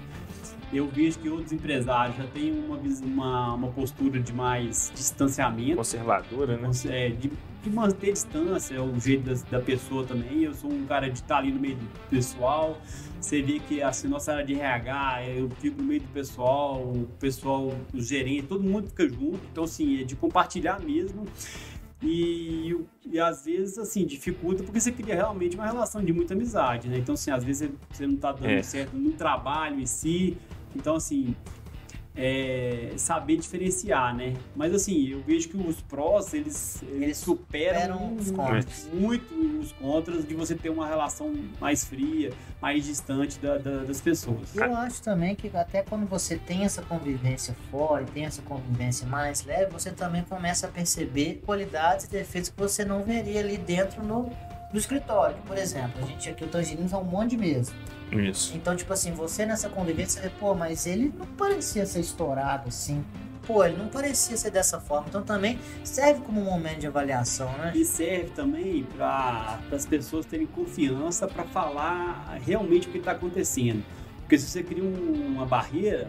Eu 0.72 0.86
vejo 0.86 1.18
que 1.18 1.28
outros 1.28 1.52
empresários 1.52 2.16
já 2.16 2.24
têm 2.28 2.52
uma, 2.52 2.76
uma, 3.04 3.54
uma 3.54 3.68
postura 3.68 4.20
de 4.20 4.32
mais 4.32 4.92
distanciamento, 4.94 5.76
Conservadora, 5.76 6.56
né? 6.56 6.70
é, 6.88 7.08
de, 7.08 7.30
de 7.62 7.70
manter 7.70 8.12
distância, 8.12 8.76
é 8.76 8.80
o 8.80 8.98
jeito 9.00 9.24
das- 9.24 9.42
da, 9.42 9.58
pessoa 9.60 10.04
também. 10.06 10.42
Eu 10.44 10.54
sou 10.54 10.70
um 10.72 10.86
cara 10.86 11.08
de 11.10 11.18
estar 11.18 11.38
ali 11.38 11.50
no 11.50 11.58
meio 11.58 11.74
do 11.76 11.86
pessoal. 12.08 12.78
Você 13.20 13.42
vê 13.42 13.58
que 13.58 13.82
assim, 13.82 14.06
nossa 14.06 14.32
área 14.32 14.44
de 14.44 14.54
RH, 14.54 15.24
eu 15.28 15.50
fico 15.58 15.82
no 15.82 15.88
meio 15.88 16.00
do 16.02 16.08
pessoal, 16.08 16.80
o 16.80 17.06
pessoal, 17.18 17.74
o 17.92 18.00
gerente, 18.00 18.44
todo 18.46 18.62
mundo 18.62 18.86
fica 18.88 19.08
junto. 19.08 19.40
Então, 19.50 19.64
assim, 19.64 20.00
é 20.00 20.04
de 20.04 20.14
compartilhar 20.14 20.80
mesmo. 20.80 21.24
E, 22.02 22.74
e 23.04 23.20
às 23.20 23.44
vezes, 23.44 23.76
assim, 23.76 24.06
dificulta 24.06 24.62
porque 24.62 24.80
você 24.80 24.90
cria 24.90 25.14
realmente 25.14 25.54
uma 25.54 25.66
relação 25.66 26.02
de 26.02 26.12
muita 26.14 26.32
amizade, 26.32 26.88
né? 26.88 26.96
Então, 26.96 27.12
assim, 27.12 27.30
às 27.30 27.44
vezes 27.44 27.68
você- 27.68 27.74
você 27.92 28.06
não 28.06 28.16
tá 28.16 28.32
dando 28.32 28.46
É. 28.46 28.62
certo 28.62 28.96
no 28.96 29.10
trabalho 29.12 29.78
em 29.80 29.84
si. 29.84 30.36
Então, 30.74 30.96
assim, 30.96 31.34
é, 32.16 32.92
saber 32.96 33.36
diferenciar, 33.36 34.14
né? 34.14 34.34
Mas 34.54 34.74
assim, 34.74 35.08
eu 35.08 35.22
vejo 35.22 35.48
que 35.48 35.56
os 35.56 35.80
prós, 35.80 36.34
eles, 36.34 36.82
eles, 36.90 37.16
superam, 37.16 37.98
superam 37.98 38.16
os 38.16 38.30
contras. 38.30 38.88
muito 38.92 39.34
os 39.60 39.72
contras 39.72 40.26
de 40.26 40.34
você 40.34 40.54
ter 40.54 40.70
uma 40.70 40.86
relação 40.86 41.32
mais 41.60 41.84
fria, 41.84 42.32
mais 42.60 42.84
distante 42.84 43.38
da- 43.38 43.58
da- 43.58 43.84
das 43.84 44.00
pessoas. 44.00 44.54
Eu 44.56 44.74
acho 44.76 45.00
também 45.02 45.34
que 45.36 45.48
até 45.56 45.82
quando 45.82 46.06
você 46.06 46.36
tem 46.36 46.64
essa 46.64 46.82
convivência 46.82 47.54
fora 47.70 48.02
e 48.02 48.06
tem 48.06 48.24
essa 48.26 48.42
convivência 48.42 49.06
mais 49.06 49.44
leve, 49.44 49.70
você 49.72 49.90
também 49.92 50.22
começa 50.24 50.66
a 50.66 50.70
perceber 50.70 51.40
qualidades 51.46 52.06
e 52.06 52.10
defeitos 52.10 52.50
que 52.50 52.58
você 52.60 52.84
não 52.84 53.04
veria 53.04 53.40
ali 53.40 53.56
dentro 53.56 54.02
no, 54.04 54.30
no 54.72 54.78
escritório. 54.78 55.36
Por 55.46 55.56
exemplo, 55.56 56.02
a 56.02 56.06
gente 56.06 56.28
aqui, 56.28 56.44
o 56.44 56.48
Tangerines, 56.48 56.92
é 56.92 56.96
um 56.96 57.04
monte 57.04 57.30
de 57.30 57.38
mesa. 57.38 57.72
Isso. 58.12 58.52
Então, 58.56 58.74
tipo 58.76 58.92
assim, 58.92 59.12
você 59.12 59.46
nessa 59.46 59.68
convivência, 59.68 60.20
você 60.22 60.28
vê, 60.28 60.34
pô, 60.38 60.54
mas 60.54 60.86
ele 60.86 61.12
não 61.16 61.26
parecia 61.26 61.86
ser 61.86 62.00
estourado 62.00 62.68
assim. 62.68 63.04
Pô, 63.46 63.64
ele 63.64 63.76
não 63.76 63.88
parecia 63.88 64.36
ser 64.36 64.50
dessa 64.50 64.78
forma. 64.80 65.06
Então 65.08 65.22
também 65.22 65.58
serve 65.82 66.20
como 66.20 66.40
um 66.40 66.44
momento 66.44 66.78
de 66.80 66.86
avaliação, 66.86 67.50
né? 67.58 67.72
E 67.74 67.84
serve 67.84 68.30
também 68.30 68.84
para 68.96 69.58
as 69.72 69.86
pessoas 69.86 70.26
terem 70.26 70.46
confiança 70.46 71.26
para 71.26 71.44
falar 71.44 72.38
realmente 72.44 72.88
o 72.88 72.90
que 72.92 72.98
está 72.98 73.12
acontecendo. 73.12 73.82
Porque 74.20 74.38
se 74.38 74.46
você 74.46 74.62
cria 74.62 74.84
um- 74.84 75.34
uma 75.34 75.46
barreira, 75.46 76.08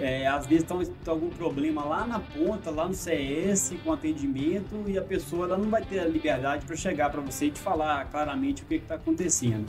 é, 0.00 0.26
às 0.26 0.46
vezes 0.46 0.64
está 0.64 1.10
algum 1.12 1.28
problema 1.30 1.84
lá 1.84 2.06
na 2.06 2.18
ponta, 2.18 2.70
lá 2.70 2.88
no 2.88 2.94
CS, 2.94 3.74
com 3.84 3.92
atendimento, 3.92 4.84
e 4.88 4.96
a 4.98 5.02
pessoa 5.02 5.46
ela 5.46 5.58
não 5.58 5.68
vai 5.68 5.82
ter 5.82 6.00
a 6.00 6.04
liberdade 6.06 6.64
para 6.64 6.74
chegar 6.74 7.10
para 7.10 7.20
você 7.20 7.46
e 7.46 7.50
te 7.50 7.60
falar 7.60 8.06
claramente 8.10 8.62
o 8.62 8.66
que 8.66 8.76
está 8.76 8.94
acontecendo. 8.96 9.66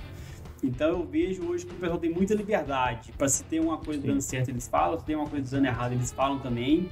Então 0.64 0.90
eu 0.90 1.06
vejo 1.06 1.44
hoje 1.48 1.66
que 1.66 1.74
o 1.74 1.76
pessoal 1.76 1.98
tem 2.00 2.12
muita 2.12 2.34
liberdade. 2.36 3.12
Para 3.18 3.28
se 3.28 3.44
tem 3.44 3.60
uma 3.60 3.78
coisa 3.78 4.02
Sim. 4.02 4.08
dando 4.08 4.22
certo, 4.22 4.50
eles 4.50 4.68
falam, 4.68 5.00
se 5.00 5.06
tem 5.06 5.16
uma 5.16 5.28
coisa 5.28 5.56
dando 5.58 5.66
errado, 5.66 5.94
eles 5.94 6.12
falam 6.12 6.40
também. 6.40 6.90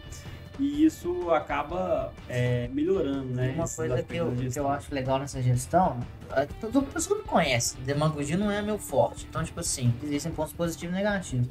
E 0.60 0.84
isso 0.84 1.32
acaba 1.32 2.12
é, 2.28 2.68
melhorando, 2.74 3.34
né? 3.34 3.54
Uma 3.56 3.68
coisa 3.70 4.04
que 4.04 4.18
eu, 4.18 4.32
que 4.36 4.60
eu 4.60 4.68
acho 4.68 4.94
legal 4.94 5.18
nessa 5.18 5.42
gestão, 5.42 6.00
a- 6.32 6.46
todo 6.60 6.82
pessoa 6.82 7.18
me 7.20 7.24
conhece, 7.24 7.78
demagogia 7.78 8.36
não 8.36 8.52
é 8.52 8.62
meu 8.62 8.78
forte. 8.78 9.26
Então, 9.30 9.42
tipo 9.42 9.60
assim, 9.62 9.94
existem 10.04 10.32
pontos 10.34 10.52
positivos 10.52 10.94
e 10.94 10.98
negativos. 10.98 11.48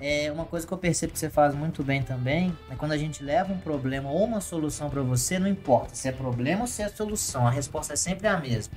É 0.00 0.32
uma 0.32 0.44
coisa 0.44 0.66
que 0.66 0.72
eu 0.74 0.78
percebo 0.78 1.12
que 1.12 1.18
você 1.20 1.30
faz 1.30 1.54
muito 1.54 1.84
bem 1.84 2.02
também 2.02 2.52
é 2.68 2.74
quando 2.74 2.90
a 2.90 2.96
gente 2.98 3.22
leva 3.22 3.52
um 3.52 3.58
problema 3.58 4.10
ou 4.10 4.24
uma 4.24 4.40
solução 4.40 4.90
para 4.90 5.00
você, 5.02 5.38
não 5.38 5.46
importa 5.46 5.94
se 5.94 6.08
é 6.08 6.12
problema 6.12 6.62
ou 6.62 6.66
se 6.66 6.82
é 6.82 6.88
solução, 6.88 7.46
a 7.46 7.50
resposta 7.50 7.92
é 7.92 7.96
sempre 7.96 8.26
a 8.26 8.36
mesma. 8.40 8.74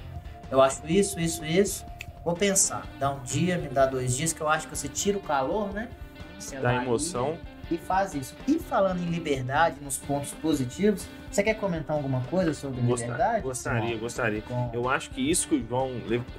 Eu 0.52 0.62
acho 0.62 0.86
isso, 0.86 1.20
isso, 1.20 1.44
isso. 1.44 1.84
Vou 2.26 2.34
pensar, 2.34 2.88
dá 3.00 3.12
um 3.12 3.20
dia, 3.20 3.56
me 3.60 3.68
dá 3.70 3.86
dois 3.86 4.18
dias, 4.18 4.34
que 4.34 4.42
eu 4.42 4.50
acho 4.50 4.68
que 4.68 4.76
você 4.76 4.88
tira 4.90 5.16
o 5.16 5.22
calor, 5.22 5.72
né? 5.72 5.90
Você 6.40 6.56
Da 6.56 6.70
avalia, 6.72 6.82
emoção. 6.88 7.38
e 7.70 7.78
faz 7.78 8.16
isso. 8.16 8.34
E 8.48 8.58
falando 8.58 9.00
em 9.00 9.06
liberdade, 9.12 9.78
nos 9.80 9.98
pontos 9.98 10.32
positivos, 10.32 11.06
você 11.36 11.44
quer 11.44 11.56
comentar 11.56 11.96
alguma 11.96 12.22
coisa 12.22 12.54
sobre 12.54 12.82
Gostar- 12.82 13.06
liberdade? 13.08 13.42
Gostaria, 13.44 13.98
gostaria. 13.98 14.42
Com- 14.42 14.70
Eu 14.74 14.90
acho 14.90 15.10
que 15.12 15.30
isso 15.30 15.48
que 15.50 15.56
o 15.56 15.68
João, 15.68 15.92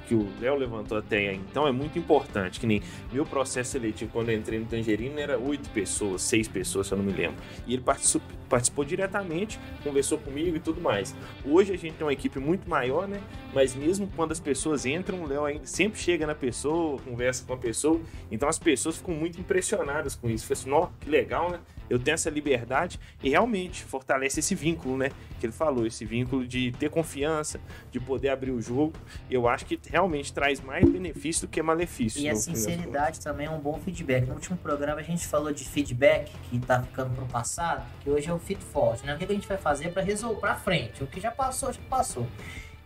que 0.07 0.15
o 0.15 0.27
Léo 0.41 0.55
levantou 0.55 0.97
até 0.97 1.17
aí, 1.29 1.35
então 1.49 1.67
é 1.67 1.71
muito 1.71 1.97
importante. 1.99 2.59
Que 2.59 2.65
nem 2.67 2.81
meu 3.11 3.25
processo 3.25 3.71
seletivo 3.71 4.11
quando 4.11 4.29
eu 4.29 4.37
entrei 4.37 4.59
no 4.59 4.65
Tangerino 4.65 5.19
era 5.19 5.37
oito 5.37 5.69
pessoas, 5.69 6.21
seis 6.21 6.47
pessoas, 6.47 6.87
se 6.87 6.93
eu 6.93 6.97
não 6.97 7.05
me 7.05 7.11
lembro. 7.13 7.37
E 7.67 7.73
ele 7.73 7.81
participou, 7.81 8.27
participou 8.49 8.83
diretamente, 8.85 9.59
conversou 9.83 10.17
comigo 10.17 10.55
e 10.55 10.59
tudo 10.59 10.81
mais. 10.81 11.15
Hoje 11.45 11.73
a 11.73 11.77
gente 11.77 11.93
tem 11.95 12.05
uma 12.05 12.13
equipe 12.13 12.39
muito 12.39 12.69
maior, 12.69 13.07
né? 13.07 13.21
Mas 13.53 13.75
mesmo 13.75 14.09
quando 14.15 14.31
as 14.31 14.39
pessoas 14.39 14.85
entram, 14.85 15.21
o 15.23 15.27
Léo 15.27 15.45
ainda 15.45 15.65
sempre 15.65 15.99
chega 15.99 16.25
na 16.25 16.33
pessoa, 16.35 16.99
conversa 16.99 17.45
com 17.45 17.53
a 17.53 17.57
pessoa. 17.57 17.99
Então 18.31 18.47
as 18.49 18.57
pessoas 18.57 18.97
ficam 18.97 19.13
muito 19.13 19.39
impressionadas 19.39 20.15
com 20.15 20.29
isso. 20.29 20.45
Fala 20.47 20.59
assim, 20.59 20.69
"Nó, 20.69 20.87
que 20.99 21.09
legal, 21.09 21.51
né? 21.51 21.59
Eu 21.89 21.99
tenho 21.99 22.15
essa 22.15 22.29
liberdade 22.29 22.99
e 23.23 23.29
realmente 23.29 23.83
fortalece 23.83 24.39
esse 24.39 24.55
vínculo, 24.55 24.97
né? 24.97 25.09
Que 25.39 25.45
ele 25.45 25.53
falou, 25.53 25.85
esse 25.85 26.05
vínculo 26.05 26.45
de 26.45 26.71
ter 26.73 26.89
confiança, 26.89 27.59
de 27.91 27.99
poder 27.99 28.29
abrir 28.29 28.51
o 28.51 28.61
jogo. 28.61 28.93
Eu 29.29 29.47
acho 29.47 29.65
que 29.65 29.79
realmente 29.89 30.33
traz 30.33 30.59
mais 30.59 30.87
benefício 30.87 31.47
do 31.47 31.51
que 31.51 31.61
malefício. 31.61 32.21
E 32.21 32.29
a 32.29 32.35
sinceridade 32.35 33.19
também 33.19 33.47
é 33.47 33.49
um 33.49 33.59
bom 33.59 33.79
feedback. 33.79 34.25
No 34.25 34.33
último 34.33 34.57
programa 34.57 34.99
a 34.99 35.03
gente 35.03 35.27
falou 35.27 35.51
de 35.51 35.63
feedback, 35.63 36.31
que 36.49 36.59
tá 36.59 36.81
ficando 36.81 37.15
pro 37.15 37.25
passado, 37.25 37.85
que 38.01 38.09
hoje 38.09 38.29
é 38.29 38.33
o 38.33 38.39
fit 38.39 38.61
forward, 38.61 39.05
né? 39.05 39.15
O 39.15 39.17
que 39.17 39.25
a 39.25 39.27
gente 39.27 39.47
vai 39.47 39.57
fazer 39.57 39.91
para 39.91 40.01
resolver 40.01 40.39
pra 40.39 40.55
frente? 40.55 41.03
O 41.03 41.07
que 41.07 41.19
já 41.19 41.31
passou, 41.31 41.71
já 41.71 41.81
passou. 41.89 42.27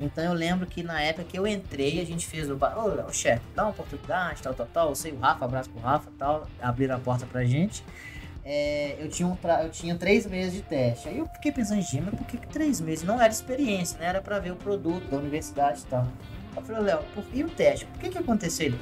Então 0.01 0.23
eu 0.23 0.33
lembro 0.33 0.65
que 0.65 0.81
na 0.81 0.99
época 0.99 1.23
que 1.25 1.37
eu 1.37 1.45
entrei, 1.45 2.01
a 2.01 2.05
gente 2.05 2.25
fez 2.25 2.49
o. 2.49 2.55
Ô, 2.55 3.13
chefe, 3.13 3.43
dá 3.55 3.63
uma 3.63 3.69
oportunidade, 3.69 4.41
tal, 4.41 4.53
tal, 4.53 4.65
tal. 4.65 4.89
Eu 4.89 4.95
sei 4.95 5.11
o 5.11 5.19
Rafa, 5.19 5.45
abraço 5.45 5.69
pro 5.69 5.79
Rafa 5.79 6.09
tal. 6.17 6.47
Abriram 6.59 6.95
a 6.95 6.99
porta 6.99 7.25
pra 7.27 7.45
gente. 7.45 7.83
É, 8.43 8.95
eu, 8.99 9.07
tinha 9.07 9.27
um 9.27 9.37
eu 9.63 9.69
tinha 9.69 9.95
três 9.95 10.25
meses 10.25 10.53
de 10.53 10.61
teste. 10.63 11.07
Aí 11.07 11.17
eu 11.19 11.27
fiquei 11.27 11.51
pensando, 11.51 11.81
gente, 11.81 12.01
mas 12.01 12.15
por 12.15 12.25
que, 12.25 12.37
que 12.37 12.47
três 12.47 12.81
meses? 12.81 13.03
Não 13.05 13.21
era 13.21 13.31
experiência, 13.31 13.99
né? 13.99 14.07
Era 14.07 14.21
pra 14.21 14.39
ver 14.39 14.51
o 14.51 14.55
produto 14.55 15.07
da 15.09 15.17
universidade 15.17 15.81
e 15.81 15.85
tal. 15.85 16.07
Eu 16.55 16.61
falei, 16.63 16.81
Léo, 16.83 17.03
por- 17.13 17.23
e 17.33 17.43
o 17.43 17.49
teste? 17.49 17.85
Por 17.85 17.99
que 17.99 18.09
que 18.09 18.17
aconteceu? 18.17 18.67
Ele, 18.67 18.79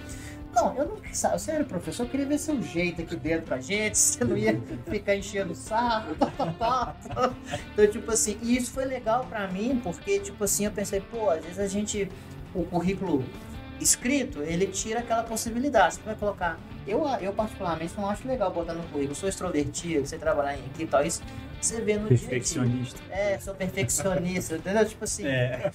não, 0.54 0.76
eu 0.76 0.86
não 0.88 0.98
você 1.38 1.52
era 1.52 1.64
professor, 1.64 2.04
eu 2.06 2.10
queria 2.10 2.26
ver 2.26 2.40
seu 2.40 2.60
jeito 2.62 3.02
aqui 3.02 3.16
dentro 3.16 3.46
pra 3.48 3.60
gente, 3.60 3.96
você 4.00 4.24
não 4.24 4.36
ia 4.38 4.60
ficar 4.90 5.16
enchendo 5.16 5.52
o 5.52 5.56
saco, 5.56 6.16
tal, 6.16 6.32
tal, 6.32 6.96
tal. 7.08 7.34
Então, 7.74 7.88
tipo 7.88 8.12
assim, 8.12 8.38
e 8.42 8.56
isso 8.58 8.72
foi 8.72 8.86
legal 8.86 9.26
pra 9.26 9.48
mim, 9.48 9.80
porque, 9.84 10.20
tipo 10.20 10.44
assim, 10.44 10.66
eu 10.66 10.72
pensei, 10.72 11.02
pô, 11.02 11.30
às 11.30 11.44
vezes 11.44 11.60
a 11.60 11.68
gente, 11.68 12.10
o 12.56 12.64
currículo 12.64 13.24
escrito, 13.80 14.42
ele 14.42 14.68
tira 14.68 15.00
aquela 15.02 15.24
possibilidade. 15.24 15.96
Você 15.96 16.02
vai 16.02 16.16
colocar. 16.16 16.58
Eu, 16.90 17.08
eu 17.22 17.32
particularmente, 17.34 17.94
não 17.96 18.10
acho 18.10 18.28
legal 18.28 18.52
botar 18.52 18.74
no 18.74 18.84
currículo, 18.84 19.16
sou 19.16 19.30
extrovertido, 19.30 20.06
você 20.06 20.18
trabalhar 20.18 20.56
em 20.58 20.60
equipe 20.60 20.84
e 20.84 20.88
tal, 20.88 21.06
isso 21.06 21.22
você 21.62 21.82
vê 21.82 21.98
no 21.98 22.08
dia 22.08 22.16
a 22.16 22.20
dia. 22.20 22.30
Perfeccionista. 22.30 23.02
É, 23.12 23.38
sou 23.38 23.54
perfeccionista, 23.54 24.56
entendeu? 24.56 24.86
Tipo 24.88 25.04
assim, 25.04 25.28
É, 25.28 25.72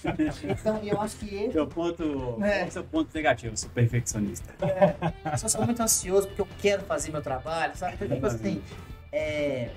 então 0.49 0.81
eu 0.83 1.01
acho 1.01 1.17
que 1.17 1.35
esse 1.35 1.53
seu 1.53 1.67
ponto, 1.67 2.39
É. 2.43 2.69
seu 2.71 2.83
ponto 2.83 3.11
negativo, 3.15 3.57
sou 3.57 3.71
perfeccionista. 3.71 4.53
Eu 5.31 5.39
só 5.39 5.47
sou 5.47 5.65
muito 5.65 5.81
ansioso 5.83 6.27
porque 6.29 6.43
eu 6.43 6.49
quero 6.59 6.83
fazer 6.85 7.13
meu 7.13 7.23
trabalho, 7.23 7.77
sabe? 7.77 7.95
Então, 7.95 8.09
tipo 8.09 8.27
assim, 8.27 8.63
é... 9.13 9.69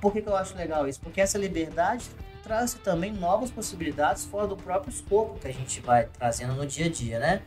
por 0.00 0.12
que, 0.12 0.22
que 0.22 0.28
eu 0.28 0.36
acho 0.36 0.56
legal 0.56 0.88
isso? 0.88 1.00
Porque 1.00 1.20
essa 1.20 1.36
liberdade 1.38 2.04
traz 2.42 2.72
também 2.72 3.12
novas 3.12 3.50
possibilidades 3.50 4.24
fora 4.24 4.46
do 4.46 4.56
próprio 4.56 4.90
escopo 4.90 5.38
que 5.38 5.46
a 5.46 5.52
gente 5.52 5.80
vai 5.80 6.08
trazendo 6.18 6.54
no 6.54 6.66
dia 6.66 6.86
a 6.86 6.88
dia, 6.88 7.18
né? 7.18 7.42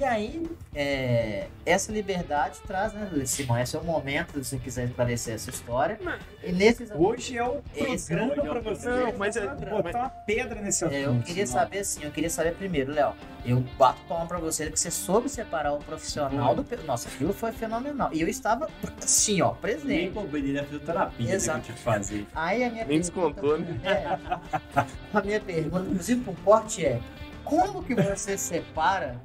E 0.00 0.04
aí, 0.04 0.50
é, 0.74 1.48
essa 1.66 1.92
liberdade 1.92 2.58
traz, 2.66 2.94
né, 2.94 3.06
Simão? 3.26 3.58
Esse 3.58 3.76
é 3.76 3.78
o 3.78 3.84
momento, 3.84 4.32
se 4.42 4.44
você 4.52 4.58
quiser 4.58 4.86
esclarecer 4.86 5.34
essa 5.34 5.50
história. 5.50 5.98
E 6.42 6.50
nesses 6.52 6.90
Hoje 6.90 7.36
é 7.36 7.44
o 7.44 7.60
programa 7.60 8.60
hoje 8.60 8.68
é 8.70 8.74
você 8.74 8.88
Não, 8.88 9.12
mas 9.18 9.36
é- 9.36 9.46
botar 9.46 9.98
uma 9.98 10.08
pedra 10.08 10.58
nesse 10.62 10.86
assunto. 10.86 10.96
É, 10.96 11.04
eu 11.04 11.20
queria 11.22 11.46
saber 11.46 11.80
assim, 11.80 12.02
eu 12.02 12.10
queria 12.10 12.30
saber 12.30 12.54
primeiro, 12.54 12.92
Léo. 12.94 13.12
Eu 13.44 13.60
bato 13.78 14.00
palma 14.08 14.24
pra 14.24 14.38
você 14.38 14.70
que 14.70 14.80
você 14.80 14.90
soube 14.90 15.28
separar 15.28 15.74
o 15.74 15.78
profissional 15.80 16.54
do. 16.54 16.64
pe- 16.64 16.76
Nossa, 16.86 17.06
aquilo 17.10 17.34
foi 17.34 17.52
fenomenal. 17.52 18.08
E 18.10 18.22
eu 18.22 18.28
estava 18.28 18.70
assim, 19.02 19.42
ó, 19.42 19.48
Nem 19.52 19.60
presente. 19.60 20.10
cobrei 20.14 20.40
dele 20.40 20.60
a 20.60 20.64
fisioterapia 20.64 21.26
né, 21.26 21.26
que 21.26 21.30
eu 21.32 21.36
Exato. 21.36 21.72
fazer. 21.74 22.26
Aí 22.34 22.64
a 22.64 22.70
minha 22.70 22.86
Nem 22.86 23.02
pergunta- 23.02 23.34
descontou, 23.42 23.58
né? 23.58 23.80
É, 23.84 24.78
a 25.12 25.20
minha 25.22 25.40
pergunta, 25.40 25.80
inclusive 25.90 26.22
pro 26.22 26.32
corte, 26.42 26.86
é: 26.86 26.98
como 27.44 27.82
que 27.82 27.94
você 27.94 28.38
separa, 28.38 29.20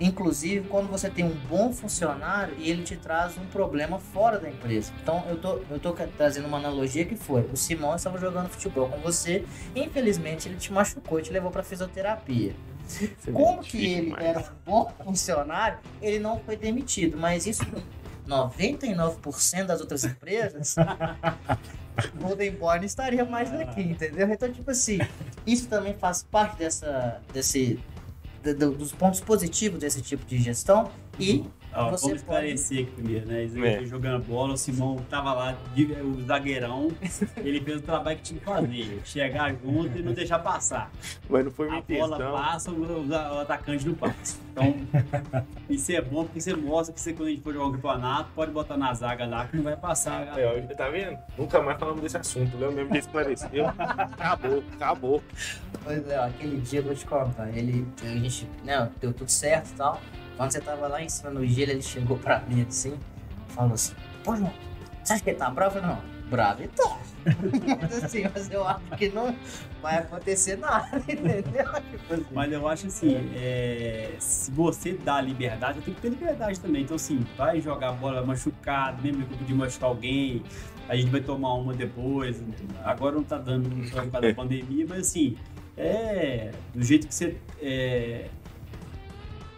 inclusive, 0.00 0.68
quando 0.68 0.88
você 0.88 1.10
tem 1.10 1.24
um 1.24 1.34
bom 1.48 1.72
funcionário 1.72 2.54
e 2.58 2.70
ele 2.70 2.82
te 2.82 2.96
traz 2.96 3.36
um 3.36 3.46
problema 3.46 3.98
fora 3.98 4.38
da 4.38 4.48
empresa? 4.48 4.92
Então, 5.02 5.24
eu 5.28 5.36
tô, 5.36 5.60
eu 5.70 5.78
tô 5.78 5.92
trazendo 6.16 6.46
uma 6.46 6.58
analogia 6.58 7.04
que 7.04 7.16
foi: 7.16 7.42
o 7.52 7.56
Simão 7.56 7.94
estava 7.94 8.18
jogando 8.18 8.48
futebol 8.48 8.88
com 8.88 8.98
você, 8.98 9.44
infelizmente 9.74 10.48
ele 10.48 10.56
te 10.56 10.72
machucou 10.72 11.18
e 11.18 11.22
te 11.22 11.32
levou 11.32 11.50
pra 11.50 11.62
fisioterapia. 11.62 12.54
Como 13.32 13.60
que 13.60 13.84
ele 13.84 14.14
era 14.18 14.40
um 14.40 14.44
bom 14.64 14.92
funcionário, 15.04 15.78
ele 16.00 16.18
não 16.18 16.40
foi 16.40 16.56
demitido. 16.56 17.18
Mas 17.18 17.46
isso, 17.46 17.62
99% 18.26 19.66
das 19.66 19.80
outras 19.80 20.04
empresas, 20.04 20.74
Golden 22.20 22.52
Boy 22.52 22.78
não 22.78 22.84
estaria 22.84 23.24
mais 23.24 23.52
aqui, 23.52 23.82
entendeu? 23.82 24.28
Então, 24.30 24.50
tipo 24.50 24.70
assim, 24.70 24.98
isso 25.46 25.68
também 25.68 25.94
faz 25.94 26.22
parte 26.22 26.58
dessa, 26.58 27.20
desse, 27.32 27.78
dos 28.76 28.92
pontos 28.92 29.20
positivos 29.20 29.80
desse 29.80 30.00
tipo 30.02 30.24
de 30.24 30.38
gestão. 30.38 30.90
E 31.18 31.44
Ó, 31.86 31.90
Você 31.90 32.04
vamos 32.06 32.20
esclarecer 32.20 32.82
aqui 32.82 32.90
primeiro, 32.92 33.26
né? 33.26 33.42
Eles 33.42 33.56
É. 33.56 33.84
jogando 33.84 34.24
bola, 34.24 34.54
o 34.54 34.56
Simão 34.56 34.96
tava 35.08 35.32
lá, 35.32 35.56
o 36.04 36.22
zagueirão, 36.26 36.88
ele 37.38 37.60
fez 37.60 37.78
o 37.78 37.82
trabalho 37.82 38.16
que 38.18 38.22
tinha 38.24 38.40
que 38.40 38.44
fazer. 38.46 39.00
Chegar 39.04 39.54
junto 39.54 39.98
e 39.98 40.02
não 40.02 40.12
deixar 40.12 40.38
passar. 40.40 40.90
Mas 41.28 41.44
não 41.44 41.50
foi 41.52 41.68
minha 41.68 41.78
A 41.78 41.82
bola 41.82 42.18
passa, 42.32 42.70
o, 42.70 42.74
o- 42.82 43.08
o 43.08 43.38
atacante 43.40 43.86
não 43.86 43.94
passa. 43.94 44.38
Então, 44.52 44.74
isso 45.70 45.92
é 45.92 46.00
bom 46.00 46.24
porque 46.24 46.40
você 46.40 46.54
mostra 46.56 46.92
que 46.94 47.00
você, 47.00 47.12
quando 47.12 47.28
a 47.28 47.30
gente 47.30 47.42
for 47.42 47.52
jogar 47.52 47.66
um 47.66 47.72
campeonato, 47.72 48.30
pode 48.34 48.50
botar 48.50 48.76
na 48.76 48.92
zaga 48.94 49.26
lá 49.26 49.46
que 49.46 49.56
não 49.56 49.64
vai 49.64 49.76
passar. 49.76 50.38
É, 50.38 50.46
ó, 50.46 50.74
tá 50.74 50.88
vendo? 50.88 51.16
Nunca 51.36 51.62
mais 51.62 51.78
falamos 51.78 52.00
desse 52.02 52.16
assunto. 52.16 52.56
O 52.56 52.60
Léo 52.60 52.72
mesmo 52.72 52.92
já 52.92 52.98
esclareceu. 52.98 53.66
acabou, 53.68 54.62
acabou. 54.74 55.22
Pois 55.84 56.08
é, 56.08 56.18
ó, 56.18 56.24
aquele 56.26 56.60
dia 56.60 56.80
eu 56.80 56.84
vou 56.84 56.94
te 56.94 57.06
contar. 57.06 57.48
Ele, 57.56 57.86
a 58.02 58.06
gente, 58.06 58.48
né, 58.64 58.90
deu 59.00 59.12
tudo 59.12 59.30
certo 59.30 59.70
e 59.70 59.74
tal. 59.74 60.00
Quando 60.38 60.52
você 60.52 60.60
tava 60.60 60.86
lá 60.86 61.02
em 61.02 61.08
cima 61.08 61.30
no 61.30 61.44
gelo, 61.44 61.72
ele 61.72 61.82
chegou 61.82 62.16
pra 62.16 62.38
mim 62.48 62.64
assim, 62.66 62.96
falou 63.48 63.74
assim: 63.74 63.92
Pô, 64.22 64.36
João, 64.36 64.52
você 65.02 65.14
acha 65.14 65.24
que 65.24 65.30
ele 65.30 65.36
tá 65.36 65.50
bravo? 65.50 65.76
Eu 65.76 65.82
falei, 65.82 65.96
não, 65.96 66.02
bravo 66.30 66.62
ele 66.62 66.70
tá. 66.76 66.96
mas 67.80 68.04
assim, 68.04 68.22
mas 68.32 68.48
eu 68.48 68.66
acho 68.66 68.84
que 68.96 69.08
não 69.08 69.34
vai 69.82 69.98
acontecer 69.98 70.56
nada, 70.56 70.96
entendeu? 71.08 71.42
Tipo 71.90 72.14
assim. 72.14 72.26
Mas 72.30 72.52
eu 72.52 72.68
acho 72.68 72.86
assim, 72.86 73.32
é, 73.34 74.14
se 74.20 74.52
você 74.52 74.92
dá 74.92 75.20
liberdade, 75.20 75.78
eu 75.78 75.82
tenho 75.82 75.96
que 75.96 76.02
ter 76.02 76.10
liberdade 76.10 76.60
também. 76.60 76.82
Então, 76.82 76.94
assim, 76.94 77.26
vai 77.36 77.60
jogar 77.60 77.90
bola 77.94 78.24
machucado, 78.24 79.02
mesmo 79.02 79.26
que 79.26 79.42
de 79.42 79.52
machucar 79.52 79.88
alguém, 79.88 80.44
a 80.88 80.94
gente 80.94 81.10
vai 81.10 81.20
tomar 81.20 81.54
uma 81.54 81.74
depois. 81.74 82.40
Agora 82.84 83.16
não 83.16 83.24
tá 83.24 83.38
dando 83.38 83.68
por 83.68 83.90
causa 83.90 84.08
da 84.08 84.34
pandemia, 84.34 84.86
mas 84.88 85.00
assim, 85.00 85.36
é. 85.76 86.52
Do 86.72 86.84
jeito 86.84 87.08
que 87.08 87.14
você 87.14 87.36
é, 87.60 88.28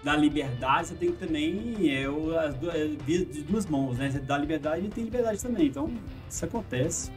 dá 0.02 0.16
liberdade, 0.16 0.88
você 0.88 0.94
tem 0.94 1.12
que 1.12 1.18
também. 1.18 1.74
É, 1.90 2.04
as 2.44 2.54
duas, 2.54 2.74
é, 2.74 2.86
de 2.86 3.42
duas 3.42 3.66
mãos, 3.66 3.98
né? 3.98 4.10
Você 4.10 4.18
dá 4.20 4.38
liberdade 4.38 4.86
e 4.86 4.88
tem 4.88 5.04
liberdade 5.04 5.42
também. 5.42 5.66
Então, 5.66 5.90
isso 6.28 6.44
acontece. 6.44 7.10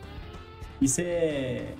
Isso 0.82 1.02
é. 1.02 1.74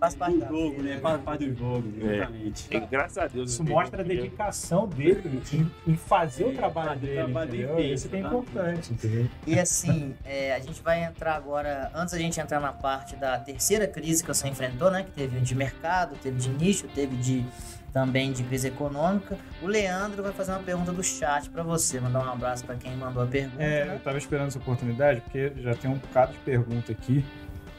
Faz 0.00 0.14
parte 0.14 0.38
do 0.38 0.46
jogo, 0.48 0.70
vida, 0.70 0.82
né? 0.82 0.94
né? 0.94 1.00
Faz 1.00 1.20
parte 1.22 1.46
do 1.50 1.58
jogo, 1.58 1.92
É. 2.00 2.14
exatamente. 2.16 2.66
E, 2.70 2.80
graças 2.80 3.18
a 3.18 3.26
Deus. 3.26 3.52
Isso 3.52 3.62
eu 3.62 3.66
mostra 3.66 4.00
a 4.00 4.04
dedicação 4.04 4.88
dele 4.88 5.42
em, 5.52 5.70
em 5.92 5.94
fazer 5.94 6.44
o 6.44 6.50
É, 6.50 6.54
trabalho 6.54 6.88
fazer 6.88 6.96
o 6.98 7.00
dele, 7.06 7.16
trabalho 7.16 7.50
feito, 7.50 7.94
Isso 7.94 8.08
que 8.08 8.16
é 8.16 8.18
importante, 8.20 8.92
entendeu? 8.94 9.26
E 9.46 9.60
assim, 9.60 10.14
é, 10.24 10.54
a 10.54 10.58
gente 10.58 10.80
vai 10.82 11.04
entrar 11.04 11.34
agora, 11.34 11.90
antes 11.94 12.14
da 12.14 12.18
gente 12.18 12.40
entrar 12.40 12.60
na 12.60 12.72
parte 12.72 13.14
da 13.16 13.38
terceira 13.38 13.86
crise 13.86 14.22
que 14.22 14.28
você 14.28 14.48
enfrentou, 14.48 14.90
né? 14.90 15.02
Que 15.04 15.10
teve 15.10 15.38
de 15.38 15.54
mercado, 15.54 16.16
teve 16.22 16.38
de 16.38 16.48
nicho, 16.48 16.88
teve 16.88 17.14
de 17.16 17.44
também 17.92 18.32
de 18.32 18.42
crise 18.44 18.68
econômica. 18.68 19.36
O 19.60 19.66
Leandro 19.66 20.22
vai 20.22 20.32
fazer 20.32 20.52
uma 20.52 20.60
pergunta 20.60 20.92
do 20.92 21.02
chat 21.02 21.50
pra 21.50 21.62
você, 21.62 22.00
mandar 22.00 22.20
um 22.20 22.30
abraço 22.32 22.64
pra 22.64 22.76
quem 22.76 22.96
mandou 22.96 23.22
a 23.22 23.26
pergunta. 23.26 23.62
É, 23.62 23.84
né? 23.84 23.94
eu 23.96 24.00
tava 24.00 24.16
esperando 24.16 24.46
essa 24.48 24.58
oportunidade, 24.58 25.20
porque 25.20 25.52
já 25.60 25.74
tem 25.74 25.90
um 25.90 25.96
bocado 25.98 26.32
de 26.32 26.38
pergunta 26.38 26.92
aqui. 26.92 27.24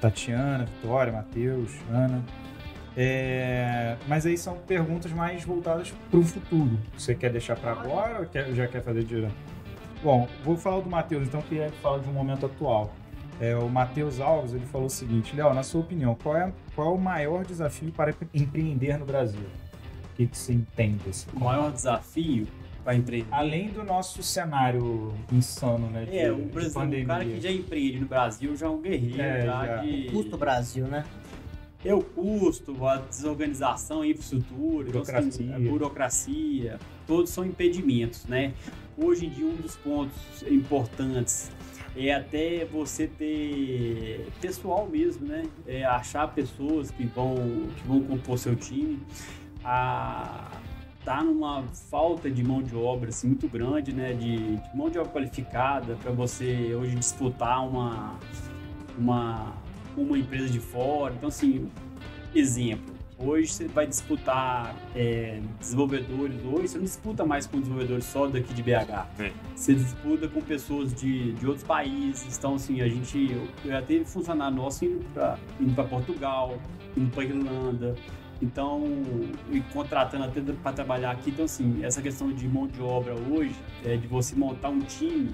Tatiana, 0.02 0.66
Vitória, 0.66 1.14
Matheus, 1.14 1.72
Ana. 1.90 2.22
É, 2.98 3.96
mas 4.08 4.26
aí 4.26 4.38
são 4.38 4.58
perguntas 4.58 5.12
mais 5.14 5.44
voltadas 5.46 5.94
para 6.10 6.20
o 6.20 6.24
futuro. 6.24 6.78
Você 6.98 7.16
quer 7.16 7.32
deixar 7.32 7.56
para 7.56 7.72
agora 7.72 8.20
ou 8.20 8.26
quer- 8.26 8.52
já 8.54 8.68
quer 8.68 8.82
fazer 8.84 9.04
direto? 9.04 9.34
Bom, 10.04 10.28
vou 10.44 10.58
falar 10.58 10.82
do 10.82 10.90
Matheus, 10.90 11.28
então, 11.28 11.42
que 11.42 11.60
é 11.60 11.70
fala 11.82 12.00
de 12.00 12.10
um 12.10 12.14
momento 12.14 12.46
atual. 12.46 12.92
É, 13.40 13.56
o 13.56 13.70
Matheus 13.70 14.20
Alves 14.20 14.54
ele 14.54 14.66
falou 14.66 14.88
o 14.88 14.90
seguinte: 14.90 15.36
Léo, 15.36 15.54
na 15.54 15.64
sua 15.64 15.82
opinião, 15.82 16.16
qual 16.22 16.36
é, 16.36 16.52
qual 16.76 16.88
é 16.88 16.92
o 16.92 16.98
maior 16.98 17.46
desafio 17.46 17.92
para 17.92 18.14
empreender 18.34 18.98
no 18.98 19.06
Brasil? 19.06 19.40
O 20.12 20.16
que, 20.18 20.28
que 20.28 20.38
você 20.38 20.54
entende? 20.54 21.10
Assim? 21.10 21.28
O 21.34 21.40
maior 21.40 21.72
desafio 21.72 22.46
para 22.84 22.96
empreender. 22.96 23.28
Além 23.32 23.70
do 23.70 23.84
nosso 23.84 24.22
cenário 24.24 25.14
insano, 25.32 25.90
né? 25.90 26.06
De, 26.06 26.18
É, 26.18 26.32
o, 26.32 26.38
Brasil, 26.46 27.04
o 27.04 27.06
cara 27.06 27.24
que 27.26 27.40
já 27.42 27.52
empreende 27.52 28.00
no 28.00 28.08
Brasil 28.08 28.56
já 28.56 28.66
é 28.66 28.70
um 28.70 28.82
guerreiro, 28.82 29.22
É, 29.22 29.46
já, 29.46 29.66
já. 29.68 29.78
de... 29.78 30.04
Custo 30.12 30.38
Brasil, 30.38 30.88
né? 30.88 31.06
É 31.84 31.94
o 31.96 32.02
custo, 32.02 32.86
a 32.86 32.98
desorganização, 32.98 34.02
a 34.02 34.08
infraestrutura, 34.08 34.90
então, 34.90 35.02
assim, 35.02 35.48
Burocracia. 35.48 35.56
a 35.56 35.60
burocracia, 35.60 36.80
todos 37.08 37.32
são 37.32 37.44
impedimentos, 37.44 38.26
né? 38.26 38.54
Hoje 38.96 39.26
em 39.26 39.30
dia, 39.30 39.46
um 39.48 39.56
dos 39.56 39.76
pontos 39.78 40.44
importantes 40.48 41.50
é 41.96 42.14
até 42.14 42.66
você 42.66 43.08
ter 43.08 44.28
pessoal 44.40 44.88
mesmo, 44.88 45.28
né? 45.28 45.44
É 45.68 45.84
achar 45.84 46.28
pessoas 46.28 46.92
que 46.92 47.04
vão, 47.06 47.36
que 47.76 47.88
vão 47.88 48.02
compor 48.04 48.38
seu 48.38 48.56
time. 48.56 49.00
A, 49.64 50.52
tá 51.04 51.24
numa 51.24 51.64
falta 51.90 52.30
de 52.30 52.44
mão 52.44 52.62
de 52.62 52.76
obra 52.76 53.10
assim, 53.10 53.28
muito 53.28 53.48
grande, 53.48 53.94
né? 53.94 54.14
De, 54.14 54.58
de 54.58 54.76
mão 54.78 54.90
de 54.90 55.00
obra 55.00 55.12
qualificada 55.12 55.96
para 55.96 56.12
você 56.12 56.74
hoje 56.76 56.96
disputar 56.96 57.68
uma, 57.68 58.20
uma, 58.98 59.54
uma 59.98 60.18
empresa 60.18 60.50
de 60.50 60.60
fora. 60.60 61.14
Então, 61.14 61.30
assim, 61.30 61.70
exemplo. 62.34 63.02
Hoje 63.24 63.54
você 63.54 63.68
vai 63.68 63.86
disputar 63.86 64.76
é, 64.96 65.40
desenvolvedores. 65.60 66.36
Hoje 66.44 66.70
você 66.70 66.78
não 66.80 66.86
disputa 66.86 67.24
mais 67.24 67.46
com 67.46 67.60
desenvolvedores 67.60 68.06
só 68.06 68.26
daqui 68.28 68.52
de 68.52 68.64
BH. 68.64 69.06
É. 69.20 69.32
Você 69.56 69.76
disputa 69.76 70.28
com 70.28 70.42
pessoas 70.42 70.92
de, 70.92 71.34
de 71.34 71.46
outros 71.46 71.64
países. 71.64 72.36
Então, 72.36 72.56
assim, 72.56 72.82
a 72.82 72.90
gente. 72.90 73.32
Eu 73.64 73.72
já 73.72 73.82
teve 73.82 74.06
funcionário 74.06 74.58
nosso 74.58 74.86
indo 74.86 75.06
para 75.76 75.84
Portugal, 75.84 76.58
indo 76.98 77.12
para 77.12 77.24
Irlanda. 77.24 77.96
Então, 78.42 78.84
e 79.52 79.62
contratando 79.72 80.24
até 80.24 80.42
para 80.42 80.74
trabalhar 80.74 81.12
aqui. 81.12 81.30
Então, 81.30 81.46
assim, 81.46 81.84
essa 81.84 82.02
questão 82.02 82.32
de 82.34 82.48
mão 82.48 82.68
de 82.68 82.82
obra 82.82 83.14
hoje, 83.14 83.56
é, 83.86 83.96
de 83.96 84.08
você 84.08 84.36
montar 84.36 84.70
um 84.70 84.80
time, 84.80 85.30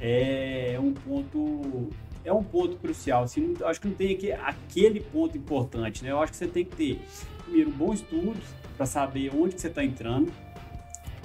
é 0.00 0.76
um 0.80 0.92
ponto 0.92 1.88
é 2.24 2.32
um 2.32 2.42
ponto 2.42 2.76
crucial. 2.76 3.22
Assim, 3.22 3.54
não- 3.58 3.68
acho 3.68 3.80
que 3.80 3.86
não 3.88 3.94
tem 3.94 4.14
aqui, 4.14 4.32
aquele 4.32 5.00
ponto 5.00 5.38
importante, 5.38 6.02
né? 6.02 6.10
Eu 6.10 6.20
acho 6.20 6.32
que 6.32 6.38
você 6.38 6.48
tem 6.48 6.64
que 6.64 6.74
ter 6.76 7.00
primeiro 7.44 7.70
um 7.70 7.72
bom 7.72 7.92
estudo 7.94 8.36
para 8.76 8.84
saber 8.84 9.30
onde 9.34 9.54
que 9.54 9.60
você 9.60 9.68
está 9.68 9.84
entrando, 9.84 10.30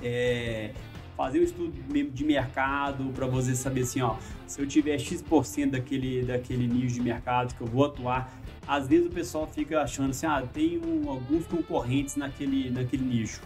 é, 0.01 0.72
fazer 1.18 1.39
um 1.39 1.43
estudo 1.43 1.74
de 2.14 2.24
mercado 2.24 3.12
para 3.14 3.26
você 3.28 3.55
saber 3.55 3.82
assim, 3.82 4.01
ó, 4.01 4.16
se 4.47 4.62
eu 4.62 4.68
tiver 4.68 4.97
x% 4.97 5.72
daquele 5.72 6.24
daquele 6.24 6.68
nicho 6.68 6.95
de 6.95 7.01
mercado 7.01 7.53
que 7.55 7.62
eu 7.62 7.68
vou 7.68 7.86
atuar, 7.86 8.32
às 8.68 8.88
vezes 8.88 9.07
o 9.07 9.09
pessoal 9.09 9.47
fica 9.47 9.82
achando 9.82 10.12
assim, 10.12 10.26
ah, 10.26 10.43
tem 10.53 10.80
um- 10.86 11.09
alguns 11.09 11.45
concorrentes 11.47 12.16
naquele 12.16 12.70
naquele 12.70 13.03
nicho. 13.03 13.41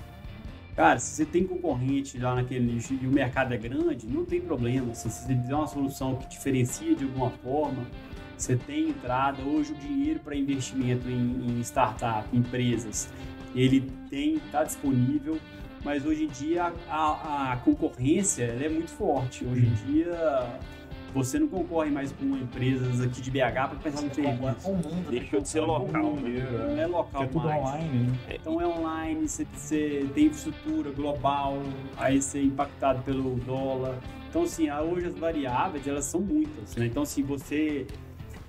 Cara, 0.75 0.99
se 0.99 1.15
você 1.15 1.25
tem 1.25 1.45
concorrente 1.47 2.17
lá 2.17 2.35
naquele 2.35 2.73
nicho 2.73 2.93
e 3.01 3.07
o 3.07 3.11
mercado 3.11 3.53
é 3.53 3.57
grande, 3.57 4.05
não 4.07 4.25
tem 4.25 4.41
problema. 4.41 4.93
Se 4.93 5.09
você 5.09 5.33
fizer 5.33 5.55
uma 5.55 5.67
solução 5.67 6.15
que 6.17 6.27
diferencia 6.27 6.93
de 6.93 7.05
alguma 7.05 7.29
forma, 7.29 7.85
você 8.37 8.57
tem 8.57 8.89
entrada. 8.89 9.41
Hoje 9.41 9.71
o 9.71 9.75
dinheiro 9.75 10.19
para 10.19 10.35
investimento 10.35 11.09
em, 11.09 11.59
em 11.59 11.61
startup, 11.61 12.27
em 12.33 12.39
empresas, 12.39 13.09
ele 13.55 13.89
tem, 14.09 14.35
está 14.35 14.65
disponível, 14.65 15.39
mas 15.81 16.05
hoje 16.05 16.25
em 16.25 16.27
dia 16.27 16.73
a, 16.89 17.53
a 17.53 17.57
concorrência 17.57 18.43
ela 18.43 18.65
é 18.65 18.69
muito 18.69 18.91
forte. 18.91 19.45
Hoje 19.45 19.65
em 19.67 19.93
dia 19.93 20.59
você 21.15 21.39
não 21.39 21.47
concorre 21.47 21.89
mais 21.89 22.11
com 22.11 22.25
empresas 22.35 22.99
aqui 22.99 23.21
de 23.21 23.31
BH 23.31 23.39
para 23.79 23.89
Você 23.91 24.21
concorre 24.21 24.59
serviço. 24.59 24.69
mundo. 24.71 24.89
né? 24.89 25.05
Deixou 25.09 25.39
de 25.41 25.47
ser 25.49 25.61
local. 25.61 26.15
Não 26.17 26.77
é 26.79 26.85
local 26.85 27.23
É 27.23 27.27
tudo 27.27 27.45
mais. 27.45 27.61
online, 27.61 27.99
né? 27.99 28.17
Então 28.35 28.61
é 28.61 28.67
online, 28.67 29.27
você, 29.27 29.47
você 29.53 30.05
tem 30.13 30.25
infraestrutura 30.25 30.91
global, 30.91 31.57
aí 31.97 32.21
você 32.21 32.39
é 32.39 32.43
impactado 32.43 33.01
pelo 33.03 33.35
dólar. 33.45 33.95
Então, 34.29 34.43
assim, 34.43 34.67
a- 34.67 34.81
hoje 34.81 35.07
as 35.07 35.15
variáveis, 35.15 35.87
elas 35.87 36.03
são 36.03 36.19
muitas, 36.19 36.75
né? 36.75 36.85
Então, 36.87 37.05
se 37.05 37.23
você 37.23 37.87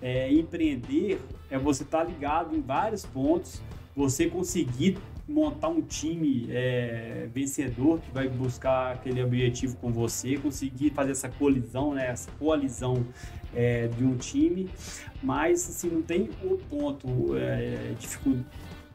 é, 0.02 0.30
empreender, 0.32 1.20
é 1.48 1.56
você 1.56 1.84
estar 1.84 2.02
ligado 2.02 2.54
em 2.54 2.60
vários 2.60 3.06
pontos, 3.06 3.62
você 3.94 4.26
conseguir 4.28 4.98
montar 5.28 5.68
um 5.68 5.82
time 5.82 6.46
é, 6.50 7.28
vencedor 7.34 8.00
que 8.00 8.10
vai 8.12 8.28
buscar 8.28 8.92
aquele 8.92 9.22
objetivo 9.22 9.76
com 9.76 9.90
você, 9.90 10.36
conseguir 10.36 10.90
fazer 10.90 11.12
essa 11.12 11.28
colisão, 11.28 11.94
né? 11.94 12.06
Essa 12.06 12.30
coalizão 12.38 13.04
é, 13.54 13.88
de 13.88 14.04
um 14.04 14.16
time, 14.16 14.70
mas, 15.22 15.68
assim, 15.68 15.88
não 15.88 16.02
tem 16.02 16.30
o 16.44 16.56
ponto 16.56 17.36
é, 17.36 17.94
dificu- 17.98 18.44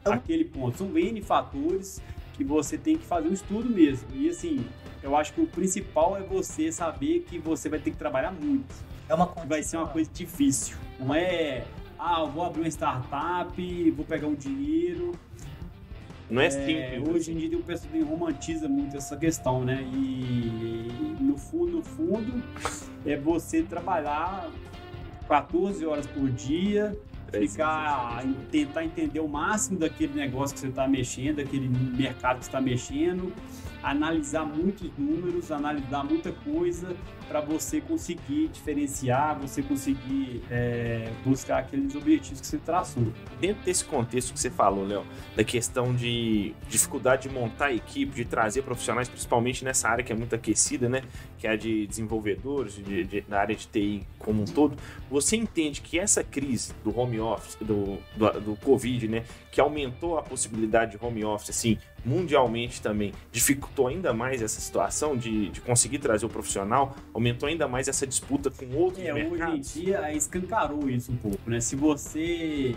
aquele 0.04 0.44
ponto. 0.44 0.78
São 0.78 0.96
N 0.98 1.20
fatores 1.20 2.00
que 2.32 2.42
você 2.42 2.78
tem 2.78 2.96
que 2.96 3.04
fazer 3.04 3.28
um 3.28 3.32
estudo 3.32 3.68
mesmo. 3.68 4.08
E 4.14 4.30
assim, 4.30 4.64
eu 5.02 5.14
acho 5.14 5.34
que 5.34 5.40
o 5.40 5.46
principal 5.46 6.16
é 6.16 6.22
você 6.22 6.72
saber 6.72 7.26
que 7.28 7.38
você 7.38 7.68
vai 7.68 7.78
ter 7.78 7.90
que 7.90 7.96
trabalhar 7.96 8.32
muito. 8.32 8.74
É 9.08 9.14
uma 9.14 9.26
Que 9.26 9.46
vai 9.46 9.62
ser 9.62 9.76
uma 9.76 9.88
coisa 9.88 10.10
difícil. 10.12 10.76
Não 10.98 11.14
é, 11.14 11.64
ah, 11.98 12.20
eu 12.20 12.30
vou 12.30 12.42
abrir 12.44 12.62
uma 12.62 12.68
startup, 12.68 13.90
vou 13.90 14.04
pegar 14.06 14.26
um 14.28 14.34
dinheiro. 14.34 15.12
Não 16.32 16.40
é 16.40 16.46
É, 16.46 16.50
simples. 16.50 17.08
hoje 17.14 17.32
em 17.32 17.36
dia 17.36 17.58
o 17.58 17.62
pessoal 17.62 18.02
romantiza 18.04 18.66
muito 18.66 18.96
essa 18.96 19.16
questão, 19.18 19.64
né? 19.64 19.82
E 19.92 20.90
no 21.20 21.36
fundo, 21.36 21.72
no 21.72 21.82
fundo, 21.82 22.42
é 23.04 23.16
você 23.18 23.62
trabalhar 23.62 24.48
14 25.28 25.84
horas 25.84 26.06
por 26.06 26.30
dia, 26.30 26.96
ficar, 27.30 28.24
tentar 28.50 28.82
entender 28.82 29.20
o 29.20 29.28
máximo 29.28 29.78
daquele 29.78 30.14
negócio 30.14 30.54
que 30.54 30.60
você 30.60 30.68
está 30.68 30.88
mexendo, 30.88 31.36
daquele 31.36 31.68
mercado 31.68 32.38
que 32.38 32.44
está 32.44 32.62
mexendo, 32.62 33.30
analisar 33.82 34.46
muitos 34.46 34.90
números, 34.96 35.52
analisar 35.52 36.02
muita 36.02 36.32
coisa 36.32 36.96
para 37.32 37.40
você 37.40 37.80
conseguir 37.80 38.48
diferenciar, 38.48 39.40
você 39.40 39.62
conseguir 39.62 40.42
é, 40.50 41.10
buscar 41.24 41.60
aqueles 41.60 41.94
objetivos 41.94 42.42
que 42.42 42.46
você 42.46 42.58
traçou. 42.58 43.06
Dentro 43.40 43.62
desse 43.62 43.86
contexto 43.86 44.34
que 44.34 44.38
você 44.38 44.50
falou, 44.50 44.86
Léo, 44.86 45.02
da 45.34 45.42
questão 45.42 45.94
de 45.94 46.54
dificuldade 46.68 47.30
de 47.30 47.34
montar 47.34 47.72
equipe, 47.72 48.14
de 48.14 48.26
trazer 48.26 48.60
profissionais, 48.60 49.08
principalmente 49.08 49.64
nessa 49.64 49.88
área 49.88 50.04
que 50.04 50.12
é 50.12 50.14
muito 50.14 50.34
aquecida, 50.34 50.90
né? 50.90 51.04
Que 51.38 51.46
é 51.46 51.52
a 51.52 51.56
de 51.56 51.86
desenvolvedores, 51.86 52.74
de, 52.74 53.02
de, 53.02 53.22
da 53.22 53.40
área 53.40 53.56
de 53.56 53.66
TI 53.66 54.06
como 54.18 54.42
um 54.42 54.44
todo, 54.44 54.76
você 55.10 55.34
entende 55.34 55.80
que 55.80 55.98
essa 55.98 56.22
crise 56.22 56.74
do 56.84 56.96
home 56.96 57.18
office, 57.18 57.56
do, 57.60 57.98
do, 58.14 58.40
do 58.40 58.56
Covid, 58.56 59.08
né? 59.08 59.24
Que 59.50 59.58
aumentou 59.58 60.18
a 60.18 60.22
possibilidade 60.22 60.98
de 60.98 61.04
home 61.04 61.24
office, 61.24 61.48
assim, 61.48 61.78
mundialmente 62.04 62.80
também, 62.82 63.12
dificultou 63.30 63.86
ainda 63.86 64.12
mais 64.12 64.42
essa 64.42 64.60
situação 64.60 65.16
de, 65.16 65.48
de 65.50 65.60
conseguir 65.60 65.98
trazer 65.98 66.26
o 66.26 66.28
profissional, 66.28 66.96
aumentou 67.22 67.48
ainda 67.48 67.68
mais 67.68 67.86
essa 67.86 68.06
disputa 68.06 68.50
com 68.50 68.66
outros 68.74 69.04
é, 69.04 69.12
mercados. 69.12 69.42
Hoje 69.42 69.80
em 69.80 69.84
dia 69.84 70.12
escancarou 70.12 70.90
isso 70.90 71.12
um 71.12 71.16
pouco, 71.16 71.48
né? 71.48 71.60
Se 71.60 71.76
você 71.76 72.74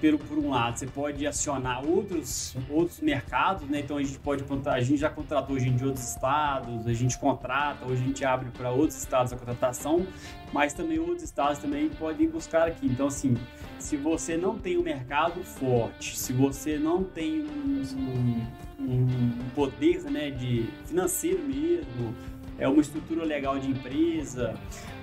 pelo 0.00 0.18
por 0.18 0.36
um 0.36 0.50
lado, 0.50 0.78
você 0.78 0.86
pode 0.86 1.26
acionar 1.26 1.82
outros, 1.86 2.54
outros 2.68 3.00
mercados, 3.00 3.66
né? 3.68 3.80
Então 3.80 3.96
a 3.96 4.02
gente 4.02 4.18
pode 4.18 4.44
a 4.66 4.80
gente 4.80 4.98
já 4.98 5.08
contratou 5.08 5.56
hoje 5.56 5.68
em 5.68 5.76
dia 5.76 5.86
outros 5.86 6.06
estados, 6.06 6.86
a 6.86 6.92
gente 6.92 7.18
contrata, 7.18 7.86
hoje 7.86 8.02
a 8.02 8.06
gente 8.06 8.24
abre 8.24 8.50
para 8.50 8.70
outros 8.70 8.98
estados 8.98 9.32
a 9.32 9.36
contratação, 9.36 10.06
mas 10.52 10.74
também 10.74 10.98
outros 10.98 11.22
estados 11.22 11.58
também 11.58 11.88
podem 11.88 12.28
buscar 12.28 12.68
aqui. 12.68 12.86
Então 12.86 13.06
assim, 13.06 13.34
se 13.78 13.96
você 13.96 14.36
não 14.36 14.58
tem 14.58 14.76
um 14.76 14.82
mercado 14.82 15.42
forte, 15.42 16.18
se 16.18 16.34
você 16.34 16.76
não 16.76 17.02
tem 17.02 17.40
um, 17.40 18.46
um 18.78 19.50
poder, 19.54 20.02
né, 20.10 20.30
de 20.30 20.68
financeiro 20.84 21.42
mesmo, 21.44 22.14
é 22.58 22.68
uma 22.68 22.80
estrutura 22.80 23.24
legal 23.24 23.58
de 23.58 23.70
empresa, 23.70 24.54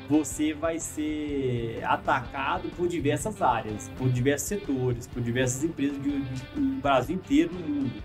você 0.10 0.54
vai 0.54 0.80
ser 0.80 1.82
atacado 1.84 2.70
por 2.76 2.88
diversas 2.88 3.42
áreas, 3.42 3.90
por 3.98 4.10
diversos 4.10 4.48
setores, 4.48 5.08
por 5.08 5.22
diversas 5.22 5.64
empresas 5.64 5.98
do 5.98 6.82
Brasil 6.82 7.16
inteiro, 7.16 7.54
no 7.54 7.68
mundo. 7.68 8.04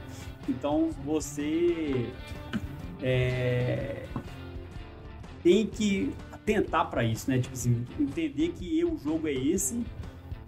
Então 0.48 0.90
você 1.04 2.06
é, 3.02 4.04
tem 5.42 5.66
que 5.66 6.12
atentar 6.32 6.88
para 6.88 7.02
isso, 7.02 7.28
né? 7.28 7.40
Tipo 7.40 7.54
assim, 7.54 7.84
entender 7.98 8.50
que 8.50 8.84
o 8.84 8.96
jogo 8.96 9.26
é 9.26 9.32
esse 9.32 9.84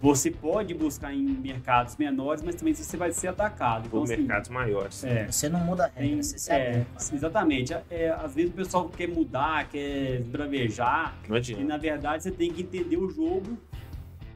você 0.01 0.31
pode 0.31 0.73
buscar 0.73 1.13
em 1.13 1.23
mercados 1.23 1.97
menores, 1.97 2.41
mas 2.41 2.55
também 2.55 2.73
você 2.73 2.95
vai 2.95 3.11
ser 3.11 3.27
atacado. 3.27 3.87
Então, 3.87 3.99
Por 3.99 4.03
assim, 4.05 4.21
mercados 4.21 4.49
maiores. 4.49 5.03
É, 5.03 5.29
você 5.29 5.49
não 5.49 5.59
muda 5.59 5.85
a 5.85 5.87
regra, 5.87 6.01
tem, 6.01 6.23
você 6.23 6.39
se 6.39 6.51
é, 6.51 6.85
Exatamente. 7.13 7.73
É, 7.89 8.09
às 8.09 8.33
vezes 8.33 8.51
o 8.51 8.53
pessoal 8.53 8.89
quer 8.89 9.09
mudar, 9.09 9.67
quer 9.67 10.21
bravejar. 10.21 11.15
Não 11.27 11.35
adianta. 11.35 11.61
E 11.61 11.65
na 11.65 11.77
verdade 11.77 12.23
você 12.23 12.31
tem 12.31 12.51
que 12.51 12.61
entender 12.61 12.95
o 12.95 13.09
jogo 13.09 13.57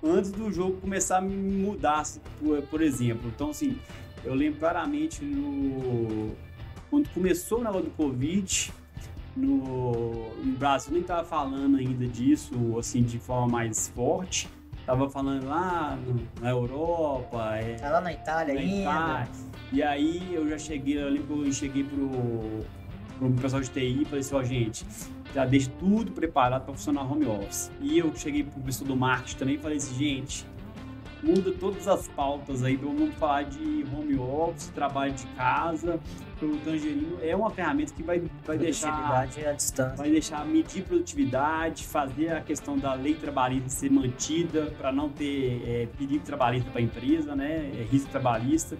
antes 0.03 0.32
do 0.32 0.51
jogo 0.51 0.82
começar 0.82 1.20
a 1.20 1.22
mudar, 1.22 2.03
por, 2.39 2.61
por 2.64 2.82
exemplo. 2.82 3.32
Então, 3.34 3.51
assim, 3.51 3.78
eu 4.26 4.34
lembro 4.34 4.59
claramente 4.59 5.24
no... 5.24 6.36
quando 6.89 7.07
começou 7.14 7.59
o 7.59 7.64
negócio 7.64 7.84
do 7.84 7.91
Covid, 7.91 8.74
no, 9.34 10.30
no 10.43 10.57
Brasil 10.57 10.91
nem 10.91 11.01
estava 11.01 11.24
falando 11.24 11.78
ainda 11.78 12.05
disso, 12.05 12.53
assim, 12.78 13.01
de 13.01 13.18
forma 13.18 13.47
mais 13.47 13.88
forte 13.88 14.49
tava 14.86 15.10
falando 15.10 15.46
lá 15.46 15.98
na 16.42 16.50
Europa. 16.50 17.56
É, 17.56 17.76
tá 17.76 17.90
lá 17.90 18.02
na 18.02 18.14
Itália 18.14 18.54
na 18.54 18.60
ainda. 18.60 18.82
Itália. 18.82 19.28
E 19.72 19.84
aí 19.84 20.34
eu 20.34 20.48
já 20.48 20.58
cheguei, 20.58 21.02
eu 21.02 21.10
lembro 21.10 21.46
eu 21.46 21.52
cheguei 21.52 21.84
pro, 21.84 22.10
pro 23.18 23.32
pessoal 23.42 23.62
de 23.62 23.70
TI 23.70 24.02
e 24.02 24.06
falei 24.06 24.20
assim, 24.20 24.36
ó, 24.36 24.40
oh, 24.40 24.44
gente, 24.44 24.86
já 25.34 25.46
deixa 25.46 25.72
tudo 25.80 26.12
preparado 26.12 26.66
para 26.66 26.74
funcionar 26.74 27.12
home 27.12 27.26
office. 27.26 27.72
E 27.82 27.98
eu 27.98 28.16
cheguei 28.16 28.44
pro 28.44 28.62
pessoal 28.62 28.88
do 28.88 28.96
marketing 28.96 29.38
também 29.38 29.56
e 29.56 29.58
falei 29.58 29.78
assim, 29.78 29.96
gente, 29.96 30.46
muda 31.24 31.52
todas 31.54 31.88
as 31.88 32.08
pautas 32.10 32.64
aí, 32.64 32.76
vamos 32.76 33.16
falar 33.16 33.44
de 33.44 33.86
home 33.94 34.18
office, 34.18 34.68
trabalho 34.68 35.14
de 35.14 35.26
casa. 35.28 36.00
O 36.42 36.58
Tangerino 36.58 37.18
é 37.22 37.34
uma 37.34 37.50
ferramenta 37.50 37.94
que 37.94 38.04
vai, 38.04 38.22
vai 38.46 38.58
deixar 38.58 39.22
à 39.22 39.26
distância. 39.54 39.96
vai 39.96 40.12
deixar 40.12 40.46
medir 40.46 40.84
produtividade, 40.84 41.86
fazer 41.86 42.34
a 42.34 42.42
questão 42.42 42.78
da 42.78 42.94
lei 42.94 43.16
trabalhista 43.16 43.70
ser 43.70 43.90
mantida 43.90 44.74
para 44.78 44.92
não 44.92 45.08
ter 45.08 45.64
é, 45.66 45.88
perigo 45.98 46.26
trabalhista 46.26 46.70
para 46.70 46.82
a 46.82 46.84
empresa, 46.84 47.34
né, 47.34 47.72
é, 47.80 47.84
risco 47.90 48.10
trabalhista. 48.10 48.78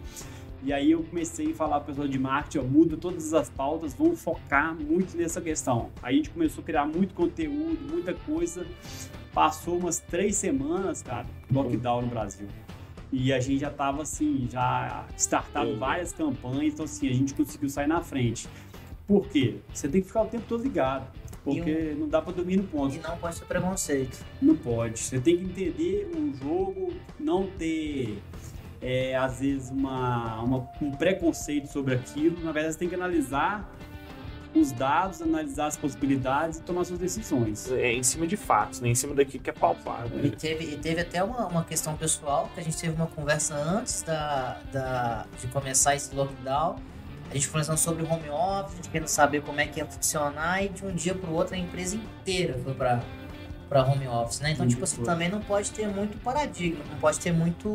E 0.62 0.72
aí 0.74 0.92
eu 0.92 1.04
comecei 1.04 1.52
a 1.52 1.56
falar 1.56 1.80
para 1.80 1.84
o 1.84 1.88
pessoal 1.88 2.08
de 2.08 2.20
marketing, 2.20 2.66
ó, 2.66 2.68
muda 2.68 2.98
todas 2.98 3.34
as 3.34 3.50
pautas, 3.50 3.94
vamos 3.94 4.22
focar 4.22 4.76
muito 4.76 5.16
nessa 5.16 5.40
questão. 5.40 5.90
Aí 6.02 6.16
a 6.16 6.18
gente 6.18 6.30
começou 6.30 6.62
a 6.62 6.66
criar 6.66 6.86
muito 6.86 7.14
conteúdo, 7.14 7.80
muita 7.90 8.14
coisa 8.14 8.66
Passou 9.34 9.78
umas 9.78 10.00
três 10.00 10.36
semanas, 10.36 11.02
cara, 11.02 11.26
lockdown 11.52 12.04
no 12.04 12.08
Brasil. 12.08 12.48
E 13.12 13.32
a 13.32 13.40
gente 13.40 13.60
já 13.60 13.70
tava 13.70 14.02
assim, 14.02 14.48
já 14.52 15.06
startado 15.18 15.78
várias 15.78 16.12
campanhas, 16.12 16.74
então 16.74 16.86
assim, 16.86 17.10
a 17.10 17.14
gente 17.14 17.34
conseguiu 17.34 17.70
sair 17.70 17.88
na 17.88 18.02
frente. 18.02 18.48
Por 19.08 19.28
quê? 19.28 19.58
Você 19.74 19.88
tem 19.88 20.02
que 20.02 20.08
ficar 20.08 20.24
o 20.24 20.28
tempo 20.28 20.46
todo 20.48 20.64
ligado. 20.64 21.08
Porque 21.44 21.94
um... 21.96 22.00
não 22.02 22.08
dá 22.08 22.22
para 22.22 22.34
dormir 22.34 22.58
no 22.58 22.64
ponto. 22.64 22.96
E 22.96 23.00
não 23.00 23.18
pode 23.18 23.40
ter 23.40 23.46
preconceito. 23.46 24.26
Não 24.42 24.56
pode. 24.56 25.00
Você 25.00 25.20
tem 25.20 25.38
que 25.38 25.44
entender 25.44 26.10
o 26.16 26.34
jogo, 26.36 26.94
não 27.20 27.48
ter, 27.48 28.22
é, 28.82 29.16
às 29.16 29.40
vezes, 29.42 29.70
uma, 29.70 30.42
uma, 30.42 30.70
um 30.82 30.92
preconceito 30.92 31.68
sobre 31.68 31.96
aquilo. 31.96 32.44
Na 32.44 32.52
verdade, 32.52 32.74
você 32.74 32.80
tem 32.80 32.90
que 32.90 32.96
analisar 32.96 33.70
os 34.56 34.72
dados, 34.72 35.22
analisar 35.22 35.68
as 35.68 35.78
possibilidades 35.78 36.60
e 36.60 36.62
tomar 36.62 36.84
suas 36.84 37.00
decisões. 37.00 37.72
É 37.72 37.92
em 37.92 38.04
cima 38.04 38.28
de 38.28 38.38
fatos, 38.38 38.80
né? 38.80 38.90
em 38.90 38.96
cima 38.96 39.16
daquilo 39.16 39.44
que 39.44 39.50
é 39.50 39.54
palpável. 39.54 40.24
E 40.24 40.30
teve, 40.32 40.66
e 40.66 40.78
teve 40.78 41.02
até 41.02 41.24
uma, 41.24 41.48
uma 41.48 41.64
questão 41.64 41.96
pessoal, 41.96 42.50
que 42.54 42.60
a 42.60 42.64
gente 42.64 42.78
teve 42.78 42.96
uma 42.96 43.08
conversa 43.08 43.56
antes 43.56 44.02
da, 44.04 44.58
da, 44.72 45.26
de 45.40 45.48
começar 45.48 45.96
esse 45.96 46.14
lockdown. 46.16 46.76
A 47.32 47.34
gente 47.34 47.48
conversando 47.48 47.78
sobre 47.78 48.04
home 48.04 48.30
office, 48.30 48.74
a 48.74 48.76
gente 48.76 48.90
querendo 48.90 49.08
saber 49.08 49.42
como 49.42 49.60
é 49.60 49.66
que 49.66 49.80
ia 49.80 49.86
funcionar, 49.86 50.64
e 50.64 50.70
de 50.70 50.86
um 50.86 50.94
dia 50.94 51.16
para 51.16 51.30
o 51.30 51.34
outro 51.34 51.56
a 51.56 51.58
empresa 51.58 51.96
inteira 51.96 52.60
foi 52.64 52.74
para 52.76 53.02
para 53.74 53.84
home 53.84 54.08
office, 54.08 54.40
né? 54.40 54.52
Então, 54.52 54.68
tipo 54.68 54.84
assim, 54.84 55.02
também 55.02 55.28
não 55.28 55.42
pode 55.42 55.72
ter 55.72 55.88
muito 55.88 56.16
paradigma, 56.20 56.84
não 56.92 57.00
pode 57.00 57.20
ter 57.20 57.34
muito 57.34 57.68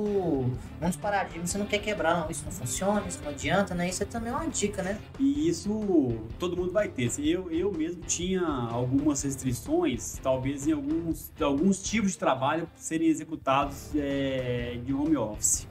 muitos 0.81 0.97
paradigmas, 0.97 1.51
você 1.51 1.59
não 1.59 1.67
quer 1.67 1.79
quebrar, 1.79 2.21
não, 2.21 2.31
isso 2.31 2.45
não 2.45 2.53
funciona, 2.53 3.05
isso 3.09 3.19
não 3.21 3.31
adianta, 3.31 3.75
né? 3.75 3.89
Isso 3.89 4.05
é 4.05 4.07
também 4.07 4.33
uma 4.33 4.47
dica, 4.47 4.81
né? 4.81 4.97
E 5.19 5.49
isso 5.49 6.17
todo 6.39 6.57
mundo 6.57 6.71
vai 6.71 6.87
ter. 6.89 7.11
Eu, 7.19 7.51
eu 7.51 7.73
mesmo 7.73 8.03
tinha 8.03 8.43
algumas 8.43 9.23
restrições, 9.25 10.21
talvez 10.23 10.69
em 10.69 10.73
alguns, 10.73 11.33
alguns 11.41 11.83
tipos 11.83 12.13
de 12.13 12.19
trabalho 12.19 12.69
serem 12.77 13.09
executados 13.09 13.91
é, 13.97 14.79
de 14.85 14.95
home 14.95 15.17
office. 15.17 15.67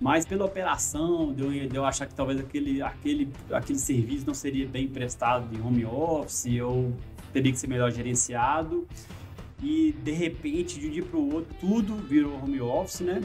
Mas 0.00 0.26
pela 0.26 0.44
operação, 0.44 1.32
de 1.32 1.42
eu, 1.42 1.68
de 1.68 1.76
eu 1.76 1.84
achar 1.84 2.06
que 2.06 2.14
talvez 2.14 2.40
aquele, 2.40 2.82
aquele, 2.82 3.32
aquele 3.52 3.78
serviço 3.78 4.26
não 4.26 4.34
seria 4.34 4.66
bem 4.66 4.88
prestado 4.88 5.48
de 5.48 5.60
home 5.60 5.86
office, 5.86 6.60
ou 6.60 6.92
teria 7.32 7.52
que 7.52 7.58
ser 7.58 7.66
melhor 7.66 7.90
gerenciado 7.92 8.86
e 9.62 9.92
de 10.02 10.12
repente, 10.12 10.78
de 10.78 10.86
um 10.88 10.90
dia 10.90 11.02
para 11.02 11.18
o 11.18 11.34
outro, 11.34 11.54
tudo 11.60 11.96
virou 11.96 12.34
home 12.34 12.60
office, 12.60 13.00
né? 13.00 13.22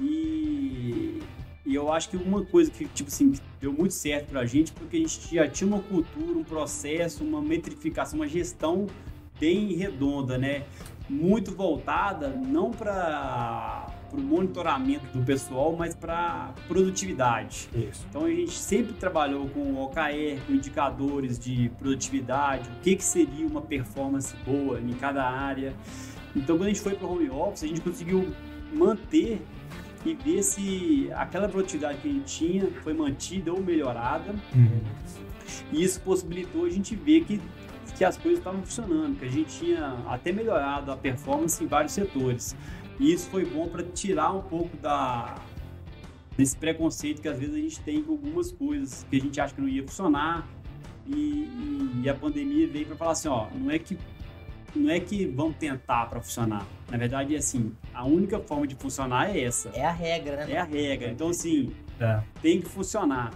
E, 0.00 1.20
e 1.64 1.74
eu 1.74 1.92
acho 1.92 2.10
que 2.10 2.16
uma 2.16 2.44
coisa 2.44 2.70
que, 2.70 2.86
tipo 2.86 3.08
assim, 3.08 3.34
deu 3.60 3.72
muito 3.72 3.94
certo 3.94 4.30
para 4.30 4.40
a 4.40 4.46
gente, 4.46 4.72
porque 4.72 4.96
a 4.96 5.00
gente 5.00 5.34
já 5.34 5.48
tinha 5.48 5.68
uma 5.68 5.80
cultura, 5.80 6.38
um 6.38 6.44
processo, 6.44 7.22
uma 7.22 7.40
metrificação, 7.40 8.18
uma 8.18 8.28
gestão 8.28 8.86
bem 9.38 9.74
redonda, 9.74 10.36
né? 10.36 10.64
Muito 11.08 11.54
voltada 11.54 12.28
não 12.28 12.70
para 12.70 13.86
para 14.12 14.20
o 14.20 14.22
monitoramento 14.22 15.06
do 15.16 15.24
pessoal, 15.24 15.74
mas 15.74 15.94
para 15.94 16.52
produtividade. 16.68 17.70
Isso. 17.74 18.04
Então 18.10 18.26
a 18.26 18.30
gente 18.30 18.52
sempre 18.52 18.92
trabalhou 18.92 19.48
com 19.48 19.74
OKR, 19.82 20.38
com 20.46 20.52
indicadores 20.52 21.38
de 21.38 21.70
produtividade, 21.78 22.68
o 22.68 22.80
que, 22.82 22.94
que 22.94 23.04
seria 23.04 23.46
uma 23.46 23.62
performance 23.62 24.36
boa 24.44 24.78
em 24.78 24.92
cada 24.92 25.24
área. 25.24 25.72
Então 26.36 26.58
quando 26.58 26.66
a 26.66 26.68
gente 26.68 26.82
foi 26.82 26.94
para 26.94 27.06
o 27.06 27.12
home 27.12 27.30
office, 27.30 27.64
a 27.64 27.66
gente 27.66 27.80
conseguiu 27.80 28.34
manter 28.70 29.40
e 30.04 30.14
ver 30.14 30.42
se 30.42 31.08
aquela 31.14 31.48
produtividade 31.48 31.98
que 31.98 32.08
a 32.08 32.12
gente 32.12 32.24
tinha 32.24 32.70
foi 32.82 32.92
mantida 32.92 33.52
ou 33.52 33.62
melhorada. 33.62 34.34
Uhum. 34.54 34.80
E 35.72 35.82
isso 35.82 36.00
possibilitou 36.00 36.66
a 36.66 36.70
gente 36.70 36.94
ver 36.94 37.24
que, 37.24 37.40
que 37.96 38.04
as 38.04 38.18
coisas 38.18 38.40
estavam 38.40 38.62
funcionando, 38.62 39.18
que 39.18 39.24
a 39.24 39.30
gente 39.30 39.58
tinha 39.58 39.96
até 40.08 40.32
melhorado 40.32 40.90
a 40.92 40.96
performance 40.96 41.62
em 41.62 41.66
vários 41.66 41.92
setores. 41.92 42.54
E 43.00 43.12
isso 43.12 43.28
foi 43.30 43.44
bom 43.44 43.68
para 43.68 43.82
tirar 43.82 44.32
um 44.32 44.42
pouco 44.42 44.76
da 44.76 45.34
desse 46.36 46.56
preconceito 46.56 47.20
que 47.20 47.28
às 47.28 47.38
vezes 47.38 47.54
a 47.54 47.58
gente 47.58 47.80
tem 47.80 48.02
com 48.02 48.12
algumas 48.12 48.50
coisas 48.52 49.06
que 49.10 49.16
a 49.16 49.20
gente 49.20 49.38
acha 49.40 49.54
que 49.54 49.60
não 49.60 49.68
ia 49.68 49.82
funcionar. 49.82 50.48
E, 51.06 52.00
e 52.02 52.08
a 52.08 52.14
pandemia 52.14 52.66
veio 52.68 52.86
para 52.86 52.96
falar 52.96 53.12
assim, 53.12 53.28
ó, 53.28 53.48
não 53.54 53.70
é 53.70 53.78
que 53.78 53.98
não 54.74 54.90
é 54.90 54.98
que 54.98 55.26
vamos 55.26 55.56
tentar 55.56 56.06
para 56.06 56.20
funcionar. 56.22 56.66
Na 56.90 56.96
verdade, 56.96 57.34
é 57.34 57.38
assim, 57.38 57.74
a 57.92 58.04
única 58.06 58.38
forma 58.40 58.66
de 58.66 58.74
funcionar 58.74 59.34
é 59.34 59.42
essa. 59.42 59.68
É 59.74 59.84
a 59.84 59.92
regra, 59.92 60.46
né? 60.46 60.52
É 60.52 60.58
a 60.58 60.64
regra. 60.64 61.10
Então, 61.10 61.28
assim, 61.28 61.70
É. 62.00 62.22
tem 62.40 62.60
que 62.60 62.68
funcionar. 62.68 63.32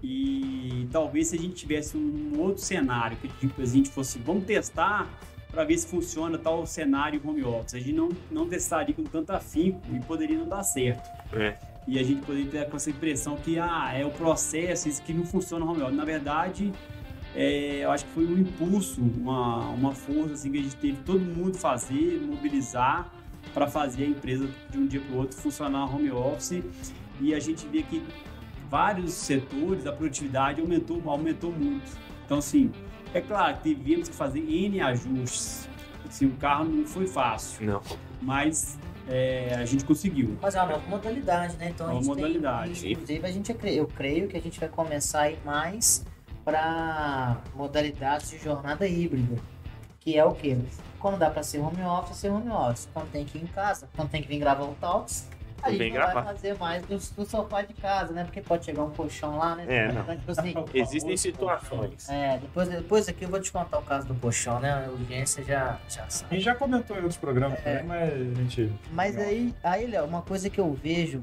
E 0.00 0.86
talvez 0.92 1.28
se 1.28 1.36
a 1.36 1.38
gente 1.40 1.54
tivesse 1.54 1.96
um 1.96 2.38
outro 2.38 2.62
cenário, 2.62 3.16
que 3.16 3.26
tipo, 3.28 3.60
a 3.60 3.64
gente 3.64 3.88
fosse, 3.90 4.18
vamos 4.20 4.44
testar 4.44 5.08
para 5.56 5.64
ver 5.64 5.78
se 5.78 5.86
funciona 5.86 6.36
tal 6.36 6.66
cenário 6.66 7.18
home 7.24 7.42
office. 7.42 7.76
A 7.76 7.78
gente 7.78 7.94
não, 7.94 8.10
não 8.30 8.46
testaria 8.46 8.94
com 8.94 9.04
tanto 9.04 9.30
afinco 9.30 9.80
e 9.90 9.98
poderia 10.00 10.36
não 10.36 10.46
dar 10.46 10.62
certo. 10.62 11.08
É. 11.32 11.56
E 11.88 11.98
a 11.98 12.02
gente 12.02 12.20
poderia 12.26 12.50
ter 12.50 12.68
com 12.68 12.76
essa 12.76 12.90
impressão 12.90 13.36
que 13.36 13.58
ah, 13.58 13.90
é 13.94 14.04
o 14.04 14.10
processo, 14.10 14.86
isso 14.86 15.02
que 15.02 15.14
não 15.14 15.24
funciona 15.24 15.64
home 15.64 15.80
office. 15.80 15.96
Na 15.96 16.04
verdade, 16.04 16.70
é, 17.34 17.84
eu 17.84 17.90
acho 17.90 18.04
que 18.04 18.10
foi 18.10 18.26
um 18.26 18.38
impulso, 18.38 19.00
uma, 19.00 19.70
uma 19.70 19.94
força 19.94 20.34
assim, 20.34 20.52
que 20.52 20.58
a 20.58 20.62
gente 20.62 20.76
teve 20.76 20.98
todo 21.06 21.20
mundo 21.20 21.56
fazer, 21.56 22.20
mobilizar 22.20 23.10
para 23.54 23.66
fazer 23.66 24.04
a 24.04 24.08
empresa 24.08 24.46
de 24.68 24.76
um 24.76 24.86
dia 24.86 25.00
para 25.00 25.14
o 25.14 25.18
outro 25.20 25.38
funcionar 25.38 25.86
home 25.86 26.10
office. 26.10 26.62
E 27.18 27.32
a 27.32 27.40
gente 27.40 27.66
vê 27.66 27.82
que 27.82 28.02
vários 28.68 29.14
setores, 29.14 29.86
a 29.86 29.92
produtividade 29.92 30.60
aumentou, 30.60 31.00
aumentou 31.06 31.50
muito. 31.50 31.90
Então, 32.26 32.38
assim, 32.38 32.70
é 33.16 33.20
claro 33.20 33.56
que 33.58 33.74
tivemos 33.74 34.08
que 34.08 34.14
fazer 34.14 34.40
N 34.40 34.80
ajustes. 34.80 35.68
Assim, 36.06 36.26
o 36.26 36.32
carro 36.36 36.64
não 36.64 36.86
foi 36.86 37.06
fácil, 37.06 37.66
Não. 37.66 37.82
mas 38.22 38.78
é, 39.08 39.54
a 39.56 39.64
gente 39.64 39.84
conseguiu. 39.84 40.36
Mas 40.40 40.54
é 40.54 40.62
uma 40.62 40.72
nova 40.72 40.88
modalidade, 40.88 41.56
né? 41.56 41.70
Então 41.70 41.86
a 41.86 41.90
Uma 41.90 41.98
gente 42.00 42.08
modalidade. 42.08 42.80
Tem, 42.80 42.92
inclusive, 42.92 43.26
a 43.26 43.32
gente, 43.32 43.56
eu 43.64 43.86
creio 43.86 44.28
que 44.28 44.36
a 44.36 44.40
gente 44.40 44.60
vai 44.60 44.68
começar 44.68 45.22
a 45.22 45.30
ir 45.30 45.38
mais 45.44 46.04
para 46.44 47.42
modalidades 47.54 48.30
de 48.30 48.38
jornada 48.38 48.86
híbrida. 48.86 49.36
Que 49.98 50.16
é 50.16 50.24
o 50.24 50.32
quê? 50.32 50.56
Quando 51.00 51.18
dá 51.18 51.28
para 51.28 51.42
ser 51.42 51.58
home 51.58 51.82
office, 51.82 52.16
ser 52.18 52.30
home 52.30 52.50
office. 52.50 52.88
Quando 52.92 53.10
tem 53.10 53.24
que 53.24 53.38
ir 53.38 53.42
em 53.42 53.46
casa, 53.46 53.88
quando 53.96 54.10
tem 54.10 54.22
que 54.22 54.28
vir 54.28 54.38
gravar 54.38 54.64
o 54.64 54.74
Talks, 54.74 55.28
a 55.62 55.70
gente 55.70 55.78
Vem 55.78 55.88
não 55.90 55.96
gravar. 55.96 56.20
vai 56.22 56.34
fazer 56.34 56.58
mais 56.58 56.82
do, 56.84 56.96
do 57.16 57.24
sofá 57.24 57.62
de 57.62 57.74
casa, 57.74 58.12
né? 58.12 58.24
Porque 58.24 58.40
pode 58.40 58.64
chegar 58.64 58.82
um 58.82 58.90
colchão 58.90 59.38
lá, 59.38 59.54
né? 59.56 59.64
É, 59.68 59.92
não. 59.92 60.02
Então, 60.02 60.16
tipo 60.16 60.30
assim, 60.32 60.54
Existem 60.74 61.16
situações. 61.16 62.08
é, 62.08 62.38
depois, 62.38 62.68
depois 62.68 63.08
aqui 63.08 63.24
eu 63.24 63.28
vou 63.28 63.40
te 63.40 63.50
contar 63.50 63.78
o 63.78 63.82
caso 63.82 64.06
do 64.06 64.14
colchão, 64.14 64.60
né? 64.60 64.70
A 64.72 64.86
audiência 64.86 65.42
já, 65.44 65.78
já 65.88 66.04
A 66.04 66.10
sabe. 66.10 66.34
gente 66.36 66.44
já 66.44 66.54
comentou 66.54 66.96
em 66.96 67.00
outros 67.00 67.16
programas 67.18 67.58
É. 67.64 67.78
também, 67.78 67.84
mas 67.84 68.12
a 68.12 68.34
gente. 68.42 68.72
Mas 68.92 69.16
aí, 69.18 69.54
aí 69.62 69.86
Léo, 69.86 70.04
uma 70.04 70.22
coisa 70.22 70.48
que 70.50 70.60
eu 70.60 70.72
vejo, 70.74 71.20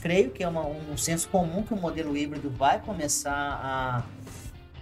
creio 0.00 0.30
que 0.30 0.42
é 0.42 0.48
uma- 0.48 0.66
um 0.66 0.96
senso 0.96 1.28
comum 1.28 1.62
que 1.62 1.74
o 1.74 1.76
modelo 1.76 2.16
híbrido 2.16 2.50
vai 2.50 2.78
começar 2.80 3.32
a, 3.32 4.02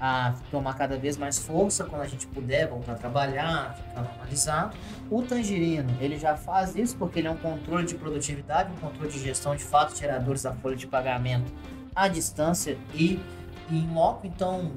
a 0.01 0.35
tomar 0.51 0.75
cada 0.75 0.97
vez 0.97 1.17
mais 1.17 1.39
força 1.39 1.85
quando 1.85 2.03
a 2.03 2.07
gente 2.07 2.27
puder 2.27 2.69
voltar 2.69 2.93
a 2.93 2.95
trabalhar, 2.95 3.75
ficar 3.75 4.03
normalizado. 4.03 4.77
O 5.11 5.23
Tangerino, 5.23 5.91
ele 6.01 6.19
já 6.19 6.37
faz 6.37 6.77
isso 6.77 6.97
porque 6.97 7.19
ele 7.19 7.29
é 7.29 7.31
um 7.31 7.37
controle 7.37 7.87
de 7.87 7.95
produtividade, 7.95 8.71
um 8.73 8.77
controle 8.77 9.11
de 9.11 9.19
gestão 9.19 9.57
de 9.57 9.65
fatos 9.65 9.99
geradores 9.99 10.43
da 10.43 10.53
folha 10.53 10.77
de 10.77 10.87
pagamento 10.87 11.53
à 11.95 12.07
distância 12.07 12.79
e, 12.95 13.21
e 13.69 13.77
em 13.77 13.93
loco, 13.93 14.27
então, 14.27 14.71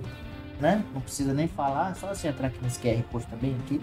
né, 0.60 0.84
não 0.94 1.02
precisa 1.02 1.34
nem 1.34 1.48
falar, 1.48 1.92
é 1.92 1.94
só 1.94 2.08
você 2.08 2.28
entrar 2.28 2.48
aqui 2.48 2.58
nesse 2.64 2.80
QR 2.80 3.04
Code 3.12 3.28
também, 3.28 3.56
aqui, 3.64 3.80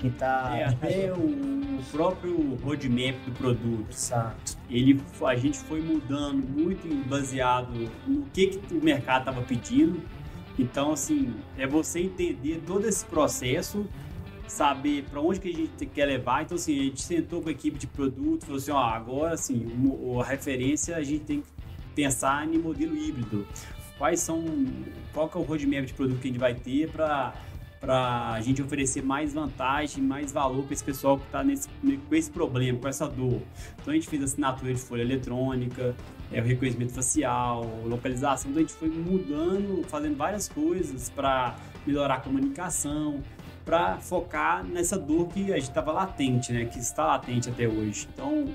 que 0.00 0.10
tá... 0.10 0.52
É, 0.54 0.64
até 0.64 1.12
o 1.12 1.64
próprio 1.90 2.56
roadmap 2.62 3.16
do 3.24 3.32
produto. 3.32 3.90
Exato. 3.90 4.56
ele 4.68 5.00
a 5.22 5.36
gente 5.36 5.58
foi 5.58 5.80
mudando 5.80 6.46
muito 6.46 7.08
baseado 7.08 7.72
no 8.06 8.22
que, 8.32 8.48
que 8.48 8.74
o 8.74 8.82
mercado 8.82 9.20
estava 9.20 9.42
pedindo. 9.42 10.02
Então, 10.58 10.92
assim, 10.92 11.34
é 11.58 11.66
você 11.66 12.00
entender 12.00 12.62
todo 12.66 12.86
esse 12.86 13.04
processo, 13.04 13.86
saber 14.46 15.04
para 15.10 15.20
onde 15.20 15.40
que 15.40 15.48
a 15.48 15.52
gente 15.52 15.86
quer 15.86 16.06
levar. 16.06 16.42
Então, 16.42 16.56
assim, 16.56 16.78
a 16.78 16.82
gente 16.84 17.02
sentou 17.02 17.42
com 17.42 17.48
a 17.48 17.52
equipe 17.52 17.78
de 17.78 17.86
produto, 17.86 18.44
falou 18.46 18.58
assim, 18.58 18.70
ó, 18.70 18.78
agora, 18.78 19.34
assim, 19.34 19.66
a 20.20 20.24
referência 20.24 20.96
a 20.96 21.02
gente 21.02 21.24
tem 21.24 21.40
que 21.40 21.48
pensar 21.94 22.46
em 22.46 22.58
modelo 22.58 22.96
híbrido. 22.96 23.46
Quais 23.98 24.20
são, 24.20 24.44
qual 25.12 25.28
que 25.28 25.36
é 25.36 25.40
o 25.40 25.44
roadmap 25.44 25.84
de 25.84 25.94
produto 25.94 26.20
que 26.20 26.28
a 26.28 26.30
gente 26.30 26.40
vai 26.40 26.54
ter 26.54 26.90
para 26.90 27.34
para 27.84 28.32
a 28.32 28.40
gente 28.40 28.62
oferecer 28.62 29.02
mais 29.02 29.34
vantagem, 29.34 30.02
mais 30.02 30.32
valor 30.32 30.64
para 30.64 30.72
esse 30.72 30.82
pessoal 30.82 31.18
que 31.18 31.26
está 31.26 31.44
com 31.44 32.14
esse 32.14 32.30
problema, 32.30 32.78
com 32.78 32.88
essa 32.88 33.06
dor. 33.06 33.42
Então 33.80 33.92
a 33.92 33.94
gente 33.94 34.08
fez 34.08 34.22
assinatura 34.22 34.72
de 34.72 34.80
folha 34.80 35.02
eletrônica, 35.02 35.94
é, 36.32 36.40
o 36.40 36.44
reconhecimento 36.44 36.94
facial, 36.94 37.62
localização. 37.84 38.50
Então 38.50 38.62
a 38.62 38.66
gente 38.66 38.76
foi 38.76 38.88
mudando, 38.88 39.84
fazendo 39.86 40.16
várias 40.16 40.48
coisas 40.48 41.10
para 41.10 41.56
melhorar 41.86 42.14
a 42.14 42.20
comunicação, 42.20 43.22
para 43.66 43.98
focar 43.98 44.64
nessa 44.64 44.98
dor 44.98 45.28
que 45.28 45.52
a 45.52 45.56
gente 45.56 45.68
estava 45.68 45.92
latente, 45.92 46.54
né? 46.54 46.64
Que 46.64 46.78
está 46.78 47.04
latente 47.04 47.50
até 47.50 47.68
hoje. 47.68 48.08
Então 48.14 48.46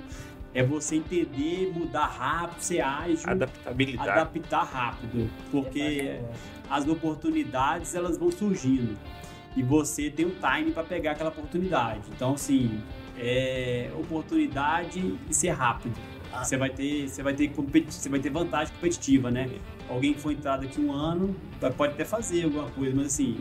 é 0.55 0.63
você 0.63 0.95
entender, 0.95 1.71
mudar 1.71 2.07
rápido, 2.07 2.61
ser 2.61 2.81
ágil, 2.81 3.29
Adaptabilidade. 3.29 4.09
adaptar 4.09 4.63
rápido, 4.63 5.29
porque 5.51 6.19
as 6.67 6.87
oportunidades 6.87 7.93
elas 7.93 8.17
vão 8.17 8.31
surgindo 8.31 8.97
e 9.59 9.63
você 9.63 10.09
tem 10.09 10.25
um 10.25 10.31
time 10.31 10.71
para 10.71 10.83
pegar 10.83 11.11
aquela 11.11 11.29
oportunidade. 11.31 12.01
Então, 12.15 12.33
assim, 12.33 12.79
é 13.17 13.91
oportunidade 13.99 15.17
e 15.29 15.33
ser 15.33 15.49
rápido. 15.49 15.93
Ah. 16.31 16.43
Você 16.45 16.55
vai 16.55 16.69
ter, 16.69 17.09
você 17.09 17.21
vai 17.21 17.33
ter, 17.33 17.49
competi- 17.49 17.93
você 17.93 18.07
vai 18.07 18.19
ter 18.19 18.29
vantagem 18.29 18.73
competitiva, 18.75 19.29
né? 19.29 19.49
Alguém 19.89 20.13
que 20.13 20.21
foi 20.21 20.33
entrado 20.33 20.63
aqui 20.63 20.79
um 20.79 20.93
ano 20.93 21.35
vai- 21.59 21.71
pode 21.71 21.93
até 21.93 22.05
fazer 22.05 22.45
alguma 22.45 22.69
coisa, 22.69 22.95
mas 22.95 23.07
assim, 23.07 23.39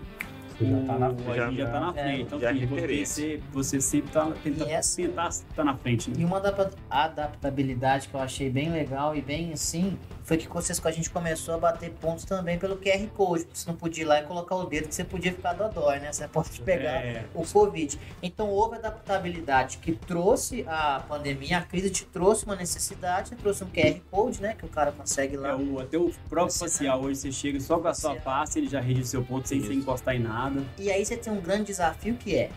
Você 0.59 0.64
já 0.66 0.81
tá 0.87 0.99
na 0.99 1.11
o- 1.11 1.19
frente. 1.19 1.37
já 1.37 1.51
já. 1.53 1.71
tá 1.71 1.81
na 1.81 1.89
É, 1.91 2.03
frente. 2.03 2.23
Então, 2.23 2.41
já 2.41 2.49
é 2.49 2.53
assim, 2.53 2.66
você, 3.05 3.41
você 3.53 3.81
sempre 3.81 4.11
tá, 4.11 4.33
tenta, 4.43 4.64
essa- 4.64 4.97
tentar 4.97 5.29
estar 5.29 5.62
na 5.64 5.77
frente. 5.77 6.11
Né? 6.11 6.16
E 6.19 6.25
uma 6.25 6.39
adap- 6.39 6.75
adaptabilidade 6.91 8.09
que 8.09 8.14
eu 8.14 8.21
achei 8.21 8.51
bem 8.51 8.71
legal 8.73 9.14
e 9.14 9.21
bem 9.21 9.53
assim, 9.53 9.97
foi 10.29 10.37
que 10.37 10.47
vocês 10.47 10.79
com 10.79 10.87
a 10.87 10.91
gente 10.91 11.09
começou 11.09 11.55
a 11.55 11.59
bater 11.59 11.91
pontos 11.91 12.24
também 12.26 12.59
pelo 12.59 12.76
QR 12.76 13.07
Code. 13.16 13.45
porque 13.45 13.59
Você 13.59 13.66
não 13.70 13.76
podia 13.76 14.03
ir 14.05 14.07
lá 14.07 14.20
e 14.20 14.24
colocar 14.24 14.57
o 14.57 14.64
dedo, 14.66 14.87
que 14.87 14.95
você 14.95 15.03
podia 15.03 15.33
ficar 15.33 15.55
dodói, 15.55 15.99
né? 16.01 16.12
Você 16.12 16.29
pode 16.29 16.61
pegar 16.61 17.03
É, 17.03 17.24
o 17.35 17.47
Covid. 17.47 17.99
Então 18.22 18.49
houve 18.51 18.76
adaptabilidade 18.76 19.79
que 19.79 19.93
trouxe 19.93 20.64
a 20.68 21.03
pandemia, 21.09 21.59
a 21.59 21.62
crise 21.62 21.89
te 21.89 22.05
trouxe 22.05 22.45
uma 22.45 22.55
necessidade, 22.55 23.35
trouxe 23.37 23.64
um 23.64 23.68
QR 23.70 23.99
Code, 24.11 24.43
né? 24.43 24.55
Que 24.55 24.66
o 24.66 24.68
cara 24.68 24.93
consegue 24.93 25.37
É, 25.37 25.39
lá. 25.39 25.57
o, 25.57 25.81
até 25.81 25.97
o 25.97 26.12
próprio 26.29 26.55
facial 26.57 27.01
hoje, 27.01 27.20
você 27.20 27.33
chega 27.33 27.59
só 27.59 27.79
com 27.79 27.89
a 27.89 27.95
sua 27.95 28.14
face, 28.16 28.59
ele 28.59 28.68
já 28.68 28.81
registra 28.81 29.20
o 29.20 29.22
seu 29.22 29.24
ponto 29.24 29.49
sem, 29.49 29.59
Isso. 29.59 29.68
sem 29.68 29.79
encostar 29.79 30.14
em 30.14 30.18
nada. 30.20 30.62
E 30.79 30.91
aí 30.91 31.05
você 31.07 31.16
tem 31.16 31.33
um 31.33 31.41
grande 31.41 31.64
desafio 31.64 32.14
que 32.16 32.37
é. 32.37 32.51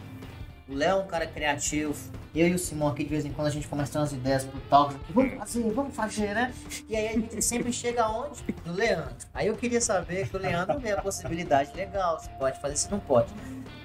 O 0.72 0.74
Léo 0.74 1.00
é 1.00 1.04
um 1.04 1.06
cara 1.06 1.28
criativo. 1.28 1.94
Eu 2.34 2.48
e 2.48 2.54
o 2.54 2.58
Simão 2.58 2.88
aqui, 2.88 3.04
de 3.04 3.10
vez 3.10 3.26
em 3.26 3.34
quando, 3.34 3.48
a 3.48 3.52
gente 3.52 3.68
começa 3.68 3.90
a 3.90 3.92
ter 3.92 3.98
umas 4.00 4.14
ideias 4.14 4.46
pro 4.46 4.58
talk. 4.62 4.96
Vamos 5.10 5.34
fazer, 5.34 5.70
vamos 5.74 5.94
fazer, 5.94 6.34
né? 6.34 6.54
E 6.88 6.96
aí 6.96 7.10
a 7.10 7.12
gente 7.12 7.42
sempre 7.42 7.74
chega 7.74 8.04
aonde? 8.04 8.42
No 8.66 8.72
Leandro. 8.72 9.14
Aí 9.34 9.48
eu 9.48 9.56
queria 9.58 9.82
saber 9.82 10.30
que 10.30 10.38
o 10.38 10.40
Leandro 10.40 10.80
vê 10.80 10.92
a 10.92 11.02
possibilidade 11.02 11.76
legal. 11.76 12.22
Se 12.22 12.30
pode 12.40 12.58
fazer, 12.62 12.78
se 12.78 12.90
não 12.90 13.02
pode. 13.02 13.34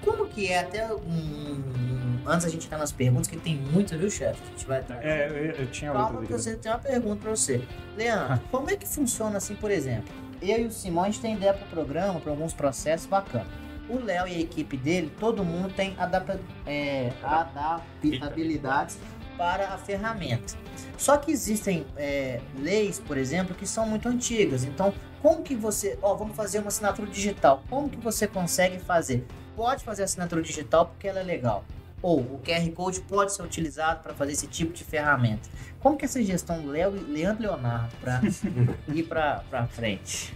Como 0.01 0.29
que 0.29 0.47
é 0.47 0.59
até 0.59 0.87
um... 0.93 2.21
Antes 2.25 2.45
a 2.45 2.49
gente 2.49 2.65
entrar 2.67 2.77
nas 2.77 2.93
perguntas, 2.93 3.27
que 3.27 3.35
tem 3.35 3.57
muita, 3.57 3.97
viu, 3.97 4.09
chefe? 4.09 4.41
A 4.41 4.49
gente 4.51 4.65
vai 4.65 4.79
atrás. 4.79 5.03
É, 5.03 5.27
eu, 5.27 5.63
eu 5.63 5.67
tinha 5.67 5.91
Calma 5.91 6.25
que 6.25 6.31
você 6.31 6.55
tem 6.55 6.71
uma 6.71 6.79
pergunta 6.79 7.21
pra 7.21 7.31
você. 7.31 7.61
Leandro, 7.97 8.39
como 8.49 8.69
é 8.69 8.77
que 8.77 8.87
funciona 8.87 9.37
assim, 9.37 9.55
por 9.55 9.71
exemplo? 9.71 10.13
Eu 10.41 10.59
e 10.59 10.65
o 10.67 10.71
Simão, 10.71 11.03
a 11.03 11.07
gente 11.07 11.19
tem 11.19 11.35
ideia 11.35 11.53
pro 11.53 11.67
programa, 11.67 12.21
para 12.21 12.31
alguns 12.31 12.53
processos 12.53 13.07
bacanas. 13.07 13.66
O 13.89 13.99
Léo 13.99 14.27
e 14.27 14.35
a 14.35 14.39
equipe 14.39 14.75
dele, 14.75 15.11
todo 15.19 15.43
mundo 15.43 15.73
tem 15.73 15.95
adapta, 15.97 16.39
é, 16.65 17.11
adaptabilidades 17.23 18.97
para 19.37 19.69
a 19.69 19.77
ferramenta. 19.77 20.55
Só 20.97 21.15
que 21.15 21.31
existem 21.31 21.85
é, 21.95 22.41
leis, 22.57 22.99
por 22.99 23.17
exemplo, 23.17 23.55
que 23.55 23.67
são 23.67 23.87
muito 23.87 24.09
antigas. 24.09 24.63
Então, 24.63 24.93
como 25.21 25.43
que 25.43 25.55
você... 25.55 25.97
Ó, 26.01 26.15
vamos 26.15 26.35
fazer 26.35 26.59
uma 26.59 26.69
assinatura 26.69 27.09
digital. 27.09 27.63
Como 27.69 27.89
que 27.89 27.97
você 27.97 28.27
consegue 28.27 28.79
fazer? 28.79 29.25
Pode 29.55 29.83
fazer 29.83 30.03
assinatura 30.03 30.41
digital 30.41 30.87
porque 30.87 31.07
ela 31.07 31.19
é 31.19 31.23
legal. 31.23 31.63
Ou 32.01 32.19
o 32.19 32.41
QR 32.43 32.69
Code 32.71 33.01
pode 33.01 33.33
ser 33.33 33.43
utilizado 33.43 34.01
para 34.01 34.13
fazer 34.13 34.33
esse 34.33 34.47
tipo 34.47 34.73
de 34.73 34.83
ferramenta. 34.83 35.49
Como 35.79 35.97
que 35.97 36.05
essa 36.05 36.21
gestão 36.21 36.61
do 36.61 36.69
Léo, 36.69 36.91
Leandro 36.91 37.43
Leonardo 37.43 37.95
para 38.01 38.21
ir 38.93 39.03
para 39.03 39.67
frente? 39.67 40.35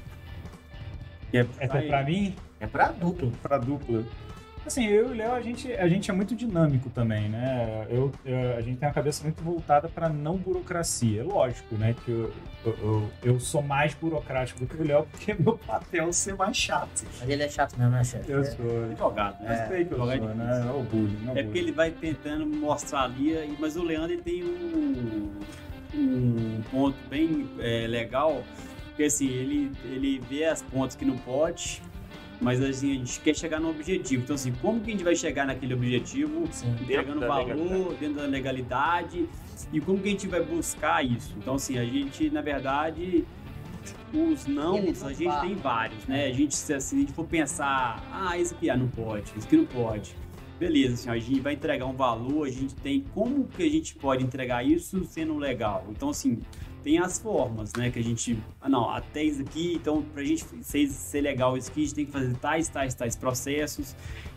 É, 1.34 1.46
Essa 1.60 1.78
é 1.78 1.88
pra 1.88 2.04
mim? 2.04 2.36
É 2.62 2.68
para 2.68 2.92
duplo. 2.92 3.32
Pra 3.42 3.58
dupla. 3.58 4.06
Assim, 4.64 4.86
eu 4.86 5.08
e 5.10 5.12
o 5.14 5.16
Léo, 5.16 5.34
a 5.34 5.42
gente, 5.42 5.74
a 5.74 5.88
gente 5.88 6.12
é 6.12 6.14
muito 6.14 6.36
dinâmico 6.36 6.88
também, 6.92 7.28
né? 7.28 7.88
Eu, 7.90 8.12
eu- 8.24 8.56
a 8.56 8.62
gente 8.62 8.78
tem 8.78 8.88
a 8.88 8.94
cabeça 8.94 9.24
muito 9.24 9.44
voltada 9.44 9.90
pra 9.90 10.08
não 10.08 10.38
burocracia. 10.38 11.22
É 11.22 11.24
Lógico, 11.24 11.74
né? 11.76 11.96
Que 12.06 12.12
eu, 12.12 12.34
eu, 12.64 12.78
eu- 12.84 13.10
eu 13.24 13.40
sou 13.40 13.64
mais 13.64 13.96
burocrático 13.96 14.60
do 14.60 14.68
que 14.68 14.80
o 14.80 14.86
Léo, 14.86 15.08
porque 15.10 15.34
meu 15.42 15.58
papel 15.58 16.10
é 16.10 16.12
ser 16.12 16.36
mais 16.36 16.56
chato. 16.56 17.04
Mas 17.20 17.28
ele 17.28 17.42
é 17.42 17.50
chato 17.50 17.76
mesmo, 17.76 17.92
né, 17.92 18.04
chefe? 18.04 18.32
Eu 18.32 18.42
É. 18.42 18.44
sou. 18.44 18.96
jogado, 18.96 19.42
né? 19.44 19.64
Eu 19.64 19.68
sei 19.68 19.86
que 19.86 19.94
eu 19.94 19.98
jogar 19.98 20.18
sou, 20.20 20.30
é 20.30 20.34
né? 20.36 20.66
É 20.68 20.72
o 20.72 20.84
bullying. 20.84 21.20
não 21.26 21.36
É 21.36 21.42
porque 21.44 21.58
ele 21.58 21.72
vai 21.72 21.90
tentando 21.90 22.46
mostrar 22.46 23.02
ali, 23.06 23.58
mas 23.60 23.76
o 23.76 23.82
Leandro 23.84 24.12
ele 24.14 24.22
tem 24.22 24.44
um, 24.44 25.32
um 25.96 26.62
ponto 26.70 26.96
bem 27.10 27.50
é, 27.60 27.88
legal, 27.88 28.44
porque 28.90 29.04
assim, 29.06 29.28
ele, 29.28 29.72
ele 29.86 30.20
vê 30.30 30.46
as 30.46 30.62
pontas 30.62 30.96
que 30.96 31.04
não 31.04 31.18
pode 31.18 31.82
mas 32.42 32.62
assim, 32.62 32.92
a 32.92 32.96
gente 32.96 33.20
quer 33.20 33.36
chegar 33.36 33.60
no 33.60 33.70
objetivo. 33.70 34.24
Então, 34.24 34.34
assim, 34.34 34.52
como 34.54 34.82
que 34.82 34.90
a 34.90 34.94
gente 34.94 35.04
vai 35.04 35.16
chegar 35.16 35.46
naquele 35.46 35.76
objetivo? 35.76 36.48
Sim. 36.52 36.76
Entregando 36.82 37.20
valor, 37.20 37.48
legalidade. 37.48 37.96
dentro 38.00 38.16
da 38.16 38.26
legalidade. 38.26 39.30
E 39.72 39.80
como 39.80 40.00
que 40.00 40.08
a 40.08 40.12
gente 40.12 40.28
vai 40.28 40.44
buscar 40.44 41.06
isso? 41.06 41.34
Então, 41.38 41.54
assim, 41.56 41.78
a 41.78 41.86
gente, 41.86 42.32
na 42.32 42.42
verdade, 42.42 43.24
os 44.12 44.48
não, 44.48 44.76
a 44.76 45.14
gente 45.14 45.40
tem 45.42 45.56
vários, 45.56 46.06
né? 46.06 46.26
A 46.26 46.34
gente, 46.34 46.56
se 46.56 46.74
assim, 46.74 46.98
a 46.98 47.00
gente 47.02 47.14
for 47.14 47.26
pensar, 47.26 48.04
ah, 48.12 48.38
isso 48.38 48.56
aqui 48.56 48.70
ah, 48.70 48.76
não 48.76 48.88
pode, 48.88 49.32
isso 49.38 49.48
aqui 49.48 49.58
não 49.58 49.66
pode. 49.66 50.16
Beleza, 50.60 50.94
assim, 50.94 51.10
a 51.10 51.18
gente 51.18 51.40
vai 51.40 51.54
entregar 51.54 51.86
um 51.86 51.96
valor, 51.96 52.48
a 52.48 52.52
gente 52.52 52.76
tem 52.76 53.06
como 53.14 53.46
que 53.46 53.64
a 53.64 53.70
gente 53.70 53.96
pode 53.96 54.24
entregar 54.24 54.66
isso 54.66 55.04
sendo 55.06 55.38
legal. 55.38 55.86
Então, 55.90 56.10
assim, 56.10 56.40
tem 56.84 57.00
as 57.00 57.20
formas, 57.20 57.72
né? 57.78 57.90
Que 57.92 58.00
a 58.00 58.04
gente. 58.04 58.38
Ah, 58.60 58.70
não, 58.70 58.90
até 58.90 59.24
isso 59.24 59.42
aqui, 59.42 59.74
então, 59.76 60.02
pra 60.02 60.24
gente 60.24 60.46
ser, 60.62 60.88
ser 60.88 61.22
legal 61.22 61.58
isso 61.58 61.70
aqui, 61.72 61.82
a 61.82 61.84
gente 61.86 61.96
tem 61.96 62.06
que 62.06 62.12
fazer 62.12 62.36
tais, 62.38 62.68
tais, 62.68 62.94
tais 62.94 63.16
processos. 63.16 63.96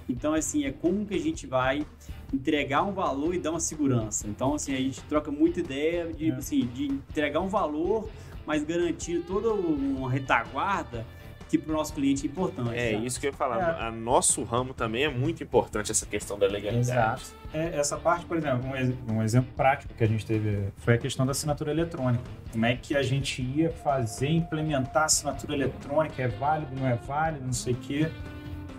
Então, 0.09 0.35
assim, 0.35 0.65
é 0.65 0.73
como 0.73 1.07
que 1.07 1.15
a 1.15 1.19
gente 1.21 1.47
vai 1.47 1.87
entregar 2.33 2.83
um 2.83 2.93
valor 2.93 3.35
e 3.35 3.39
dar 3.39 3.51
uma 3.51 3.61
segurança. 3.61 4.27
Então, 4.27 4.55
assim, 4.55 4.75
a 4.75 4.79
gente 4.79 5.01
troca 5.05 5.31
muita 5.31 5.61
ideia 5.61 6.13
de, 6.13 6.31
É. 6.31 6.35
assim, 6.35 6.67
de 6.67 6.87
entregar 6.87 7.41
um 7.41 7.49
valor, 7.49 8.09
mas 8.47 8.63
garantir 8.65 9.23
toda 9.27 9.53
uma 9.53 10.11
retaguarda 10.11 11.07
que 11.49 11.57
para 11.59 11.73
o 11.73 11.77
nosso 11.77 11.95
cliente 11.95 12.27
é 12.27 12.31
importante. 12.31 12.75
É 12.75 12.93
sabe? 12.93 13.07
isso 13.07 13.21
que 13.21 13.27
eu 13.27 13.31
ia 13.31 13.37
falar. 13.37 13.79
É. 13.81 13.87
A 13.87 13.91
nosso 13.91 14.43
ramo 14.43 14.75
também 14.75 15.05
é 15.05 15.09
muito 15.09 15.43
importante 15.43 15.91
essa 15.91 16.05
questão 16.07 16.39
da 16.39 16.47
legalidade. 16.47 17.23
Exato. 17.23 17.44
É, 17.55 17.79
essa 17.79 17.97
parte, 17.97 18.27
por 18.27 18.37
exemplo, 18.37 18.69
um, 18.69 19.15
um 19.15 19.23
exemplo 19.23 19.53
prático 19.57 19.95
que 19.95 20.03
a 20.03 20.09
gente 20.09 20.27
teve 20.27 20.73
foi 20.79 20.95
a 20.95 20.99
questão 20.99 21.25
da 21.25 21.31
assinatura 21.31 21.71
eletrônica. 21.71 22.25
Como 22.51 22.67
é 22.67 22.75
que 22.75 22.97
a 22.97 23.03
gente 23.03 23.41
ia 23.43 23.71
fazer, 23.71 24.29
implementar 24.29 25.05
assinatura 25.05 25.55
eletrônica? 25.55 26.21
É 26.21 26.27
válido, 26.27 26.75
não 26.75 26.87
é 26.87 26.97
válido, 26.97 27.47
não 27.47 27.53
sei 27.53 27.75
o 27.75 27.77
quê. 27.77 28.11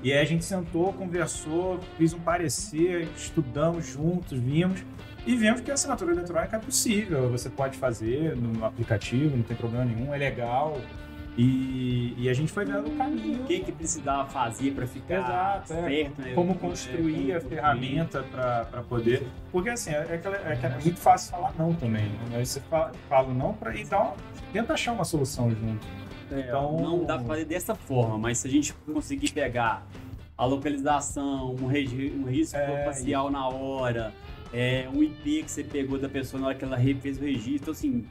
E 0.04 0.12
aí 0.12 0.20
a 0.20 0.26
gente 0.26 0.44
sentou, 0.44 0.92
conversou, 0.92 1.80
fez 1.98 2.14
um 2.14 2.20
parecer, 2.20 3.08
estudamos 3.16 3.88
juntos, 3.88 4.38
vimos 4.38 4.84
e 5.26 5.36
vimos 5.38 5.62
que 5.62 5.72
a 5.72 5.74
assinatura 5.74 6.12
eletrônica 6.12 6.58
é 6.58 6.60
possível. 6.60 7.32
Você 7.32 7.50
pode 7.50 7.78
fazer 7.78 8.36
no 8.36 8.66
aplicativo, 8.66 9.38
não 9.38 9.44
tem 9.44 9.56
problema 9.56 9.86
nenhum, 9.86 10.14
é 10.14 10.18
legal. 10.18 10.80
E, 11.38 12.14
e 12.18 12.30
a 12.30 12.34
gente 12.34 12.52
foi 12.52 12.64
vendo 12.66 12.88
o 12.88 12.96
caminho. 12.96 13.42
O 13.42 13.46
que, 13.46 13.60
que 13.60 13.72
precisava 13.72 14.26
fazer 14.30 14.72
para 14.74 14.88
ficar 14.88 15.16
Exato, 15.16 15.74
é. 15.74 15.90
certo, 15.90 16.22
né? 16.22 16.34
como 16.34 16.52
É, 16.52 16.56
construir 16.56 17.16
como 17.26 17.38
a 17.38 17.42
ferramenta 17.42 18.24
para 18.24 18.84
poder. 18.88 19.28
Porque 19.52 19.70
assim, 19.70 19.92
é, 19.92 19.96
é 19.98 20.22
é 20.26 20.60
é 20.66 20.80
muito 20.82 20.98
fácil 21.00 21.32
falar 21.32 21.54
não 21.58 21.74
também. 21.74 22.06
Né? 22.06 22.38
Aí 22.38 22.46
você 22.46 22.62
fala, 22.62 22.92
fala 23.10 23.34
não 23.34 23.54
para 23.54 23.76
e 23.76 23.84
uma- 23.84 24.14
tenta 24.54 24.74
achar 24.74 24.94
uma 24.94 25.04
solução 25.04 25.50
junto. 25.52 25.86
É, 26.32 26.40
Então- 26.40 26.78
Não 26.80 27.04
dá 27.06 27.18
para 27.18 27.28
fazer 27.28 27.46
dessa 27.46 27.76
forma, 27.76 28.18
mas 28.18 28.38
se 28.40 28.48
a 28.48 28.52
gente 28.52 28.74
conseguir 28.74 29.32
pegar 29.32 29.86
a 30.38 30.46
localização, 30.46 31.54
um, 31.62 31.68
regi- 31.68 32.14
um 32.18 32.26
risco 32.28 32.58
É, 32.58 32.84
facial 32.86 33.30
na 33.30 33.48
hora, 33.48 34.14
é, 34.54 34.88
um 34.94 35.04
IP 35.04 35.44
que 35.44 35.52
você 35.52 35.64
pegou 35.64 36.00
da 36.00 36.08
pessoa 36.10 36.40
na 36.42 36.48
hora 36.48 36.56
que 36.56 36.64
ela 36.66 36.78
fez 37.02 37.18
o 37.18 37.22
registro, 37.22 37.72
assim. 37.72 38.06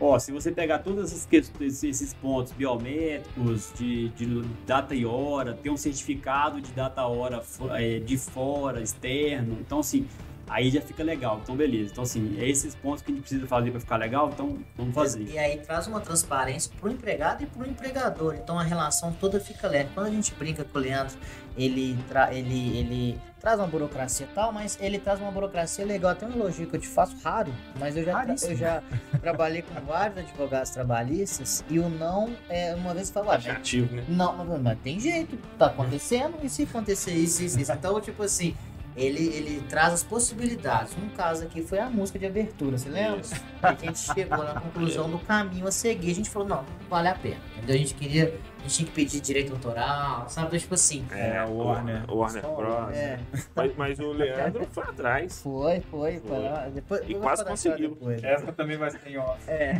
Ó, 0.00 0.16
se 0.18 0.30
você 0.30 0.52
pegar 0.52 0.78
todos 0.78 1.12
esses, 1.12 1.82
esses 1.82 2.14
pontos 2.14 2.52
biométricos 2.52 3.72
de, 3.76 4.10
de 4.10 4.42
data 4.64 4.94
e 4.94 5.04
hora, 5.04 5.54
ter 5.54 5.70
um 5.70 5.76
certificado 5.76 6.60
de 6.60 6.70
data 6.70 7.00
e 7.00 7.04
hora 7.04 7.42
é, 7.72 7.98
de 7.98 8.16
fora, 8.16 8.80
externo, 8.80 9.56
então 9.60 9.80
assim, 9.80 10.06
aí 10.48 10.70
já 10.70 10.80
fica 10.80 11.02
legal. 11.02 11.40
Então 11.42 11.56
beleza. 11.56 11.92
Então 11.92 12.04
assim, 12.04 12.36
é 12.38 12.48
esses 12.48 12.74
pontos 12.74 13.02
que 13.02 13.10
a 13.10 13.14
gente 13.14 13.22
precisa 13.22 13.46
fazer 13.46 13.70
para 13.70 13.80
ficar 13.80 13.96
legal, 13.96 14.30
então 14.32 14.58
vamos 14.76 14.94
fazer. 14.94 15.22
E 15.22 15.38
aí 15.38 15.58
traz 15.58 15.86
uma 15.86 16.00
transparência 16.00 16.70
pro 16.80 16.90
empregado 16.90 17.42
e 17.42 17.46
pro 17.46 17.66
empregador. 17.66 18.34
Então 18.34 18.58
a 18.58 18.62
relação 18.62 19.12
toda 19.12 19.40
fica 19.40 19.68
leve. 19.68 19.90
Quando 19.94 20.06
a 20.06 20.10
gente 20.10 20.34
brinca 20.34 20.64
com 20.64 20.78
o 20.78 20.80
Leandro, 20.80 21.16
ele, 21.56 21.98
tra 22.08 22.32
ele, 22.32 22.78
ele 22.78 23.20
traz 23.40 23.58
uma 23.58 23.66
burocracia 23.66 24.26
e 24.30 24.34
tal, 24.34 24.52
mas 24.52 24.78
ele 24.80 24.98
traz 24.98 25.20
uma 25.20 25.30
burocracia 25.30 25.84
legal. 25.84 26.14
Tem 26.14 26.28
um 26.28 26.32
elogio 26.32 26.66
que 26.66 26.76
eu 26.76 26.80
te 26.80 26.88
faço 26.88 27.16
raro, 27.22 27.52
mas 27.78 27.96
eu 27.96 28.04
já, 28.04 28.24
eu 28.24 28.56
já 28.56 28.82
trabalhei 29.20 29.62
com 29.62 29.80
vários 29.80 30.18
advogados 30.18 30.70
trabalhistas 30.70 31.64
e 31.68 31.78
o 31.78 31.88
não, 31.88 32.34
é, 32.48 32.74
uma 32.74 32.94
vez 32.94 33.10
falou, 33.10 33.30
ah, 33.30 33.38
né? 33.38 34.04
não, 34.08 34.44
mas, 34.44 34.60
mas 34.60 34.78
tem 34.80 34.98
jeito, 35.00 35.36
tá 35.58 35.66
acontecendo, 35.66 36.34
e 36.42 36.48
se 36.48 36.64
acontecer 36.64 37.12
isso, 37.12 37.42
isso, 37.42 37.58
isso? 37.58 37.72
Então, 37.72 38.00
tipo 38.00 38.22
assim, 38.22 38.56
ele, 38.98 39.26
ele 39.28 39.62
traz 39.68 39.92
as 39.94 40.02
possibilidades. 40.02 40.94
Um 40.96 41.08
caso 41.10 41.44
aqui 41.44 41.62
foi 41.62 41.78
a 41.78 41.88
música 41.88 42.18
de 42.18 42.26
abertura, 42.26 42.76
você 42.76 42.88
lembra? 42.88 43.20
Isso. 43.20 43.34
Que 43.58 43.66
a 43.66 43.74
gente 43.74 43.98
chegou 43.98 44.38
na 44.44 44.60
conclusão 44.60 45.10
do 45.10 45.18
caminho 45.18 45.66
a 45.66 45.70
seguir. 45.72 46.12
A 46.12 46.14
gente 46.14 46.30
falou, 46.30 46.46
não, 46.48 46.56
não 46.58 46.88
vale 46.88 47.08
a 47.08 47.14
pena. 47.14 47.36
Entendeu? 47.56 47.74
A 47.74 47.78
gente 47.78 47.94
queria, 47.94 48.24
a 48.58 48.62
gente 48.62 48.74
tinha 48.76 48.86
que 48.86 48.92
pedir 48.94 49.20
direito 49.20 49.52
autoral, 49.52 50.28
sabe? 50.28 50.58
Tipo 50.58 50.74
assim. 50.74 51.04
É, 51.10 51.42
o 51.44 51.56
Warner. 51.56 52.04
O 52.08 52.18
Warner 52.18 52.42
Bros. 52.42 52.96
É, 52.96 53.18
Mas, 53.56 53.76
mas 53.76 53.98
o 53.98 54.12
Leandro 54.12 54.66
foi 54.70 54.84
atrás. 54.84 55.42
foi, 55.42 55.80
foi. 55.90 56.20
foi. 56.20 56.48
Foi. 56.48 56.70
Depois, 56.72 57.02
E 57.08 57.14
quase 57.16 57.44
conseguiu. 57.44 57.90
depois. 57.90 58.22
Essa 58.22 58.52
também 58.52 58.76
vai 58.76 58.90
ser 58.92 59.00
em 59.08 59.18
off. 59.18 59.38
É. 59.50 59.74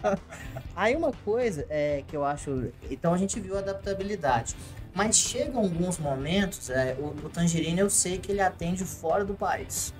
Aí 0.74 0.96
uma 0.96 1.12
coisa 1.24 1.66
é, 1.68 2.02
que 2.08 2.16
eu 2.16 2.24
acho. 2.24 2.70
Então 2.90 3.12
a 3.12 3.18
gente 3.18 3.38
viu 3.38 3.56
a 3.56 3.58
adaptabilidade. 3.58 4.56
Mas 4.94 5.16
chegam 5.16 5.60
alguns 5.60 5.98
momentos, 5.98 6.70
é, 6.70 6.96
o, 6.98 7.06
o 7.06 7.28
Tangerina 7.28 7.80
eu 7.80 7.90
sei 7.90 8.18
que 8.18 8.30
ele 8.30 8.40
atende 8.40 8.84
fora 8.84 9.24
do 9.24 9.34
país. 9.34 9.92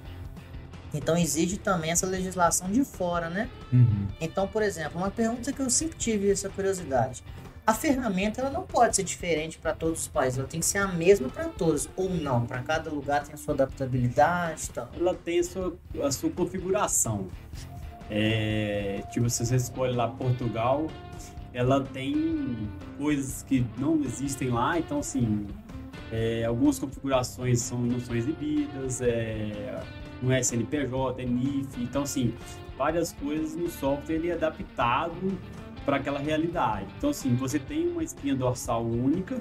Então 0.95 1.17
exige 1.17 1.57
também 1.57 1.91
essa 1.91 2.07
legislação 2.07 2.71
de 2.71 2.85
fora, 2.85 3.29
né? 3.29 3.51
Uhum. 3.73 4.07
Então, 4.21 4.47
por 4.47 4.63
exemplo, 4.63 4.99
uma 4.99 5.11
pergunta 5.11 5.53
que 5.53 5.61
eu 5.61 5.69
sempre 5.69 5.99
tive 5.99 6.31
essa 6.31 6.49
curiosidade. 6.49 7.25
A 7.67 7.73
ferramenta 7.73 8.41
ela 8.41 8.51
não 8.51 8.63
pode 8.63 8.95
ser 8.95 9.03
diferente 9.03 9.59
para 9.59 9.73
todos 9.73 10.03
os 10.03 10.09
países, 10.09 10.39
ela 10.39 10.47
tem 10.47 10.61
que 10.61 10.67
ser 10.67 10.79
a 10.79 10.87
mesma 10.87 11.31
para 11.31 11.49
todos, 11.49 11.89
ou 11.97 12.11
não, 12.11 12.47
para 12.47 12.61
cada 12.61 12.91
lugar 12.91 13.25
tem 13.25 13.35
a 13.35 13.39
sua 13.39 13.55
adaptabilidade 13.55 14.67
e 14.67 14.69
tal. 14.69 14.89
ela 14.95 15.15
tem 15.15 15.41
a 15.41 15.45
sua, 15.45 15.75
a 16.05 16.13
sua 16.13 16.31
configuração. 16.31 17.29
É, 18.11 19.03
tipo, 19.11 19.29
se 19.31 19.47
você 19.47 19.57
escolhe 19.57 19.95
lá 19.95 20.07
Portugal, 20.09 20.89
ela 21.55 21.81
tem 21.81 22.69
coisas 22.99 23.45
que 23.45 23.65
não 23.79 24.03
existem 24.03 24.51
lá, 24.51 24.77
então 24.77 24.99
assim, 24.99 25.47
é, 26.13 26.45
algumas 26.45 26.79
configurações 26.81 27.63
são, 27.63 27.79
não 27.79 28.01
são 28.01 28.17
exibidas, 28.17 29.01
é, 29.01 29.81
não 30.21 30.33
é 30.33 30.43
CNPJ, 30.43 31.23
é 31.23 31.25
NIF, 31.25 31.69
então 31.79 32.03
assim, 32.03 32.35
várias 32.77 33.13
coisas 33.13 33.55
no 33.55 33.71
software 33.71 34.17
ele 34.17 34.31
é 34.31 34.33
adaptado 34.33 35.39
para 35.85 35.97
aquela 35.97 36.19
realidade. 36.19 36.87
Então 36.99 37.11
assim, 37.11 37.37
você 37.37 37.61
tem 37.61 37.87
uma 37.87 38.03
espinha 38.03 38.35
dorsal 38.35 38.85
única, 38.85 39.39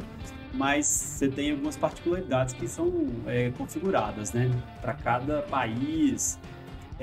mas 0.53 0.85
você 0.85 1.27
tem 1.27 1.51
algumas 1.51 1.75
particularidades 1.75 2.53
que 2.53 2.67
são 2.67 3.07
é, 3.25 3.49
configuradas, 3.57 4.33
né, 4.33 4.51
para 4.81 4.93
cada 4.93 5.41
país. 5.41 6.39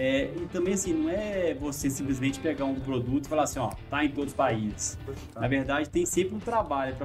É, 0.03 0.31
e 0.35 0.47
também 0.47 0.73
assim, 0.73 0.95
não 0.95 1.11
é 1.11 1.53
você 1.53 1.91
simplesmente 1.91 2.41
pegar 2.41 2.65
um 2.65 2.81
produto 2.81 3.27
e 3.27 3.29
falar 3.29 3.43
assim, 3.43 3.59
ó, 3.59 3.71
tá 3.91 4.03
em 4.03 4.09
todos 4.09 4.33
os 4.33 4.37
países. 4.37 4.99
Na 5.35 5.47
verdade, 5.47 5.91
tem 5.91 6.07
sempre 6.07 6.35
um 6.35 6.39
trabalho 6.39 6.97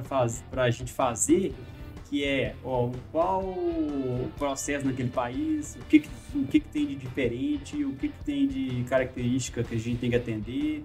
para 0.50 0.62
a 0.62 0.70
gente 0.70 0.90
fazer 0.90 1.52
que 2.08 2.24
é 2.24 2.54
ó, 2.64 2.88
qual 3.12 3.42
o 3.42 4.30
processo 4.38 4.86
naquele 4.86 5.10
país, 5.10 5.76
o 5.76 5.84
que, 5.86 5.98
que- 5.98 6.08
o 6.34 6.46
que, 6.46 6.60
que 6.60 6.68
tem 6.68 6.86
de 6.86 6.94
diferente, 6.94 7.84
o 7.84 7.92
que, 7.94 8.08
que 8.08 8.24
tem 8.24 8.46
de 8.46 8.84
característica 8.84 9.62
que 9.62 9.74
a 9.74 9.78
gente 9.78 9.98
tem 9.98 10.08
que 10.08 10.16
atender, 10.16 10.82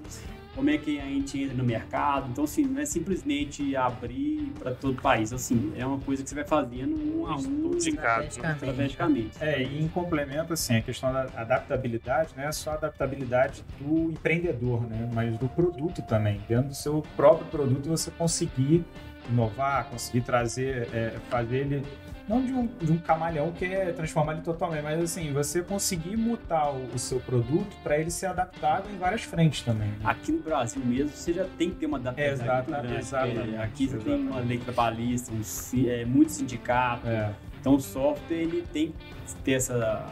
como 0.55 0.69
é 0.69 0.77
que 0.77 0.99
a 0.99 1.05
gente 1.05 1.41
entra 1.41 1.55
no 1.55 1.63
mercado. 1.63 2.29
Então, 2.31 2.43
assim, 2.43 2.65
não 2.65 2.81
é 2.81 2.85
simplesmente 2.85 3.75
abrir 3.75 4.51
para 4.59 4.71
todo 4.71 4.97
o 4.97 5.01
país. 5.01 5.31
Assim, 5.31 5.73
é 5.77 5.85
uma 5.85 5.99
coisa 5.99 6.23
que 6.23 6.29
você 6.29 6.35
vai 6.35 6.43
fazendo 6.43 6.95
um 6.95 7.25
a 7.25 7.37
um, 7.37 7.71
estrategicamente. 7.77 9.31
É, 9.39 9.61
e 9.61 9.81
em 9.81 9.87
complemento, 9.87 10.53
assim, 10.53 10.75
a 10.75 10.81
questão 10.81 11.11
da 11.11 11.23
adaptabilidade 11.35 12.33
não 12.35 12.43
é 12.43 12.51
só 12.51 12.71
a 12.71 12.73
adaptabilidade 12.73 13.63
do 13.79 14.11
empreendedor, 14.11 14.87
né? 14.87 15.09
Mas 15.13 15.37
do 15.37 15.47
produto 15.47 16.01
também. 16.01 16.41
Dentro 16.47 16.69
do 16.69 16.75
seu 16.75 17.03
próprio 17.15 17.47
produto, 17.47 17.89
você 17.89 18.11
conseguir 18.11 18.83
inovar, 19.29 19.85
conseguir 19.89 20.21
trazer, 20.21 20.89
é, 20.93 21.15
fazer 21.29 21.57
ele, 21.57 21.83
não 22.31 22.41
de 22.45 22.53
um, 22.53 22.67
de 22.67 22.91
um 22.91 22.97
camaleão 22.97 23.51
que 23.51 23.65
é 23.65 23.91
transformar 23.91 24.33
ele 24.33 24.41
totalmente, 24.41 24.81
mas 24.83 25.01
assim, 25.01 25.31
você 25.33 25.61
conseguir 25.61 26.15
mutar 26.17 26.73
o, 26.73 26.85
o 26.95 26.99
seu 26.99 27.19
produto 27.19 27.75
para 27.83 27.97
ele 27.97 28.09
ser 28.09 28.27
adaptado 28.27 28.89
em 28.89 28.97
várias 28.97 29.23
frentes 29.23 29.61
também. 29.63 29.89
né? 29.89 29.95
Aqui 30.03 30.31
no 30.31 30.39
Brasil 30.39 30.81
mesmo, 30.85 31.09
você 31.11 31.33
já 31.33 31.45
tem 31.57 31.69
que 31.69 31.75
ter 31.75 31.85
uma 31.85 31.97
adaptabilidade 31.97 32.67
grande. 32.67 32.95
exatamente, 32.97 33.55
É, 33.55 33.63
Aqui 33.63 33.87
você 33.87 33.97
tem 33.97 34.13
uma 34.13 34.21
exatamente. 34.23 34.47
lei 34.47 34.57
trabalhista, 34.59 35.31
um, 35.33 35.89
é, 35.89 36.05
muito 36.05 36.31
sindicato. 36.31 37.07
É. 37.07 37.31
Então 37.59 37.75
o 37.75 37.79
software 37.81 38.35
ele 38.37 38.63
tem 38.73 38.87
que 39.27 39.35
ter 39.43 39.51
essa. 39.53 40.03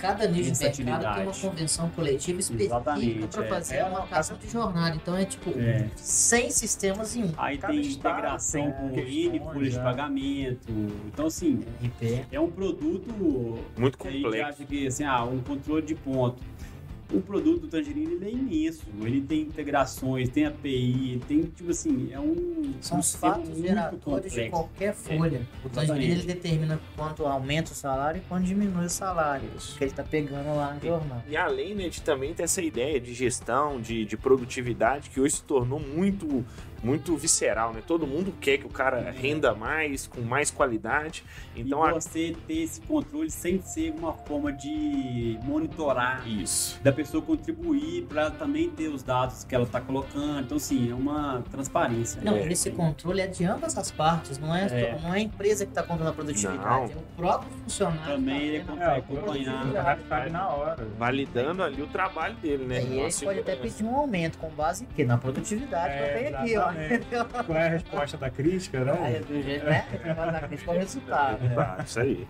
Cada 0.00 0.26
nicho 0.26 0.52
de 0.52 0.84
mercado 0.84 1.14
tem 1.14 1.24
uma 1.24 1.34
convenção 1.34 1.90
coletiva 1.90 2.40
específica 2.40 2.80
para 2.80 3.44
é. 3.44 3.48
fazer 3.48 3.74
É, 3.76 3.80
a 3.82 3.90
marcação 3.90 4.36
de 4.38 4.48
jornada. 4.48 4.96
Então 4.96 5.16
é 5.16 5.24
tipo 5.24 5.50
É. 5.58 5.88
100 5.96 6.50
sistemas 6.50 7.16
em 7.16 7.24
um. 7.24 7.32
Aí 7.36 7.58
Cada 7.58 7.72
tem 7.72 7.82
estado 7.82 8.12
integração 8.18 8.62
tem 8.62 8.72
com 8.72 8.98
N 8.98 9.40
folhas 9.40 9.72
de 9.74 9.78
é. 9.78 9.82
pagamento. 9.82 10.72
Então, 11.06 11.26
assim, 11.26 11.60
IP. 11.82 12.24
é 12.32 12.40
um 12.40 12.50
produto 12.50 13.58
Muito 13.76 13.98
que 13.98 14.08
a 14.08 14.10
gente 14.10 14.22
complexo. 14.22 14.48
acha 14.48 14.64
que 14.64 14.86
assim, 14.86 15.04
ah, 15.04 15.24
um 15.24 15.40
controle 15.40 15.82
de 15.82 15.94
ponto. 15.94 16.42
O 17.12 17.20
produto 17.20 17.62
do 17.62 17.68
Tangerine 17.68 18.14
ele 18.14 18.24
é 18.26 18.30
imenso. 18.30 18.82
Ele 19.00 19.20
tem 19.20 19.42
integrações, 19.42 20.28
tem 20.28 20.46
API, 20.46 21.20
tem, 21.26 21.42
tipo 21.42 21.70
assim, 21.70 22.08
é 22.12 22.20
um. 22.20 22.72
São 22.80 22.98
um 22.98 23.00
os 23.00 23.14
fatos 23.14 23.48
muito 23.48 23.66
geradores 23.66 24.32
de 24.32 24.48
qualquer 24.48 24.94
folha. 24.94 25.46
o 25.64 25.68
Tangerine 25.68 26.12
ele 26.12 26.22
determina 26.22 26.80
quanto 26.96 27.26
aumenta 27.26 27.72
o 27.72 27.74
salário 27.74 28.18
e 28.18 28.28
quanto 28.28 28.44
diminui 28.44 28.86
o 28.86 28.90
salário. 28.90 29.48
Isso. 29.56 29.76
Que 29.76 29.84
ele 29.84 29.92
tá 29.92 30.04
pegando 30.04 30.54
lá 30.56 30.74
no 30.74 30.80
jornal. 30.80 31.22
E 31.28 31.36
além 31.36 31.74
né, 31.74 31.88
de 31.88 32.00
também 32.02 32.32
ter 32.34 32.44
essa 32.44 32.62
ideia 32.62 33.00
de 33.00 33.12
gestão, 33.12 33.80
de, 33.80 34.04
de 34.04 34.16
produtividade, 34.16 35.10
que 35.10 35.20
hoje 35.20 35.36
se 35.36 35.42
tornou 35.42 35.80
muito 35.80 36.44
muito 36.82 37.16
visceral, 37.16 37.72
né? 37.72 37.82
Todo 37.86 38.06
mundo 38.06 38.32
quer 38.40 38.58
que 38.58 38.66
o 38.66 38.70
cara 38.70 39.10
renda 39.10 39.54
mais, 39.54 40.06
com 40.06 40.20
mais 40.22 40.50
qualidade. 40.50 41.24
Então, 41.54 41.84
e 41.84 41.90
a... 41.90 41.94
você 41.94 42.34
ter 42.46 42.62
esse 42.62 42.80
controle 42.82 43.30
sem 43.30 43.60
ser 43.60 43.92
uma 43.98 44.12
forma 44.12 44.52
de 44.52 45.38
monitorar 45.42 46.26
isso. 46.26 46.80
da 46.82 46.92
pessoa 46.92 47.22
contribuir 47.22 48.02
para 48.06 48.30
também 48.30 48.70
ter 48.70 48.88
os 48.88 49.02
dados 49.02 49.44
que 49.44 49.54
ela 49.54 49.64
está 49.64 49.80
colocando. 49.80 50.40
Então, 50.40 50.58
sim, 50.58 50.90
é 50.90 50.94
uma 50.94 51.42
transparência. 51.50 52.20
Não, 52.22 52.36
É, 52.36 52.46
esse 52.50 52.70
sim. 52.70 52.76
controle 52.76 53.20
é 53.20 53.26
de 53.26 53.44
ambas 53.44 53.76
as 53.76 53.90
partes, 53.90 54.38
não 54.38 54.54
é, 54.54 54.66
É. 54.66 54.98
não 55.02 55.12
é 55.14 55.18
a 55.18 55.20
empresa 55.20 55.64
que 55.64 55.70
está 55.72 55.82
controlando 55.82 56.10
a 56.10 56.14
produtividade, 56.14 56.92
é 56.92 56.96
o 56.96 57.02
próprio 57.16 57.50
funcionário. 57.64 58.14
Também 58.14 58.38
que 58.40 58.46
ele 58.46 58.64
tá 58.64 58.72
consegue 58.72 59.04
vendo 59.08 59.16
a 59.16 59.20
acompanhar. 59.20 59.98
Sabe 60.08 60.30
na 60.30 60.48
hora. 60.48 60.86
Validando 60.98 61.62
ali 61.62 61.82
o 61.82 61.86
trabalho 61.86 62.34
dele, 62.36 62.64
né? 62.64 62.78
É, 62.78 62.82
e 62.84 62.98
ele 63.00 63.12
pode 63.24 63.38
até 63.40 63.56
pedir 63.56 63.84
um 63.84 63.94
aumento 63.94 64.38
com 64.38 64.48
base 64.50 64.84
em 64.84 64.86
quê? 64.94 65.04
Na 65.04 65.18
produtividade 65.18 65.94
que 65.94 66.00
eu 66.00 66.04
É, 66.06 66.22
tenho 66.22 66.36
aqui, 66.38 66.56
ó. 66.56 66.69
Exatamente. 66.78 67.44
Qual 67.46 67.58
é 67.58 67.66
a 67.66 67.70
resposta 67.70 68.16
da 68.16 68.30
crítica, 68.30 68.78
Aí, 68.78 69.12
né? 69.12 69.20
do 69.20 69.42
jeito, 69.42 69.64
né? 69.64 69.86
Mas 70.16 70.34
a 70.34 70.40
crítica 70.48 70.70
é 70.72 70.74
o 70.74 70.78
resultado. 70.78 71.42
né? 71.44 71.54
Tá, 71.54 71.78
isso 71.86 72.00
aí. 72.00 72.26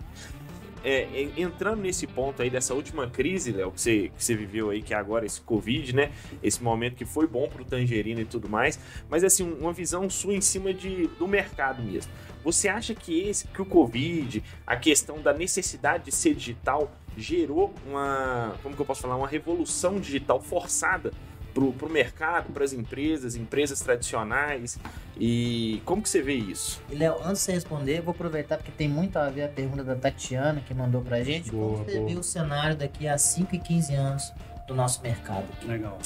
É, 0.83 1.03
en- 1.13 1.33
entrando 1.43 1.79
nesse 1.81 2.07
ponto 2.07 2.41
aí 2.41 2.49
dessa 2.49 2.73
última 2.73 3.07
crise, 3.07 3.51
Léo, 3.51 3.71
que 3.71 3.79
você, 3.79 4.11
que 4.17 4.23
você 4.23 4.33
viveu 4.35 4.71
aí, 4.71 4.81
que 4.81 4.95
é 4.95 4.97
agora 4.97 5.25
esse 5.27 5.39
Covid, 5.41 5.95
né? 5.95 6.11
Esse 6.41 6.63
momento 6.63 6.95
que 6.95 7.05
foi 7.05 7.27
bom 7.27 7.47
pro 7.47 7.63
Tangerina 7.63 8.21
e 8.21 8.25
tudo 8.25 8.49
mais, 8.49 8.79
mas 9.07 9.23
assim, 9.23 9.43
uma 9.59 9.71
visão 9.71 10.09
sua 10.09 10.33
em 10.33 10.41
cima 10.41 10.73
de, 10.73 11.05
do 11.19 11.27
mercado 11.27 11.83
mesmo. 11.83 12.11
Você 12.43 12.67
acha 12.67 12.95
que 12.95 13.19
esse, 13.29 13.47
que 13.47 13.61
o 13.61 13.65
Covid, 13.65 14.43
a 14.65 14.75
questão 14.75 15.21
da 15.21 15.31
necessidade 15.31 16.05
de 16.05 16.11
ser 16.11 16.33
digital, 16.33 16.91
gerou 17.15 17.71
uma, 17.85 18.55
como 18.63 18.73
que 18.75 18.81
eu 18.81 18.85
posso 18.85 19.01
falar, 19.03 19.17
uma 19.17 19.27
revolução 19.27 19.99
digital 19.99 20.41
forçada 20.41 21.11
pro, 21.53 21.71
pro 21.73 21.89
mercado, 21.89 22.51
para 22.53 22.63
as 22.63 22.73
empresas, 22.73 23.35
empresas 23.35 23.79
tradicionais? 23.79 24.77
E 25.17 25.81
como 25.85 26.01
que 26.01 26.09
você 26.09 26.21
vê 26.21 26.35
isso? 26.35 26.81
E 26.89 26.95
Léo, 26.95 27.15
antes 27.23 27.39
de 27.39 27.45
você 27.45 27.51
responder, 27.53 27.99
eu 27.99 28.03
vou 28.03 28.11
aproveitar 28.11 28.57
porque 28.57 28.71
tem 28.71 28.87
muito 28.89 29.17
a 29.17 29.29
ver 29.29 29.43
a 29.43 29.47
pergunta 29.49 29.83
da 29.83 29.95
Tatiana 29.95 30.61
que 30.61 30.73
mandou 30.73 31.01
pra 31.01 31.23
gente. 31.23 31.51
Boa, 31.51 31.73
Como 31.73 31.85
você 31.85 31.97
boa. 31.97 32.09
viu 32.09 32.19
o 32.19 32.23
cenário 32.23 32.75
daqui 32.75 33.07
a 33.07 33.17
5 33.17 33.55
e 33.55 33.59
15 33.59 33.93
anos 33.93 34.33
do 34.67 34.73
nosso 34.73 35.01
mercado? 35.01 35.45
Legal. 35.65 35.97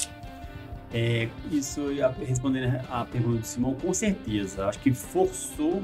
É, 0.92 1.28
isso, 1.50 1.88
respondendo 2.26 2.80
a 2.90 3.04
pergunta 3.04 3.38
do 3.40 3.46
Simão, 3.46 3.74
com 3.74 3.92
certeza. 3.92 4.66
Acho 4.66 4.78
que 4.78 4.92
forçou 4.92 5.82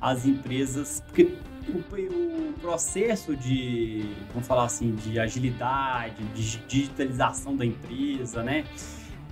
as 0.00 0.26
empresas, 0.26 1.02
porque 1.06 1.34
o, 1.68 1.78
o 1.78 2.52
processo 2.60 3.36
de, 3.36 4.14
vamos 4.32 4.46
falar 4.46 4.64
assim, 4.64 4.94
de 4.94 5.18
agilidade, 5.18 6.22
de 6.34 6.58
digitalização 6.66 7.56
da 7.56 7.64
empresa, 7.64 8.42
né? 8.42 8.64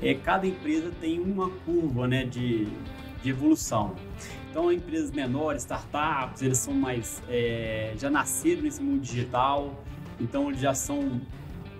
É, 0.02 0.14
cada 0.14 0.46
empresa 0.46 0.90
tem 1.00 1.20
uma 1.20 1.50
curva, 1.50 2.06
né, 2.06 2.24
de, 2.24 2.66
de 3.22 3.30
evolução. 3.30 3.94
Então, 4.50 4.70
empresas 4.70 5.10
menores, 5.10 5.62
startups, 5.62 6.42
eles 6.42 6.58
são 6.58 6.74
mais, 6.74 7.22
é, 7.28 7.94
já 7.96 8.10
nasceram 8.10 8.62
nesse 8.62 8.82
mundo 8.82 9.00
digital, 9.00 9.82
então 10.20 10.48
eles 10.48 10.60
já 10.60 10.74
são 10.74 11.20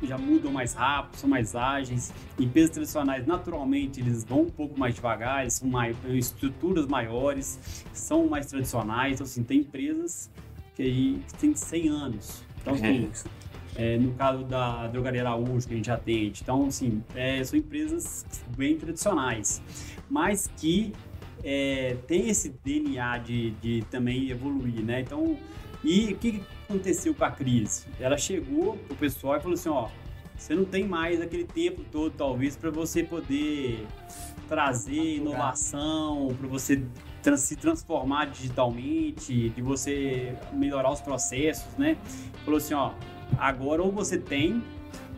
já 0.03 0.19
mudam 0.19 0.53
mais 0.53 0.75
rápido, 0.75 1.17
são 1.17 1.29
mais 1.29 1.55
ágeis. 1.55 2.13
Empresas 2.39 2.71
tradicionais, 2.71 3.27
naturalmente, 3.27 4.01
eles 4.01 4.25
vão 4.25 4.43
um 4.43 4.51
pouco 4.51 4.79
mais 4.79 4.95
devagar, 4.95 5.43
eles 5.43 5.55
são 5.55 5.69
mais, 5.69 5.97
estruturas 6.09 6.87
maiores, 6.87 7.85
são 7.93 8.27
mais 8.27 8.47
tradicionais. 8.47 9.15
Então, 9.15 9.25
assim, 9.25 9.43
tem 9.43 9.61
empresas 9.61 10.31
que 10.75 10.83
aí 10.83 11.21
têm 11.41 11.55
100 11.55 11.89
anos. 11.89 12.45
Então, 12.61 12.75
assim, 12.75 13.11
é, 13.77 13.99
no 13.99 14.13
caso 14.13 14.45
da 14.45 14.87
Drogaria 14.87 15.23
Araújo, 15.23 15.67
que 15.67 15.75
a 15.75 15.77
gente 15.77 15.91
atende. 15.91 16.41
Então, 16.43 16.67
assim, 16.67 17.03
é, 17.15 17.43
são 17.45 17.59
empresas 17.59 18.25
bem 18.57 18.77
tradicionais, 18.77 19.63
mas 20.09 20.51
que 20.57 20.93
é, 21.43 21.97
tem 22.07 22.29
esse 22.29 22.51
DNA 22.65 23.19
de, 23.19 23.51
de 23.53 23.85
também 23.91 24.31
evoluir, 24.31 24.83
né? 24.83 25.01
Então, 25.01 25.37
e 25.83 26.13
o 26.13 26.17
que 26.17 26.33
que 26.33 26.43
aconteceu 26.69 27.15
com 27.15 27.25
a 27.25 27.31
crise? 27.31 27.87
Ela 28.01 28.17
chegou 28.17 28.77
pro 28.77 28.97
pessoal 28.97 29.37
e 29.37 29.41
falou 29.41 29.55
assim, 29.55 29.69
ó, 29.69 29.89
você 30.37 30.55
não 30.55 30.65
tem 30.65 30.85
mais 30.87 31.21
aquele 31.21 31.45
tempo 31.45 31.85
todo, 31.93 32.13
talvez, 32.17 32.57
para 32.57 32.71
você 32.71 33.03
poder 33.03 33.87
trazer 34.49 35.17
inovação, 35.17 36.35
para 36.39 36.49
você 36.49 36.83
trans- 37.25 37.41
se 37.41 37.57
transformar 37.57 38.27
digitalmente, 38.27 39.49
de 39.49 39.63
você 39.63 40.37
melhorar 40.53 40.93
os 40.93 41.01
processos, 41.01 41.77
né? 41.77 41.97
Falou 42.45 42.59
assim, 42.59 42.75
ó, 42.75 42.93
agora 43.39 43.83
ou 43.83 43.91
você 43.91 44.19
tem 44.19 44.63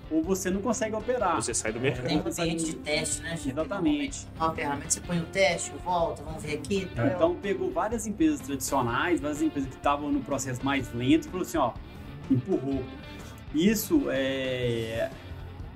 ou 0.08 0.22
você 0.22 0.48
não 0.50 0.62
consegue 0.62 0.94
operar. 0.94 1.34
Você 1.34 1.52
sai 1.52 1.72
do 1.72 1.80
mercado. 1.80 2.06
Tem 2.06 2.16
um 2.16 2.20
ambiente 2.20 2.64
de 2.64 2.76
teste, 2.76 3.22
né, 3.22 3.30
chefe? 3.30 3.50
Exatamente. 3.50 4.26
Uma 4.36 4.54
ferramenta, 4.54 4.88
você 4.90 5.00
põe 5.00 5.18
o 5.18 5.24
teste, 5.24 5.72
volta, 5.84 6.22
vamos 6.22 6.42
ver 6.42 6.54
aqui. 6.58 6.88
tal. 6.94 7.06
Então 7.08 7.34
pegou 7.34 7.72
várias 7.72 8.06
empresas 8.06 8.40
tradicionais, 8.40 9.20
várias 9.20 9.42
empresas 9.42 9.68
que 9.68 9.76
estavam 9.76 10.10
no 10.12 10.20
processo 10.20 10.64
mais 10.64 10.92
lento, 10.94 11.26
e 11.26 11.30
falou 11.30 11.42
assim, 11.42 11.58
ó, 11.58 11.72
empurrou. 12.30 12.84
Isso 13.52 14.04
é 14.08 15.10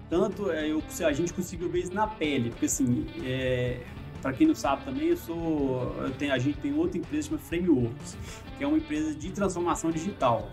tanto 0.09 0.51
é, 0.51 0.69
eu, 0.69 0.83
a 1.07 1.13
gente 1.13 1.33
conseguiu 1.33 1.69
ver 1.71 1.83
isso 1.83 1.95
na 1.95 2.05
pele, 2.05 2.51
porque 2.51 2.67
assim, 2.67 3.07
é, 3.25 3.81
para 4.23 4.33
quem 4.33 4.47
não 4.47 4.55
sabe 4.55 4.85
também, 4.85 5.09
eu 5.09 5.17
sou, 5.17 5.95
eu 6.03 6.11
tenho, 6.13 6.33
a 6.33 6.39
gente 6.39 6.59
tem 6.59 6.73
outra 6.77 6.99
empresa 6.99 7.29
chamada 7.29 7.45
Frameworks, 7.45 8.17
que 8.57 8.65
é 8.65 8.67
uma 8.67 8.77
empresa 8.79 9.15
de 9.15 9.31
transformação 9.31 9.91
digital 9.91 10.51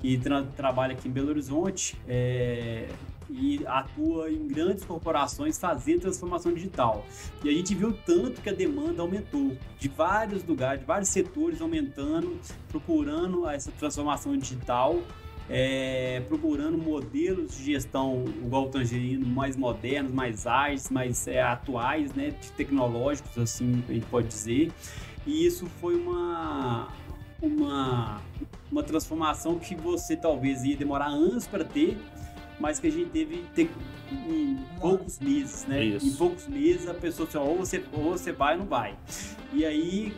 que 0.00 0.18
tra- 0.18 0.44
trabalha 0.56 0.92
aqui 0.92 1.08
em 1.08 1.10
Belo 1.10 1.28
Horizonte. 1.30 1.96
é, 2.08 2.88
e 3.28 3.60
atua 3.66 4.30
em 4.30 4.46
grandes 4.46 4.84
corporações 4.84 5.58
fazendo 5.58 6.02
transformação 6.02 6.52
digital. 6.52 7.04
E 7.42 7.48
a 7.48 7.52
gente 7.52 7.74
viu 7.74 7.92
tanto 8.06 8.40
que 8.40 8.48
a 8.48 8.52
demanda 8.52 9.02
aumentou, 9.02 9.56
de 9.80 9.88
vários 9.88 10.44
lugares, 10.44 10.78
de 10.78 10.86
vários 10.86 11.08
setores 11.08 11.60
aumentando, 11.60 12.38
procurando 12.68 13.48
essa 13.48 13.72
transformação 13.72 14.36
digital, 14.36 15.00
é, 15.48 16.22
procurando 16.28 16.76
modelos 16.76 17.56
de 17.56 17.72
gestão 17.72 18.24
igual 18.42 18.64
o 18.64 18.68
Tangerino, 18.68 19.26
mais 19.26 19.56
modernos, 19.56 20.12
mais 20.12 20.46
ágeis, 20.46 20.90
mais 20.90 21.26
é, 21.28 21.40
atuais, 21.40 22.12
né, 22.14 22.34
tecnológicos, 22.56 23.38
assim 23.38 23.82
a 23.88 23.92
gente 23.92 24.06
pode 24.06 24.28
dizer. 24.28 24.72
E 25.26 25.46
isso 25.46 25.66
foi 25.80 25.96
uma, 25.96 26.88
uma, 27.40 28.20
uma 28.70 28.82
transformação 28.82 29.58
que 29.58 29.74
você 29.74 30.16
talvez 30.16 30.64
ia 30.64 30.76
demorar 30.76 31.08
anos 31.08 31.46
para 31.46 31.64
ter, 31.64 31.96
mas 32.58 32.78
que 32.78 32.86
a 32.86 32.90
gente 32.90 33.10
teve 33.10 33.44
ter 33.54 33.70
em 34.10 34.58
poucos 34.80 35.18
meses, 35.18 35.66
né? 35.66 35.84
Isso. 35.84 36.06
Em 36.06 36.12
poucos 36.12 36.46
meses 36.46 36.88
a 36.88 36.94
pessoa 36.94 37.28
assim, 37.28 37.38
ó, 37.38 37.44
ou 37.44 37.56
você 37.58 37.84
ou 37.92 38.12
você 38.12 38.32
vai 38.32 38.54
ou 38.54 38.60
não 38.60 38.66
vai. 38.66 38.96
E 39.52 39.64
aí 39.64 40.12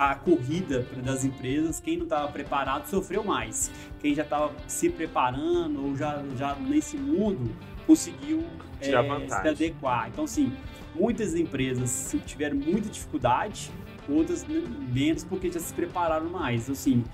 a 0.00 0.14
corrida 0.14 0.86
das 1.04 1.26
empresas, 1.26 1.78
quem 1.78 1.98
não 1.98 2.04
estava 2.04 2.32
preparado 2.32 2.86
sofreu 2.86 3.22
mais. 3.22 3.70
Quem 4.00 4.14
já 4.14 4.22
estava 4.22 4.50
se 4.66 4.88
preparando 4.88 5.84
ou 5.84 5.94
já, 5.94 6.24
já 6.38 6.54
nesse 6.54 6.96
mundo 6.96 7.54
conseguiu 7.86 8.42
eh, 8.80 8.86
se 9.28 9.48
adequar. 9.48 10.08
Então, 10.08 10.24
assim, 10.24 10.54
muitas 10.94 11.34
empresas 11.34 12.16
tiveram 12.24 12.56
muita 12.56 12.88
dificuldade, 12.88 13.70
outras 14.08 14.46
menos 14.48 15.22
porque 15.22 15.52
já 15.52 15.60
se 15.60 15.74
prepararam 15.74 16.30
mais. 16.30 16.70
Assim, 16.70 17.04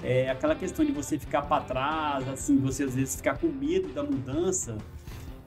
é 0.00 0.30
aquela 0.30 0.54
questão 0.54 0.84
de 0.84 0.92
você 0.92 1.18
ficar 1.18 1.42
para 1.42 1.64
trás, 1.64 2.28
assim, 2.28 2.58
você 2.58 2.84
às 2.84 2.94
vezes 2.94 3.16
ficar 3.16 3.38
com 3.38 3.48
medo 3.48 3.88
da 3.88 4.04
mudança, 4.04 4.78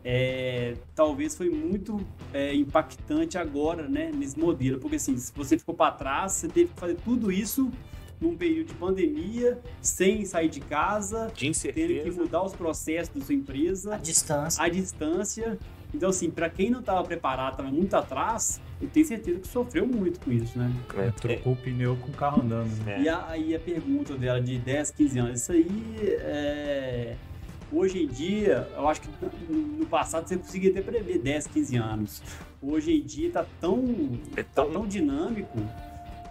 é, 0.03 0.75
talvez 0.95 1.35
foi 1.35 1.49
muito 1.49 1.99
é, 2.33 2.53
impactante 2.55 3.37
agora, 3.37 3.87
né, 3.87 4.11
nesse 4.13 4.39
modelo, 4.39 4.79
porque 4.79 4.95
assim, 4.95 5.17
se 5.17 5.31
você 5.35 5.57
ficou 5.57 5.75
para 5.75 5.91
trás, 5.91 6.33
você 6.33 6.47
teve 6.47 6.71
que 6.73 6.79
fazer 6.79 6.95
tudo 7.03 7.31
isso 7.31 7.69
num 8.21 8.35
período 8.35 8.67
de 8.67 8.73
pandemia, 8.73 9.59
sem 9.81 10.25
sair 10.25 10.49
de 10.49 10.59
casa, 10.59 11.31
De 11.33 11.51
tendo 11.71 12.03
que 12.03 12.11
mudar 12.11 12.43
os 12.43 12.53
processos 12.53 13.13
da 13.15 13.21
sua 13.25 13.33
empresa 13.35 13.95
A 13.95 13.97
distância. 13.97 14.61
à 14.63 14.67
distância. 14.67 15.57
Então, 15.93 16.09
assim, 16.09 16.29
para 16.29 16.49
quem 16.49 16.69
não 16.69 16.81
estava 16.81 17.01
preparado, 17.03 17.53
estava 17.53 17.71
muito 17.71 17.93
atrás, 17.95 18.59
eu 18.81 18.87
tenho 18.89 19.05
certeza 19.07 19.39
que 19.39 19.47
sofreu 19.47 19.87
muito 19.87 20.19
com 20.19 20.31
isso, 20.31 20.59
né? 20.59 20.71
É, 20.97 21.11
Trocou 21.11 21.53
o 21.53 21.55
pneu 21.55 21.95
com 21.95 22.09
o 22.09 22.13
carro 22.13 22.41
andando. 22.43 22.69
Né? 22.85 22.97
É. 22.99 23.01
E 23.03 23.09
a- 23.09 23.25
aí 23.29 23.55
a 23.55 23.59
pergunta 23.59 24.15
dela 24.15 24.39
de 24.41 24.57
10, 24.59 24.91
15 24.91 25.17
anos, 25.19 25.41
isso 25.41 25.51
aí 25.53 25.67
é... 26.19 27.15
Hoje 27.71 28.03
em 28.03 28.07
dia, 28.07 28.67
eu 28.75 28.87
acho 28.87 29.01
que 29.01 29.09
no 29.49 29.85
passado 29.85 30.27
você 30.27 30.37
conseguia 30.37 30.71
até 30.71 30.81
prever 30.81 31.19
10, 31.19 31.47
15 31.47 31.77
anos. 31.77 32.21
Hoje 32.61 32.93
em 32.97 33.01
dia 33.03 33.29
tá 33.31 33.45
tão, 33.61 34.19
É 34.35 34.41
tá 34.43 34.63
tão- 34.63 34.71
tão 34.71 34.87
dinâmico 34.87 35.57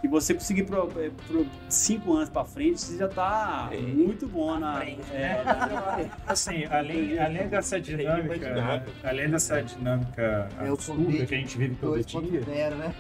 E 0.01 0.07
você 0.07 0.33
conseguir 0.33 0.63
por, 0.63 0.77
é, 1.03 1.11
por 1.27 1.45
cinco 1.69 2.15
anos 2.15 2.29
para 2.29 2.45
frente, 2.45 2.81
você 2.81 2.97
já 2.99 3.07
está 3.07 3.69
É. 3.73 3.77
muito 3.79 4.29
bom 4.29 4.57
na. 4.57 4.77
frente, 4.81 5.01
é, 5.13 5.43
Assim, 6.25 6.65
além, 6.67 7.19
além 7.19 7.49
dessa 7.49 7.81
dinâmica, 7.81 8.55
né? 8.55 8.87
além 9.03 9.29
dessa 9.29 9.61
dinâmica 9.61 10.49
É 10.61 10.69
absurda 10.69 11.03
Covid 11.05 11.27
que 11.27 11.35
a 11.35 11.39
gente 11.39 11.59
vive 11.59 11.75
todo 11.81 12.01
dia, 12.05 12.21
2.0, 12.43 12.75
né? 12.77 12.95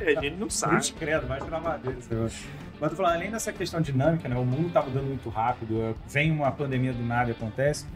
É, 0.00 0.16
a 0.16 0.20
gente 0.22 0.36
não 0.36 0.48
sabe. 0.50 0.92
Credo, 0.92 1.26
mais 1.28 1.44
travadeira 1.44 1.98
esse 1.98 2.14
negócio. 2.14 2.48
Mas 2.82 2.90
tô 2.90 2.96
falando, 2.96 3.14
além 3.14 3.30
dessa 3.30 3.52
questão 3.52 3.80
dinâmica, 3.80 4.28
né? 4.28 4.34
O 4.34 4.44
mundo 4.44 4.72
tá 4.72 4.82
mudando 4.82 5.06
muito 5.06 5.28
rápido, 5.28 5.94
vem 6.08 6.32
uma 6.32 6.50
pandemia 6.50 6.92
do 6.92 7.04
nada 7.04 7.30
e 7.30 7.32
acontece, 7.32 7.86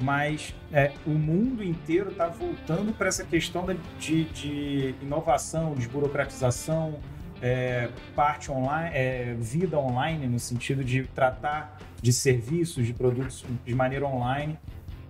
mas 0.00 0.54
é, 0.72 0.92
o 1.04 1.10
mundo 1.10 1.64
inteiro 1.64 2.12
tá 2.12 2.28
voltando 2.28 2.92
para 2.92 3.08
essa 3.08 3.24
questão 3.24 3.66
de, 3.98 4.24
de 4.26 4.94
inovação, 5.02 5.74
desburocratização, 5.74 7.00
é, 7.42 7.88
parte 8.14 8.52
online, 8.52 8.90
é, 8.94 9.34
vida 9.36 9.76
online, 9.80 10.28
no 10.28 10.38
sentido 10.38 10.84
de 10.84 11.02
tratar 11.08 11.78
de 12.00 12.12
serviços, 12.12 12.86
de 12.86 12.94
produtos 12.94 13.44
de 13.64 13.74
maneira 13.74 14.06
online. 14.06 14.56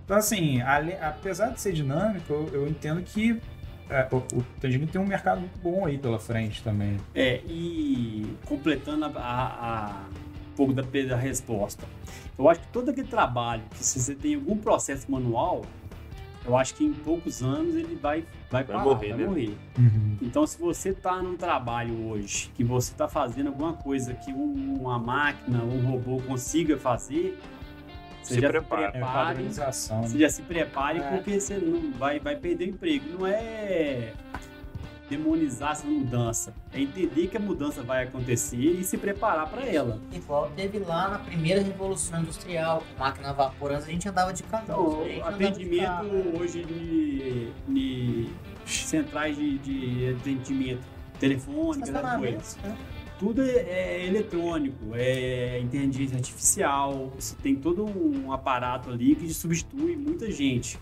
Então, 0.03 0.17
assim, 0.17 0.61
apesar 0.99 1.49
de 1.49 1.61
ser 1.61 1.73
dinâmico, 1.73 2.33
eu, 2.33 2.49
eu 2.53 2.67
entendo 2.67 3.03
que 3.03 3.39
é, 3.89 4.07
o, 4.11 4.17
o 4.17 4.43
Tangerine 4.59 4.87
tem 4.87 4.99
um 5.01 5.05
mercado 5.07 5.39
muito 5.41 5.57
bom 5.59 5.85
aí 5.85 5.97
pela 5.97 6.19
frente 6.19 6.61
também. 6.63 6.97
É, 7.15 7.41
e 7.47 8.25
completando 8.45 9.05
a, 9.05 9.09
a- 9.09 9.87
a- 9.89 10.05
um 10.51 10.55
pouco 10.55 10.73
da, 10.73 10.81
da 10.81 11.15
resposta, 11.15 11.85
eu 12.37 12.49
acho 12.49 12.61
que 12.61 12.67
todo 12.67 12.89
aquele 12.89 13.07
trabalho, 13.07 13.63
que 13.71 13.83
se 13.83 13.99
você 13.99 14.15
tem 14.15 14.35
algum 14.35 14.57
processo 14.57 15.11
manual, 15.11 15.63
eu 16.45 16.55
acho 16.57 16.73
que 16.75 16.83
em 16.85 16.93
poucos 16.93 17.43
anos 17.43 17.75
ele 17.75 17.95
vai, 17.95 18.23
vai, 18.49 18.63
parar, 18.63 18.83
morrer, 18.83 19.09
vai 19.09 19.17
né? 19.17 19.25
morrer. 19.25 19.57
Então, 20.21 20.47
se 20.47 20.57
você 20.59 20.89
está 20.89 21.21
num 21.21 21.35
trabalho 21.35 22.07
hoje, 22.07 22.49
que 22.55 22.63
você 22.63 22.91
está 22.91 23.07
fazendo 23.07 23.47
alguma 23.47 23.73
coisa 23.73 24.13
que 24.13 24.31
um- 24.31 24.77
uma 24.81 24.97
máquina, 24.97 25.61
um 25.63 25.85
robô 25.91 26.21
consiga 26.21 26.77
fazer, 26.77 27.37
você 28.27 28.35
Se 28.35 28.41
já 28.41 28.49
prepara. 28.49 28.85
se 28.87 28.91
prepare, 28.91 29.13
padronização. 29.27 30.01
você 30.03 30.19
já 30.19 30.29
se 30.29 30.41
prepare 30.41 30.99
É. 30.99 31.01
porque 31.11 31.39
você 31.39 31.55
não 31.57 31.91
vai, 31.93 32.19
vai 32.19 32.35
perder 32.35 32.65
o 32.65 32.69
emprego. 32.71 33.05
Não 33.19 33.25
é 33.27 34.11
demonizar 35.09 35.71
essa 35.71 35.87
mudança, 35.87 36.53
é 36.73 36.81
entender 36.81 37.27
que 37.27 37.37
a 37.37 37.39
mudança 37.39 37.81
vai 37.81 38.03
acontecer 38.03 38.57
e 38.57 38.83
se 38.83 38.97
preparar 38.97 39.49
para 39.49 39.65
ela. 39.65 40.01
Igual 40.11 40.51
teve 40.53 40.79
lá 40.79 41.07
na 41.07 41.19
primeira 41.19 41.61
Revolução 41.61 42.19
Industrial, 42.19 42.83
com 42.93 42.99
máquina 43.03 43.29
a 43.29 43.33
vapor, 43.33 43.71
antes 43.71 43.87
a 43.87 43.91
gente 43.91 44.09
andava 44.09 44.33
de 44.33 44.43
carro. 44.43 44.63
Então, 44.65 45.01
a 45.01 45.05
gente 45.07 45.17
andava 45.21 45.37
de 45.37 45.45
atendimento 45.45 45.85
carro. 45.85 46.39
hoje 46.41 46.65
de, 46.65 47.51
de 47.69 48.29
centrais 48.65 49.37
de, 49.37 49.57
de 49.59 50.09
atendimento 50.19 50.83
telefônico, 51.17 51.87
essas 51.89 52.17
coisas. 52.19 52.57
Né? 52.61 52.77
Tudo 53.19 53.41
é, 53.41 53.51
é 53.51 54.05
eletrônico, 54.05 54.93
é 54.93 55.59
inteligência 55.59 56.17
artificial, 56.17 57.11
você 57.17 57.35
tem 57.35 57.55
todo 57.55 57.85
um 57.85 58.31
aparato 58.31 58.89
ali 58.89 59.15
que 59.15 59.33
substitui 59.33 59.95
muita 59.95 60.31
gente. 60.31 60.79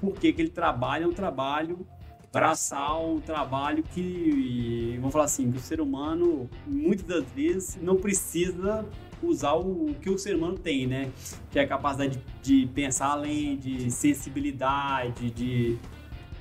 Porque 0.00 0.28
aquele 0.28 0.50
trabalho 0.50 1.04
é 1.04 1.06
um 1.08 1.12
trabalho 1.12 1.86
braçal, 2.32 3.14
um 3.14 3.20
trabalho 3.20 3.82
que, 3.82 4.96
vamos 4.96 5.12
falar 5.12 5.24
assim, 5.26 5.50
que 5.50 5.58
o 5.58 5.60
ser 5.60 5.80
humano, 5.80 6.50
muitas 6.66 7.06
das 7.06 7.24
vezes, 7.32 7.78
não 7.80 7.96
precisa 7.96 8.84
usar 9.22 9.54
o, 9.54 9.90
o 9.90 9.94
que 9.94 10.10
o 10.10 10.18
ser 10.18 10.34
humano 10.36 10.58
tem, 10.58 10.86
né? 10.86 11.10
Que 11.50 11.58
é 11.58 11.62
a 11.62 11.66
capacidade 11.66 12.20
de, 12.42 12.66
de 12.66 12.72
pensar 12.72 13.12
além, 13.12 13.56
de 13.56 13.90
sensibilidade, 13.90 15.30
de, 15.30 15.78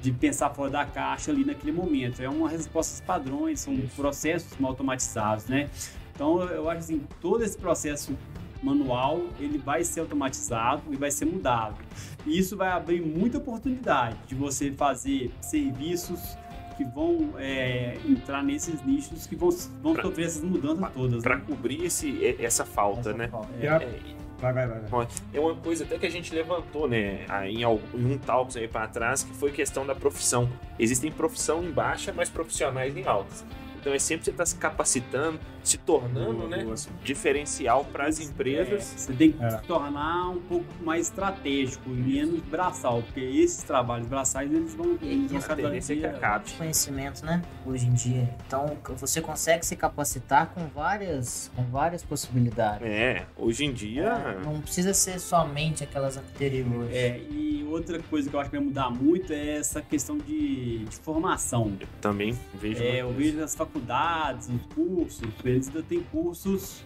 de 0.03 0.11
pensar 0.11 0.49
fora 0.49 0.69
da 0.69 0.85
caixa 0.85 1.31
ali 1.31 1.45
naquele 1.45 1.71
momento. 1.71 2.21
É 2.21 2.27
uma 2.27 2.49
respostas 2.49 2.99
padrões, 2.99 3.61
são 3.61 3.75
processos 3.95 4.57
mal 4.59 4.71
automatizados, 4.71 5.45
né? 5.45 5.69
Então 6.13 6.41
eu 6.43 6.69
acho 6.69 6.79
assim, 6.79 7.01
todo 7.21 7.41
esse 7.41 7.57
processo 7.57 8.13
manual 8.61 9.21
ele 9.39 9.57
vai 9.57 9.81
ser 9.85 10.01
automatizado 10.01 10.81
e 10.91 10.97
vai 10.97 11.09
ser 11.09 11.23
mudado. 11.25 11.75
E 12.25 12.37
isso 12.37 12.57
vai 12.57 12.67
abrir 12.69 13.01
muita 13.01 13.37
oportunidade 13.37 14.17
de 14.27 14.35
você 14.35 14.71
fazer 14.73 15.31
serviços 15.41 16.19
que 16.75 16.83
vão 16.83 17.29
é, 17.37 17.97
entrar 18.05 18.43
nesses 18.43 18.83
nichos 18.83 19.25
que 19.25 19.35
vão, 19.37 19.49
vão 19.81 19.93
Pra- 19.93 20.03
sofrer 20.03 20.25
essas 20.25 20.43
mudanças 20.43 20.91
todas. 20.93 21.23
Pra 21.23 21.37
né? 21.37 21.43
cobrir 21.47 21.85
esse, 21.85 22.35
essa 22.39 22.65
falta, 22.65 23.09
Essa 23.09 23.17
né? 23.17 23.27
falta. 23.29 23.47
A- 23.53 23.83
É, 23.83 23.99
Vai, 24.43 24.51
vai, 24.51 24.67
vai. 24.67 24.79
vai. 24.81 25.07
É 25.33 25.39
uma 25.39 25.55
coisa 25.55 25.85
até 25.85 25.97
que 25.97 26.05
a 26.05 26.09
gente 26.09 26.35
levantou, 26.35 26.85
né, 26.85 27.25
em, 27.47 27.65
um 27.65 28.17
talks 28.17 28.57
aí 28.57 28.67
para 28.67 28.89
trás, 28.89 29.23
que 29.23 29.33
foi 29.33 29.53
questão 29.53 29.85
da 29.85 29.95
profissão. 29.95 30.49
Existem 30.77 31.09
profissão 31.09 31.63
em 31.63 31.71
baixa, 31.71 32.11
mas 32.11 32.29
profissionais 32.29 32.97
em 32.97 33.07
altas. 33.07 33.45
Então 33.83 33.93
é 33.93 33.99
sempre 33.99 34.23
você 34.23 34.31
estar 34.31 34.45
se 34.45 34.55
capacitando, 34.55 35.37
se 35.61 35.77
tornando, 35.77 36.47
né, 36.47 36.63
Boa. 36.63 36.75
diferencial 37.03 37.83
para 37.83 38.07
as 38.07 38.17
É, 38.17 38.23
empresas. 38.23 38.81
você 38.95 39.11
tem 39.11 39.33
que 39.33 39.43
É. 39.43 39.49
se 39.49 39.63
tornar 39.63 40.29
um 40.29 40.39
pouco 40.39 40.65
mais 40.81 41.07
estratégico 41.07 41.89
e 41.89 41.93
menos 41.93 42.39
braçal, 42.43 43.01
porque 43.03 43.19
esses 43.19 43.61
trabalhos 43.63 44.07
braçais 44.07 44.49
eles 44.49 44.73
vão, 44.73 44.97
eles 45.01 45.29
vão 45.31 45.41
A 45.41 45.73
é 45.73 45.81
que 45.81 46.05
acabe. 46.05 46.51
conhecimento, 46.53 47.25
né? 47.25 47.41
Hoje 47.65 47.85
em 47.87 47.93
dia. 47.93 48.33
Então, 48.47 48.77
você 48.97 49.19
consegue 49.19 49.65
se 49.65 49.75
capacitar 49.75 50.47
com 50.53 50.65
várias, 50.67 51.51
com 51.53 51.63
várias 51.63 52.01
possibilidades. 52.03 52.87
É, 52.87 53.25
hoje 53.37 53.65
em 53.65 53.73
dia, 53.73 54.03
É, 54.13 54.45
Não 54.45 54.61
precisa 54.61 54.93
ser 54.93 55.19
somente 55.19 55.83
aquelas 55.83 56.15
anteriores. 56.15 56.95
É, 56.95 57.19
e 57.29 57.65
outra 57.69 57.99
coisa 58.03 58.29
que 58.29 58.35
eu 58.35 58.39
acho 58.39 58.49
que 58.49 58.55
vai 58.57 58.65
mudar 58.65 58.89
muito 58.89 59.33
é 59.33 59.57
essa 59.57 59.81
questão 59.81 60.17
de, 60.17 60.85
de 60.85 60.95
formação. 60.97 61.71
eu 61.79 61.87
também 61.99 62.37
vejo. 62.53 62.81
É, 62.83 63.01
eu 63.01 63.11
vejo 63.11 63.37
nas 63.37 63.55
faculdades, 63.55 63.72
nos 63.79 64.65
cursos, 64.73 65.27
eles 65.43 65.67
ainda 65.67 65.83
têm 65.83 66.01
cursos 66.03 66.83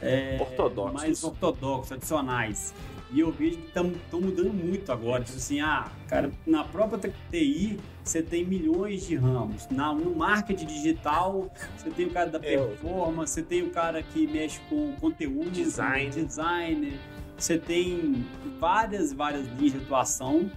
é, 0.00 0.38
Ortodoxos. 0.40 0.92
mais 0.94 1.24
ortodoxos, 1.24 1.88
tradicionais. 1.88 2.74
E 3.12 3.20
eu 3.20 3.30
vejo 3.30 3.58
que 3.58 3.66
estão 3.68 4.20
mudando 4.20 4.52
muito 4.52 4.90
agora. 4.90 5.22
Tipo 5.22 5.36
assim, 5.38 5.60
ah, 5.60 5.88
cara, 6.08 6.32
na 6.44 6.64
própria 6.64 7.12
TI 7.30 7.78
você 8.02 8.20
tem 8.22 8.44
milhões 8.44 9.06
de 9.06 9.14
ramos. 9.14 9.68
Na, 9.70 9.94
no 9.94 10.14
marketing 10.16 10.66
digital, 10.66 11.48
você 11.76 11.90
tem 11.90 12.06
o 12.06 12.10
cara 12.10 12.28
da 12.30 12.38
É, 12.38 12.56
performance, 12.56 13.32
você 13.34 13.42
tem 13.42 13.62
o 13.62 13.70
cara 13.70 14.02
que 14.02 14.26
mexe 14.26 14.58
com 14.68 14.92
conteúdo, 14.96 15.50
Design. 15.50 16.10
designer, 16.10 16.98
você 17.38 17.56
tem 17.56 18.24
várias, 18.58 19.12
várias 19.12 19.46
linhas 19.56 19.72
de 19.74 19.78
atuação 19.78 20.50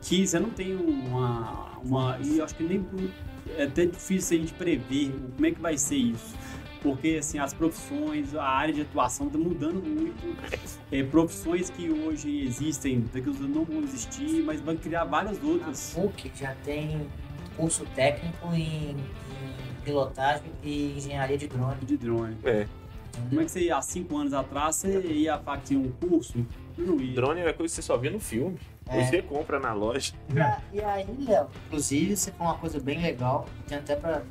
que 0.00 0.26
você 0.26 0.40
não 0.40 0.50
tem 0.50 0.74
uma. 0.74 1.78
uma 1.84 2.18
e 2.20 2.38
eu 2.38 2.44
acho 2.44 2.56
que 2.56 2.64
nem 2.64 2.84
é 3.58 3.64
até 3.64 3.86
difícil 3.86 4.38
a 4.38 4.40
gente 4.40 4.54
prever 4.54 5.12
como 5.34 5.46
é 5.46 5.50
que 5.50 5.60
vai 5.60 5.76
ser 5.76 5.96
isso. 5.96 6.34
Porque 6.82 7.16
assim, 7.20 7.38
as 7.38 7.54
profissões, 7.54 8.34
a 8.34 8.44
área 8.44 8.74
de 8.74 8.80
atuação 8.80 9.28
está 9.28 9.38
mudando 9.38 9.80
muito. 9.82 10.36
É, 10.90 11.02
profissões 11.04 11.70
que 11.70 11.88
hoje 11.88 12.40
existem, 12.44 13.04
daqui 13.12 13.28
a 13.28 13.30
uns 13.30 13.38
anos 13.38 13.56
não 13.56 13.64
vão 13.64 13.82
existir, 13.82 14.42
mas 14.42 14.60
vão 14.60 14.76
criar 14.76 15.04
várias 15.04 15.38
A 15.42 15.46
outras. 15.46 15.92
PUC 15.94 16.32
já 16.34 16.54
tem 16.64 17.06
curso 17.56 17.84
técnico 17.94 18.48
em, 18.52 18.90
em 18.90 18.96
pilotagem 19.84 20.50
e 20.62 20.96
engenharia 20.96 21.38
de 21.38 21.46
drone. 21.46 21.76
De 21.82 21.96
drone. 21.96 22.36
É, 22.42 22.66
Como 23.28 23.40
é 23.40 23.44
que 23.44 23.50
você, 23.50 23.70
há 23.70 23.80
cinco 23.80 24.16
anos 24.16 24.32
atrás, 24.32 24.76
você 24.76 25.00
ia 25.00 25.40
tinha 25.64 25.78
um 25.78 25.92
curso? 25.92 26.44
Não 26.76 26.98
ia. 27.00 27.14
drone 27.14 27.40
era 27.40 27.52
coisa 27.52 27.70
que 27.70 27.76
você 27.76 27.82
só 27.82 27.96
via 27.96 28.10
no 28.10 28.18
filme. 28.18 28.58
É. 28.88 29.04
Você 29.04 29.22
compra 29.22 29.58
na 29.58 29.72
loja. 29.72 30.12
E, 30.34 30.40
a- 30.40 30.60
e 30.72 30.80
aí, 30.80 31.06
Léo, 31.26 31.48
inclusive, 31.66 32.16
você 32.16 32.30
falou 32.32 32.52
uma 32.52 32.58
coisa 32.58 32.78
bem 32.80 33.00
legal. 33.00 33.46
Tem 33.66 33.78
até 33.78 33.96
pra 33.96 34.22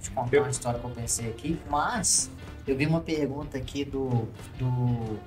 te 0.00 0.10
contar 0.10 0.36
Eu- 0.36 0.42
uma 0.42 0.50
história 0.50 0.78
que 0.78 0.86
eu 0.86 0.90
pensei 0.90 1.28
aqui. 1.30 1.60
Mas, 1.68 2.30
eu 2.66 2.76
vi 2.76 2.86
uma 2.86 3.00
pergunta 3.00 3.58
aqui 3.58 3.84
do. 3.84 4.28
do. 4.58 5.18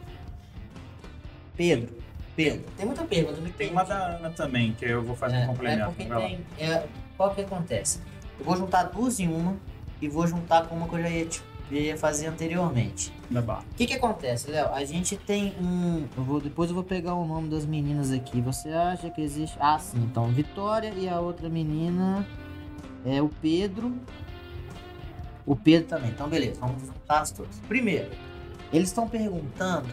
Pedro. 1.55 1.95
Pedro. 2.35 2.63
Tem 2.77 2.85
muita 2.85 3.03
pergunta, 3.03 3.41
Tem 3.57 3.69
uma 3.71 3.83
da 3.83 4.15
Ana 4.15 4.29
também, 4.31 4.73
que 4.73 4.85
eu 4.85 5.03
vou 5.03 5.15
fazer 5.15 5.35
um 5.35 5.39
É, 5.39 5.43
é 5.43 5.47
complemento. 5.47 6.09
lá. 6.09 6.19
tem. 6.21 6.39
É, 6.59 6.87
qual 7.17 7.35
que 7.35 7.41
acontece? 7.41 7.99
Eu 8.39 8.45
vou 8.45 8.55
juntar 8.55 8.83
duas 8.83 9.19
em 9.19 9.27
uma 9.27 9.55
e 10.01 10.07
vou 10.07 10.25
juntar 10.25 10.65
com 10.67 10.75
uma 10.75 10.87
que 10.87 10.95
eu 10.95 11.01
já 11.01 11.09
ia, 11.09 11.25
te- 11.25 11.43
ia 11.79 11.97
fazer 11.97 12.27
anteriormente. 12.27 13.11
O 13.71 13.75
que 13.75 13.87
que 13.87 13.93
acontece, 13.93 14.51
Léo? 14.51 14.73
A 14.73 14.83
gente 14.83 15.15
tem 15.15 15.53
um. 15.61 16.05
Eu 16.17 16.23
vou, 16.23 16.41
depois 16.41 16.69
eu 16.69 16.75
vou 16.75 16.83
pegar 16.83 17.15
o 17.15 17.25
nome 17.25 17.49
das 17.49 17.65
meninas 17.65 18.11
aqui. 18.11 18.41
Você 18.41 18.69
acha 18.69 19.09
que 19.09 19.21
existe. 19.21 19.57
Ah, 19.59 19.79
sim. 19.79 19.97
Então, 19.99 20.27
Vitória 20.27 20.93
e 20.95 21.07
a 21.07 21.19
outra 21.19 21.47
menina 21.49 22.27
é 23.05 23.21
o 23.21 23.29
Pedro. 23.29 23.93
O 25.45 25.55
Pedro 25.55 25.87
também. 25.87 26.09
Então, 26.09 26.27
beleza. 26.27 26.59
Vamos 26.59 26.81
juntar 26.81 27.21
as 27.21 27.31
duas. 27.31 27.59
Primeiro, 27.67 28.09
eles 28.73 28.89
estão 28.89 29.07
perguntando 29.07 29.87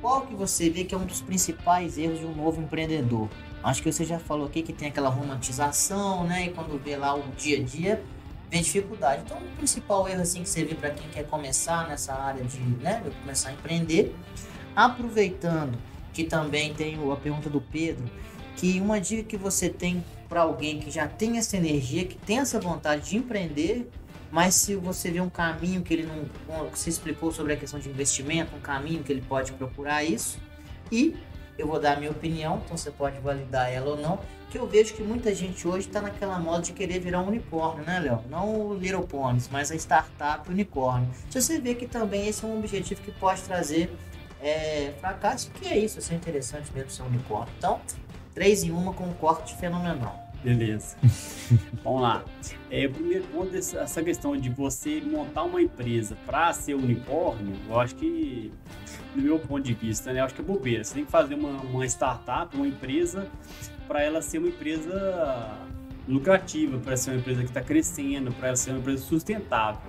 qual 0.00 0.22
que 0.22 0.34
você 0.34 0.68
vê 0.68 0.84
que 0.84 0.94
é 0.94 0.98
um 0.98 1.06
dos 1.06 1.20
principais 1.20 1.98
erros 1.98 2.20
de 2.20 2.26
um 2.26 2.34
novo 2.34 2.60
empreendedor. 2.60 3.28
Acho 3.62 3.82
que 3.82 3.90
você 3.90 4.04
já 4.04 4.18
falou 4.18 4.46
aqui 4.46 4.62
que 4.62 4.72
tem 4.72 4.88
aquela 4.88 5.08
romantização, 5.08 6.24
né? 6.24 6.46
E 6.46 6.50
quando 6.50 6.78
vê 6.78 6.96
lá 6.96 7.14
o 7.16 7.22
dia 7.36 7.58
a 7.58 7.62
dia, 7.62 8.02
vem 8.54 8.62
dificuldade. 8.62 9.22
Então, 9.24 9.36
o 9.36 9.56
principal 9.56 10.08
erro 10.08 10.22
assim 10.22 10.44
que 10.44 10.48
você 10.48 10.64
vê 10.64 10.76
para 10.76 10.90
quem 10.90 11.08
quer 11.10 11.26
começar 11.26 11.88
nessa 11.88 12.14
área 12.14 12.44
de, 12.44 12.60
né, 12.60 13.02
começar 13.20 13.48
a 13.48 13.52
empreender, 13.52 14.14
aproveitando 14.76 15.76
que 16.12 16.22
também 16.22 16.72
tem 16.72 16.96
a 17.12 17.16
pergunta 17.16 17.50
do 17.50 17.60
Pedro, 17.60 18.04
que 18.56 18.80
uma 18.80 19.00
dica 19.00 19.24
que 19.24 19.36
você 19.36 19.68
tem 19.68 20.04
para 20.28 20.42
alguém 20.42 20.78
que 20.78 20.88
já 20.88 21.08
tem 21.08 21.36
essa 21.36 21.56
energia, 21.56 22.04
que 22.04 22.14
tem 22.14 22.38
essa 22.38 22.60
vontade 22.60 23.10
de 23.10 23.16
empreender, 23.16 23.90
Mas 24.34 24.56
se 24.56 24.74
você 24.74 25.12
vê 25.12 25.20
um 25.20 25.30
caminho 25.30 25.80
que 25.80 25.94
ele 25.94 26.08
não. 26.08 26.68
Você 26.70 26.90
explicou 26.90 27.30
sobre 27.30 27.52
a 27.52 27.56
questão 27.56 27.78
de 27.78 27.88
investimento, 27.88 28.56
um 28.56 28.60
caminho 28.60 29.00
que 29.04 29.12
ele 29.12 29.22
pode 29.22 29.52
procurar 29.52 30.02
isso. 30.02 30.40
E 30.90 31.14
eu 31.58 31.66
vou 31.66 31.78
dar 31.80 31.96
a 31.96 31.96
minha 31.96 32.10
opinião, 32.10 32.60
então 32.64 32.76
você 32.76 32.90
pode 32.90 33.18
validar 33.20 33.70
ela 33.70 33.90
ou 33.90 33.96
não. 33.96 34.18
Que 34.50 34.58
eu 34.58 34.66
vejo 34.66 34.94
que 34.94 35.02
muita 35.02 35.34
gente 35.34 35.66
hoje 35.66 35.88
está 35.88 36.00
naquela 36.00 36.38
moda 36.38 36.62
de 36.62 36.72
querer 36.72 37.00
virar 37.00 37.20
um 37.20 37.28
unicórnio, 37.28 37.84
né, 37.84 37.98
Léo? 37.98 38.22
Não 38.28 38.68
o 38.68 38.74
Little 38.74 39.02
Ponies, 39.02 39.48
mas 39.50 39.70
a 39.70 39.74
startup 39.74 40.48
unicórnio. 40.48 41.08
Se 41.30 41.40
você 41.40 41.60
vê 41.60 41.74
que 41.74 41.86
também 41.86 42.28
esse 42.28 42.44
é 42.44 42.48
um 42.48 42.58
objetivo 42.58 43.00
que 43.02 43.10
pode 43.12 43.42
trazer 43.42 43.90
é, 44.40 44.92
fracasso, 45.00 45.50
que 45.50 45.66
é 45.66 45.78
isso, 45.78 45.98
isso 45.98 46.12
é 46.12 46.16
interessante 46.16 46.72
mesmo 46.72 46.90
ser 46.90 47.02
um 47.02 47.06
unicórnio. 47.06 47.52
Então, 47.58 47.80
três 48.32 48.62
em 48.62 48.70
uma 48.70 48.92
com 48.92 49.04
um 49.04 49.14
corte 49.14 49.56
fenomenal. 49.56 50.23
Beleza. 50.44 50.96
Vamos 51.82 52.02
lá. 52.02 52.22
É, 52.70 52.86
o 52.86 52.92
primeiro 52.92 53.24
ponto 53.28 53.56
essa 53.56 54.02
questão 54.02 54.36
de 54.36 54.50
você 54.50 55.00
montar 55.00 55.44
uma 55.44 55.62
empresa 55.62 56.18
para 56.26 56.52
ser 56.52 56.74
unicórnio, 56.74 57.56
eu 57.66 57.80
acho 57.80 57.94
que, 57.94 58.52
no 59.16 59.22
meu 59.22 59.38
ponto 59.38 59.62
de 59.62 59.72
vista, 59.72 60.12
né, 60.12 60.20
eu 60.20 60.24
acho 60.24 60.34
que 60.34 60.42
é 60.42 60.44
bobeira. 60.44 60.84
Você 60.84 60.94
tem 60.94 61.04
que 61.06 61.10
fazer 61.10 61.34
uma, 61.34 61.62
uma 61.62 61.86
startup, 61.86 62.54
uma 62.54 62.68
empresa, 62.68 63.26
para 63.88 64.02
ela 64.02 64.20
ser 64.20 64.36
uma 64.36 64.48
empresa 64.48 65.58
lucrativa, 66.06 66.76
para 66.76 66.94
ser 66.94 67.12
uma 67.12 67.20
empresa 67.20 67.40
que 67.40 67.48
está 67.48 67.62
crescendo, 67.62 68.30
para 68.32 68.48
ela 68.48 68.56
ser 68.56 68.70
uma 68.72 68.80
empresa 68.80 69.02
sustentável. 69.02 69.80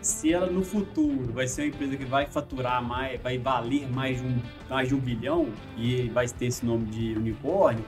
Se 0.00 0.32
ela 0.32 0.46
no 0.46 0.64
futuro 0.64 1.32
vai 1.32 1.46
ser 1.46 1.62
uma 1.62 1.68
empresa 1.68 1.96
que 1.96 2.04
vai 2.04 2.26
faturar 2.26 2.82
mais, 2.82 3.20
vai 3.20 3.38
valer 3.38 3.88
mais 3.88 4.20
de 4.20 4.26
um, 4.26 4.36
mais 4.68 4.88
de 4.88 4.96
um 4.96 4.98
bilhão 4.98 5.48
e 5.76 6.08
vai 6.08 6.26
ter 6.26 6.46
esse 6.46 6.66
nome 6.66 6.86
de 6.86 7.12
unicórnio, 7.12 7.84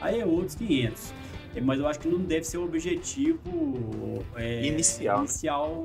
aí 0.00 0.20
é 0.20 0.24
outros 0.24 0.54
500. 0.54 1.12
É, 1.56 1.60
mas 1.60 1.80
eu 1.80 1.88
acho 1.88 1.98
que 1.98 2.06
não 2.06 2.18
deve 2.18 2.44
ser 2.44 2.58
o 2.58 2.64
objetivo 2.64 4.22
é, 4.36 4.66
inicial. 4.66 5.20
inicial 5.20 5.84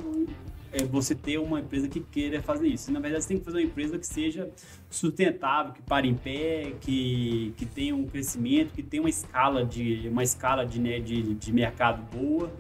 é 0.74 0.84
você 0.84 1.16
ter 1.16 1.38
uma 1.38 1.62
empresa 1.62 1.88
que 1.88 2.02
queira 2.02 2.42
fazer 2.42 2.68
isso. 2.68 2.92
Na 2.92 3.00
verdade, 3.00 3.24
você 3.24 3.30
tem 3.30 3.40
que 3.40 3.46
fazer 3.46 3.58
uma 3.58 3.64
empresa 3.64 3.98
que 3.98 4.06
seja 4.06 4.50
sustentável, 4.90 5.72
que 5.74 5.82
pare 5.82 6.10
em 6.10 6.16
pé, 6.16 6.74
que, 6.82 7.54
que 7.56 7.66
tenha 7.66 7.96
um 7.96 8.06
crescimento, 8.06 8.74
que 8.74 8.84
tenha 8.84 9.02
uma 9.02 9.10
escala 9.10 9.66
de 9.66 10.08
uma 10.10 10.24
escala 10.24 10.66
de, 10.66 10.80
né, 10.80 11.00
de, 11.00 11.34
de 11.36 11.54
mercado 11.54 12.02
boa 12.16 12.52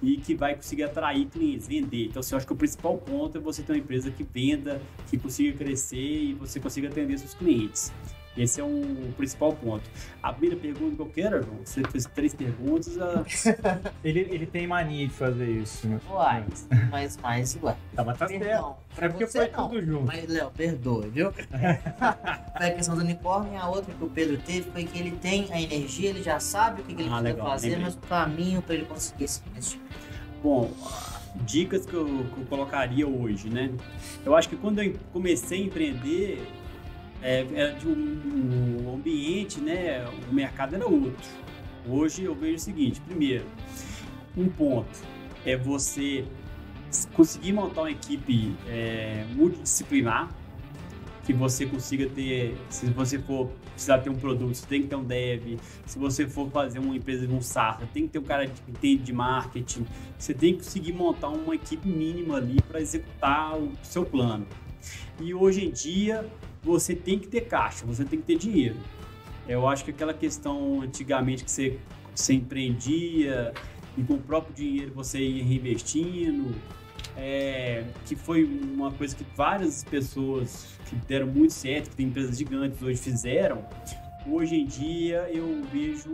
e 0.00 0.16
que 0.16 0.34
vai 0.34 0.54
conseguir 0.54 0.84
atrair 0.84 1.26
clientes, 1.26 1.66
vender. 1.66 2.06
Então, 2.06 2.20
assim, 2.20 2.34
eu 2.34 2.36
acho 2.36 2.46
que 2.46 2.52
o 2.52 2.56
principal 2.56 2.98
ponto 2.98 3.38
é 3.38 3.40
você 3.40 3.62
ter 3.62 3.72
uma 3.72 3.78
empresa 3.78 4.10
que 4.10 4.22
venda, 4.22 4.80
que 5.08 5.16
consiga 5.16 5.56
crescer 5.56 5.96
e 5.96 6.34
você 6.34 6.60
consiga 6.60 6.88
atender 6.88 7.18
seus 7.18 7.34
clientes. 7.34 7.92
Esse 8.36 8.60
é 8.60 8.64
o 8.64 9.12
principal 9.16 9.52
ponto. 9.52 9.88
A 10.20 10.32
primeira 10.32 10.60
pergunta 10.60 10.96
que 10.96 11.02
eu 11.02 11.06
quero, 11.06 11.42
João, 11.42 11.58
você 11.64 11.82
fez 11.84 12.04
três 12.06 12.34
perguntas. 12.34 12.98
A... 12.98 13.24
ele, 14.02 14.20
ele 14.20 14.46
tem 14.46 14.66
mania 14.66 15.06
de 15.06 15.14
fazer 15.14 15.48
isso, 15.48 15.86
né? 15.86 16.00
Uai, 16.10 16.44
mas, 16.90 17.16
mas, 17.16 17.58
ué. 17.62 17.76
Tá, 17.94 18.04
mas 18.04 18.18
tá 18.18 18.26
certo. 18.26 18.76
É 18.98 19.08
porque 19.08 19.26
foi 19.26 19.48
não. 19.48 19.68
tudo 19.68 19.84
junto. 19.84 20.06
Mas, 20.06 20.28
Léo, 20.28 20.50
perdoa, 20.50 21.06
viu? 21.08 21.32
foi 22.56 22.66
a 22.66 22.74
questão 22.74 22.96
do 22.96 23.02
unicórnio 23.02 23.56
a 23.56 23.68
outra 23.68 23.94
que 23.94 24.04
o 24.04 24.10
Pedro 24.10 24.36
teve 24.38 24.70
foi 24.70 24.84
que 24.84 24.98
ele 24.98 25.12
tem 25.12 25.52
a 25.52 25.60
energia, 25.60 26.10
ele 26.10 26.22
já 26.22 26.40
sabe 26.40 26.80
o 26.80 26.84
que, 26.84 26.94
que 26.94 27.02
ele 27.02 27.10
ah, 27.10 27.18
precisa 27.18 27.34
legal, 27.34 27.46
fazer, 27.46 27.78
mas 27.78 27.94
o 27.94 27.98
caminho 27.98 28.62
para 28.62 28.74
ele 28.74 28.84
conseguir 28.84 29.24
esse 29.24 29.40
investimento. 29.48 29.94
Bom, 30.42 30.70
dicas 31.36 31.86
que 31.86 31.94
eu, 31.94 32.06
que 32.06 32.40
eu 32.40 32.46
colocaria 32.48 33.06
hoje, 33.06 33.48
né? 33.48 33.70
Eu 34.24 34.34
acho 34.36 34.48
que 34.48 34.56
quando 34.56 34.82
eu 34.82 34.94
comecei 35.12 35.62
a 35.62 35.66
empreender, 35.66 36.46
é, 37.24 37.46
é 37.54 37.70
de 37.72 37.88
um, 37.88 37.92
um, 38.86 38.94
ambiente, 38.94 39.58
né? 39.58 40.06
O 40.30 40.34
mercado 40.34 40.74
era 40.74 40.86
outro. 40.86 41.26
Hoje 41.88 42.24
eu 42.24 42.34
vejo 42.34 42.56
o 42.56 42.58
seguinte: 42.58 43.00
primeiro, 43.00 43.46
um 44.36 44.46
ponto 44.46 45.00
é 45.44 45.56
você 45.56 46.26
conseguir 47.14 47.54
montar 47.54 47.80
uma 47.80 47.90
equipe 47.90 48.54
é, 48.68 49.24
multidisciplinar, 49.34 50.28
que 51.24 51.32
você 51.32 51.64
consiga 51.64 52.08
ter, 52.10 52.54
se 52.68 52.86
você 52.86 53.18
for 53.18 53.48
precisar 53.72 53.98
ter 53.98 54.10
um 54.10 54.14
produto, 54.14 54.54
você 54.54 54.66
tem 54.66 54.82
que 54.82 54.88
ter 54.88 54.94
um 54.94 55.02
dev, 55.02 55.58
se 55.86 55.98
você 55.98 56.28
for 56.28 56.50
fazer 56.50 56.78
uma 56.78 56.94
empresa 56.94 57.26
de 57.26 57.32
um 57.32 57.40
SaaS, 57.40 57.78
tem 57.92 58.02
que 58.02 58.10
ter 58.10 58.18
um 58.18 58.24
cara 58.24 58.46
que 58.46 58.70
entende 58.70 59.02
de 59.02 59.12
marketing, 59.12 59.86
você 60.18 60.34
tem 60.34 60.52
que 60.52 60.58
conseguir 60.58 60.92
montar 60.92 61.30
uma 61.30 61.54
equipe 61.54 61.88
mínima 61.88 62.36
ali 62.36 62.60
para 62.60 62.80
executar 62.80 63.58
o 63.58 63.72
seu 63.82 64.04
plano. 64.04 64.46
E 65.20 65.32
hoje 65.32 65.64
em 65.64 65.70
dia, 65.70 66.30
você 66.64 66.94
tem 66.94 67.18
que 67.18 67.28
ter 67.28 67.42
caixa, 67.42 67.84
você 67.84 68.04
tem 68.04 68.18
que 68.18 68.24
ter 68.24 68.38
dinheiro. 68.38 68.76
Eu 69.46 69.68
acho 69.68 69.84
que 69.84 69.90
aquela 69.90 70.14
questão 70.14 70.80
antigamente 70.80 71.44
que 71.44 71.50
você, 71.50 71.78
você 72.14 72.32
empreendia 72.32 73.52
e 73.96 74.02
com 74.02 74.14
o 74.14 74.18
próprio 74.18 74.54
dinheiro 74.54 74.92
você 74.94 75.18
ia 75.20 75.44
reinvestindo, 75.44 76.54
é, 77.16 77.84
que 78.06 78.16
foi 78.16 78.44
uma 78.44 78.90
coisa 78.90 79.14
que 79.14 79.24
várias 79.36 79.84
pessoas 79.84 80.66
que 80.88 80.96
deram 80.96 81.26
muito 81.26 81.52
certo, 81.52 81.90
que 81.90 81.96
tem 81.96 82.06
empresas 82.06 82.36
gigantes 82.38 82.82
hoje 82.82 83.00
fizeram, 83.00 83.64
hoje 84.26 84.56
em 84.56 84.66
dia 84.66 85.28
eu 85.30 85.62
vejo 85.70 86.10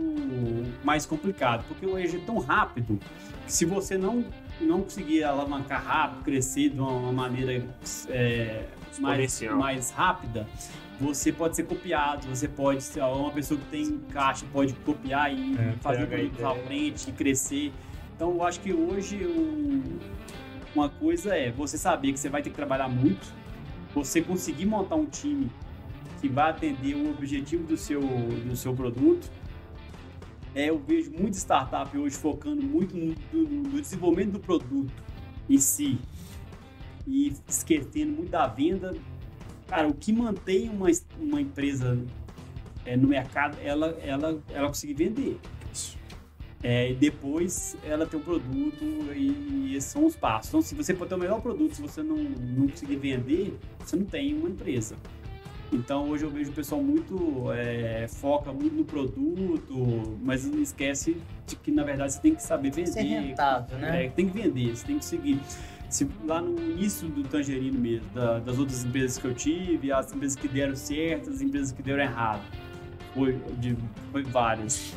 mais 0.83 1.05
complicado, 1.05 1.65
porque 1.67 1.85
hoje 1.85 2.17
é 2.17 2.19
tão 2.25 2.37
rápido 2.39 2.99
que 3.45 3.51
se 3.51 3.65
você 3.65 3.97
não, 3.97 4.25
não 4.59 4.81
conseguir 4.81 5.23
alavancar 5.23 5.83
rápido, 5.83 6.23
crescer 6.23 6.69
de 6.69 6.79
uma 6.79 7.11
maneira 7.11 7.65
é, 8.09 8.65
mais, 8.99 9.41
mais 9.41 9.91
rápida, 9.91 10.47
você 10.99 11.31
pode 11.31 11.55
ser 11.55 11.63
copiado, 11.63 12.27
você 12.27 12.47
pode 12.47 12.83
ser 12.83 13.01
uma 13.01 13.31
pessoa 13.31 13.59
que 13.59 13.65
tem 13.67 13.97
caixa 14.11 14.45
pode 14.53 14.73
copiar 14.73 15.33
e 15.33 15.57
é, 15.57 15.73
fazer 15.81 16.05
produtos 16.05 16.43
à 16.43 16.55
frente 16.55 17.09
e 17.09 17.13
crescer. 17.13 17.73
Então 18.15 18.31
eu 18.31 18.43
acho 18.43 18.59
que 18.59 18.71
hoje 18.71 19.19
uma 20.75 20.89
coisa 20.89 21.35
é 21.35 21.51
você 21.51 21.77
saber 21.77 22.13
que 22.13 22.19
você 22.19 22.29
vai 22.29 22.41
ter 22.41 22.51
que 22.51 22.55
trabalhar 22.55 22.87
muito, 22.87 23.27
você 23.93 24.21
conseguir 24.21 24.65
montar 24.65 24.95
um 24.95 25.05
time 25.05 25.51
que 26.21 26.29
vai 26.29 26.51
atender 26.51 26.95
o 26.95 27.09
objetivo 27.09 27.63
do 27.63 27.75
seu, 27.75 28.01
do 28.01 28.55
seu 28.55 28.73
produto. 28.73 29.29
É, 30.53 30.69
eu 30.69 30.77
vejo 30.77 31.11
muita 31.11 31.37
startup 31.37 31.97
hoje 31.97 32.15
focando 32.15 32.61
muito 32.61 32.95
no, 32.95 33.15
no, 33.33 33.63
no 33.69 33.81
desenvolvimento 33.81 34.33
do 34.33 34.39
produto 34.39 34.93
em 35.49 35.57
si 35.57 35.97
e 37.07 37.33
esquecendo 37.47 38.13
muito 38.13 38.29
da 38.29 38.47
venda. 38.47 38.93
Cara, 39.67 39.87
o 39.87 39.93
que 39.93 40.11
mantém 40.11 40.69
uma, 40.69 40.87
uma 41.19 41.41
empresa 41.41 41.97
é, 42.85 42.97
no 42.97 43.07
mercado, 43.07 43.57
ela, 43.63 43.97
ela, 44.03 44.41
ela 44.49 44.67
conseguir 44.67 44.93
vender. 44.93 45.39
É, 46.63 46.91
e 46.91 46.95
depois 46.95 47.75
ela 47.83 48.05
tem 48.05 48.19
um 48.19 48.23
produto 48.23 48.83
e, 49.15 49.71
e, 49.71 49.75
esses 49.75 49.91
são 49.91 50.05
os 50.05 50.15
passos. 50.15 50.49
Então, 50.49 50.61
se 50.61 50.75
você 50.75 50.93
for 50.93 51.07
ter 51.07 51.15
o 51.15 51.17
melhor 51.17 51.41
produto, 51.41 51.75
se 51.75 51.81
você 51.81 52.03
não, 52.03 52.17
não 52.17 52.67
conseguir 52.67 52.97
vender, 52.97 53.57
você 53.79 53.95
não 53.95 54.05
tem 54.05 54.35
uma 54.35 54.49
empresa. 54.49 54.95
Então, 55.73 56.09
hoje 56.09 56.25
eu 56.25 56.29
vejo 56.29 56.51
o 56.51 56.53
pessoal 56.53 56.83
muito 56.83 57.51
é, 57.53 58.05
foca 58.07 58.51
muito 58.51 58.75
no 58.75 58.83
produto, 58.83 60.17
mas 60.21 60.45
não 60.45 60.61
esquece 60.61 61.15
de 61.47 61.55
que, 61.55 61.71
na 61.71 61.83
verdade, 61.83 62.13
você 62.13 62.19
tem 62.19 62.35
que 62.35 62.43
saber 62.43 62.71
vender. 62.71 62.91
Ser 62.91 63.01
rentável, 63.01 63.77
né? 63.77 64.05
É, 64.05 64.09
tem 64.09 64.29
que 64.29 64.37
vender, 64.37 64.75
você 64.75 64.85
tem 64.85 64.99
que 64.99 65.05
seguir. 65.05 65.39
Se, 65.91 66.09
lá 66.25 66.41
no 66.41 66.57
início 66.57 67.09
do 67.09 67.21
Tangerino 67.23 67.77
mesmo, 67.77 68.09
da, 68.15 68.39
das 68.39 68.57
outras 68.57 68.85
empresas 68.85 69.17
que 69.17 69.25
eu 69.25 69.33
tive, 69.33 69.91
as 69.91 70.11
empresas 70.13 70.37
que 70.37 70.47
deram 70.47 70.73
certo, 70.73 71.29
as 71.29 71.41
empresas 71.41 71.73
que 71.73 71.83
deram 71.83 72.01
errado. 72.01 72.41
Foi, 73.13 73.33
de, 73.59 73.77
foi 74.09 74.23
várias. 74.23 74.93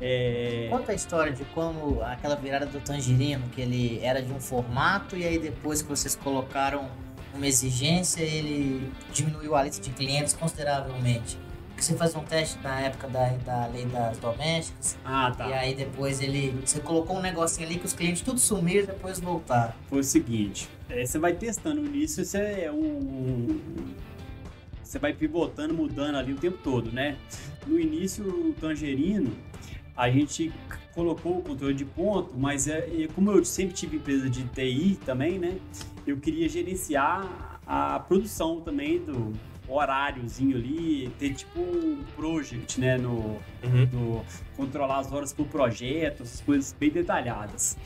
É... 0.00 0.68
Conta 0.70 0.92
a 0.92 0.94
história 0.94 1.32
de 1.32 1.44
como 1.46 2.00
aquela 2.02 2.34
virada 2.34 2.64
do 2.64 2.80
Tangerino, 2.80 3.46
que 3.50 3.60
ele 3.60 4.00
era 4.02 4.22
de 4.22 4.32
um 4.32 4.40
formato 4.40 5.16
e 5.16 5.26
aí 5.26 5.38
depois 5.38 5.82
que 5.82 5.88
vocês 5.88 6.16
colocaram 6.16 6.88
uma 7.34 7.46
exigência, 7.46 8.22
ele 8.22 8.90
diminuiu 9.12 9.54
a 9.54 9.62
lista 9.62 9.82
de 9.82 9.90
clientes 9.90 10.32
consideravelmente. 10.32 11.36
Você 11.78 11.94
faz 11.96 12.14
um 12.14 12.24
teste 12.24 12.58
na 12.62 12.80
época 12.80 13.08
da, 13.08 13.28
da 13.28 13.66
lei 13.68 13.86
das 13.86 14.18
domésticas. 14.18 14.96
Ah, 15.04 15.30
tá. 15.30 15.48
E 15.48 15.52
aí 15.52 15.74
depois 15.74 16.20
ele. 16.20 16.50
Você 16.64 16.80
colocou 16.80 17.16
um 17.16 17.22
negocinho 17.22 17.66
ali 17.66 17.78
que 17.78 17.86
os 17.86 17.92
clientes 17.92 18.20
tudo 18.22 18.40
sumiram 18.40 18.82
e 18.82 18.86
depois 18.86 19.20
voltaram. 19.20 19.72
Foi 19.88 20.00
o 20.00 20.04
seguinte: 20.04 20.68
é, 20.88 21.06
você 21.06 21.18
vai 21.18 21.34
testando 21.34 21.80
no 21.80 21.86
início, 21.86 22.24
você 22.24 22.38
é 22.38 22.72
um. 22.72 23.60
Você 24.82 24.98
vai 24.98 25.12
pivotando, 25.12 25.72
mudando 25.74 26.16
ali 26.16 26.32
o 26.32 26.36
tempo 26.36 26.58
todo, 26.64 26.90
né? 26.90 27.16
No 27.66 27.78
início, 27.78 28.24
o 28.26 28.54
tangerino, 28.54 29.36
a 29.94 30.10
gente 30.10 30.52
colocou 30.94 31.38
o 31.38 31.42
controle 31.42 31.74
de 31.74 31.84
ponto, 31.84 32.34
mas 32.36 32.66
é, 32.66 33.06
como 33.14 33.30
eu 33.30 33.44
sempre 33.44 33.74
tive 33.74 33.96
empresa 33.98 34.28
de 34.28 34.44
TI 34.44 34.98
também, 35.04 35.38
né? 35.38 35.58
Eu 36.06 36.16
queria 36.16 36.48
gerenciar 36.48 37.60
a 37.66 38.00
produção 38.00 38.62
também 38.62 38.98
do, 38.98 39.34
horáriozinho 39.68 40.56
ali, 40.56 41.10
ter 41.18 41.34
tipo 41.34 41.60
um 41.60 42.04
project, 42.16 42.80
né? 42.80 42.96
No, 42.96 43.40
uhum. 43.62 43.86
do, 43.86 44.24
controlar 44.56 45.00
as 45.00 45.12
horas 45.12 45.32
por 45.32 45.46
projeto, 45.46 46.22
essas 46.22 46.40
coisas 46.40 46.74
bem 46.78 46.90
detalhadas. 46.90 47.76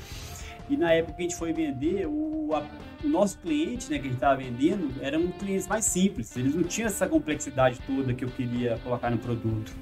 E 0.71 0.77
na 0.77 0.93
época 0.93 1.15
que 1.15 1.23
a 1.23 1.25
gente 1.25 1.37
foi 1.37 1.53
vender, 1.53 2.07
o, 2.07 2.51
a, 2.55 2.65
o 3.05 3.09
nosso 3.09 3.39
cliente, 3.39 3.91
né, 3.91 3.99
que 3.99 4.03
a 4.03 4.11
gente 4.11 4.15
estava 4.15 4.37
vendendo, 4.37 4.95
eram 5.03 5.27
clientes 5.33 5.67
mais 5.67 5.85
simples. 5.85 6.35
Eles 6.37 6.55
não 6.55 6.63
tinham 6.63 6.87
essa 6.87 7.07
complexidade 7.07 7.81
toda 7.87 8.15
que 8.15 8.25
eu 8.25 8.31
queria 8.31 8.79
colocar 8.79 9.11
no 9.11 9.19
produto. 9.19 9.73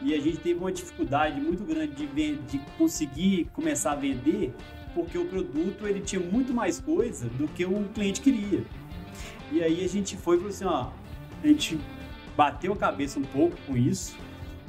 E 0.00 0.14
a 0.14 0.20
gente 0.20 0.38
teve 0.38 0.58
uma 0.58 0.72
dificuldade 0.72 1.40
muito 1.40 1.64
grande 1.64 2.06
de, 2.06 2.36
de 2.36 2.58
conseguir 2.78 3.48
começar 3.52 3.92
a 3.92 3.96
vender 3.96 4.54
porque 4.94 5.16
o 5.18 5.24
produto 5.26 5.86
ele 5.86 6.00
tinha 6.00 6.20
muito 6.20 6.52
mais 6.52 6.80
coisa 6.80 7.28
do 7.28 7.48
que 7.48 7.64
o 7.64 7.84
cliente 7.94 8.20
queria. 8.20 8.64
E 9.50 9.62
aí 9.62 9.84
a 9.84 9.88
gente 9.88 10.16
foi 10.16 10.36
e 10.36 10.38
falou 10.38 10.50
assim, 10.50 10.64
ó, 10.64 10.90
a 11.42 11.46
gente 11.46 11.78
bateu 12.36 12.72
a 12.72 12.76
cabeça 12.76 13.18
um 13.18 13.24
pouco 13.24 13.56
com 13.66 13.76
isso. 13.76 14.16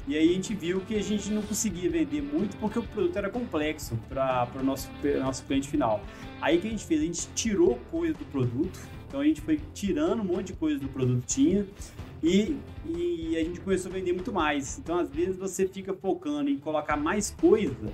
E 0.06 0.18
aí 0.18 0.30
a 0.30 0.34
gente 0.34 0.54
viu 0.54 0.82
que 0.82 0.96
a 0.96 1.02
gente 1.02 1.32
não 1.32 1.42
conseguia 1.42 1.90
vender 1.90 2.22
muito 2.22 2.58
porque 2.58 2.78
o 2.78 2.84
produto 2.84 3.16
era 3.16 3.30
complexo 3.30 3.98
para 4.10 4.50
o 4.60 4.64
nosso, 4.64 4.90
nosso 5.22 5.46
cliente 5.46 5.70
final. 5.70 6.04
Aí 6.42 6.58
o 6.58 6.62
que 6.62 6.68
a 6.68 6.72
gente 6.72 6.86
fez? 6.86 7.02
A 7.02 7.06
gente 7.06 7.28
tirou 7.34 7.80
coisa 7.90 8.14
do 8.14 8.26
produto, 8.26 8.78
então 9.08 9.22
a 9.22 9.24
gente 9.24 9.40
foi 9.40 9.62
tirando 9.74 10.20
um 10.22 10.26
monte 10.26 10.48
de 10.48 10.54
coisa 10.54 10.78
do 10.78 10.90
produto 10.90 11.24
tinha 11.26 11.66
e, 12.22 12.58
e 12.86 13.38
a 13.38 13.44
gente 13.46 13.62
começou 13.62 13.90
a 13.90 13.94
vender 13.94 14.12
muito 14.12 14.34
mais. 14.34 14.78
Então 14.78 15.00
às 15.00 15.10
vezes 15.10 15.38
você 15.38 15.66
fica 15.66 15.94
focando 15.94 16.50
em 16.50 16.58
colocar 16.58 16.98
mais 16.98 17.32
coisa, 17.32 17.94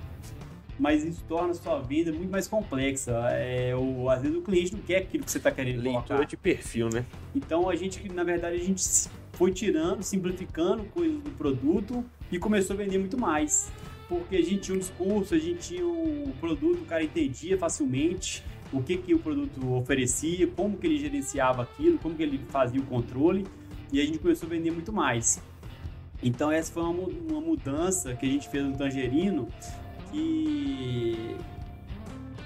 mas 0.80 1.04
isso 1.04 1.22
torna 1.28 1.50
a 1.50 1.54
sua 1.54 1.78
venda 1.78 2.10
muito 2.10 2.30
mais 2.30 2.48
complexa. 2.48 3.12
É, 3.32 3.76
ou, 3.76 4.08
às 4.08 4.22
vezes 4.22 4.36
o 4.38 4.40
cliente 4.40 4.72
não 4.72 4.80
quer 4.80 4.96
aquilo 5.02 5.22
que 5.22 5.30
você 5.30 5.36
está 5.36 5.50
querendo 5.50 5.82
Leitura 5.82 6.02
colocar. 6.02 6.24
de 6.24 6.36
perfil, 6.38 6.88
né? 6.88 7.04
Então 7.34 7.68
a 7.68 7.76
gente, 7.76 8.10
na 8.10 8.24
verdade, 8.24 8.56
a 8.56 8.64
gente 8.64 8.82
foi 9.34 9.52
tirando, 9.52 10.02
simplificando 10.02 10.84
coisas 10.84 11.22
do 11.22 11.30
produto 11.32 12.02
e 12.32 12.38
começou 12.38 12.72
a 12.72 12.78
vender 12.78 12.96
muito 12.96 13.18
mais. 13.18 13.70
Porque 14.08 14.36
a 14.36 14.42
gente 14.42 14.60
tinha 14.60 14.74
um 14.74 14.78
discurso, 14.78 15.34
a 15.34 15.38
gente 15.38 15.58
tinha 15.68 15.86
um 15.86 16.32
produto, 16.40 16.80
o 16.80 16.86
cara 16.86 17.04
entendia 17.04 17.58
facilmente 17.58 18.42
o 18.72 18.82
que, 18.82 18.96
que 18.96 19.14
o 19.14 19.18
produto 19.18 19.74
oferecia, 19.74 20.46
como 20.46 20.78
que 20.78 20.86
ele 20.86 20.98
gerenciava 20.98 21.62
aquilo, 21.62 21.98
como 21.98 22.14
que 22.14 22.22
ele 22.22 22.40
fazia 22.48 22.80
o 22.80 22.86
controle, 22.86 23.46
e 23.92 24.00
a 24.00 24.06
gente 24.06 24.18
começou 24.18 24.46
a 24.46 24.50
vender 24.50 24.70
muito 24.70 24.92
mais. 24.92 25.42
Então 26.22 26.50
essa 26.50 26.72
foi 26.72 26.82
uma, 26.82 26.92
uma 26.92 27.40
mudança 27.40 28.14
que 28.14 28.24
a 28.24 28.28
gente 28.28 28.48
fez 28.48 28.64
no 28.64 28.76
Tangerino, 28.76 29.46
que 30.10 31.36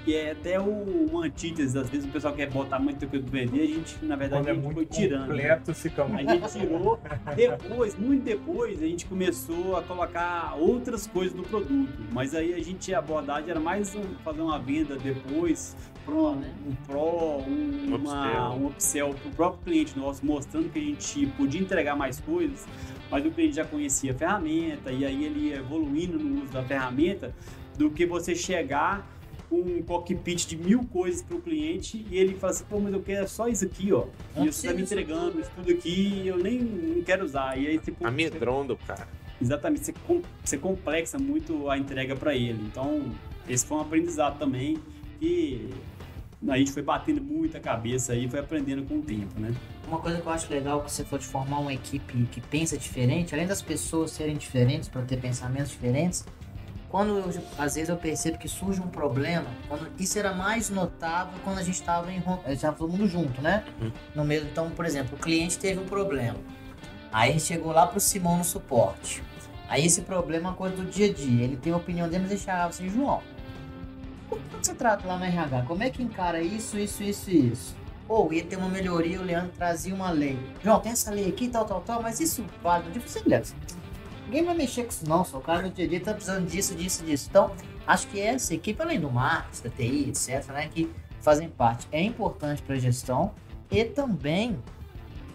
que 0.05 0.15
é 0.15 0.33
até 0.33 0.61
o, 0.61 0.65
uma 1.11 1.25
antítese, 1.25 1.79
às 1.79 1.89
vezes 1.89 2.05
o 2.07 2.11
pessoal 2.13 2.35
quer 2.35 2.51
botar 2.51 2.79
muita 2.79 3.07
coisa 3.07 3.25
pra 3.27 3.41
vender, 3.41 3.63
a 3.63 3.67
gente, 3.67 3.97
na 4.05 4.17
verdade, 4.17 4.43
Quando 4.43 4.49
é 4.49 4.51
a 4.51 4.55
gente 4.55 4.65
muito 4.65 4.77
foi 4.77 4.85
tirando. 4.85 5.21
né? 5.21 5.27
completo, 5.29 5.75
fica 5.75 6.03
A 6.03 6.09
muito... 6.09 6.31
gente 6.31 6.53
tirou, 6.61 7.01
depois, 7.35 7.99
muito 7.99 8.23
depois, 8.23 8.83
a 8.83 8.87
gente 8.87 9.07
começou 9.07 9.79
a 9.79 9.83
colocar 9.83 10.57
outras 10.59 11.07
coisas 11.07 11.35
no 11.35 11.43
produto. 11.43 11.91
Mas 12.13 12.35
aí 12.35 12.53
a 12.53 12.63
gente, 12.63 12.93
a 12.95 12.99
abordagem 12.99 13.49
era 13.49 13.59
mais 13.59 13.95
um- 13.95 14.03
fazer 14.23 14.43
uma 14.43 14.59
venda 14.59 14.95
depois, 14.99 15.75
Pro, 16.05 16.35
né? 16.35 16.53
um 16.69 16.75
Pro, 16.87 17.39
um, 17.39 17.87
Um 17.89 17.95
uma, 17.97 17.97
upsell. 17.97 18.51
um 18.61 18.67
upsell 18.67 19.15
pro 19.15 19.31
próprio 19.31 19.63
cliente 19.65 19.99
nosso, 19.99 20.27
mostrando 20.27 20.69
que 20.69 20.79
a 20.79 20.83
gente 20.83 21.27
podia 21.29 21.63
entregar 21.63 21.97
mais 21.97 22.21
coisas, 22.21 22.67
mas 23.11 23.25
o 23.25 23.31
cliente 23.31 23.57
já 23.57 23.65
conhecia 23.65 24.13
a 24.13 24.15
ferramenta, 24.15 24.91
e 24.91 25.05
aí 25.05 25.25
ele 25.25 25.49
ia 25.49 25.57
evoluindo 25.57 26.19
no 26.19 26.43
uso 26.43 26.53
da 26.53 26.63
ferramenta, 26.63 27.35
do 27.77 27.91
que 27.91 28.07
você 28.07 28.35
chegar 28.35 29.09
com 29.49 29.57
um 29.57 29.83
cockpit 29.83 30.47
de 30.47 30.57
mil 30.57 30.85
coisas 30.85 31.23
para 31.23 31.37
o 31.37 31.41
cliente 31.41 32.05
e 32.11 32.17
ele 32.17 32.35
fala 32.35 32.53
assim, 32.53 32.65
pô, 32.65 32.81
mas 32.81 32.93
eu 32.93 33.01
quero 33.01 33.29
só 33.29 33.49
isso 33.49 33.65
aqui, 33.65 33.93
ó. 33.93 34.07
E 34.37 34.51
você 34.51 34.69
tá 34.69 34.75
me 34.75 34.79
precisa 34.79 35.01
entregando 35.01 35.41
isso 35.41 35.51
tudo 35.55 35.71
aqui 35.71 36.23
e 36.25 36.29
eu 36.29 36.39
nem 36.39 36.61
não 36.61 37.03
quero 37.03 37.25
usar. 37.25 37.59
E 37.59 37.67
aí, 37.67 37.79
tipo, 37.79 38.07
Amedronda 38.07 38.73
o 38.73 38.77
cara. 38.77 39.07
Exatamente, 39.41 39.87
você, 39.87 39.95
você 40.43 40.59
complexa 40.59 41.19
muito 41.19 41.69
a 41.69 41.77
entrega 41.77 42.17
para 42.17 42.35
ele. 42.35 42.63
Então, 42.63 43.13
esse 43.49 43.67
foi 43.67 43.77
um 43.77 43.81
aprendizado 43.81 44.39
também 44.39 44.79
que 45.21 45.69
a 46.49 46.59
gente 46.59 46.73
foi 46.73 46.83
batendo 46.83 47.23
muita 47.23 47.59
cabeça 47.59 48.13
aí 48.13 48.25
e 48.25 48.29
foi 48.29 48.41
aprendendo 48.41 48.85
com 48.85 48.99
o 48.99 49.03
tempo, 49.03 49.39
né? 49.39 49.55
Uma 49.89 49.99
coisa 49.99 50.21
que 50.21 50.27
eu 50.27 50.33
acho 50.33 50.53
legal 50.53 50.83
que 50.83 50.91
você 50.91 51.05
for 51.05 51.19
de 51.19 51.27
formar 51.27 51.59
uma 51.59 51.73
equipe 51.73 52.27
que 52.31 52.41
pensa 52.41 52.77
diferente, 52.77 53.35
além 53.35 53.47
das 53.47 53.63
pessoas 53.63 54.11
serem 54.11 54.37
diferentes 54.37 54.89
para 54.89 55.03
ter 55.03 55.19
pensamentos 55.19 55.71
diferentes, 55.71 56.25
quando 56.89 57.19
eu, 57.19 57.43
às 57.59 57.75
vezes 57.75 57.89
eu 57.89 57.97
percebo 57.97 58.39
que 58.39 58.49
surge 58.49 58.81
um 58.81 58.87
problema, 58.87 59.47
quando 59.69 59.89
isso 59.99 60.17
era 60.19 60.33
mais 60.33 60.71
notável 60.71 61.35
quando 61.43 61.59
a 61.59 61.63
gente 61.63 61.75
estava 61.75 62.13
em 62.13 62.23
já 62.57 62.73
todo 62.73 62.93
mundo 62.93 63.09
junto, 63.09 63.43
né? 63.43 63.65
Uhum. 63.81 63.93
No 64.15 64.25
mesmo, 64.25 64.49
então, 64.49 64.71
por 64.71 64.87
exemplo, 64.87 65.17
o 65.17 65.21
cliente 65.21 65.59
teve 65.59 65.81
um 65.81 65.87
problema. 65.87 66.39
Aí 67.13 67.31
a 67.31 67.33
gente 67.33 67.45
chegou 67.45 67.73
lá 67.73 67.87
pro 67.87 67.99
Simão 67.99 68.39
no 68.39 68.45
suporte. 68.45 69.23
Aí 69.69 69.85
esse 69.85 70.03
problema 70.03 70.49
é 70.49 70.51
uma 70.51 70.57
coisa 70.57 70.77
do 70.77 70.85
dia 70.85 71.11
a 71.11 71.13
dia. 71.13 71.45
Ele 71.45 71.57
tem 71.57 71.73
a 71.73 71.77
opinião 71.77 72.09
dele, 72.09 72.27
mas 72.29 72.47
ele 72.47 72.51
assim, 72.51 72.89
João, 72.89 73.23
como 74.29 74.43
que 74.43 74.67
você 74.67 74.75
trata 74.75 75.07
lá 75.07 75.19
no 75.19 75.25
RH? 75.25 75.63
Como 75.63 75.83
é 75.83 75.91
que 75.91 76.03
encara 76.03 76.41
isso, 76.41 76.79
isso, 76.79 77.03
isso 77.03 77.31
e 77.31 77.51
isso? 77.51 77.77
Ou 78.09 78.33
ia 78.33 78.45
ter 78.45 78.57
uma 78.57 78.69
melhoria, 78.69 79.21
o 79.21 79.25
Leandro 79.25 79.53
trazia 79.57 79.95
uma 79.95 80.11
lei. 80.11 80.39
João, 80.63 80.81
tem 80.81 80.93
essa 80.93 81.11
lei 81.11 81.29
aqui, 81.29 81.49
tal, 81.49 81.65
tal, 81.65 81.81
tal, 81.81 82.03
mas 82.03 82.21
isso 82.21 82.45
vale 82.63 82.91
dia 82.91 83.01
você 83.01 83.23
Leandro. 83.27 83.55
Ninguém 84.27 84.45
vai 84.45 84.55
mexer 84.55 84.85
com 84.85 84.91
isso 84.91 85.09
não, 85.09 85.25
só 85.25 85.39
o 85.39 85.41
cara 85.41 85.63
no 85.63 85.71
dia 85.71 85.85
a 85.85 85.89
dia 85.89 86.01
tá 86.01 86.13
precisando 86.13 86.47
disso, 86.47 86.75
disso, 86.75 87.05
disso. 87.05 87.29
Então, 87.31 87.53
acho 87.87 88.07
que 88.09 88.21
essa 88.21 88.55
equipe, 88.55 88.81
além 88.81 89.01
do 89.01 89.11
marketing, 89.11 89.63
da 89.63 89.71
TI, 89.71 90.09
etc, 90.09 90.49
né, 90.53 90.69
que 90.69 90.91
fazem 91.21 91.49
parte, 91.49 91.87
é 91.91 92.03
importante 92.03 92.63
para 92.63 92.75
a 92.75 92.79
gestão 92.79 93.33
e 93.71 93.85
também 93.85 94.59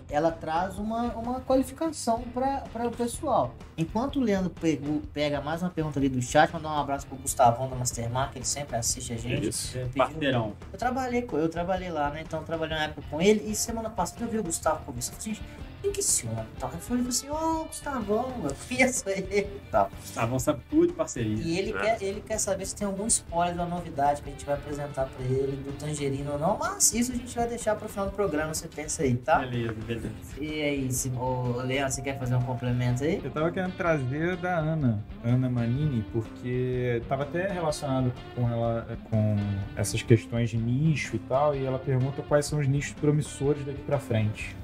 ela 0.10 0.31
traz 0.31 0.77
uma, 0.80 1.14
uma 1.14 1.40
qualificação 1.41 2.23
para 2.34 2.88
o 2.88 2.91
pessoal. 2.91 3.53
Enquanto 3.77 4.18
o 4.18 4.19
Leandro 4.19 4.49
pegou, 4.49 5.02
pega 5.14 5.40
mais 5.40 5.61
uma 5.61 5.69
pergunta 5.69 5.99
ali 5.99 6.10
do 6.10 6.22
chat, 6.22 6.52
mandar 6.52 6.69
um 6.69 6.80
abraço 6.80 7.06
pro 7.06 7.15
Gustavão 7.15 7.69
da 7.69 7.76
Mastermind, 7.76 8.31
que 8.31 8.40
ele 8.40 8.45
sempre 8.45 8.76
assiste 8.76 9.14
a 9.14 9.18
gente. 9.18 9.49
Isso. 9.49 9.77
É, 9.77 9.86
Parceirão. 9.95 10.53
Eu 10.72 10.80
trabalhei 10.80 11.22
com 11.22 11.38
eu 11.38 11.48
trabalhei 11.49 11.91
lá, 11.91 12.10
né? 12.10 12.22
Então 12.26 12.40
eu 12.40 12.45
trabalhei 12.45 12.76
uma 12.76 12.84
época 12.84 13.03
com 13.10 13.22
ele 13.22 13.49
e 13.49 13.56
semana 13.56 13.90
passada 13.90 14.23
eu 14.23 14.30
vi 14.30 14.40
o 14.40 14.44
Gustavo 14.44 14.84
conversando. 14.84 15.22
Gente, 15.22 15.41
quem 15.81 15.91
que 15.91 15.99
é 15.99 16.01
esse 16.01 16.27
homem? 16.27 16.45
Tal. 16.60 16.72
Eu 16.73 16.80
falei 16.80 17.07
assim, 17.07 17.27
ó, 17.30 17.64
Gustavão, 17.64 18.34
eu 18.43 18.56
conheço 18.68 19.03
ele 19.10 19.39
e 19.41 19.61
tal. 19.72 19.89
Tá, 20.14 20.26
vamos 20.26 20.43
saber 20.43 20.61
tudo 20.69 20.88
de 20.88 20.93
parceria. 20.93 21.35
E 21.43 21.57
ele, 21.57 21.72
É. 21.72 21.80
quer, 21.81 22.03
ele 22.03 22.22
quer 22.22 22.38
saber 22.38 22.65
se 22.65 22.76
tem 22.76 22.85
algum 22.88 23.07
spoiler 23.07 23.56
da 23.56 23.65
novidade 23.65 24.22
que 24.22 24.30
a 24.30 24.31
gente 24.31 24.45
vai 24.45 24.56
apresentar 24.56 25.06
pra 25.06 25.26
ele, 25.26 25.57
do 25.57 25.72
Tangerino 25.77 26.34
ou 26.34 26.39
não, 26.39 26.57
mas 26.57 26.93
isso 26.93 27.11
a 27.11 27.15
gente 27.15 27.35
vai 27.35 27.47
deixar 27.47 27.76
pro 27.76 27.88
final 27.89 28.07
do 28.07 28.11
programa, 28.14 28.53
você 28.53 28.68
pensa 28.68 29.03
aí, 29.03 29.15
tá? 29.15 29.39
Beleza, 29.39 29.73
beleza. 29.85 30.10
E 30.39 30.61
aí, 30.61 30.89
ô, 31.18 31.61
Leandro, 31.64 31.91
você 31.93 32.01
quer 32.01 32.18
fazer 32.19 32.35
um 32.35 32.41
complemento 32.41 33.03
aí? 33.03 33.22
Eu 33.23 33.31
tava 33.31 33.51
querendo 33.51 33.76
trazer 33.76 34.35
da 34.38 34.57
Ana, 34.60 35.03
Ana 35.23 35.49
Manini, 35.49 36.03
porque 36.11 37.01
tava 37.07 37.23
até 37.23 37.47
relacionado 37.51 38.11
com 38.35 38.49
ela 38.49 38.88
com 39.10 39.35
essas 39.76 40.01
questões 40.01 40.49
de 40.49 40.57
nicho 40.57 41.15
e 41.15 41.19
tal, 41.19 41.56
e 41.56 41.65
ela 41.65 41.80
pergunta 41.80 42.22
quais 42.22 42.45
são 42.45 42.60
os 42.60 42.68
nichos 42.68 42.93
promissores 42.93 43.65
daqui 43.65 43.81
pra 43.81 43.99
frente. 43.99 44.56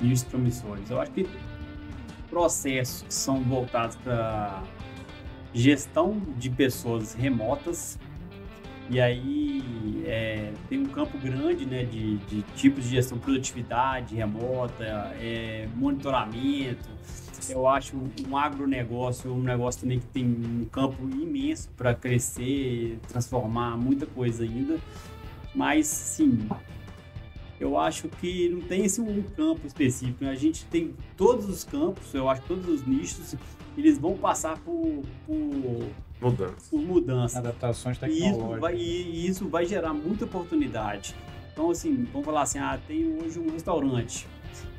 Nichos 0.00 0.24
promissores. 0.24 0.90
Eu 0.90 1.00
acho 1.00 1.12
que 1.12 1.28
processos 2.28 3.02
que 3.02 3.14
são 3.14 3.40
voltados 3.42 3.96
para 3.96 4.62
gestão 5.52 6.20
de 6.36 6.50
pessoas 6.50 7.14
remotas. 7.14 7.98
E 8.90 9.00
aí 9.00 10.02
é, 10.04 10.52
tem 10.68 10.78
um 10.78 10.86
campo 10.86 11.16
grande 11.16 11.64
né, 11.64 11.84
de, 11.84 12.18
de 12.18 12.42
tipos 12.54 12.84
de 12.84 12.90
gestão, 12.90 13.18
produtividade 13.18 14.14
remota, 14.16 14.84
é, 15.18 15.68
monitoramento. 15.74 16.90
Eu 17.48 17.68
acho 17.68 17.96
um 18.26 18.36
agronegócio 18.36 19.32
um 19.32 19.42
negócio 19.42 19.82
também 19.82 20.00
que 20.00 20.06
tem 20.06 20.24
um 20.24 20.64
campo 20.64 21.02
imenso 21.08 21.68
para 21.76 21.94
crescer, 21.94 22.98
transformar 23.08 23.76
muita 23.76 24.06
coisa 24.06 24.44
ainda. 24.44 24.78
Mas, 25.54 25.86
sim, 25.86 26.48
eu 27.60 27.78
acho 27.78 28.08
que 28.08 28.48
não 28.48 28.60
tem 28.62 28.84
esse 28.84 29.00
um 29.00 29.22
campo 29.36 29.66
específico. 29.66 30.24
né? 30.24 30.30
A 30.30 30.34
gente 30.34 30.64
tem 30.66 30.94
todos 31.16 31.48
os 31.48 31.64
campos, 31.64 32.12
eu 32.14 32.28
acho 32.28 32.42
que 32.42 32.48
todos 32.48 32.68
os 32.68 32.86
nichos, 32.86 33.34
eles 33.76 33.98
vão 33.98 34.16
passar 34.16 34.58
por, 34.58 35.02
por, 35.26 35.86
Mudança. 36.20 36.54
por 36.70 36.80
mudança. 36.80 37.38
Adaptações 37.38 37.98
E 38.02 38.06
isso, 38.06 38.18
tecnológicas. 38.20 38.60
vai, 38.60 38.76
e 38.76 39.02
e 39.10 39.26
isso 39.26 39.48
vai 39.48 39.66
gerar 39.66 39.92
muita 39.94 40.24
oportunidade. 40.24 41.14
Então, 41.52 41.70
assim, 41.70 42.06
vamos 42.12 42.24
falar 42.26 42.42
assim, 42.42 42.58
ah, 42.58 42.78
tem 42.88 43.06
hoje 43.20 43.38
um 43.38 43.50
restaurante. 43.50 44.26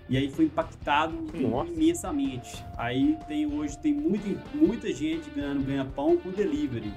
E 0.07 0.17
aí 0.17 0.29
foi 0.29 0.45
impactado 0.45 1.15
Nossa. 1.33 1.71
imensamente. 1.71 2.63
Aí 2.77 3.17
tem 3.27 3.45
hoje 3.47 3.77
tem 3.79 3.93
muita, 3.93 4.27
muita 4.53 4.93
gente 4.93 5.29
ganhando 5.31 5.63
ganha-pão 5.65 6.15
com 6.17 6.29
delivery. 6.29 6.91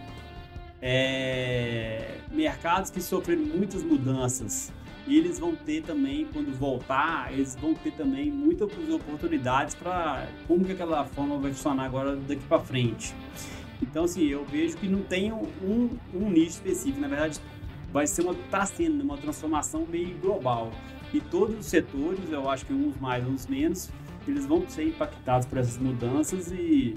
É, 0.81 2.19
mercados 2.31 2.91
que 2.91 3.01
sofreram 3.01 3.43
muitas 3.45 3.83
mudanças. 3.83 4.73
E 5.09 5.17
eles 5.17 5.39
vão 5.39 5.57
ter 5.57 5.83
também, 5.83 6.27
quando 6.27 6.55
voltar, 6.55 7.33
eles 7.33 7.57
vão 7.57 7.73
ter 7.73 7.93
também 7.93 8.31
muitas 8.31 8.69
oportunidades 8.91 9.75
para 9.75 10.29
como 10.47 10.67
que 10.67 10.73
aquela 10.73 11.03
forma 11.07 11.39
vai 11.39 11.51
funcionar 11.51 11.85
agora 11.85 12.15
daqui 12.15 12.43
para 12.47 12.61
frente. 12.61 13.15
Então, 13.81 14.05
assim, 14.05 14.27
eu 14.27 14.45
vejo 14.45 14.77
que 14.77 14.87
não 14.87 15.01
tem 15.01 15.33
um, 15.33 15.97
um 16.13 16.29
nicho 16.29 16.51
específico. 16.51 17.01
Na 17.01 17.09
verdade, 17.09 17.41
vai 17.91 18.07
ser 18.07 18.21
uma, 18.21 18.35
tá 18.51 18.67
sendo 18.67 19.03
uma 19.03 19.17
transformação 19.17 19.87
meio 19.87 20.15
global. 20.19 20.71
E 21.15 21.23
todos 21.23 21.59
os 21.59 21.65
setores, 21.65 22.31
eu 22.31 22.51
acho 22.51 22.67
que 22.67 22.75
uns 22.75 23.01
mais, 23.01 23.27
uns 23.27 23.47
menos, 23.47 23.91
eles 24.27 24.45
vão 24.45 24.69
ser 24.69 24.89
impactados 24.89 25.47
por 25.47 25.57
essas 25.57 25.79
mudanças 25.79 26.53
e 26.53 26.95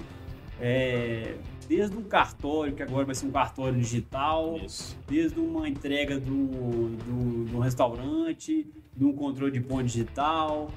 é, 0.60 1.36
desde 1.68 1.96
um 1.96 2.02
cartório, 2.02 2.74
que 2.74 2.82
agora 2.82 3.04
vai 3.04 3.14
ser 3.14 3.26
um 3.26 3.30
cartório 3.30 3.78
digital, 3.78 4.58
Isso. 4.64 4.96
desde 5.08 5.38
uma 5.40 5.68
entrega 5.68 6.18
do, 6.18 6.88
do, 6.96 7.44
do 7.44 7.58
restaurante, 7.58 8.66
de 8.96 9.04
um 9.04 9.12
controle 9.12 9.52
de 9.52 9.60
ponto 9.60 9.84
digital, 9.84 10.70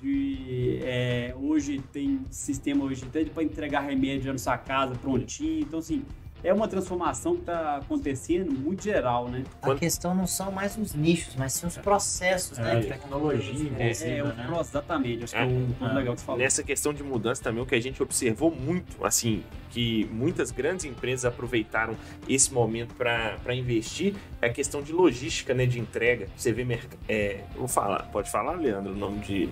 de, 0.00 0.80
é, 0.82 1.34
hoje 1.40 1.80
tem 1.92 2.20
sistema 2.28 2.84
hoje 2.84 3.04
para 3.32 3.42
entregar 3.42 3.80
remédio 3.80 4.32
na 4.32 4.38
sua 4.38 4.58
casa 4.58 4.94
prontinho. 4.96 5.60
Então, 5.60 5.78
assim, 5.78 6.04
é 6.44 6.52
uma 6.52 6.66
transformação 6.68 7.34
que 7.34 7.40
está 7.42 7.76
acontecendo 7.76 8.50
muito 8.52 8.82
geral, 8.82 9.28
né? 9.28 9.44
A 9.60 9.74
questão 9.74 10.14
não 10.14 10.26
são 10.26 10.50
mais 10.50 10.76
os 10.76 10.94
nichos, 10.94 11.34
mas 11.36 11.52
sim 11.52 11.66
os 11.66 11.76
processos, 11.78 12.58
né? 12.58 12.76
É, 12.76 12.80
de 12.80 12.86
tecnologia, 12.88 13.52
É, 13.78 13.90
inclusive, 13.90 14.10
é, 14.18 14.22
o 14.22 14.26
né? 14.28 14.56
exatamente. 14.60 15.24
Acho 15.24 15.32
que 15.34 15.38
É. 15.38 15.42
é 15.42 15.46
um 15.46 15.72
ponto 15.78 15.90
É. 15.90 15.94
legal 15.94 16.14
que 16.14 16.20
você 16.20 16.26
falou. 16.26 16.40
Nessa 16.40 16.62
questão 16.62 16.92
de 16.92 17.02
mudança 17.02 17.42
também, 17.42 17.62
o 17.62 17.66
que 17.66 17.74
a 17.74 17.80
gente 17.80 18.02
observou 18.02 18.50
muito, 18.50 19.04
assim, 19.04 19.42
que 19.70 20.06
muitas 20.12 20.50
grandes 20.50 20.84
empresas 20.84 21.24
aproveitaram 21.24 21.96
esse 22.28 22.52
momento 22.52 22.94
para 22.94 23.54
investir, 23.54 24.14
é 24.40 24.46
a 24.46 24.52
questão 24.52 24.82
de 24.82 24.92
logística, 24.92 25.54
né, 25.54 25.64
de 25.66 25.78
entrega. 25.78 26.28
Você 26.36 26.52
vê, 26.52 26.64
merc- 26.64 26.92
é, 27.08 27.40
vou 27.56 27.68
falar, 27.68 28.02
pode 28.12 28.30
falar, 28.30 28.52
Leandro, 28.52 28.92
o 28.92 28.96
nome 28.96 29.20
de, 29.20 29.48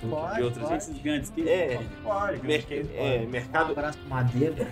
Pode, 0.00 0.36
de 0.36 0.42
outras 0.42 0.62
pode. 0.64 0.76
Esses 0.76 0.98
grandes 1.02 1.30
que 1.30 1.48
É, 1.48 1.80
Pode, 2.02 2.46
mer- 2.46 2.62
que- 2.64 2.86
é, 2.94 3.22
Um 3.26 3.30
mercado, 3.30 3.72
abraço 3.72 3.98
pro 3.98 4.08
Madeira. 4.08 4.70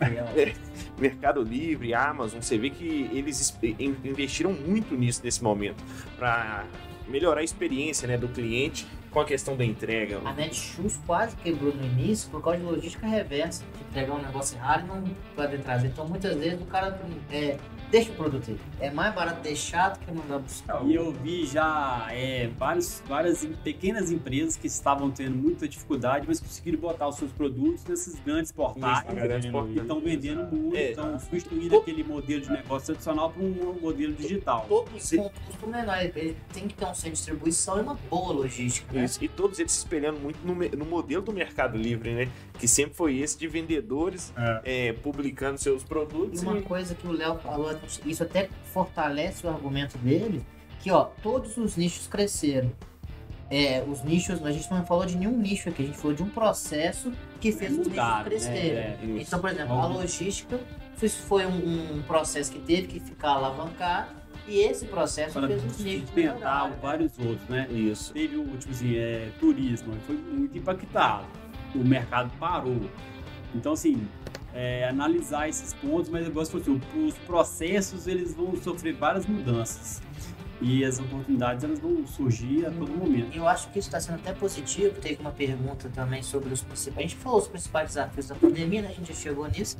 Mercado 0.98 1.42
Livre, 1.42 1.94
Amazon, 1.94 2.40
você 2.40 2.56
vê 2.58 2.70
que 2.70 3.10
eles 3.12 3.40
es- 3.40 3.58
in- 3.78 3.96
investiram 4.04 4.52
muito 4.52 4.94
nisso 4.94 5.20
nesse 5.24 5.42
momento 5.42 5.82
para 6.18 6.64
melhorar 7.08 7.40
a 7.40 7.44
experiência 7.44 8.06
né, 8.08 8.16
do 8.16 8.28
cliente 8.28 8.86
com 9.10 9.20
a 9.20 9.24
questão 9.24 9.56
da 9.56 9.64
entrega. 9.64 10.20
A 10.24 10.32
Netshoes 10.32 11.00
quase 11.06 11.36
quebrou 11.36 11.74
no 11.74 11.82
início 11.84 12.28
por 12.30 12.42
causa 12.42 12.58
de 12.58 12.64
logística 12.64 13.06
reversa, 13.06 13.64
de 13.78 13.84
pegar 13.94 14.14
um 14.14 14.22
negócio 14.22 14.56
errado 14.58 14.84
e 14.84 14.88
não 14.88 15.04
poder 15.34 15.60
trazer. 15.60 15.88
Então 15.88 16.06
muitas 16.08 16.36
vezes 16.36 16.60
o 16.60 16.66
cara 16.66 17.00
é, 17.30 17.56
deixa 17.90 18.10
o 18.12 18.14
produto 18.14 18.50
aí. 18.50 18.58
É 18.80 18.90
mais 18.90 19.14
barato 19.14 19.40
deixar 19.42 19.90
do 19.90 19.98
que 20.00 20.12
mandar 20.12 20.38
buscar. 20.38 20.84
E 20.84 20.94
eu 20.94 21.12
vi 21.12 21.46
já 21.46 22.06
é, 22.10 22.48
vários, 22.58 23.02
várias 23.08 23.44
pequenas 23.64 24.10
empresas 24.10 24.56
que 24.56 24.66
estavam 24.66 25.10
tendo 25.10 25.36
muita 25.36 25.66
dificuldade, 25.68 26.26
mas 26.28 26.40
conseguiram 26.40 26.78
botar 26.78 27.08
os 27.08 27.16
seus 27.16 27.32
produtos 27.32 27.84
nesses 27.84 28.18
grandes 28.20 28.52
portais 28.52 29.00
e 29.00 29.50
portais. 29.50 29.76
estão 29.76 30.00
vendendo 30.00 30.44
muito, 30.54 30.76
É. 30.76 30.90
estão 30.90 31.18
substituindo 31.18 31.76
aquele 31.76 32.02
modelo 32.04 32.40
de 32.42 32.50
negócio 32.50 32.86
tradicional 32.86 33.30
para 33.30 33.42
um 33.42 33.78
modelo 33.80 34.12
digital. 34.14 34.66
Todos 34.68 35.10
Com 35.10 35.28
custo 35.46 35.66
menor, 35.66 35.98
ele 36.02 36.36
tem 36.52 36.68
que 36.68 36.74
ter 36.74 36.84
um 36.84 36.94
centro 36.94 37.10
de 37.10 37.16
distribuição 37.16 37.78
e 37.78 37.80
uma 37.82 37.94
boa 38.10 38.32
logística. 38.32 38.92
Né? 38.92 39.04
Isso, 39.04 39.22
e 39.22 39.28
todos 39.28 39.58
eles 39.58 39.72
se 39.72 39.78
espelhando 39.78 40.18
muito 40.20 40.38
no, 40.44 40.54
no 40.54 40.84
modelo 40.84 41.22
do 41.22 41.32
Mercado 41.32 41.76
Livre, 41.76 42.12
né? 42.14 42.28
Que 42.58 42.66
sempre 42.66 42.94
foi 42.94 43.18
esse 43.18 43.38
de 43.38 43.46
vendedores 43.48 44.32
É. 44.36 44.88
é, 44.88 44.92
publicando 44.92 45.58
seus 45.58 45.82
E 45.82 45.86
produtos. 45.86 46.42
uma 46.42 46.58
e- 46.58 46.62
coisa 46.62 46.94
que 46.94 47.06
o 47.06 47.12
Léo 47.12 47.38
falou, 47.38 47.75
isso 48.04 48.22
até 48.22 48.48
fortalece 48.72 49.46
o 49.46 49.50
argumento 49.50 49.96
dele, 49.98 50.44
que 50.80 50.90
ó, 50.90 51.04
todos 51.22 51.56
os 51.56 51.76
nichos 51.76 52.06
cresceram. 52.06 52.70
É, 53.48 53.84
os 53.86 54.02
nichos, 54.02 54.44
a 54.44 54.50
gente 54.50 54.68
não 54.70 54.84
falou 54.84 55.06
de 55.06 55.16
nenhum 55.16 55.36
nicho 55.38 55.68
aqui, 55.68 55.82
a 55.84 55.86
gente 55.86 55.98
falou 55.98 56.16
de 56.16 56.22
um 56.22 56.28
processo 56.28 57.12
que 57.40 57.52
fez 57.52 57.72
os 57.72 57.86
nichos 57.86 57.94
né? 57.96 58.22
crescerem. 58.24 58.78
É. 58.78 58.98
Isso. 59.02 59.18
Então, 59.28 59.38
por 59.40 59.50
exemplo, 59.50 59.74
a 59.78 59.86
logística 59.86 60.58
foi- 60.96 61.46
um, 61.46 61.96
um 61.98 62.02
processo 62.02 62.50
que 62.50 62.58
teve 62.58 62.88
que 62.88 62.98
ficar 62.98 63.30
alavancado 63.30 64.10
e 64.48 64.58
esse 64.58 64.86
processo 64.86 65.34
Para 65.34 65.46
fez 65.46 65.64
os 65.64 65.78
nichos 65.78 66.02
sustentar 66.08 66.34
melhorarem. 66.34 66.78
vários 66.82 67.12
outros, 67.20 67.48
né? 67.48 67.68
Isso. 67.70 68.12
Teve 68.12 68.36
o 68.36 68.44
tipo 68.56 68.72
assim, 68.72 68.96
é, 68.96 69.28
turismo, 69.38 69.94
foi 70.06 70.16
muito 70.16 70.58
impactado. 70.58 71.26
O 71.74 71.78
mercado 71.78 72.32
parou. 72.40 72.80
Então, 73.54 73.72
assim, 73.74 74.08
é, 74.56 74.88
analisar 74.88 75.48
esses 75.48 75.72
pontos, 75.74 76.08
mas 76.08 76.26
eu 76.26 76.32
gosto 76.32 76.56
assim, 76.56 76.80
os 77.06 77.14
processos 77.18 78.06
eles 78.06 78.34
vão 78.34 78.56
sofrer 78.56 78.94
várias 78.94 79.26
mudanças. 79.26 80.00
E 80.58 80.82
as 80.86 80.98
oportunidades 80.98 81.62
elas 81.64 81.78
vão 81.78 82.06
surgir 82.06 82.64
a 82.64 82.70
todo 82.70 82.90
momento. 82.90 83.36
Eu 83.36 83.46
acho 83.46 83.68
que 83.70 83.78
isso 83.78 83.88
está 83.88 84.00
sendo 84.00 84.14
até 84.14 84.32
positivo. 84.32 84.98
Teve 84.98 85.20
uma 85.20 85.30
pergunta 85.30 85.90
também 85.94 86.22
sobre 86.22 86.50
os 86.50 86.62
principais. 86.62 86.98
A 86.98 87.02
gente 87.02 87.16
falou 87.16 87.40
os 87.40 87.46
principais 87.46 87.88
desafios 87.88 88.28
da 88.28 88.34
pandemia, 88.34 88.80
né? 88.80 88.88
a 88.88 88.92
gente 88.92 89.08
já 89.08 89.14
chegou 89.20 89.46
nisso. 89.48 89.76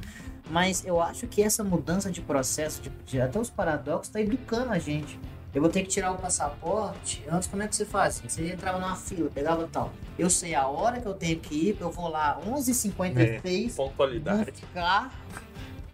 Mas 0.51 0.85
eu 0.85 1.01
acho 1.01 1.27
que 1.29 1.43
essa 1.43 1.65
mudança 1.65 2.11
de 2.11 2.21
processo, 2.21 2.83
de, 2.83 2.91
de- 3.07 3.19
até 3.21 3.41
os 3.41 3.49
paradoxos, 3.49 4.09
está 4.09 4.21
educando 4.21 4.71
a 4.71 4.79
gente. 4.79 5.19
Eu 5.57 5.63
vou 5.63 5.71
ter 5.71 5.81
que 5.81 5.89
tirar 5.89 6.13
o 6.13 6.19
passaporte. 6.19 7.25
Antes, 7.33 7.49
como 7.49 7.63
é 7.63 7.67
que 7.67 7.75
você 7.75 7.87
faz? 7.87 8.21
Você 8.21 8.53
entrava 8.53 8.79
numa 8.79 8.95
fila, 8.95 9.31
pegava 9.31 9.67
tal. 9.73 9.91
Eu 10.19 10.29
sei 10.29 10.55
a 10.55 10.67
hora 10.67 11.01
que 11.01 11.07
eu 11.07 11.15
tenho 11.15 11.41
que 11.41 11.55
ir, 11.71 11.79
eu 11.81 11.91
vou 11.91 12.09
lá 12.09 12.39
11h56, 12.47 13.75
Pontualidade. 13.75 14.51
buscar 14.51 15.11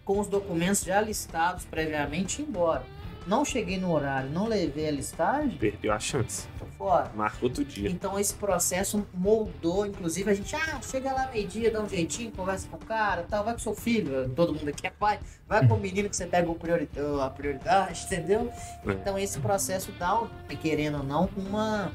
com 0.03 0.19
os 0.19 0.27
documentos 0.27 0.81
já 0.83 0.99
listados 0.99 1.63
previamente 1.63 2.41
e 2.41 2.43
ir 2.43 2.49
embora. 2.49 2.83
Não 3.25 3.45
cheguei 3.45 3.77
no 3.79 3.91
horário, 3.93 4.29
não 4.29 4.47
levei 4.47 4.87
a 4.87 4.91
listagem, 4.91 5.57
Perdeu 5.57 5.93
a 5.93 5.99
chance. 5.99 6.47
tô 6.59 6.65
fora. 6.77 7.09
Marca 7.15 7.37
outro 7.41 7.63
dia. 7.63 7.89
Então 7.89 8.19
esse 8.19 8.33
processo 8.33 9.05
moldou, 9.13 9.85
inclusive 9.85 10.29
a 10.29 10.33
gente, 10.33 10.53
ah, 10.55 10.79
chega 10.81 11.13
lá 11.13 11.29
meio-dia, 11.31 11.71
dá 11.71 11.81
um 11.81 11.87
jeitinho, 11.87 12.31
conversa 12.31 12.67
com 12.67 12.75
o 12.75 12.79
cara, 12.79 13.25
tal, 13.29 13.43
vai 13.43 13.53
com 13.53 13.59
seu 13.59 13.73
filho, 13.73 14.27
todo 14.35 14.53
mundo 14.53 14.67
aqui 14.67 14.85
é 14.85 14.89
pai, 14.89 15.19
vai 15.47 15.65
com 15.67 15.75
o 15.75 15.79
menino 15.79 16.09
que 16.09 16.15
você 16.17 16.25
pega 16.25 16.49
o 16.51 16.55
priori- 16.55 16.89
a 17.21 17.29
prioridade, 17.29 18.03
entendeu? 18.07 18.51
É. 18.85 18.91
Então 18.91 19.17
esse 19.17 19.39
processo 19.39 19.91
dá, 19.97 20.21
querendo 20.61 20.97
ou 20.97 21.03
não, 21.03 21.29
uma, 21.37 21.91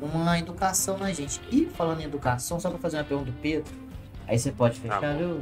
uma 0.00 0.38
educação 0.38 0.96
na 0.96 1.12
gente. 1.12 1.40
E 1.52 1.66
falando 1.66 2.00
em 2.00 2.04
educação, 2.04 2.58
só 2.58 2.70
pra 2.70 2.78
fazer 2.78 2.96
uma 2.96 3.04
pergunta 3.04 3.30
do 3.30 3.36
Pedro, 3.40 3.70
aí 4.26 4.38
você 4.38 4.50
pode 4.50 4.80
Tá 4.80 4.94
fechar, 4.94 5.16
viu? 5.16 5.40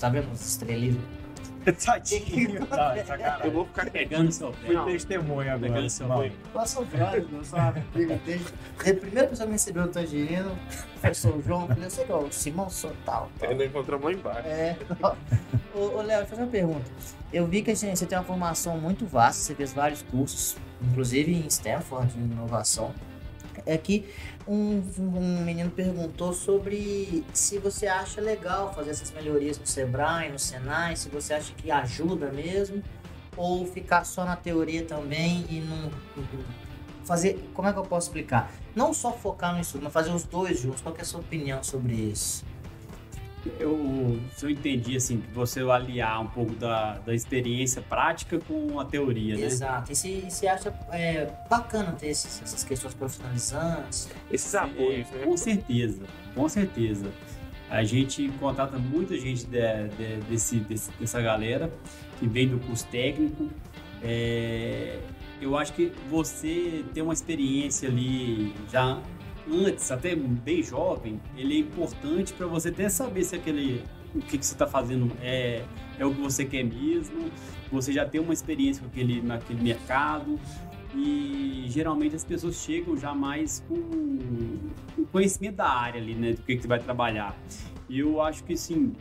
Tá 0.00 0.08
vendo 0.08 0.32
os 0.32 0.40
estrelismos? 0.44 1.19
Tadinho. 1.84 2.66
Tá, 2.66 2.96
Eu 2.96 3.04
sacanagem. 3.06 3.50
vou 3.50 3.64
ficar 3.66 3.90
Pegando 3.90 4.32
seu 4.32 4.50
pé. 4.50 4.56
Fui 4.66 4.74
Não. 4.74 4.84
testemunha 4.86 5.54
agora. 5.54 5.72
Pegando 5.72 5.90
seu 5.90 6.08
pé. 6.08 6.32
Eu 6.54 6.66
sou 6.66 6.84
brother, 6.84 7.26
eu 7.32 7.44
sou. 7.44 7.58
A 7.58 7.72
primeira 7.72 9.26
pessoa 9.28 9.28
que 9.28 9.46
me 9.46 9.52
recebeu 9.52 9.82
no 9.86 9.88
Tangerino 9.92 10.58
foi 11.00 11.10
o 11.10 11.14
seu 11.14 11.42
João. 11.42 11.62
Eu 11.62 11.68
falei, 11.68 11.84
eu 11.84 11.90
sei 11.90 12.04
que 12.04 12.12
é 12.12 12.14
o 12.14 12.32
Simão 12.32 12.70
sou 12.70 12.92
tal. 13.04 13.30
tal. 13.38 13.50
Ainda 13.50 13.64
encontramos 13.64 14.04
lá 14.04 14.12
embaixo. 14.12 14.48
É. 14.48 14.76
ô, 15.74 15.78
ô, 15.78 16.02
Léo, 16.02 16.06
deixa 16.06 16.20
eu 16.22 16.26
fazer 16.26 16.42
uma 16.42 16.50
pergunta. 16.50 16.90
Eu 17.32 17.46
vi 17.46 17.62
que 17.62 17.70
assim, 17.70 17.94
você 17.94 18.06
tem 18.06 18.16
uma 18.18 18.24
formação 18.24 18.78
muito 18.78 19.06
vasta, 19.06 19.42
você 19.42 19.54
fez 19.54 19.72
vários 19.72 20.02
cursos, 20.02 20.56
inclusive 20.82 21.32
em 21.32 21.46
Stanford, 21.46 22.12
de 22.12 22.18
inovação. 22.18 22.92
É 23.66 23.76
que 23.76 24.06
um, 24.46 24.82
um 24.98 25.44
menino 25.44 25.70
perguntou 25.70 26.32
sobre 26.32 27.24
se 27.32 27.58
você 27.58 27.86
acha 27.86 28.20
legal 28.20 28.74
fazer 28.74 28.90
essas 28.90 29.10
melhorias 29.10 29.58
no 29.58 29.66
Sebrae, 29.66 30.30
no 30.30 30.38
Senai, 30.38 30.96
se 30.96 31.08
você 31.08 31.34
acha 31.34 31.52
que 31.54 31.70
ajuda 31.70 32.30
mesmo, 32.30 32.82
ou 33.36 33.66
ficar 33.66 34.04
só 34.04 34.24
na 34.24 34.36
teoria 34.36 34.84
também 34.84 35.46
e 35.48 35.60
não. 35.60 35.90
Fazer. 37.04 37.50
Como 37.54 37.66
é 37.66 37.72
que 37.72 37.78
eu 37.78 37.84
posso 37.84 38.08
explicar? 38.08 38.52
Não 38.74 38.92
só 38.92 39.12
focar 39.12 39.54
no 39.54 39.60
estudo, 39.60 39.84
mas 39.84 39.92
fazer 39.92 40.10
os 40.10 40.24
dois 40.24 40.60
juntos. 40.60 40.80
Qual 40.80 40.94
é 40.96 41.00
a 41.00 41.04
sua 41.04 41.20
opinião 41.20 41.62
sobre 41.62 41.94
isso? 41.94 42.44
Eu, 43.58 44.18
se 44.36 44.44
eu 44.44 44.50
entendi 44.50 44.96
assim, 44.96 45.18
que 45.20 45.30
você 45.32 45.60
aliar 45.60 46.20
um 46.20 46.26
pouco 46.26 46.54
da, 46.54 46.98
da 46.98 47.14
experiência 47.14 47.80
prática 47.82 48.38
com 48.46 48.78
a 48.78 48.84
teoria, 48.84 49.36
né? 49.36 49.42
Exato. 49.46 49.90
E 49.92 49.96
se, 49.96 50.26
se 50.28 50.46
acha 50.46 50.72
é, 50.90 51.30
bacana 51.48 51.92
ter 51.92 52.08
esses- 52.08 52.42
essas 52.42 52.62
questões 52.64 52.92
profissionalizantes? 52.94 54.08
Esses 54.30 54.54
apoios, 54.54 55.06
É, 55.12 55.16
né? 55.18 55.24
Com 55.24 55.36
certeza, 55.36 56.02
com 56.34 56.48
certeza. 56.48 57.10
A 57.70 57.82
gente 57.84 58.28
contrata 58.40 58.78
muita 58.78 59.16
gente 59.16 59.46
de- 59.46 59.88
de- 59.96 60.20
desse, 60.28 60.56
desse- 60.60 60.90
dessa 60.98 61.20
galera 61.22 61.70
que 62.18 62.26
vem 62.26 62.48
do 62.48 62.58
curso 62.58 62.86
técnico. 62.88 63.48
É, 64.02 64.98
eu 65.40 65.56
acho 65.56 65.72
que 65.72 65.92
você 66.10 66.84
ter 66.92 67.02
uma 67.02 67.12
experiência 67.12 67.88
ali 67.88 68.52
já 68.72 68.98
antes, 69.52 69.90
até 69.90 70.14
bem 70.14 70.62
jovem, 70.62 71.20
ele 71.36 71.54
é 71.56 71.58
importante 71.58 72.32
para 72.32 72.46
você 72.46 72.68
até 72.68 72.88
saber 72.88 73.24
se 73.24 73.36
aquele 73.36 73.82
o 74.14 74.18
que, 74.20 74.38
que 74.38 74.44
você 74.44 74.54
está 74.54 74.66
fazendo 74.66 75.10
é, 75.22 75.62
é 75.98 76.04
o 76.04 76.12
que 76.12 76.20
você 76.20 76.44
quer 76.44 76.64
mesmo. 76.64 77.30
Você 77.70 77.92
já 77.92 78.04
tem 78.04 78.20
uma 78.20 78.32
experiência 78.32 78.82
com 78.82 78.88
aquele, 78.88 79.22
naquele 79.22 79.62
mercado. 79.62 80.38
E 80.92 81.66
geralmente 81.68 82.16
as 82.16 82.24
pessoas 82.24 82.56
chegam 82.56 82.96
já 82.96 83.14
mais 83.14 83.64
com 83.68 83.74
o 84.98 85.06
conhecimento 85.12 85.56
da 85.56 85.68
área 85.70 86.00
ali, 86.00 86.14
né? 86.14 86.32
Do 86.32 86.42
que, 86.42 86.56
que 86.56 86.62
você 86.62 86.66
vai 86.66 86.80
trabalhar. 86.80 87.38
E 87.88 88.00
eu 88.00 88.20
acho 88.20 88.42
que, 88.42 88.56
sim, 88.56 88.92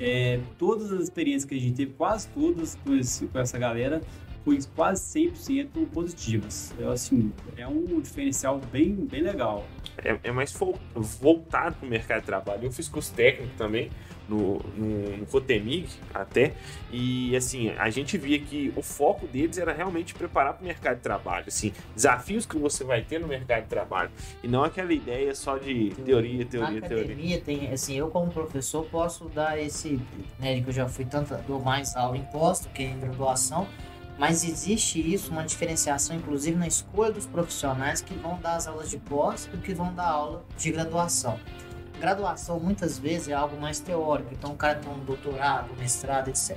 é, 0.00 0.40
todas 0.56 0.90
as 0.90 1.02
experiências 1.02 1.44
que 1.44 1.54
a 1.54 1.60
gente 1.60 1.74
teve, 1.74 1.92
quase 1.92 2.28
todas 2.28 2.76
com, 2.76 2.94
esse- 2.94 3.26
com 3.26 3.38
essa 3.38 3.58
galera, 3.58 4.00
foi 4.48 4.58
quase 4.74 5.20
100% 5.30 5.86
positivas. 5.92 6.72
Eu, 6.78 6.90
assim, 6.90 7.30
é 7.56 7.66
um 7.66 8.00
diferencial 8.00 8.58
bem, 8.72 8.94
bem 8.94 9.20
legal. 9.22 9.66
É, 10.02 10.18
é 10.24 10.32
mais 10.32 10.52
fo- 10.52 10.78
voltado 10.94 11.76
para 11.76 11.86
o 11.86 11.90
mercado 11.90 12.20
de 12.20 12.26
trabalho. 12.26 12.64
Eu 12.64 12.72
fiz 12.72 12.88
curso 12.88 13.12
técnico 13.12 13.52
também 13.58 13.90
no, 14.28 14.58
no, 14.76 15.16
no 15.18 15.26
Cotemig 15.26 15.86
até, 16.14 16.52
e 16.92 17.34
assim, 17.34 17.70
a 17.78 17.88
gente 17.90 18.16
via 18.18 18.38
que 18.38 18.72
o 18.76 18.82
foco 18.82 19.26
deles 19.26 19.56
era 19.58 19.72
realmente 19.72 20.14
preparar 20.14 20.52
para 20.54 20.62
o 20.62 20.66
mercado 20.66 20.96
de 20.96 21.02
trabalho, 21.02 21.44
assim, 21.48 21.72
desafios 21.94 22.44
que 22.44 22.58
você 22.58 22.84
vai 22.84 23.00
ter 23.00 23.18
no 23.18 23.26
mercado 23.26 23.62
de 23.62 23.68
trabalho, 23.70 24.10
e 24.42 24.46
não 24.48 24.62
aquela 24.64 24.92
ideia 24.92 25.34
só 25.34 25.56
de 25.56 25.94
teoria, 26.04 26.44
Na 26.44 26.50
teoria, 26.50 26.80
teoria. 26.82 27.04
academia 27.06 27.40
tem, 27.40 27.72
assim, 27.72 27.96
eu 27.96 28.08
como 28.10 28.30
professor 28.30 28.84
posso 28.84 29.24
dar 29.30 29.58
esse, 29.58 29.98
né, 30.38 30.60
que 30.60 30.68
eu 30.68 30.74
já 30.74 30.86
fui 30.86 31.06
tanto, 31.06 31.34
dou 31.46 31.58
mais 31.60 31.96
aula 31.96 32.16
em 32.18 32.24
pós 32.24 32.60
do 32.60 32.68
que 32.68 32.82
em 32.82 33.00
graduação, 33.00 33.66
mas 34.18 34.42
existe 34.42 35.00
isso, 35.00 35.30
uma 35.30 35.44
diferenciação, 35.44 36.16
inclusive 36.16 36.56
na 36.56 36.66
escolha 36.66 37.12
dos 37.12 37.24
profissionais 37.24 38.00
que 38.00 38.14
vão 38.14 38.38
dar 38.40 38.56
as 38.56 38.66
aulas 38.66 38.90
de 38.90 38.98
pós 38.98 39.48
e 39.54 39.56
que 39.58 39.72
vão 39.72 39.94
dar 39.94 40.08
aula 40.08 40.44
de 40.56 40.72
graduação. 40.72 41.38
Graduação 42.00 42.58
muitas 42.58 42.98
vezes 42.98 43.28
é 43.28 43.32
algo 43.32 43.60
mais 43.60 43.78
teórico, 43.78 44.30
então 44.32 44.52
o 44.52 44.56
cara 44.56 44.76
tem 44.76 44.90
um 44.90 44.98
doutorado, 45.04 45.72
mestrado, 45.78 46.28
etc. 46.28 46.56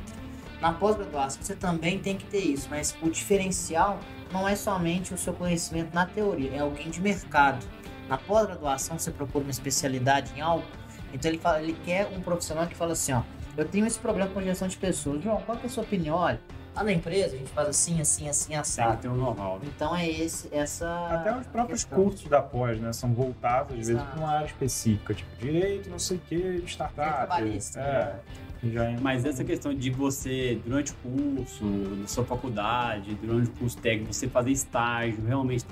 Na 0.60 0.74
pós-graduação 0.74 1.42
você 1.42 1.56
também 1.56 2.00
tem 2.00 2.18
que 2.18 2.26
ter 2.26 2.40
isso, 2.40 2.68
mas 2.70 2.96
o 3.02 3.10
diferencial 3.10 4.00
não 4.32 4.48
é 4.48 4.56
somente 4.56 5.14
o 5.14 5.18
seu 5.18 5.34
conhecimento 5.34 5.94
na 5.94 6.06
teoria, 6.06 6.52
é 6.56 6.60
alguém 6.60 6.90
de 6.90 7.00
mercado. 7.00 7.64
Na 8.10 8.18
pós-graduação 8.18 8.98
você 8.98 9.12
procura 9.12 9.44
uma 9.44 9.52
especialidade 9.52 10.32
em 10.36 10.42
algo, 10.42 10.66
então 11.14 11.30
ele, 11.30 11.40
fala, 11.40 11.62
ele 11.62 11.78
quer 11.86 12.08
um 12.08 12.22
profissional 12.22 12.66
que 12.66 12.76
fala 12.76 12.94
assim, 12.94 13.14
ó, 13.14 13.22
eu 13.56 13.66
tenho 13.66 13.86
esse 13.86 14.00
problema 14.00 14.30
com 14.32 14.42
gestão 14.42 14.68
de 14.68 14.78
pessoas. 14.78 15.22
João, 15.24 15.42
qual 15.42 15.58
é 15.62 15.66
a 15.66 15.70
sua 15.70 15.84
opinião? 15.84 16.16
Olha, 16.16 16.40
lá 16.82 16.84
na 16.84 16.92
empresa 16.92 17.36
a 17.36 17.38
gente 17.38 17.50
faz 17.52 17.70
assim, 17.70 18.02
assim, 18.02 18.28
assim, 18.28 18.54
Tem 18.76 18.92
que 18.96 19.02
ter 19.04 19.08
um 19.08 19.16
know-how. 19.16 19.60
né? 19.60 19.66
Então 19.76 19.96
é 19.96 20.10
esse, 20.10 20.50
essa... 20.52 21.08
Até 21.10 21.38
os 21.38 21.48
próprios 21.48 21.84
questão. 21.84 22.04
cursos 22.04 22.28
da 22.28 22.42
pós, 22.42 22.80
né? 22.80 22.92
São 22.92 23.14
voltados, 23.14 23.72
às 23.80 23.88
vezes, 23.88 24.02
para 24.04 24.20
uma 24.20 24.30
área 24.30 24.46
específica, 24.48 25.14
tipo 25.14 25.30
direito, 25.40 25.90
não 25.90 26.00
sei 26.00 26.18
o 26.18 26.20
que, 26.22 26.36
É 26.36 26.56
startup. 26.68 27.16
trabalhista, 27.18 27.80
É, 27.80 28.20
né? 28.64 28.98
Mas 29.02 29.26
essa 29.26 29.44
questão 29.44 29.74
de 29.74 29.90
você, 29.90 30.60
durante 30.66 30.92
o 30.92 30.96
curso, 30.96 31.64
na 31.66 32.08
sua 32.08 32.24
faculdade, 32.26 33.16
durante 33.16 33.50
o 33.50 33.54
curso 33.54 33.78
técnico, 33.78 34.14
você 34.14 34.28
fazer 34.28 34.52
estágio, 34.52 35.24
realmente 35.26 35.66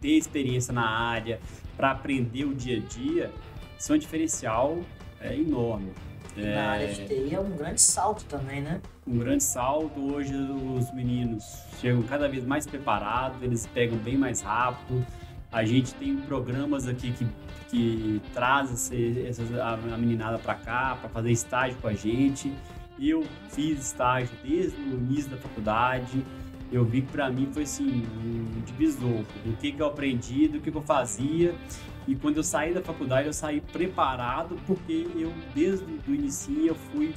ter 0.00 0.08
experiência 0.10 0.72
na 0.72 0.86
área, 0.88 1.40
para 1.76 1.90
aprender 1.90 2.44
o 2.44 2.54
dia 2.54 2.78
a 2.78 2.80
dia, 2.80 3.30
isso 3.78 3.92
é 3.92 3.96
um 3.96 3.98
diferencial 3.98 4.78
é, 5.20 5.34
enorme. 5.34 5.92
Na 6.36 6.70
área 6.72 6.86
de 6.88 7.06
TI 7.06 7.34
é 7.34 7.40
um 7.40 7.50
grande 7.56 7.80
salto 7.80 8.24
também, 8.24 8.60
né? 8.60 8.80
um 9.06 9.18
grande 9.18 9.42
salto. 9.42 9.98
Hoje 10.14 10.34
os 10.34 10.92
meninos 10.92 11.44
chegam 11.80 12.02
cada 12.02 12.28
vez 12.28 12.44
mais 12.44 12.66
preparados, 12.66 13.40
eles 13.42 13.66
pegam 13.66 13.96
bem 13.98 14.16
mais 14.16 14.40
rápido. 14.40 15.04
A 15.50 15.64
gente 15.64 15.94
tem 15.94 16.16
programas 16.16 16.86
aqui 16.88 17.12
que, 17.12 17.26
que 17.70 18.20
traz 18.34 18.70
esse- 18.72 19.24
essas, 19.26 19.54
a, 19.58 19.74
a 19.74 19.96
meninada 19.96 20.38
para 20.38 20.54
cá 20.54 20.96
para 21.00 21.08
fazer 21.08 21.30
estágio 21.30 21.76
com 21.80 21.88
a 21.88 21.92
gente. 21.94 22.52
Eu 23.00 23.24
fiz 23.50 23.78
estágio 23.86 24.30
desde 24.44 24.76
o 24.80 24.94
início 24.94 25.30
da 25.30 25.36
faculdade. 25.36 26.24
Eu 26.72 26.84
vi 26.84 27.02
que 27.02 27.12
para 27.12 27.30
mim 27.30 27.48
foi 27.52 27.62
assim 27.62 28.02
um 28.24 28.60
divisor 28.66 29.22
do 29.44 29.56
que, 29.58 29.70
que 29.72 29.80
eu 29.80 29.86
aprendi, 29.86 30.48
do 30.48 30.60
que, 30.60 30.70
que 30.70 30.76
eu 30.76 30.82
fazia. 30.82 31.54
E 32.06 32.14
quando 32.14 32.36
eu 32.36 32.42
saí 32.44 32.72
da 32.72 32.80
faculdade, 32.82 33.26
eu 33.26 33.32
saí 33.32 33.60
preparado 33.60 34.56
porque 34.66 35.08
eu 35.16 35.32
desde 35.54 35.84
o 36.08 36.14
início 36.14 36.66
eu 36.66 36.74
fui 36.74 37.12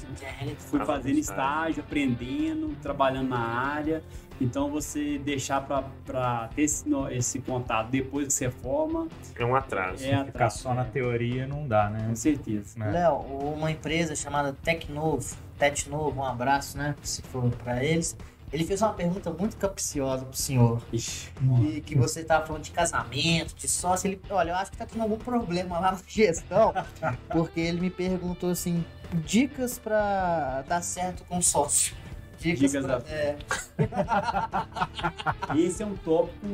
fui 0.57 0.79
fazendo 0.83 1.19
estágio, 1.19 1.83
aprendendo, 1.83 2.75
trabalhando 2.81 3.29
na 3.29 3.39
área. 3.39 4.01
Então 4.41 4.69
você 4.71 5.17
deixar 5.19 5.61
para 6.05 6.47
ter 6.55 6.61
esse, 6.63 6.87
no- 6.87 7.11
esse 7.11 7.39
contato 7.39 7.89
depois 7.89 8.27
que 8.27 8.33
você 8.33 8.49
forma 8.49 9.07
É 9.37 9.45
um 9.45 9.53
atraso. 9.55 10.03
é 10.03 10.07
Ficar 10.09 10.21
atrás. 10.29 10.53
só 10.53 10.73
na 10.73 10.85
teoria 10.85 11.45
não 11.45 11.67
dá, 11.67 11.89
né? 11.89 12.05
Com 12.07 12.15
certeza. 12.15 12.81
É. 12.83 12.89
Léo, 12.91 13.15
uma 13.17 13.69
empresa 13.69 14.15
chamada 14.15 14.53
Tecnovo, 14.63 15.35
Tetnovo, 15.57 16.21
um 16.21 16.25
abraço, 16.25 16.77
né? 16.77 16.95
Se 17.03 17.21
for 17.21 17.49
para 17.51 17.83
eles. 17.83 18.15
Ele 18.51 18.65
fez 18.65 18.81
uma 18.81 18.93
pergunta 18.93 19.29
muito 19.31 19.55
capciosa 19.57 20.25
pro 20.25 20.35
senhor. 20.35 20.81
Ixi, 20.91 21.29
E 21.75 21.81
que 21.81 21.95
você 21.95 22.23
tava 22.23 22.45
falando 22.47 22.63
de 22.63 22.71
casamento, 22.71 23.53
de 23.55 23.67
sócio. 23.67 24.07
Ele, 24.07 24.19
olha, 24.29 24.51
eu 24.51 24.55
acho 24.55 24.71
que 24.71 24.77
tá 24.77 24.85
tendo 24.87 25.01
algum 25.03 25.17
problema 25.17 25.77
lá 25.79 25.91
na 25.91 25.99
gestão. 26.07 26.73
Porque 27.31 27.59
ele 27.59 27.79
me 27.79 27.89
perguntou 27.91 28.49
assim: 28.49 28.83
dicas 29.25 29.77
pra 29.77 30.63
dar 30.67 30.81
certo 30.81 31.23
com 31.25 31.39
sócio. 31.41 31.95
Dicas, 32.39 32.71
Dicas 32.71 32.85
pra, 32.85 32.97
da- 32.99 33.09
é, 33.09 33.37
esse 35.57 35.83
é 35.83 35.85
um 35.85 35.95
tópico 35.95 36.47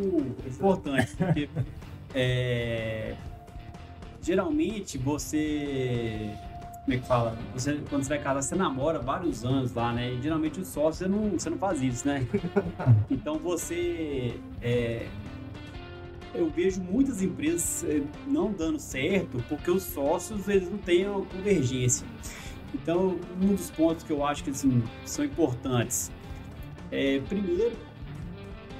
importante, 0.47 1.15
porque 1.15 1.47
é, 2.13 3.13
geralmente 4.22 4.97
você. 4.97 6.31
Como 6.86 6.95
é 6.95 6.99
que 6.99 7.07
fala? 7.07 7.36
Você, 7.53 7.80
quando 7.90 8.03
você 8.03 8.10
vai 8.10 8.20
casar, 8.20 8.41
você 8.44 8.56
namora 8.56 8.99
vários 8.99 9.44
anos 9.44 9.74
lá, 9.74 9.91
né? 9.91 10.14
E 10.14 10.22
geralmente 10.22 10.60
o 10.60 10.66
sócio 10.66 11.06
você 11.06 11.07
não, 11.07 11.32
você 11.32 11.49
não 11.49 11.57
faz 11.57 11.82
isso, 11.82 12.07
né? 12.07 12.26
Então 13.10 13.40
você. 13.40 14.40
é, 14.62 15.07
eu 16.34 16.49
vejo 16.49 16.82
muitas 16.82 17.22
empresas 17.24 17.84
é, 17.90 18.03
não 18.28 18.52
dando 18.52 18.78
certo 18.78 19.41
porque 19.48 19.72
os 19.72 19.82
sócios 19.84 20.48
eles 20.48 20.70
não 20.70 20.78
têm 20.78 21.07
uma 21.07 21.26
convergência. 21.26 22.06
Então, 22.74 23.18
um 23.41 23.56
dos 23.56 23.72
pontos 23.72 24.03
que 24.03 24.12
eu 24.12 24.24
acho 24.26 24.44
que 24.44 24.49
assim, 24.49 24.84
são 25.06 25.24
importantes 25.24 26.12
é, 26.91 27.20
primeiro, 27.28 27.72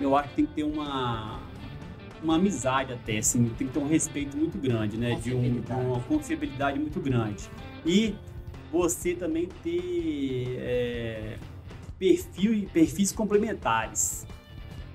eu 0.02 0.16
acho 0.18 0.30
que 0.30 0.36
tem 0.36 0.46
que 0.46 0.54
ter 0.54 0.64
uma, 0.64 1.40
uma 2.22 2.36
amizade 2.36 2.92
até, 2.94 3.18
assim, 3.20 3.46
tem 3.58 3.68
que 3.68 3.74
ter 3.74 3.80
um 3.80 3.88
respeito 3.88 4.36
muito 4.38 4.58
grande, 4.58 4.98
né? 4.98 5.16
De 5.16 5.34
um- 5.34 5.38
Confiabilidade. 5.38 5.82
uma 5.86 6.00
confiabilidade 6.02 6.80
muito 6.80 7.00
grande. 7.00 7.50
E 7.86 8.16
você 8.72 9.14
também 9.14 9.48
ter 9.64 10.58
é, 10.60 11.38
perfil 12.00 12.54
e 12.54 12.66
perfis 12.66 13.12
complementares. 13.12 14.26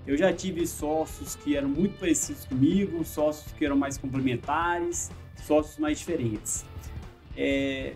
Eu 0.07 0.17
já 0.17 0.33
tive 0.33 0.67
sócios 0.67 1.37
que 1.37 1.57
eram 1.57 1.69
muito 1.69 1.99
parecidos 1.99 2.45
comigo, 2.45 3.05
sócios 3.05 3.53
que 3.53 3.65
eram 3.65 3.77
mais 3.77 3.97
complementares, 3.97 5.11
sócios 5.37 5.79
mais 5.79 5.99
diferentes. 5.99 6.65
É, 7.37 7.95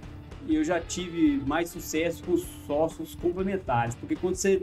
eu 0.49 0.63
já 0.63 0.81
tive 0.81 1.43
mais 1.47 1.71
sucesso 1.71 2.23
com 2.23 2.37
sócios 2.67 3.15
complementares, 3.15 3.95
porque 3.95 4.15
quando 4.15 4.37
você 4.37 4.63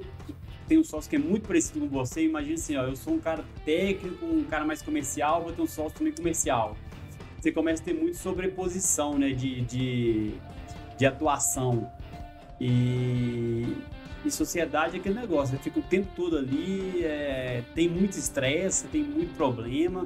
tem 0.67 0.77
um 0.77 0.83
sócio 0.83 1.09
que 1.09 1.15
é 1.15 1.19
muito 1.19 1.47
parecido 1.47 1.81
com 1.81 1.87
você, 1.89 2.23
imagina 2.23 2.53
assim, 2.53 2.77
ó, 2.77 2.83
eu 2.83 2.95
sou 2.95 3.13
um 3.13 3.19
cara 3.19 3.43
técnico, 3.65 4.25
um 4.25 4.43
cara 4.43 4.63
mais 4.63 4.81
comercial, 4.81 5.43
vou 5.43 5.51
ter 5.51 5.61
um 5.61 5.67
sócio 5.67 5.97
também 5.97 6.13
comercial. 6.13 6.77
Você 7.41 7.51
começa 7.51 7.81
a 7.81 7.85
ter 7.85 7.95
muito 7.95 8.17
sobreposição, 8.17 9.17
né, 9.17 9.31
de, 9.31 9.61
de, 9.61 10.31
de 10.95 11.05
atuação. 11.07 11.91
E, 12.59 13.75
e 14.23 14.29
sociedade 14.29 14.97
é 14.97 14.99
aquele 14.99 15.19
negócio, 15.19 15.57
você 15.57 15.63
fica 15.63 15.79
o 15.79 15.81
tempo 15.81 16.07
todo 16.15 16.37
ali, 16.37 17.03
é, 17.03 17.63
tem 17.73 17.89
muito 17.89 18.11
estresse, 18.11 18.85
tem 18.89 19.01
muito 19.01 19.35
problema, 19.35 20.05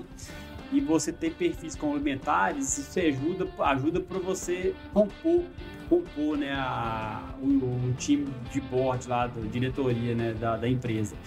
e 0.72 0.80
você 0.80 1.12
ter 1.12 1.34
perfis 1.34 1.76
complementares, 1.76 2.78
isso 2.78 2.98
ajuda, 2.98 3.50
ajuda 3.66 4.00
para 4.00 4.20
você 4.20 4.74
compor, 4.94 5.44
compor 5.90 6.38
né, 6.38 6.54
a, 6.54 7.36
o, 7.42 7.48
o 7.48 7.96
time 7.98 8.30
de 8.50 8.62
board 8.62 9.10
lá, 9.10 9.28
da 9.28 9.42
diretoria 9.42 10.16
né, 10.16 10.34
da, 10.40 10.56
da 10.56 10.70
empresa. 10.70 11.18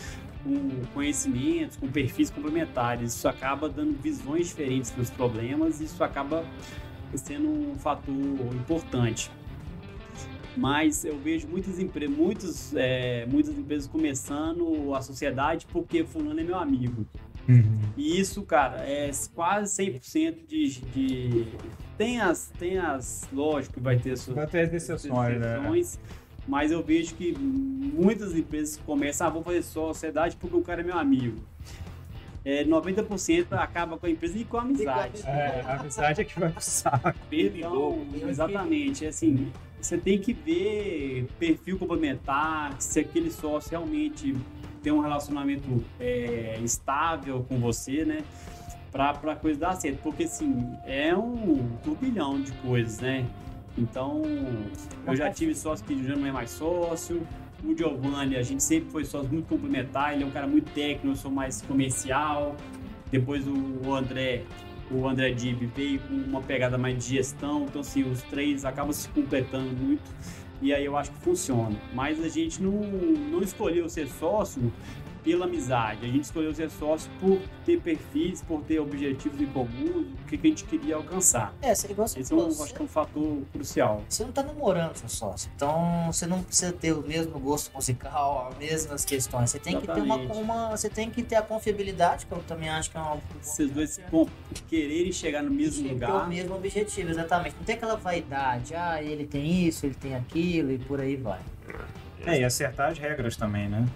Com 0.49 0.87
conhecimentos, 0.95 1.77
com 1.77 1.89
perfis 1.89 2.31
complementares. 2.31 3.15
Isso 3.15 3.29
acaba 3.29 3.69
dando 3.69 4.01
visões 4.01 4.47
diferentes 4.49 4.91
dos 4.93 5.11
problemas, 5.11 5.81
e 5.81 5.85
isso 5.85 6.03
acaba 6.03 6.43
sendo 7.15 7.49
um 7.49 7.75
fator 7.75 8.15
importante. 8.55 9.31
Mas 10.57 11.05
eu 11.05 11.19
vejo 11.19 11.47
muitas, 11.47 11.79
empre 11.79 12.09
muitos, 12.09 12.75
é, 12.75 13.27
muitas 13.27 13.57
empresas 13.57 13.87
começando 13.87 14.95
a 14.95 15.03
sociedade 15.03 15.67
porque 15.71 16.03
fulano 16.03 16.41
é 16.41 16.43
meu 16.43 16.57
amigo. 16.57 17.07
Uhum. 17.49 17.79
E 17.97 18.19
isso, 18.19 18.43
cara, 18.43 18.79
é 18.79 19.11
quase 19.35 19.83
100% 19.83 20.47
de, 20.47 20.81
de... 20.81 21.47
Tem 21.97 22.21
as, 22.21 22.51
tem 22.59 22.79
as... 22.79 23.29
Lógico 23.33 23.75
que 23.75 23.81
vai 23.81 23.99
ter 23.99 24.17
suas 24.17 24.37
Vai 24.37 24.47
ter 24.47 24.61
as 24.63 24.73
exceções, 24.73 25.39
né? 25.39 25.59
Mas 26.49 26.73
eu 26.73 26.83
vejo 26.83 27.15
que 27.15 27.37
muitas 27.39 28.35
empresas 28.35 28.81
começam, 28.87 29.27
ah, 29.27 29.31
vou 29.31 29.43
fazer 29.43 29.63
sociedade 29.63 30.35
porque 30.37 30.57
o 30.57 30.63
cara 30.63 30.81
é 30.81 30.85
meu 30.85 30.97
amigo. 30.97 31.39
É, 32.45 32.65
90% 32.65 33.53
acaba 33.53 33.99
com 33.99 34.07
a 34.07 34.11
empresa 34.11 34.39
e 34.39 34.45
com 34.45 34.57
a 34.57 34.63
amizade. 34.63 35.23
É, 35.27 35.63
a 35.67 35.81
amizade 35.81 36.23
é 36.23 36.25
que 36.25 36.41
vai 36.41 36.51
pro 36.51 36.63
saco. 36.63 37.13
Então, 37.31 38.07
exatamente, 38.27 39.05
é 39.05 39.09
assim, 39.09 39.53
você 39.79 39.99
tem 39.99 40.19
que 40.19 40.33
ver 40.33 41.29
perfil 41.39 41.79
complementar, 41.79 42.81
se 42.81 43.01
aquele 43.01 43.31
sócio 43.31 43.71
realmente 43.73 44.35
tem 44.83 44.91
um 44.91 45.01
relacionamento 45.01 45.85
é, 46.01 46.59
estável 46.65 47.45
com 47.47 47.59
você, 47.59 48.07
né? 48.07 48.25
Pra, 48.91 49.13
pra 49.13 49.37
coisa 49.37 49.61
dar 49.61 49.77
certo, 49.77 49.99
porque 50.03 50.23
assim, 50.23 50.67
é 50.87 51.15
um 51.15 51.77
turbilhão 51.85 52.41
de 52.41 52.53
coisas, 52.53 53.01
né? 53.01 53.27
Então, 53.79 54.23
eu 55.07 55.17
já 55.17 55.31
tive 55.31 55.55
sócio 55.55 55.85
que 55.87 56.03
já 56.05 56.17
não 56.17 56.27
é 56.27 56.33
mais 56.33 56.51
sócio. 56.51 57.27
O 57.65 57.77
Giovanni, 57.77 58.37
a 58.37 58.43
gente 58.43 58.63
sempre 58.63 58.91
foi 58.91 59.05
sócio 59.05 59.29
muito 59.29 59.47
complementar, 59.49 60.15
ele 60.15 60.25
é 60.25 60.27
um 60.27 60.31
cara 60.31 60.47
muito 60.47 60.71
técnico, 60.73 61.09
eu 61.09 61.17
sou 61.17 61.31
mais 61.31 61.63
comercial. 61.63 62.57
Depois 63.11 63.45
o 63.47 63.95
André, 63.95 64.43
o 64.91 65.09
André 65.09 65.33
Dib 65.33 65.63
veio 65.75 66.01
com 66.01 66.15
uma 66.15 66.43
pegada 66.43 66.77
mais 66.77 67.05
de 67.05 67.17
gestão, 67.17 67.65
então 67.65 67.81
assim, 67.81 68.03
os 68.03 68.23
três 68.23 68.65
acabam 68.65 68.93
se 68.93 69.09
completando 69.09 69.71
muito 69.77 70.03
e 70.61 70.73
aí 70.73 70.85
eu 70.85 70.97
acho 70.97 71.11
que 71.13 71.19
funciona. 71.21 71.77
Mas 71.95 72.23
a 72.23 72.29
gente 72.29 72.63
não, 72.63 72.73
não 72.73 73.43
escolheu 73.43 73.89
ser 73.89 74.09
sócio 74.09 74.73
pela 75.23 75.47
amizade, 75.47 76.05
a 76.05 76.09
gente 76.09 76.25
escolheu 76.25 76.55
ser 76.55 76.71
sócio 76.71 77.11
por 77.21 77.39
ter 77.65 77.81
perfis, 77.81 78.43
por 78.43 78.63
ter 78.63 78.79
objetivos 78.79 79.41
em 79.41 79.47
comum, 79.47 80.07
o 80.23 80.27
que, 80.27 80.37
que 80.39 80.47
a 80.47 80.51
gente 80.51 80.65
queria 80.65 80.97
alcançar. 80.97 81.53
É, 81.61 81.75
você- 81.75 81.91
igual 81.91 82.09
você 82.09 82.21
Esse 82.21 82.33
é 82.33 82.37
um, 82.37 82.47
acho 82.49 82.75
que 82.75 82.81
é 82.81 82.85
um 82.85 82.89
fator 82.89 83.43
crucial. 83.53 84.03
você 84.09 84.25
não 84.25 84.33
tá 84.33 84.43
namorando 84.43 84.97
seu 84.97 85.09
sócio. 85.09 85.51
Então 85.55 86.07
você 86.13 86.27
não 86.27 86.43
precisa 86.43 86.73
ter 86.73 86.93
o 86.93 87.03
mesmo 87.03 87.39
gosto 87.39 87.73
musical, 87.75 88.49
as 88.51 88.59
mesmas 88.59 89.05
questões. 89.05 89.51
Você 89.51 89.59
tem 89.59 89.81
que 89.81 89.87
ter 89.87 89.93
uma, 90.01 90.17
Exatamente. 90.17 90.43
uma- 90.43 90.71
Você 90.77 90.89
tem 90.91 91.11
que 91.11 91.23
ter 91.23 91.37
a 91.37 91.43
confiabilidade, 91.43 92.27
que 92.27 92.33
eu 92.33 92.39
também 92.47 92.69
acho 92.69 92.91
que 92.91 92.97
é 92.97 93.01
uma. 93.01 93.19
Vocês 93.41 93.71
dois 93.71 94.01
com- 94.11 94.27
quererem 94.69 95.13
chegar 95.13 95.43
no 95.43 95.51
mesmo 95.51 95.83
Tem 95.85 95.95
que 95.95 95.99
ter 96.01 96.05
o 96.07 96.09
lugar, 96.13 96.29
mesmo 96.29 96.55
objetivo, 96.55 97.11
exatamente. 97.11 97.57
Não 97.57 97.65
tem 97.65 97.75
aquela 97.77 97.97
vaidade, 97.97 98.75
ah, 98.75 99.03
ele 99.03 99.27
tem 99.27 99.67
isso, 99.67 99.85
ele 99.87 99.95
tem 99.95 100.15
aquilo 100.15 100.71
e 100.73 100.79
por 100.79 101.01
aí 101.01 101.17
vai. 101.17 101.41
É, 102.27 102.41
e 102.41 102.45
acertar 102.45 102.91
as 102.91 102.99
regras 102.99 103.37
também, 103.37 103.69
né? 103.69 103.87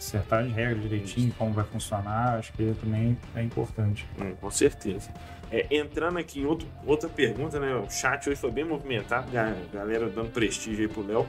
Acertar 0.00 0.44
as 0.44 0.50
regras 0.50 0.80
direitinho, 0.80 1.30
como 1.36 1.52
vai 1.52 1.62
funcionar, 1.62 2.38
acho 2.38 2.54
que 2.54 2.74
também 2.80 3.18
é 3.36 3.42
importante. 3.42 4.08
Hum, 4.18 4.34
com 4.40 4.50
certeza. 4.50 5.12
É, 5.52 5.66
entrando 5.70 6.18
aqui 6.18 6.40
em 6.40 6.46
outro, 6.46 6.66
outra 6.86 7.06
pergunta, 7.06 7.60
né? 7.60 7.74
O 7.74 7.90
chat 7.90 8.26
hoje 8.26 8.40
foi 8.40 8.50
bem 8.50 8.64
movimentado, 8.64 9.26
a 9.36 9.54
galera 9.70 10.08
dando 10.08 10.30
prestígio 10.30 10.86
aí 10.86 10.88
pro 10.88 11.06
Léo. 11.06 11.26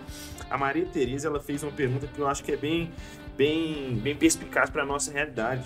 A 0.50 0.58
Maria 0.58 0.86
Tereza, 0.86 1.28
ela 1.28 1.42
fez 1.42 1.62
uma 1.64 1.72
pergunta 1.74 2.08
que 2.08 2.18
eu 2.18 2.30
acho 2.30 2.46
que 2.46 2.54
é 2.54 2.56
bem, 2.56 2.90
bem, 3.36 3.96
bem 3.96 4.16
perspicaz 4.16 4.70
para 4.70 4.86
nossa 4.86 5.12
realidade, 5.12 5.66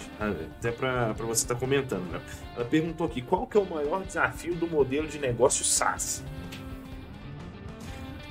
até 0.57 0.71
para 0.71 1.13
você 1.13 1.43
estar 1.43 1.53
tá 1.53 1.59
comentando, 1.59 2.09
né? 2.11 2.19
Ela 2.55 2.65
perguntou 2.65 3.05
aqui, 3.05 3.21
qual 3.21 3.45
que 3.45 3.55
é 3.55 3.59
o 3.59 3.69
maior 3.69 4.03
desafio 4.03 4.55
do 4.55 4.65
modelo 4.65 5.07
de 5.07 5.19
negócio 5.19 5.63
SaaS? 5.63 6.23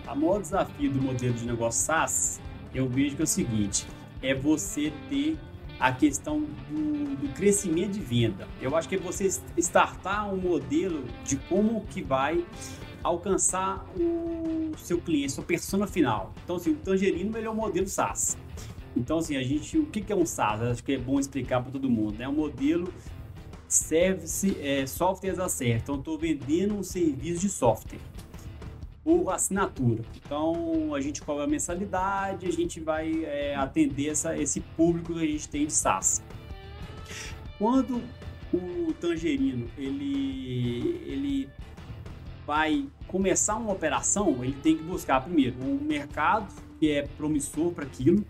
O 0.05 0.17
maior 0.17 0.41
desafio 0.41 0.91
do 0.91 1.01
modelo 1.01 1.35
de 1.35 1.47
negócio 1.47 1.81
SaaS, 1.81 2.41
eu 2.75 2.89
vejo 2.89 3.15
que 3.15 3.23
é 3.23 3.25
o 3.25 3.29
seguinte, 3.29 3.87
é 4.25 4.35
você 4.35 4.93
ter 5.11 5.37
a 5.79 5.93
questão 5.93 6.41
do, 6.41 7.17
do, 7.17 7.29
crescimento 7.35 7.93
de 7.93 8.01
venda. 8.01 8.49
Eu 8.61 8.75
acho 8.75 8.89
que 8.89 8.95
é 8.95 8.99
você 8.99 9.29
startar 9.59 10.33
um 10.33 10.37
modelo 10.37 11.05
de 11.25 11.37
como 11.37 11.85
que 11.87 12.03
vai 12.03 12.45
alcançar 13.03 13.85
o 13.95 14.73
seu 14.79 14.99
cliente, 14.99 15.33
sua 15.33 15.45
persona 15.45 15.87
final. 15.87 16.33
Então, 16.43 16.57
assim, 16.57 16.71
o 16.71 16.77
Tangerino 16.77 17.37
ele 17.37 17.47
é 17.47 17.51
um 17.51 17.55
modelo 17.55 17.87
SaaS. 17.87 18.39
Então, 18.97 19.19
assim, 19.19 19.37
a 19.37 19.43
gente, 19.43 19.77
o 19.79 19.87
que, 19.87 20.01
que 20.01 20.13
é 20.13 20.17
um 20.17 20.25
SaaS? 20.25 20.63
Acho 20.63 20.85
que 20.85 20.93
é 20.93 20.99
bom 20.99 21.21
explicar 21.21 21.61
para 21.61 21.73
todo 21.73 21.91
mundo. 21.91 22.19
É 22.19 22.29
um 22.29 22.33
modelo 22.33 22.93
service, 23.69 24.57
é, 24.63 24.87
software 24.87 25.31
as 25.31 25.39
a. 25.39 25.83
Então, 25.83 25.97
estou 25.97 26.17
vendendo 26.17 26.75
um 26.75 26.83
serviço 26.83 27.41
de 27.41 27.49
software 27.51 28.01
por 29.05 29.31
assinatura. 29.31 30.02
Então 30.16 30.94
a 30.94 31.01
gente 31.01 31.20
cobra 31.20 31.44
a 31.44 31.47
mensalidade, 31.47 32.47
a 32.47 32.51
gente 32.51 32.81
vai 32.81 33.24
é, 33.24 33.55
atender 33.55 34.09
essa, 34.09 34.36
esse 34.36 34.60
público 34.60 35.12
que 35.12 35.22
a 35.22 35.26
gente 35.26 35.48
tem 35.48 35.66
de 35.66 35.72
SaaS. 35.72 36.22
Quando 37.59 38.02
o 38.52 38.93
Tangerino 38.94 39.68
ele, 39.76 41.02
ele 41.06 41.48
vai 42.47 42.86
começar 43.06 43.56
uma 43.56 43.72
operação, 43.72 44.43
ele 44.43 44.56
tem 44.62 44.76
que 44.76 44.82
buscar 44.82 45.20
primeiro 45.22 45.56
um 45.62 45.78
mercado 45.81 46.52
que 46.81 46.90
é 46.90 47.02
promissor 47.02 47.72
para 47.72 47.85
aquilo 47.85 48.24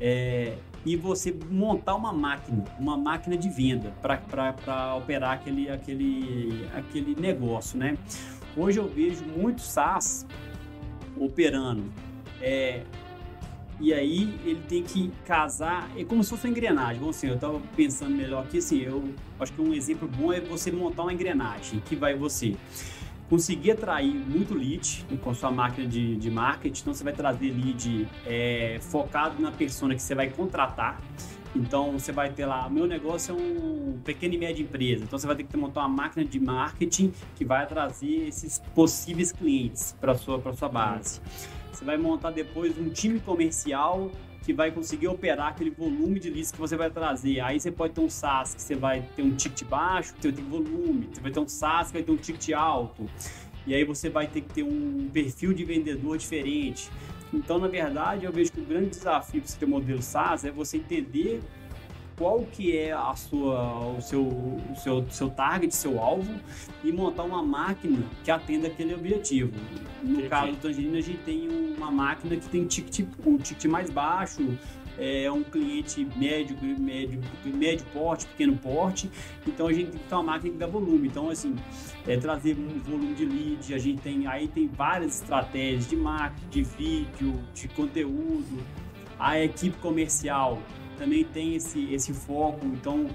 é, 0.00 0.56
e 0.84 0.96
você 0.96 1.34
montar 1.50 1.94
uma 1.94 2.12
máquina, 2.12 2.64
uma 2.78 2.96
máquina 2.96 3.36
de 3.36 3.48
venda 3.48 3.92
para 4.02 4.94
operar 4.96 5.32
aquele, 5.32 5.70
aquele, 5.70 6.68
aquele 6.74 7.18
negócio, 7.18 7.78
né? 7.78 7.96
Hoje 8.56 8.78
eu 8.78 8.88
vejo 8.88 9.24
muitos 9.24 9.64
SaaS 9.64 10.26
operando. 11.16 11.84
É, 12.40 12.82
e 13.80 13.92
aí 13.92 14.38
ele 14.44 14.62
tem 14.68 14.82
que 14.82 15.10
casar, 15.24 15.90
é 15.96 16.04
como 16.04 16.22
se 16.22 16.30
fosse 16.30 16.46
uma 16.46 16.50
engrenagem. 16.50 17.02
Bom, 17.02 17.10
assim, 17.10 17.26
eu 17.26 17.34
estava 17.34 17.60
pensando 17.76 18.14
melhor 18.14 18.44
aqui, 18.44 18.58
assim, 18.58 18.82
eu 18.82 19.04
acho 19.40 19.52
que 19.52 19.60
um 19.60 19.74
exemplo 19.74 20.08
bom 20.08 20.32
é 20.32 20.40
você 20.40 20.70
montar 20.70 21.02
uma 21.02 21.12
engrenagem 21.12 21.80
que 21.80 21.96
vai 21.96 22.14
você 22.14 22.54
conseguir 23.28 23.72
atrair 23.72 24.14
muito 24.14 24.54
lead 24.54 25.04
com 25.22 25.34
sua 25.34 25.50
máquina 25.50 25.88
de, 25.88 26.16
de 26.16 26.30
marketing. 26.30 26.80
Então 26.82 26.94
você 26.94 27.02
vai 27.02 27.12
trazer 27.12 27.50
lead 27.50 28.08
é, 28.24 28.78
focado 28.80 29.42
na 29.42 29.50
persona 29.50 29.94
que 29.94 30.02
você 30.02 30.14
vai 30.14 30.28
contratar. 30.28 31.00
Então 31.54 31.92
você 31.92 32.10
vai 32.10 32.30
ter 32.30 32.46
lá, 32.46 32.68
meu 32.68 32.86
negócio 32.86 33.32
é 33.32 33.38
um 33.38 33.98
pequeno 34.04 34.34
e 34.34 34.38
média 34.38 34.62
empresa. 34.62 35.04
Então 35.04 35.18
você 35.18 35.26
vai 35.26 35.36
ter 35.36 35.44
que 35.44 35.56
montar 35.56 35.80
uma 35.80 35.88
máquina 35.88 36.24
de 36.24 36.40
marketing 36.40 37.12
que 37.36 37.44
vai 37.44 37.66
trazer 37.66 38.26
esses 38.28 38.58
possíveis 38.74 39.30
clientes 39.30 39.96
para 40.00 40.14
sua 40.14 40.38
para 40.38 40.52
sua 40.52 40.68
base. 40.68 41.20
Você 41.72 41.84
vai 41.84 41.96
montar 41.96 42.30
depois 42.30 42.76
um 42.78 42.88
time 42.88 43.20
comercial 43.20 44.10
que 44.44 44.52
vai 44.52 44.70
conseguir 44.70 45.08
operar 45.08 45.48
aquele 45.48 45.70
volume 45.70 46.20
de 46.20 46.28
leads 46.28 46.52
que 46.52 46.58
você 46.58 46.76
vai 46.76 46.90
trazer. 46.90 47.40
Aí 47.40 47.58
você 47.58 47.70
pode 47.70 47.94
ter 47.94 48.00
um 48.02 48.10
SaaS 48.10 48.54
que 48.54 48.60
você 48.60 48.74
vai 48.74 49.00
ter 49.16 49.22
um 49.22 49.34
ticket 49.34 49.66
baixo, 49.66 50.14
que 50.14 50.20
você 50.20 50.30
vai 50.30 50.42
ter 50.42 50.50
volume. 50.50 51.08
Você 51.10 51.20
vai 51.20 51.30
ter 51.32 51.40
um 51.40 51.48
SaaS 51.48 51.86
que 51.86 51.94
vai 51.94 52.02
ter 52.02 52.12
um 52.12 52.16
ticket 52.16 52.50
alto. 52.54 53.08
E 53.66 53.74
aí 53.74 53.82
você 53.84 54.10
vai 54.10 54.26
ter 54.26 54.42
que 54.42 54.52
ter 54.52 54.62
um 54.62 55.08
perfil 55.10 55.54
de 55.54 55.64
vendedor 55.64 56.18
diferente. 56.18 56.90
Então, 57.34 57.58
na 57.58 57.68
verdade, 57.68 58.24
eu 58.24 58.32
vejo 58.32 58.52
que 58.52 58.60
o 58.60 58.64
grande 58.64 58.90
desafio 58.90 59.40
para 59.40 59.50
você 59.50 59.58
ter 59.58 59.66
modelo 59.66 60.02
SaaS 60.02 60.44
é 60.44 60.50
você 60.50 60.76
entender 60.76 61.42
qual 62.16 62.42
que 62.42 62.76
é 62.76 62.92
a 62.92 63.14
sua, 63.16 63.96
o 63.96 64.00
seu, 64.00 64.22
o 64.22 64.76
seu, 64.76 65.04
seu 65.10 65.28
target, 65.30 65.74
seu 65.74 65.98
alvo 65.98 66.32
e 66.82 66.92
montar 66.92 67.24
uma 67.24 67.42
máquina 67.42 68.04
que 68.22 68.30
atenda 68.30 68.68
aquele 68.68 68.94
objetivo. 68.94 69.52
No 70.02 70.28
caso 70.28 70.52
do 70.52 70.58
Tangerina, 70.58 70.98
a 70.98 71.00
gente 71.00 71.18
tem 71.24 71.48
uma 71.76 71.90
máquina 71.90 72.36
que 72.36 72.48
tem 72.48 72.64
ticket, 72.66 73.06
um 73.26 73.36
ticket 73.36 73.64
mais 73.64 73.90
baixo, 73.90 74.56
é 74.98 75.30
um 75.30 75.42
cliente 75.42 76.06
médio, 76.16 76.56
médio, 76.78 77.20
médio 77.44 77.84
porte, 77.92 78.26
pequeno 78.26 78.56
porte, 78.56 79.10
então 79.46 79.66
a 79.66 79.72
gente 79.72 79.90
tem 79.90 80.00
que 80.00 80.08
ter 80.08 80.14
uma 80.14 80.22
máquina 80.22 80.52
que 80.52 80.58
dá 80.58 80.66
volume. 80.66 81.08
Então, 81.08 81.30
assim, 81.30 81.54
é, 82.06 82.16
trazer 82.16 82.56
um 82.56 82.80
volume 82.80 83.14
de 83.14 83.24
lead, 83.24 83.74
a 83.74 83.78
gente 83.78 84.00
tem, 84.00 84.26
aí 84.26 84.48
tem 84.48 84.68
várias 84.68 85.20
estratégias 85.20 85.88
de 85.88 85.96
marketing, 85.96 86.48
de 86.50 86.62
vídeo, 86.62 87.44
de 87.54 87.68
conteúdo, 87.68 88.62
a 89.18 89.40
equipe 89.40 89.76
comercial 89.78 90.60
também 90.98 91.24
tem 91.24 91.54
esse, 91.56 91.92
esse 91.92 92.12
foco, 92.12 92.64
então 92.66 93.08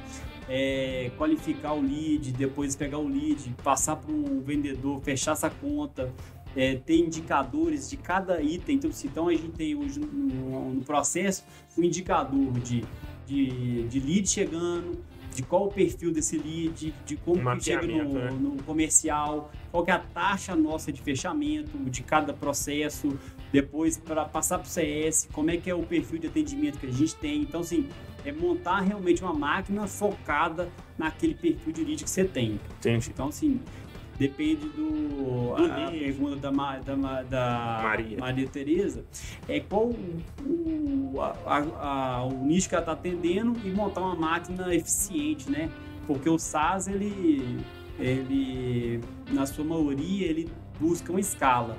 é, 0.50 1.12
qualificar 1.18 1.74
o 1.74 1.82
lead, 1.82 2.32
depois 2.32 2.76
pegar 2.76 2.98
o 2.98 3.08
lead, 3.08 3.56
passar 3.64 3.96
para 3.96 4.12
um 4.12 4.42
vendedor, 4.42 5.00
fechar 5.02 5.34
essa 5.34 5.50
conta, 5.50 6.12
é, 6.56 6.76
ter 6.76 6.98
indicadores 6.98 7.90
de 7.90 7.98
cada 7.98 8.42
item. 8.42 8.76
Então, 8.76 8.92
então 9.04 9.28
a 9.28 9.34
gente 9.34 9.52
tem 9.52 9.76
hoje 9.76 10.00
no, 10.00 10.74
no 10.74 10.84
processo 10.84 11.44
o 11.78 11.82
um 11.82 11.84
indicador 11.84 12.54
de, 12.60 12.84
de, 13.26 13.84
de 13.88 14.00
lead 14.00 14.28
chegando, 14.28 14.98
de 15.34 15.44
qual 15.44 15.68
o 15.68 15.72
perfil 15.72 16.12
desse 16.12 16.38
lead, 16.38 16.94
de 17.06 17.16
como 17.18 17.50
um 17.50 17.58
que 17.58 17.66
chega 17.66 17.86
no, 17.86 18.14
né? 18.14 18.32
no, 18.32 18.64
comercial, 18.64 19.52
qual 19.72 19.86
que 19.86 19.92
é 19.92 19.94
a 19.94 20.00
taxa 20.00 20.56
nossa 20.56 20.92
de 20.92 21.02
fechamento 21.02 21.78
de 21.78 22.04
cada 22.04 22.34
processo, 22.34 23.18
depois 23.52 23.98
para 23.98 24.26
passar 24.26 24.60
para 24.60 24.68
o 24.68 24.70
CS, 24.70 25.30
como 25.32 25.50
é 25.52 25.58
que 25.58 25.70
é 25.70 25.76
o 25.76 25.84
perfil 25.84 26.20
de 26.20 26.28
atendimento 26.28 26.80
que 26.80 26.88
a 26.88 26.92
gente 26.92 27.16
tem. 27.16 27.42
Então, 27.42 27.62
assim, 27.62 27.88
é 28.26 28.32
montar 28.32 28.82
realmente 28.82 29.24
uma 29.24 29.34
máquina 29.34 29.88
focada 29.88 30.70
naquele 30.98 31.34
perfil 31.34 31.72
de 31.72 31.84
lead 31.84 32.04
que 32.04 32.10
você 32.10 32.26
tem. 32.26 32.60
Entendi. 32.78 33.10
Então, 33.10 33.28
assim, 33.28 33.60
depende 34.20 34.68
do. 34.68 35.56
A, 35.56 35.88
a 35.88 35.92
pergunta 35.92 36.36
da, 36.36 36.52
da, 36.52 37.24
da 37.24 37.80
Maria. 37.82 38.18
Maria 38.20 38.48
Tereza 38.48 39.06
é 39.48 39.62
qual 39.62 39.90
o, 40.46 41.14
a, 41.46 41.58
a, 41.58 42.26
o 42.26 42.46
nicho 42.46 42.68
que 42.68 42.76
ela 42.76 42.82
está 42.82 42.92
atendendo 42.92 43.58
e 43.66 43.72
montar 43.72 44.02
uma 44.02 44.16
máquina 44.16 44.76
eficiente, 44.76 45.50
né? 45.50 45.72
Porque 46.06 46.30
o 46.30 46.38
SaaS, 46.38 46.88
ele, 46.88 47.60
ele, 47.98 49.00
na 49.32 49.46
sua 49.46 49.64
maioria, 49.64 50.28
ele 50.28 50.50
busca 50.80 51.12
uma 51.12 51.20
escala. 51.20 51.78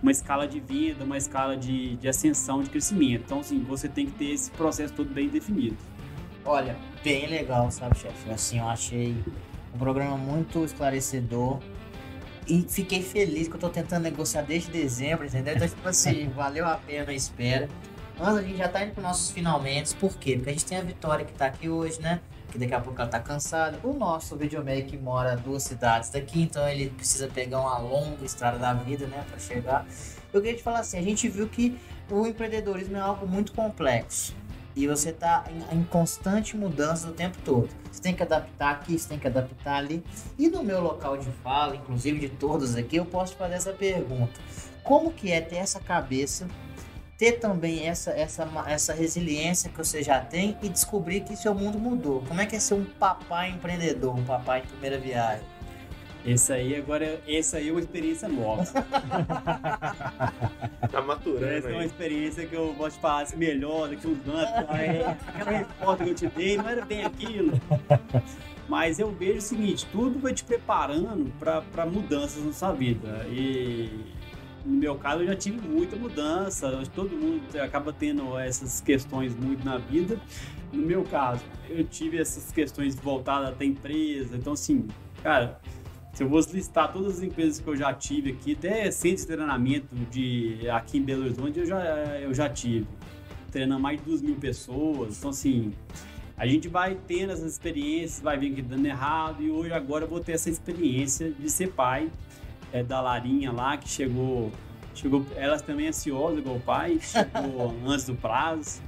Uma 0.00 0.12
escala 0.12 0.46
de 0.46 0.60
venda, 0.60 1.02
uma 1.02 1.16
escala 1.16 1.56
de, 1.56 1.96
de 1.96 2.06
ascensão, 2.06 2.62
de 2.62 2.68
crescimento. 2.68 3.22
Então, 3.24 3.40
assim, 3.40 3.60
você 3.64 3.88
tem 3.88 4.04
que 4.06 4.12
ter 4.12 4.32
esse 4.32 4.50
processo 4.50 4.92
todo 4.92 5.08
bem 5.08 5.28
definido. 5.28 5.78
Olha, 6.44 6.76
bem 7.02 7.26
legal, 7.26 7.70
sabe, 7.70 7.98
chefe? 7.98 8.30
Assim, 8.30 8.58
eu 8.58 8.68
achei 8.68 9.16
um 9.74 9.78
programa 9.78 10.16
muito 10.16 10.64
esclarecedor. 10.64 11.58
E 12.46 12.64
fiquei 12.68 13.02
feliz 13.02 13.48
que 13.48 13.54
eu 13.54 13.60
tô 13.60 13.70
tentando 13.70 14.02
negociar 14.02 14.42
desde 14.42 14.70
dezembro, 14.70 15.26
entendeu? 15.26 15.54
Então, 15.54 15.66
tipo 15.66 15.88
assim, 15.88 16.28
valeu 16.36 16.66
a 16.66 16.76
pena 16.76 17.10
a 17.10 17.14
espera. 17.14 17.68
Mas 18.18 18.36
a 18.36 18.42
gente 18.42 18.58
já 18.58 18.68
tá 18.68 18.84
indo 18.84 18.92
para 18.92 19.02
nossos 19.02 19.30
finalmente. 19.30 19.94
Por 19.96 20.16
quê? 20.16 20.36
Porque 20.36 20.50
a 20.50 20.52
gente 20.52 20.64
tem 20.64 20.78
a 20.78 20.82
Vitória 20.82 21.24
que 21.24 21.32
tá 21.32 21.46
aqui 21.46 21.68
hoje, 21.68 22.00
né? 22.00 22.20
Que 22.50 22.58
daqui 22.58 22.74
a 22.74 22.80
pouco 22.80 23.00
ela 23.00 23.10
tá 23.10 23.18
cansada. 23.18 23.80
O 23.82 23.92
nosso 23.92 24.36
videomaker 24.36 25.00
mora 25.00 25.36
duas 25.36 25.64
cidades 25.64 26.10
daqui, 26.10 26.42
então 26.42 26.68
ele 26.68 26.90
precisa 26.90 27.26
pegar 27.26 27.60
uma 27.60 27.78
longa 27.78 28.24
estrada 28.24 28.58
da 28.58 28.72
vida, 28.72 29.06
né? 29.06 29.24
Para 29.28 29.38
chegar. 29.38 29.86
Eu 30.32 30.40
queria 30.40 30.56
te 30.56 30.62
falar 30.62 30.80
assim: 30.80 30.98
a 30.98 31.02
gente 31.02 31.28
viu 31.28 31.48
que 31.48 31.76
o 32.08 32.26
empreendedorismo 32.26 32.96
é 32.96 33.00
algo 33.00 33.26
muito 33.26 33.52
complexo. 33.52 34.34
E 34.76 34.88
você 34.88 35.10
está 35.10 35.44
em, 35.48 35.78
em, 35.78 35.84
constante 35.84 36.56
mudança 36.56 37.08
o 37.08 37.12
tempo 37.12 37.38
todo. 37.44 37.68
Você 37.90 38.02
tem 38.02 38.14
que 38.14 38.22
adaptar 38.22 38.72
aqui, 38.72 38.98
você 38.98 39.08
tem 39.08 39.18
que 39.18 39.26
adaptar 39.26 39.76
ali. 39.76 40.02
E 40.36 40.48
no 40.48 40.64
meu 40.64 40.80
local 40.80 41.16
de 41.16 41.30
fala, 41.42 41.76
inclusive 41.76 42.18
de 42.18 42.28
todos 42.28 42.74
aqui, 42.74 42.96
eu 42.96 43.04
posso 43.04 43.36
fazer 43.36 43.54
essa 43.54 43.72
pergunta. 43.72 44.32
Como 44.82 45.12
que 45.12 45.30
é 45.30 45.40
ter 45.40 45.56
essa 45.56 45.78
cabeça, 45.78 46.48
ter 47.16 47.38
também 47.38 47.86
essa, 47.86 48.10
essa, 48.10 48.48
essa 48.66 48.92
resiliência 48.92 49.70
que 49.70 49.78
você 49.78 50.02
já 50.02 50.20
tem 50.20 50.56
e 50.60 50.68
descobrir 50.68 51.20
que 51.20 51.36
seu 51.36 51.54
mundo 51.54 51.78
mudou? 51.78 52.22
Como 52.26 52.40
é 52.40 52.46
que 52.46 52.56
é 52.56 52.58
ser 52.58 52.74
um 52.74 52.84
papai 52.84 53.50
empreendedor, 53.50 54.14
um 54.16 54.24
papai 54.24 54.60
em 54.60 54.66
primeira 54.66 54.98
viagem? 54.98 55.53
Esse 56.26 56.52
aí 56.54 56.74
agora, 56.74 57.20
essa 57.28 57.58
aí 57.58 57.68
é 57.68 57.70
uma 57.70 57.80
experiência 57.80 58.28
nova. 58.28 58.64
tá 60.90 61.02
maturando. 61.02 61.44
Essa 61.44 61.68
é 61.68 61.72
uma 61.72 61.84
experiência 61.84 62.46
que 62.46 62.54
eu 62.54 62.74
posso 62.78 62.98
falar 62.98 63.22
assim, 63.22 63.36
melhor 63.36 63.88
daqui 63.90 64.06
uns 64.06 64.26
anos. 64.26 64.48
Aquela 65.28 65.58
resposta 65.58 66.04
que 66.04 66.10
eu 66.10 66.14
te 66.14 66.26
dei 66.28 66.56
não 66.56 66.68
era 66.68 66.84
bem 66.84 67.04
aquilo. 67.04 67.60
Mas 68.66 68.98
eu 68.98 69.10
vejo 69.10 69.38
o 69.38 69.42
seguinte, 69.42 69.86
tudo 69.92 70.18
vai 70.18 70.32
te 70.32 70.42
preparando 70.44 71.30
para 71.38 71.84
mudanças 71.84 72.42
na 72.42 72.52
sua 72.52 72.72
vida. 72.72 73.26
E 73.28 73.90
no 74.64 74.76
meu 74.78 74.96
caso, 74.96 75.22
eu 75.22 75.26
já 75.26 75.36
tive 75.36 75.60
muita 75.68 75.94
mudança. 75.94 76.82
Todo 76.94 77.14
mundo 77.14 77.42
acaba 77.60 77.92
tendo 77.92 78.38
essas 78.38 78.80
questões 78.80 79.36
muito 79.36 79.62
na 79.62 79.76
vida. 79.76 80.18
No 80.72 80.80
meu 80.80 81.04
caso, 81.04 81.44
eu 81.68 81.84
tive 81.84 82.18
essas 82.18 82.50
questões 82.50 82.94
voltadas 82.94 83.50
até 83.50 83.66
empresa. 83.66 84.36
Então, 84.36 84.54
assim, 84.54 84.88
cara, 85.22 85.60
se 86.14 86.22
eu 86.22 86.30
fosse 86.30 86.54
listar 86.54 86.92
todas 86.92 87.18
as 87.18 87.22
empresas 87.22 87.58
que 87.58 87.66
eu 87.66 87.76
já 87.76 87.92
tive 87.92 88.30
aqui, 88.30 88.52
até 88.52 88.88
centros 88.92 89.22
de 89.22 89.26
treinamento 89.26 89.94
de, 90.12 90.70
aqui 90.70 90.98
em 90.98 91.02
Belo 91.02 91.22
Horizonte, 91.22 91.58
eu 91.58 91.66
já, 91.66 91.82
eu 92.20 92.32
já 92.32 92.48
tive. 92.48 92.86
Treinando 93.50 93.80
mais 93.80 93.98
de 93.98 94.04
duas 94.04 94.22
mil 94.22 94.36
pessoas. 94.36 95.18
Então, 95.18 95.30
assim, 95.30 95.72
a 96.36 96.46
gente 96.46 96.68
vai 96.68 96.96
tendo 97.06 97.32
essas 97.32 97.52
experiências, 97.52 98.20
vai 98.20 98.38
vendo 98.38 98.54
que 98.54 98.62
dando 98.62 98.86
errado. 98.86 99.42
E 99.42 99.50
hoje, 99.50 99.72
agora, 99.72 100.04
eu 100.04 100.08
vou 100.08 100.20
ter 100.20 100.32
essa 100.32 100.48
experiência 100.48 101.32
de 101.32 101.50
ser 101.50 101.72
pai 101.72 102.08
é, 102.72 102.82
da 102.84 103.00
Larinha 103.00 103.50
lá, 103.50 103.76
que 103.76 103.88
chegou. 103.88 104.52
chegou 104.94 105.26
ela 105.34 105.58
também 105.58 105.86
é 105.86 105.88
ansiosa, 105.88 106.38
igual 106.38 106.56
o 106.56 106.60
pai, 106.60 107.00
chegou 107.00 107.74
antes 107.86 108.06
do 108.06 108.14
prazo, 108.14 108.80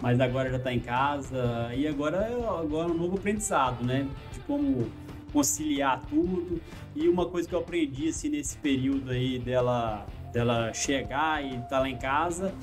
mas 0.00 0.18
agora 0.18 0.50
já 0.50 0.56
está 0.56 0.72
em 0.72 0.80
casa. 0.80 1.70
E 1.74 1.86
agora, 1.86 2.26
agora 2.58 2.88
é 2.88 2.90
um 2.90 2.96
novo 2.96 3.18
aprendizado, 3.18 3.84
né? 3.84 4.08
De 4.32 4.40
como 4.40 4.86
conciliar 5.32 6.02
tudo. 6.08 6.60
E 6.94 7.08
uma 7.08 7.26
coisa 7.26 7.48
que 7.48 7.54
eu 7.54 7.60
aprendi 7.60 8.08
assim, 8.08 8.28
nesse 8.28 8.56
período 8.58 9.10
aí 9.10 9.38
dela, 9.38 10.06
dela 10.32 10.72
chegar 10.72 11.42
e 11.42 11.54
estar 11.54 11.62
tá 11.68 11.80
lá 11.80 11.88
em 11.88 11.96
casa 11.96 12.54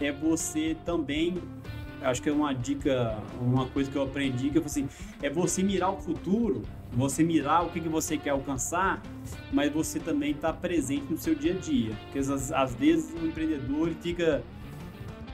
é 0.00 0.12
você 0.12 0.76
também. 0.84 1.36
Acho 2.02 2.22
que 2.22 2.28
é 2.28 2.32
uma 2.32 2.52
dica, 2.52 3.18
uma 3.40 3.66
coisa 3.66 3.90
que 3.90 3.96
eu 3.96 4.02
aprendi 4.02 4.50
que 4.50 4.58
eu 4.58 4.64
assim, 4.64 4.86
é 5.22 5.30
você 5.30 5.62
mirar 5.62 5.90
o 5.90 5.96
futuro, 5.96 6.62
você 6.92 7.24
mirar 7.24 7.64
o 7.64 7.70
que, 7.70 7.80
que 7.80 7.88
você 7.88 8.18
quer 8.18 8.30
alcançar, 8.30 9.02
mas 9.50 9.72
você 9.72 9.98
também 9.98 10.32
estar 10.32 10.52
tá 10.52 10.58
presente 10.58 11.06
no 11.10 11.16
seu 11.16 11.34
dia 11.34 11.52
a 11.52 11.56
dia. 11.56 11.92
Porque 12.04 12.18
às, 12.18 12.52
às 12.52 12.74
vezes 12.74 13.14
o 13.20 13.26
empreendedor 13.26 13.90
fica 14.02 14.44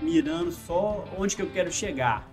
mirando 0.01 0.53
só 0.53 1.05
onde 1.19 1.35
que 1.35 1.43
eu 1.43 1.51
quero 1.51 1.71
chegar. 1.73 2.31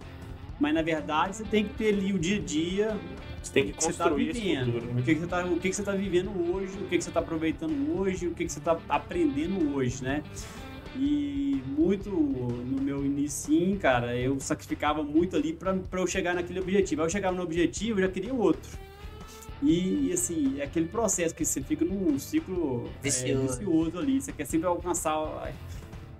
Mas 0.60 0.73
na 0.73 0.81
verdade 0.81 1.38
você 1.38 1.44
tem 1.44 1.64
que 1.64 1.73
ter 1.73 1.94
ali 1.94 2.14
o 2.14 2.19
dia 2.19 2.38
a 2.38 2.41
dia, 2.41 2.99
você 3.41 3.53
tem 3.53 3.67
que 3.67 3.73
tá 3.73 3.85
construir 3.85 4.27
tá 4.27 4.33
vivendo, 4.33 4.99
o 4.99 5.03
que, 5.03 5.13
que 5.13 5.19
você 5.19 5.25
está 5.25 5.45
o 5.45 5.59
que, 5.59 5.69
que 5.69 5.75
você 5.75 5.83
tá 5.83 5.91
vivendo 5.93 6.53
hoje, 6.53 6.73
o 6.77 6.85
que, 6.85 6.97
que 6.97 7.03
você 7.03 7.09
está 7.09 7.19
aproveitando 7.19 7.99
hoje, 7.99 8.27
o 8.27 8.33
que, 8.33 8.45
que 8.45 8.51
você 8.51 8.59
está 8.59 8.77
aprendendo 8.87 9.75
hoje, 9.75 10.03
né? 10.03 10.23
E 10.95 11.61
muito 11.65 12.09
no 12.09 12.81
meu 12.81 13.05
início, 13.05 13.77
cara, 13.79 14.15
eu 14.17 14.39
sacrificava 14.39 15.03
muito 15.03 15.35
ali 15.35 15.53
para 15.53 15.77
eu 15.93 16.07
chegar 16.07 16.33
naquele 16.33 16.59
objetivo. 16.59 17.01
Aí 17.01 17.05
eu 17.07 17.11
chegava 17.11 17.35
no 17.35 17.43
objetivo, 17.43 17.99
eu 17.99 18.07
já 18.07 18.11
queria 18.11 18.33
outro. 18.33 18.77
E, 19.61 20.07
e, 20.07 20.13
assim, 20.13 20.59
é 20.59 20.63
aquele 20.63 20.87
processo 20.87 21.35
que 21.35 21.43
você 21.43 21.61
fica 21.61 21.83
num 21.83 22.17
ciclo 22.17 22.89
vicioso, 23.03 23.33
é, 23.33 23.47
vicioso 23.47 23.99
ali. 23.99 24.21
Você 24.21 24.31
quer 24.31 24.45
sempre 24.45 24.67
alcançar 24.67 25.53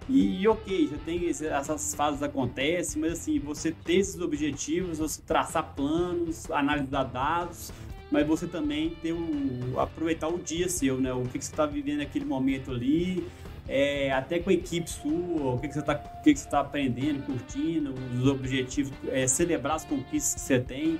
e, 0.10 0.42
e, 0.42 0.48
ok, 0.48 0.88
já 0.88 0.98
tem 1.06 1.30
essas 1.30 1.94
fases 1.94 2.24
acontecem, 2.24 3.00
mas 3.00 3.14
assim, 3.14 3.38
você 3.38 3.72
ter 3.72 3.98
esses 3.98 4.20
objetivos, 4.20 4.98
você 4.98 5.22
traçar 5.22 5.76
planos, 5.76 6.50
analisar 6.50 7.04
dados, 7.04 7.72
mas 8.12 8.26
você 8.26 8.48
também 8.48 8.90
ter 9.04 9.14
o 9.14 9.80
aproveitar 9.80 10.28
o 10.28 10.40
dia 10.40 10.68
seu, 10.68 11.00
né? 11.00 11.14
O 11.14 11.22
que, 11.26 11.38
que 11.38 11.46
você 11.46 11.52
está 11.52 11.68
vivendo 11.68 12.00
naquele 12.00 12.26
momento 12.26 12.72
ali, 12.72 13.24
é, 13.68 14.12
até 14.12 14.40
com 14.40 14.50
a 14.50 14.54
equipe 14.54 14.90
sua, 14.90 15.54
o 15.54 15.60
que, 15.60 15.68
que 15.68 15.74
você 15.76 15.80
está 15.80 15.96
tá 16.50 16.60
aprendendo, 16.60 17.24
curtindo, 17.24 17.94
os 18.20 18.28
objetivos, 18.28 18.92
é, 19.10 19.28
celebrar 19.28 19.76
as 19.76 19.86
conquistas 19.86 20.34
que 20.34 20.40
você 20.42 20.60
tem. 20.60 21.00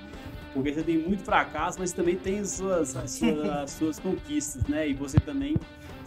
Porque 0.54 0.74
você 0.74 0.84
tem 0.84 0.98
muito 0.98 1.24
fracasso, 1.24 1.80
mas 1.80 1.92
também 1.92 2.16
tem 2.16 2.40
as 2.40 2.52
suas, 2.52 2.96
as 2.96 3.12
suas, 3.12 3.50
as 3.50 3.72
suas 3.72 3.98
conquistas, 4.00 4.64
né? 4.68 4.88
E 4.88 4.94
você 4.94 5.20
também 5.20 5.56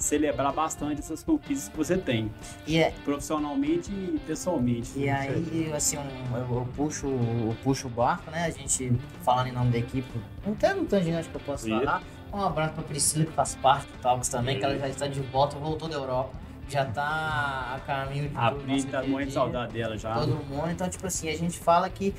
celebrar 0.03 0.53
bastante 0.53 1.01
essas 1.01 1.23
conquistas 1.23 1.69
que 1.69 1.77
você 1.77 1.97
tem, 1.97 2.31
e 2.66 2.79
é, 2.79 2.93
profissionalmente 3.05 3.91
e 3.91 4.20
pessoalmente. 4.27 4.93
E 4.97 5.09
aí, 5.09 5.73
assim, 5.74 5.99
um, 5.99 6.37
eu, 6.37 6.57
eu, 6.57 6.69
puxo, 6.77 7.07
eu 7.07 7.57
puxo 7.62 7.87
o 7.87 7.91
barco, 7.91 8.31
né? 8.31 8.45
A 8.45 8.51
gente, 8.51 8.93
falando 9.23 9.49
em 9.49 9.53
nome 9.53 9.70
da 9.70 9.79
equipe, 9.79 10.09
não 10.47 10.55
tem 10.55 10.74
um 10.74 11.19
acho 11.19 11.29
que 11.29 11.37
eu 11.37 11.41
posso 11.41 11.69
falar. 11.69 12.03
Um 12.33 12.41
abraço 12.41 12.74
pra 12.74 12.83
Priscila, 12.83 13.27
que 13.27 13.33
faz 13.33 13.55
parte 13.57 13.87
do 13.87 13.99
Talks 14.01 14.29
também, 14.29 14.59
que 14.59 14.65
ela 14.65 14.79
já 14.79 14.89
está 14.89 15.07
de 15.07 15.20
volta, 15.20 15.57
voltou 15.59 15.89
da 15.89 15.97
Europa 15.97 16.43
já 16.69 16.87
tá 16.87 17.74
a 17.74 17.81
caminho 17.81 18.31
de. 18.31 18.37
A 18.37 18.51
Pri 18.51 18.83
tá 18.85 19.03
muito 19.03 19.31
saudade 19.31 19.74
dela 19.74 19.97
já. 19.99 20.15
Todo 20.15 20.37
mundo. 20.45 20.70
Então, 20.70 20.89
tipo 20.89 21.07
assim, 21.07 21.29
a 21.29 21.37
gente 21.37 21.59
fala 21.59 21.89
que 21.91 22.15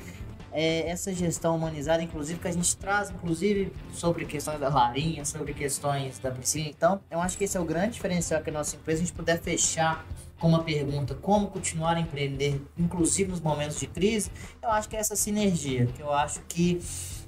é, 0.54 0.88
essa 0.88 1.12
gestão 1.12 1.56
humanizada, 1.56 2.00
inclusive, 2.00 2.38
que 2.38 2.46
a 2.46 2.52
gente 2.52 2.76
traz, 2.76 3.10
inclusive, 3.10 3.72
sobre 3.92 4.24
questões 4.24 4.60
da 4.60 4.68
Larinha, 4.68 5.24
sobre 5.24 5.52
questões 5.52 6.20
da 6.20 6.30
Priscila. 6.30 6.68
Então, 6.68 7.00
eu 7.10 7.20
acho 7.20 7.36
que 7.36 7.42
esse 7.42 7.56
é 7.56 7.60
o 7.60 7.64
grande 7.64 7.94
diferencial 7.94 8.40
que 8.40 8.50
a 8.50 8.52
nossa 8.52 8.76
empresa, 8.76 9.02
a 9.02 9.04
gente 9.04 9.12
puder 9.12 9.40
fechar 9.40 10.06
com 10.38 10.48
uma 10.48 10.62
pergunta, 10.62 11.14
como 11.14 11.48
continuar 11.48 11.96
a 11.96 12.00
empreender, 12.00 12.62
inclusive 12.78 13.30
nos 13.30 13.40
momentos 13.40 13.80
de 13.80 13.88
crise, 13.88 14.30
eu 14.62 14.70
acho 14.70 14.88
que 14.88 14.96
é 14.96 15.00
essa 15.00 15.16
sinergia, 15.16 15.86
que 15.86 16.00
eu 16.00 16.12
acho 16.12 16.40
que 16.48 16.80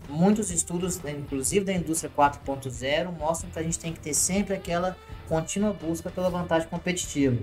muitos 0.08 0.50
estudos, 0.50 1.00
inclusive 1.04 1.64
da 1.64 1.72
indústria 1.72 2.10
4.0, 2.16 3.10
mostram 3.18 3.50
que 3.50 3.58
a 3.58 3.62
gente 3.62 3.78
tem 3.78 3.92
que 3.92 4.00
ter 4.00 4.14
sempre 4.14 4.54
aquela 4.54 4.96
contínua 5.28 5.72
busca 5.72 6.10
pela 6.10 6.30
vantagem 6.30 6.68
competitiva. 6.68 7.36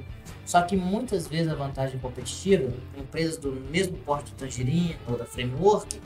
Só 0.45 0.61
que 0.61 0.75
muitas 0.75 1.27
vezes 1.27 1.51
a 1.51 1.55
vantagem 1.55 1.99
competitiva, 1.99 2.73
empresas 2.97 3.37
do 3.37 3.51
mesmo 3.51 3.97
porte 3.97 4.31
do 4.31 4.37
Tangerine 4.37 4.97
ou 5.07 5.17
da 5.17 5.25
Framework, 5.25 6.01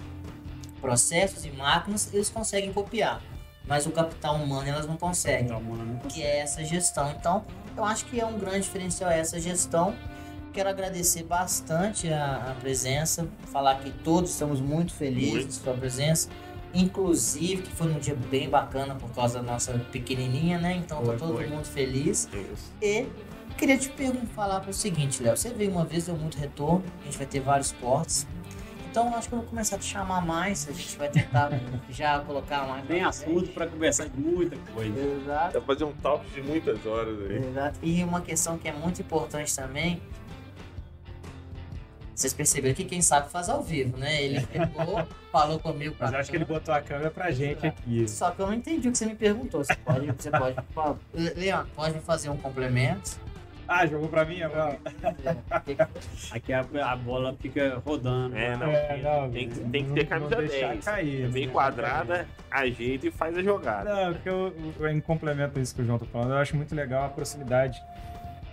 processos 0.79 1.45
e 1.45 1.51
máquinas, 1.51 2.13
eles 2.13 2.29
conseguem 2.29 2.71
copiar. 2.71 3.21
Mas 3.65 3.85
o 3.85 3.91
capital 3.91 4.35
humano 4.35 4.69
elas 4.69 4.85
não 4.85 4.95
conseguem, 4.95 5.49
não 5.49 5.97
que 6.07 6.23
é 6.23 6.39
essa 6.39 6.63
gestão. 6.63 7.11
Então, 7.11 7.45
eu 7.75 7.83
acho 7.83 8.05
que 8.05 8.19
é 8.19 8.25
um 8.25 8.37
grande 8.37 8.61
diferencial 8.61 9.11
essa 9.11 9.39
gestão. 9.39 9.93
Quero 10.53 10.69
agradecer 10.69 11.23
bastante 11.23 12.11
a, 12.11 12.51
a 12.51 12.55
presença, 12.55 13.27
falar 13.51 13.75
que 13.79 13.91
todos 13.91 14.31
estamos 14.31 14.61
muito 14.61 14.93
felizes 14.93 15.33
muito. 15.33 15.45
com 15.47 15.51
sua 15.51 15.73
presença. 15.73 16.29
Inclusive, 16.77 17.63
que 17.63 17.71
foi 17.71 17.87
um 17.87 17.97
dia 17.97 18.15
bem 18.29 18.47
bacana 18.47 18.93
por 18.93 19.09
causa 19.09 19.39
da 19.39 19.51
nossa 19.51 19.73
pequenininha, 19.91 20.59
né? 20.59 20.75
Então, 20.75 21.03
foi, 21.03 21.17
tá 21.17 21.25
todo 21.25 21.37
foi. 21.37 21.47
mundo 21.47 21.65
feliz. 21.65 22.29
Isso. 22.31 22.71
E 22.79 23.07
queria 23.57 23.79
te 23.79 23.89
perguntar, 23.89 24.27
falar 24.27 24.59
para 24.59 24.69
o 24.69 24.73
seguinte, 24.73 25.23
Léo. 25.23 25.35
Você 25.35 25.49
veio 25.49 25.71
uma 25.71 25.83
vez, 25.83 26.05
deu 26.05 26.15
muito 26.15 26.37
retorno. 26.37 26.83
A 27.01 27.05
gente 27.05 27.17
vai 27.17 27.25
ter 27.25 27.39
vários 27.39 27.71
portes. 27.71 28.27
Então, 28.91 29.13
acho 29.15 29.27
que 29.27 29.33
eu 29.33 29.39
vou 29.39 29.47
começar 29.47 29.77
a 29.77 29.79
te 29.79 29.85
chamar 29.85 30.23
mais. 30.23 30.67
A 30.69 30.71
gente 30.71 30.97
vai 30.97 31.09
tentar 31.09 31.49
já 31.89 32.19
colocar 32.19 32.67
mais. 32.67 32.85
Tem 32.85 33.03
assunto 33.03 33.49
para 33.53 33.65
conversar 33.65 34.07
de 34.07 34.19
muita 34.19 34.55
coisa. 34.71 34.99
Exato. 34.99 35.53
Dá 35.53 35.61
fazer 35.61 35.83
um 35.83 35.93
talk 35.93 36.29
de 36.29 36.43
muitas 36.43 36.85
horas 36.85 37.19
aí. 37.21 37.37
Exato. 37.37 37.79
E 37.81 38.03
uma 38.03 38.21
questão 38.21 38.55
que 38.59 38.67
é 38.67 38.73
muito 38.73 39.01
importante 39.01 39.55
também 39.55 39.99
vocês 42.17 42.33
perceberam 42.33 42.73
que 42.73 42.83
quem 42.83 42.99
sabe 42.99 43.29
faz 43.29 43.47
ao 43.47 43.61
vivo, 43.61 43.95
né? 43.95 44.23
Ele 44.23 44.41
pegou, 44.47 45.07
falou 45.31 45.59
comigo 45.59 45.93
pra 45.93 46.07
Mas 46.07 46.21
acho 46.21 46.31
que 46.31 46.37
ele 46.37 46.45
botou 46.45 46.73
a 46.73 46.81
câmera 46.81 47.11
pra 47.11 47.29
gente 47.29 47.67
aqui. 47.67 48.07
Só 48.07 48.31
que 48.31 48.41
eu 48.41 48.47
não 48.47 48.55
entendi 48.55 48.87
o 48.87 48.91
que 48.91 48.97
você 48.97 49.05
me 49.05 49.13
perguntou. 49.13 49.63
Você 49.63 49.75
pode, 49.75 50.07
você 50.07 50.31
pode. 50.31 50.99
Leandro, 51.13 51.67
pode 51.75 51.99
fazer 51.99 52.29
um 52.29 52.37
complemento? 52.37 53.19
Ah, 53.67 53.85
jogou 53.85 54.09
pra 54.09 54.25
mim 54.25 54.41
agora? 54.41 54.79
Aqui 56.31 56.53
a, 56.53 56.65
a, 56.85 56.95
bola 56.95 57.35
fica 57.39 57.79
rodando. 57.85 58.35
É, 58.35 58.57
não. 58.57 58.71
É, 58.71 59.01
não 59.03 59.29
tem, 59.29 59.49
que, 59.49 59.59
tem 59.59 59.85
que 59.85 59.93
ter 59.93 60.07
camisa 60.07 60.35
10. 60.37 60.85
Cair, 60.85 61.25
é 61.25 61.27
bem 61.27 61.49
quadrada, 61.49 62.27
ajeita 62.49 63.07
e 63.07 63.11
faz 63.11 63.37
a 63.37 63.43
jogada. 63.43 63.93
Não, 63.93 64.13
porque 64.13 64.29
eu, 64.29 64.55
eu, 64.79 64.89
em 64.89 65.01
complemento 65.01 65.59
a 65.59 65.61
isso 65.61 65.75
que 65.75 65.83
o 65.83 65.85
João 65.85 65.99
tá 65.99 66.05
falando, 66.07 66.31
eu 66.31 66.37
acho 66.37 66.55
muito 66.55 66.73
legal 66.73 67.05
a 67.05 67.09
proximidade 67.09 67.79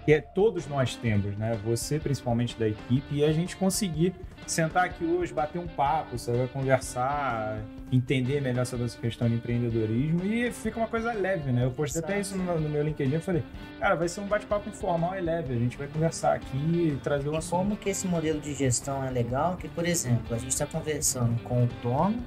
que 0.04 0.12
é, 0.12 0.20
todos 0.20 0.66
nós 0.66 0.94
temos, 0.96 1.36
né? 1.36 1.58
Você 1.64 1.98
principalmente 1.98 2.58
da 2.58 2.68
equipe 2.68 3.16
e 3.16 3.24
a 3.24 3.32
gente 3.32 3.56
conseguir 3.56 4.14
sentar 4.46 4.84
aqui 4.84 5.04
hoje, 5.04 5.32
bater 5.32 5.58
um 5.58 5.66
papo, 5.66 6.18
sabe? 6.18 6.46
conversar, 6.48 7.58
entender 7.90 8.40
melhor 8.42 8.66
sobre 8.66 8.84
essa 8.84 8.98
questão 8.98 9.28
de 9.28 9.36
empreendedorismo 9.36 10.22
e 10.24 10.50
fica 10.52 10.78
uma 10.78 10.86
coisa 10.86 11.12
leve, 11.12 11.50
né? 11.50 11.64
Eu 11.64 11.70
postei 11.70 12.02
até 12.02 12.20
isso 12.20 12.36
no, 12.36 12.60
no, 12.60 12.68
meu 12.68 12.82
LinkedIn, 12.82 13.14
eu 13.14 13.20
falei, 13.20 13.42
cara, 13.80 13.94
vai 13.94 14.08
ser 14.08 14.20
um 14.20 14.26
bate-papo 14.26 14.68
informal 14.68 15.16
e 15.16 15.20
leve, 15.20 15.54
a 15.54 15.58
gente 15.58 15.78
vai 15.78 15.86
conversar 15.86 16.34
aqui 16.34 16.56
e 16.56 16.98
trazer 17.02 17.28
o 17.28 17.34
e 17.34 17.36
assunto. 17.38 17.58
como 17.58 17.76
que 17.76 17.88
esse 17.88 18.06
modelo 18.06 18.40
de 18.40 18.54
gestão 18.54 19.02
é 19.02 19.10
legal? 19.10 19.56
Que, 19.56 19.68
por 19.68 19.86
exemplo, 19.86 20.34
a 20.34 20.38
gente 20.38 20.52
está 20.52 20.66
conversando 20.66 21.40
com 21.42 21.64
o 21.64 21.68
dono, 21.82 22.22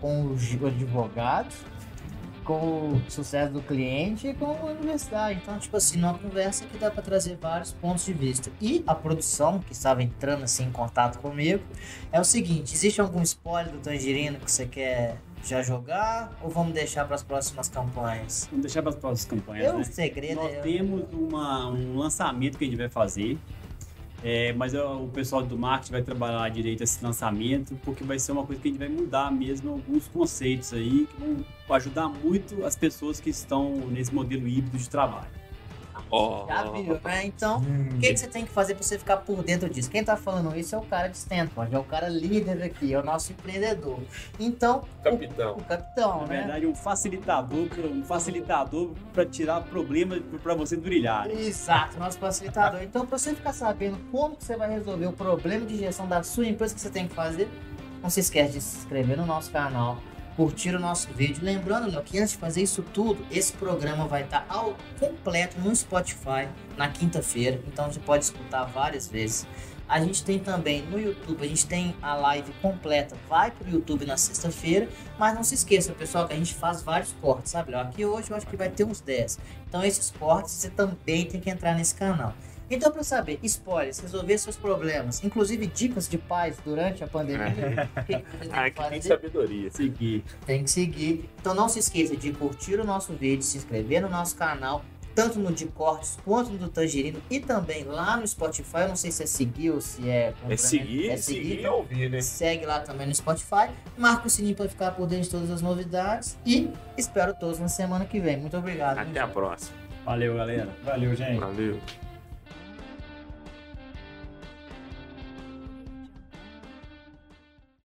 com 0.00 0.28
o 0.28 0.66
advogado, 0.66 1.52
com 2.44 2.92
o 2.94 3.02
sucesso 3.08 3.52
do 3.52 3.62
cliente 3.62 4.28
e 4.28 4.34
com 4.34 4.46
a 4.46 4.70
universidade. 4.70 5.40
Então, 5.42 5.58
tipo 5.58 5.76
assim, 5.76 5.98
numa 5.98 6.18
conversa 6.18 6.66
que 6.66 6.78
dá 6.78 6.90
para 6.90 7.02
trazer 7.02 7.36
vários 7.40 7.72
pontos 7.72 8.04
de 8.04 8.12
vista. 8.12 8.50
E 8.60 8.82
a 8.86 8.94
produção, 8.94 9.60
que 9.60 9.72
estava 9.72 10.02
entrando 10.02 10.44
assim 10.44 10.64
em 10.64 10.72
contato 10.72 11.18
comigo, 11.18 11.62
é 12.10 12.20
o 12.20 12.24
seguinte: 12.24 12.74
existe 12.74 13.00
algum 13.00 13.22
spoiler 13.22 13.72
do 13.72 13.78
Tangerino 13.78 14.38
que 14.38 14.50
você 14.50 14.66
quer 14.66 15.16
já 15.44 15.60
jogar 15.62 16.38
ou 16.40 16.48
vamos 16.48 16.72
deixar 16.72 17.04
para 17.04 17.16
as 17.16 17.22
próximas 17.22 17.68
campanhas? 17.68 18.46
Vamos 18.50 18.64
deixar 18.64 18.82
para 18.82 18.90
as 18.90 18.96
próximas 18.96 19.24
campanhas. 19.24 19.66
É 19.66 19.72
um 19.72 19.78
né? 19.78 19.84
segredo. 19.84 20.36
Nós 20.36 20.52
é... 20.52 20.60
temos 20.60 21.04
uma, 21.12 21.68
um 21.68 21.98
lançamento 21.98 22.58
que 22.58 22.64
a 22.64 22.68
gente 22.68 22.76
vai 22.76 22.88
fazer 22.88 23.38
é, 24.22 24.52
mas 24.52 24.72
o 24.74 25.08
pessoal 25.08 25.42
do 25.42 25.58
marketing 25.58 25.92
vai 25.92 26.02
trabalhar 26.02 26.48
direito 26.48 26.82
esse 26.82 27.02
lançamento, 27.04 27.74
porque 27.84 28.04
vai 28.04 28.18
ser 28.18 28.32
uma 28.32 28.46
coisa 28.46 28.60
que 28.60 28.68
a 28.68 28.70
gente 28.70 28.78
vai 28.78 28.88
mudar 28.88 29.32
mesmo 29.32 29.70
alguns 29.70 30.06
conceitos 30.08 30.72
aí, 30.72 31.06
que 31.06 31.20
vão 31.20 31.44
ajudar 31.76 32.08
muito 32.08 32.64
as 32.64 32.76
pessoas 32.76 33.18
que 33.18 33.30
estão 33.30 33.74
nesse 33.88 34.14
modelo 34.14 34.46
híbrido 34.46 34.78
de 34.78 34.88
trabalho. 34.88 35.41
Ó. 36.12 36.46
Já 36.46 36.64
viu, 36.70 37.00
né? 37.02 37.24
Então, 37.26 37.58
Hum, 37.60 37.88
o 37.94 37.98
que, 37.98 38.12
que 38.12 38.16
você 38.18 38.26
tem 38.26 38.44
que 38.44 38.52
fazer 38.52 38.74
para 38.74 38.82
você 38.82 38.98
ficar 38.98 39.16
por 39.18 39.42
dentro 39.42 39.68
disso? 39.68 39.90
Quem 39.90 40.04
tá 40.04 40.14
falando 40.16 40.54
isso 40.54 40.74
é 40.74 40.78
o 40.78 40.82
cara 40.82 41.08
de 41.08 41.16
Stanford, 41.16 41.74
é 41.74 41.78
o 41.78 41.84
cara 41.84 42.08
líder 42.08 42.62
aqui, 42.62 42.92
é 42.92 42.98
o 42.98 43.02
nosso 43.02 43.32
empreendedor. 43.32 43.98
Então, 44.38 44.82
Capitão. 45.02 45.56
o 45.56 45.64
capitão, 45.64 46.20
Na 46.22 46.26
né? 46.26 46.36
verdade, 46.40 46.66
um 46.66 46.74
facilitador, 46.74 47.68
um 47.90 48.04
facilitador 48.04 48.90
para 49.14 49.24
tirar 49.24 49.62
problemas 49.62 50.20
para 50.42 50.54
você 50.54 50.76
brilhar. 50.76 51.30
Exato, 51.30 51.98
nosso 51.98 52.18
facilitador. 52.18 52.82
Então, 52.82 53.06
para 53.06 53.16
você 53.18 53.34
ficar 53.34 53.52
sabendo 53.54 53.96
como 54.10 54.36
que 54.36 54.44
você 54.44 54.56
vai 54.56 54.70
resolver 54.70 55.06
o 55.06 55.12
problema 55.12 55.64
de 55.64 55.78
gestão 55.78 56.06
da 56.06 56.22
sua 56.22 56.46
empresa, 56.46 56.72
o 56.72 56.76
que 56.76 56.82
você 56.82 56.90
tem 56.90 57.08
que 57.08 57.14
fazer, 57.14 57.48
não 58.02 58.10
se 58.10 58.20
esquece 58.20 58.52
de 58.52 58.60
se 58.60 58.78
inscrever 58.78 59.16
no 59.16 59.24
nosso 59.24 59.50
canal, 59.50 59.96
curtir 60.36 60.74
o 60.74 60.78
nosso 60.80 61.08
vídeo. 61.12 61.42
Lembrando, 61.42 61.90
Léo, 61.90 62.02
que 62.02 62.18
antes 62.18 62.32
de 62.32 62.38
fazer 62.38 62.62
isso 62.62 62.82
tudo, 62.82 63.24
esse 63.30 63.52
programa 63.52 64.06
vai 64.06 64.22
estar 64.22 64.44
ao 64.48 64.76
completo 64.98 65.58
no 65.60 65.74
Spotify 65.74 66.48
na 66.76 66.88
quinta-feira, 66.88 67.60
então 67.66 67.90
você 67.90 68.00
pode 68.00 68.24
escutar 68.24 68.64
várias 68.64 69.08
vezes. 69.08 69.46
A 69.88 70.00
gente 70.00 70.24
tem 70.24 70.38
também 70.38 70.82
no 70.86 70.98
YouTube, 70.98 71.44
a 71.44 71.46
gente 71.46 71.66
tem 71.66 71.94
a 72.00 72.14
live 72.14 72.50
completa, 72.62 73.14
vai 73.28 73.50
pro 73.50 73.68
YouTube 73.68 74.06
na 74.06 74.16
sexta-feira, 74.16 74.88
mas 75.18 75.34
não 75.34 75.44
se 75.44 75.54
esqueça, 75.54 75.92
pessoal, 75.92 76.26
que 76.26 76.32
a 76.32 76.36
gente 76.36 76.54
faz 76.54 76.82
vários 76.82 77.12
cortes, 77.20 77.52
sabe? 77.52 77.74
Aqui 77.74 78.04
hoje 78.04 78.30
eu 78.30 78.36
acho 78.36 78.46
que 78.46 78.56
vai 78.56 78.70
ter 78.70 78.84
uns 78.84 79.02
10. 79.02 79.38
Então 79.68 79.84
esses 79.84 80.10
cortes 80.10 80.52
você 80.52 80.70
também 80.70 81.26
tem 81.26 81.40
que 81.40 81.50
entrar 81.50 81.74
nesse 81.74 81.94
canal. 81.94 82.32
Então, 82.74 82.90
para 82.90 83.02
saber 83.02 83.38
spoilers, 83.42 83.98
resolver 84.00 84.38
seus 84.38 84.56
problemas, 84.56 85.22
inclusive 85.22 85.66
dicas 85.66 86.08
de 86.08 86.16
paz 86.18 86.56
durante 86.64 87.04
a 87.04 87.06
pandemia, 87.06 87.88
o 87.96 88.04
que, 88.04 88.16
que 88.18 88.36
você 88.38 88.48
tem 88.48 88.50
Ah, 88.52 88.64
que 88.64 88.70
que 88.70 88.88
tem 88.88 89.00
fazer? 89.02 89.08
sabedoria. 89.08 89.70
Seguir. 89.70 90.24
Tem 90.46 90.64
que 90.64 90.70
seguir. 90.70 91.30
Então 91.40 91.54
não 91.54 91.68
se 91.68 91.78
esqueça 91.78 92.16
de 92.16 92.32
curtir 92.32 92.80
o 92.80 92.84
nosso 92.84 93.12
vídeo, 93.12 93.42
se 93.42 93.58
inscrever 93.58 94.00
no 94.02 94.08
nosso 94.08 94.34
canal, 94.36 94.84
tanto 95.14 95.38
no 95.38 95.52
de 95.52 95.66
cortes 95.66 96.16
quanto 96.24 96.50
no 96.50 96.56
do 96.58 96.68
Tangerino 96.70 97.20
e 97.28 97.38
também 97.38 97.84
lá 97.84 98.16
no 98.16 98.26
Spotify. 98.26 98.78
Eu 98.78 98.88
não 98.88 98.96
sei 98.96 99.10
se 99.12 99.22
é 99.22 99.26
seguir 99.26 99.70
ou 99.70 99.80
se 99.80 100.08
é. 100.08 100.32
É 100.48 100.56
seguir, 100.56 101.10
é 101.10 101.16
seguir 101.18 101.60
e 101.60 101.66
ouvir, 101.66 102.08
né? 102.10 102.22
Segue 102.22 102.64
lá 102.64 102.80
também 102.80 103.06
no 103.06 103.14
Spotify. 103.14 103.68
Marca 103.98 104.26
o 104.26 104.30
sininho 104.30 104.56
para 104.56 104.68
ficar 104.70 104.92
por 104.92 105.06
dentro 105.06 105.24
de 105.24 105.30
todas 105.30 105.50
as 105.50 105.60
novidades. 105.60 106.38
E 106.46 106.70
espero 106.96 107.34
todos 107.34 107.58
na 107.58 107.68
semana 107.68 108.06
que 108.06 108.18
vem. 108.18 108.38
Muito 108.38 108.56
obrigado. 108.56 108.96
Até 108.98 109.20
a 109.20 109.28
próxima. 109.28 109.76
Valeu, 110.06 110.34
galera. 110.36 110.68
Valeu, 110.82 111.14
gente. 111.14 111.38
Valeu. 111.38 111.78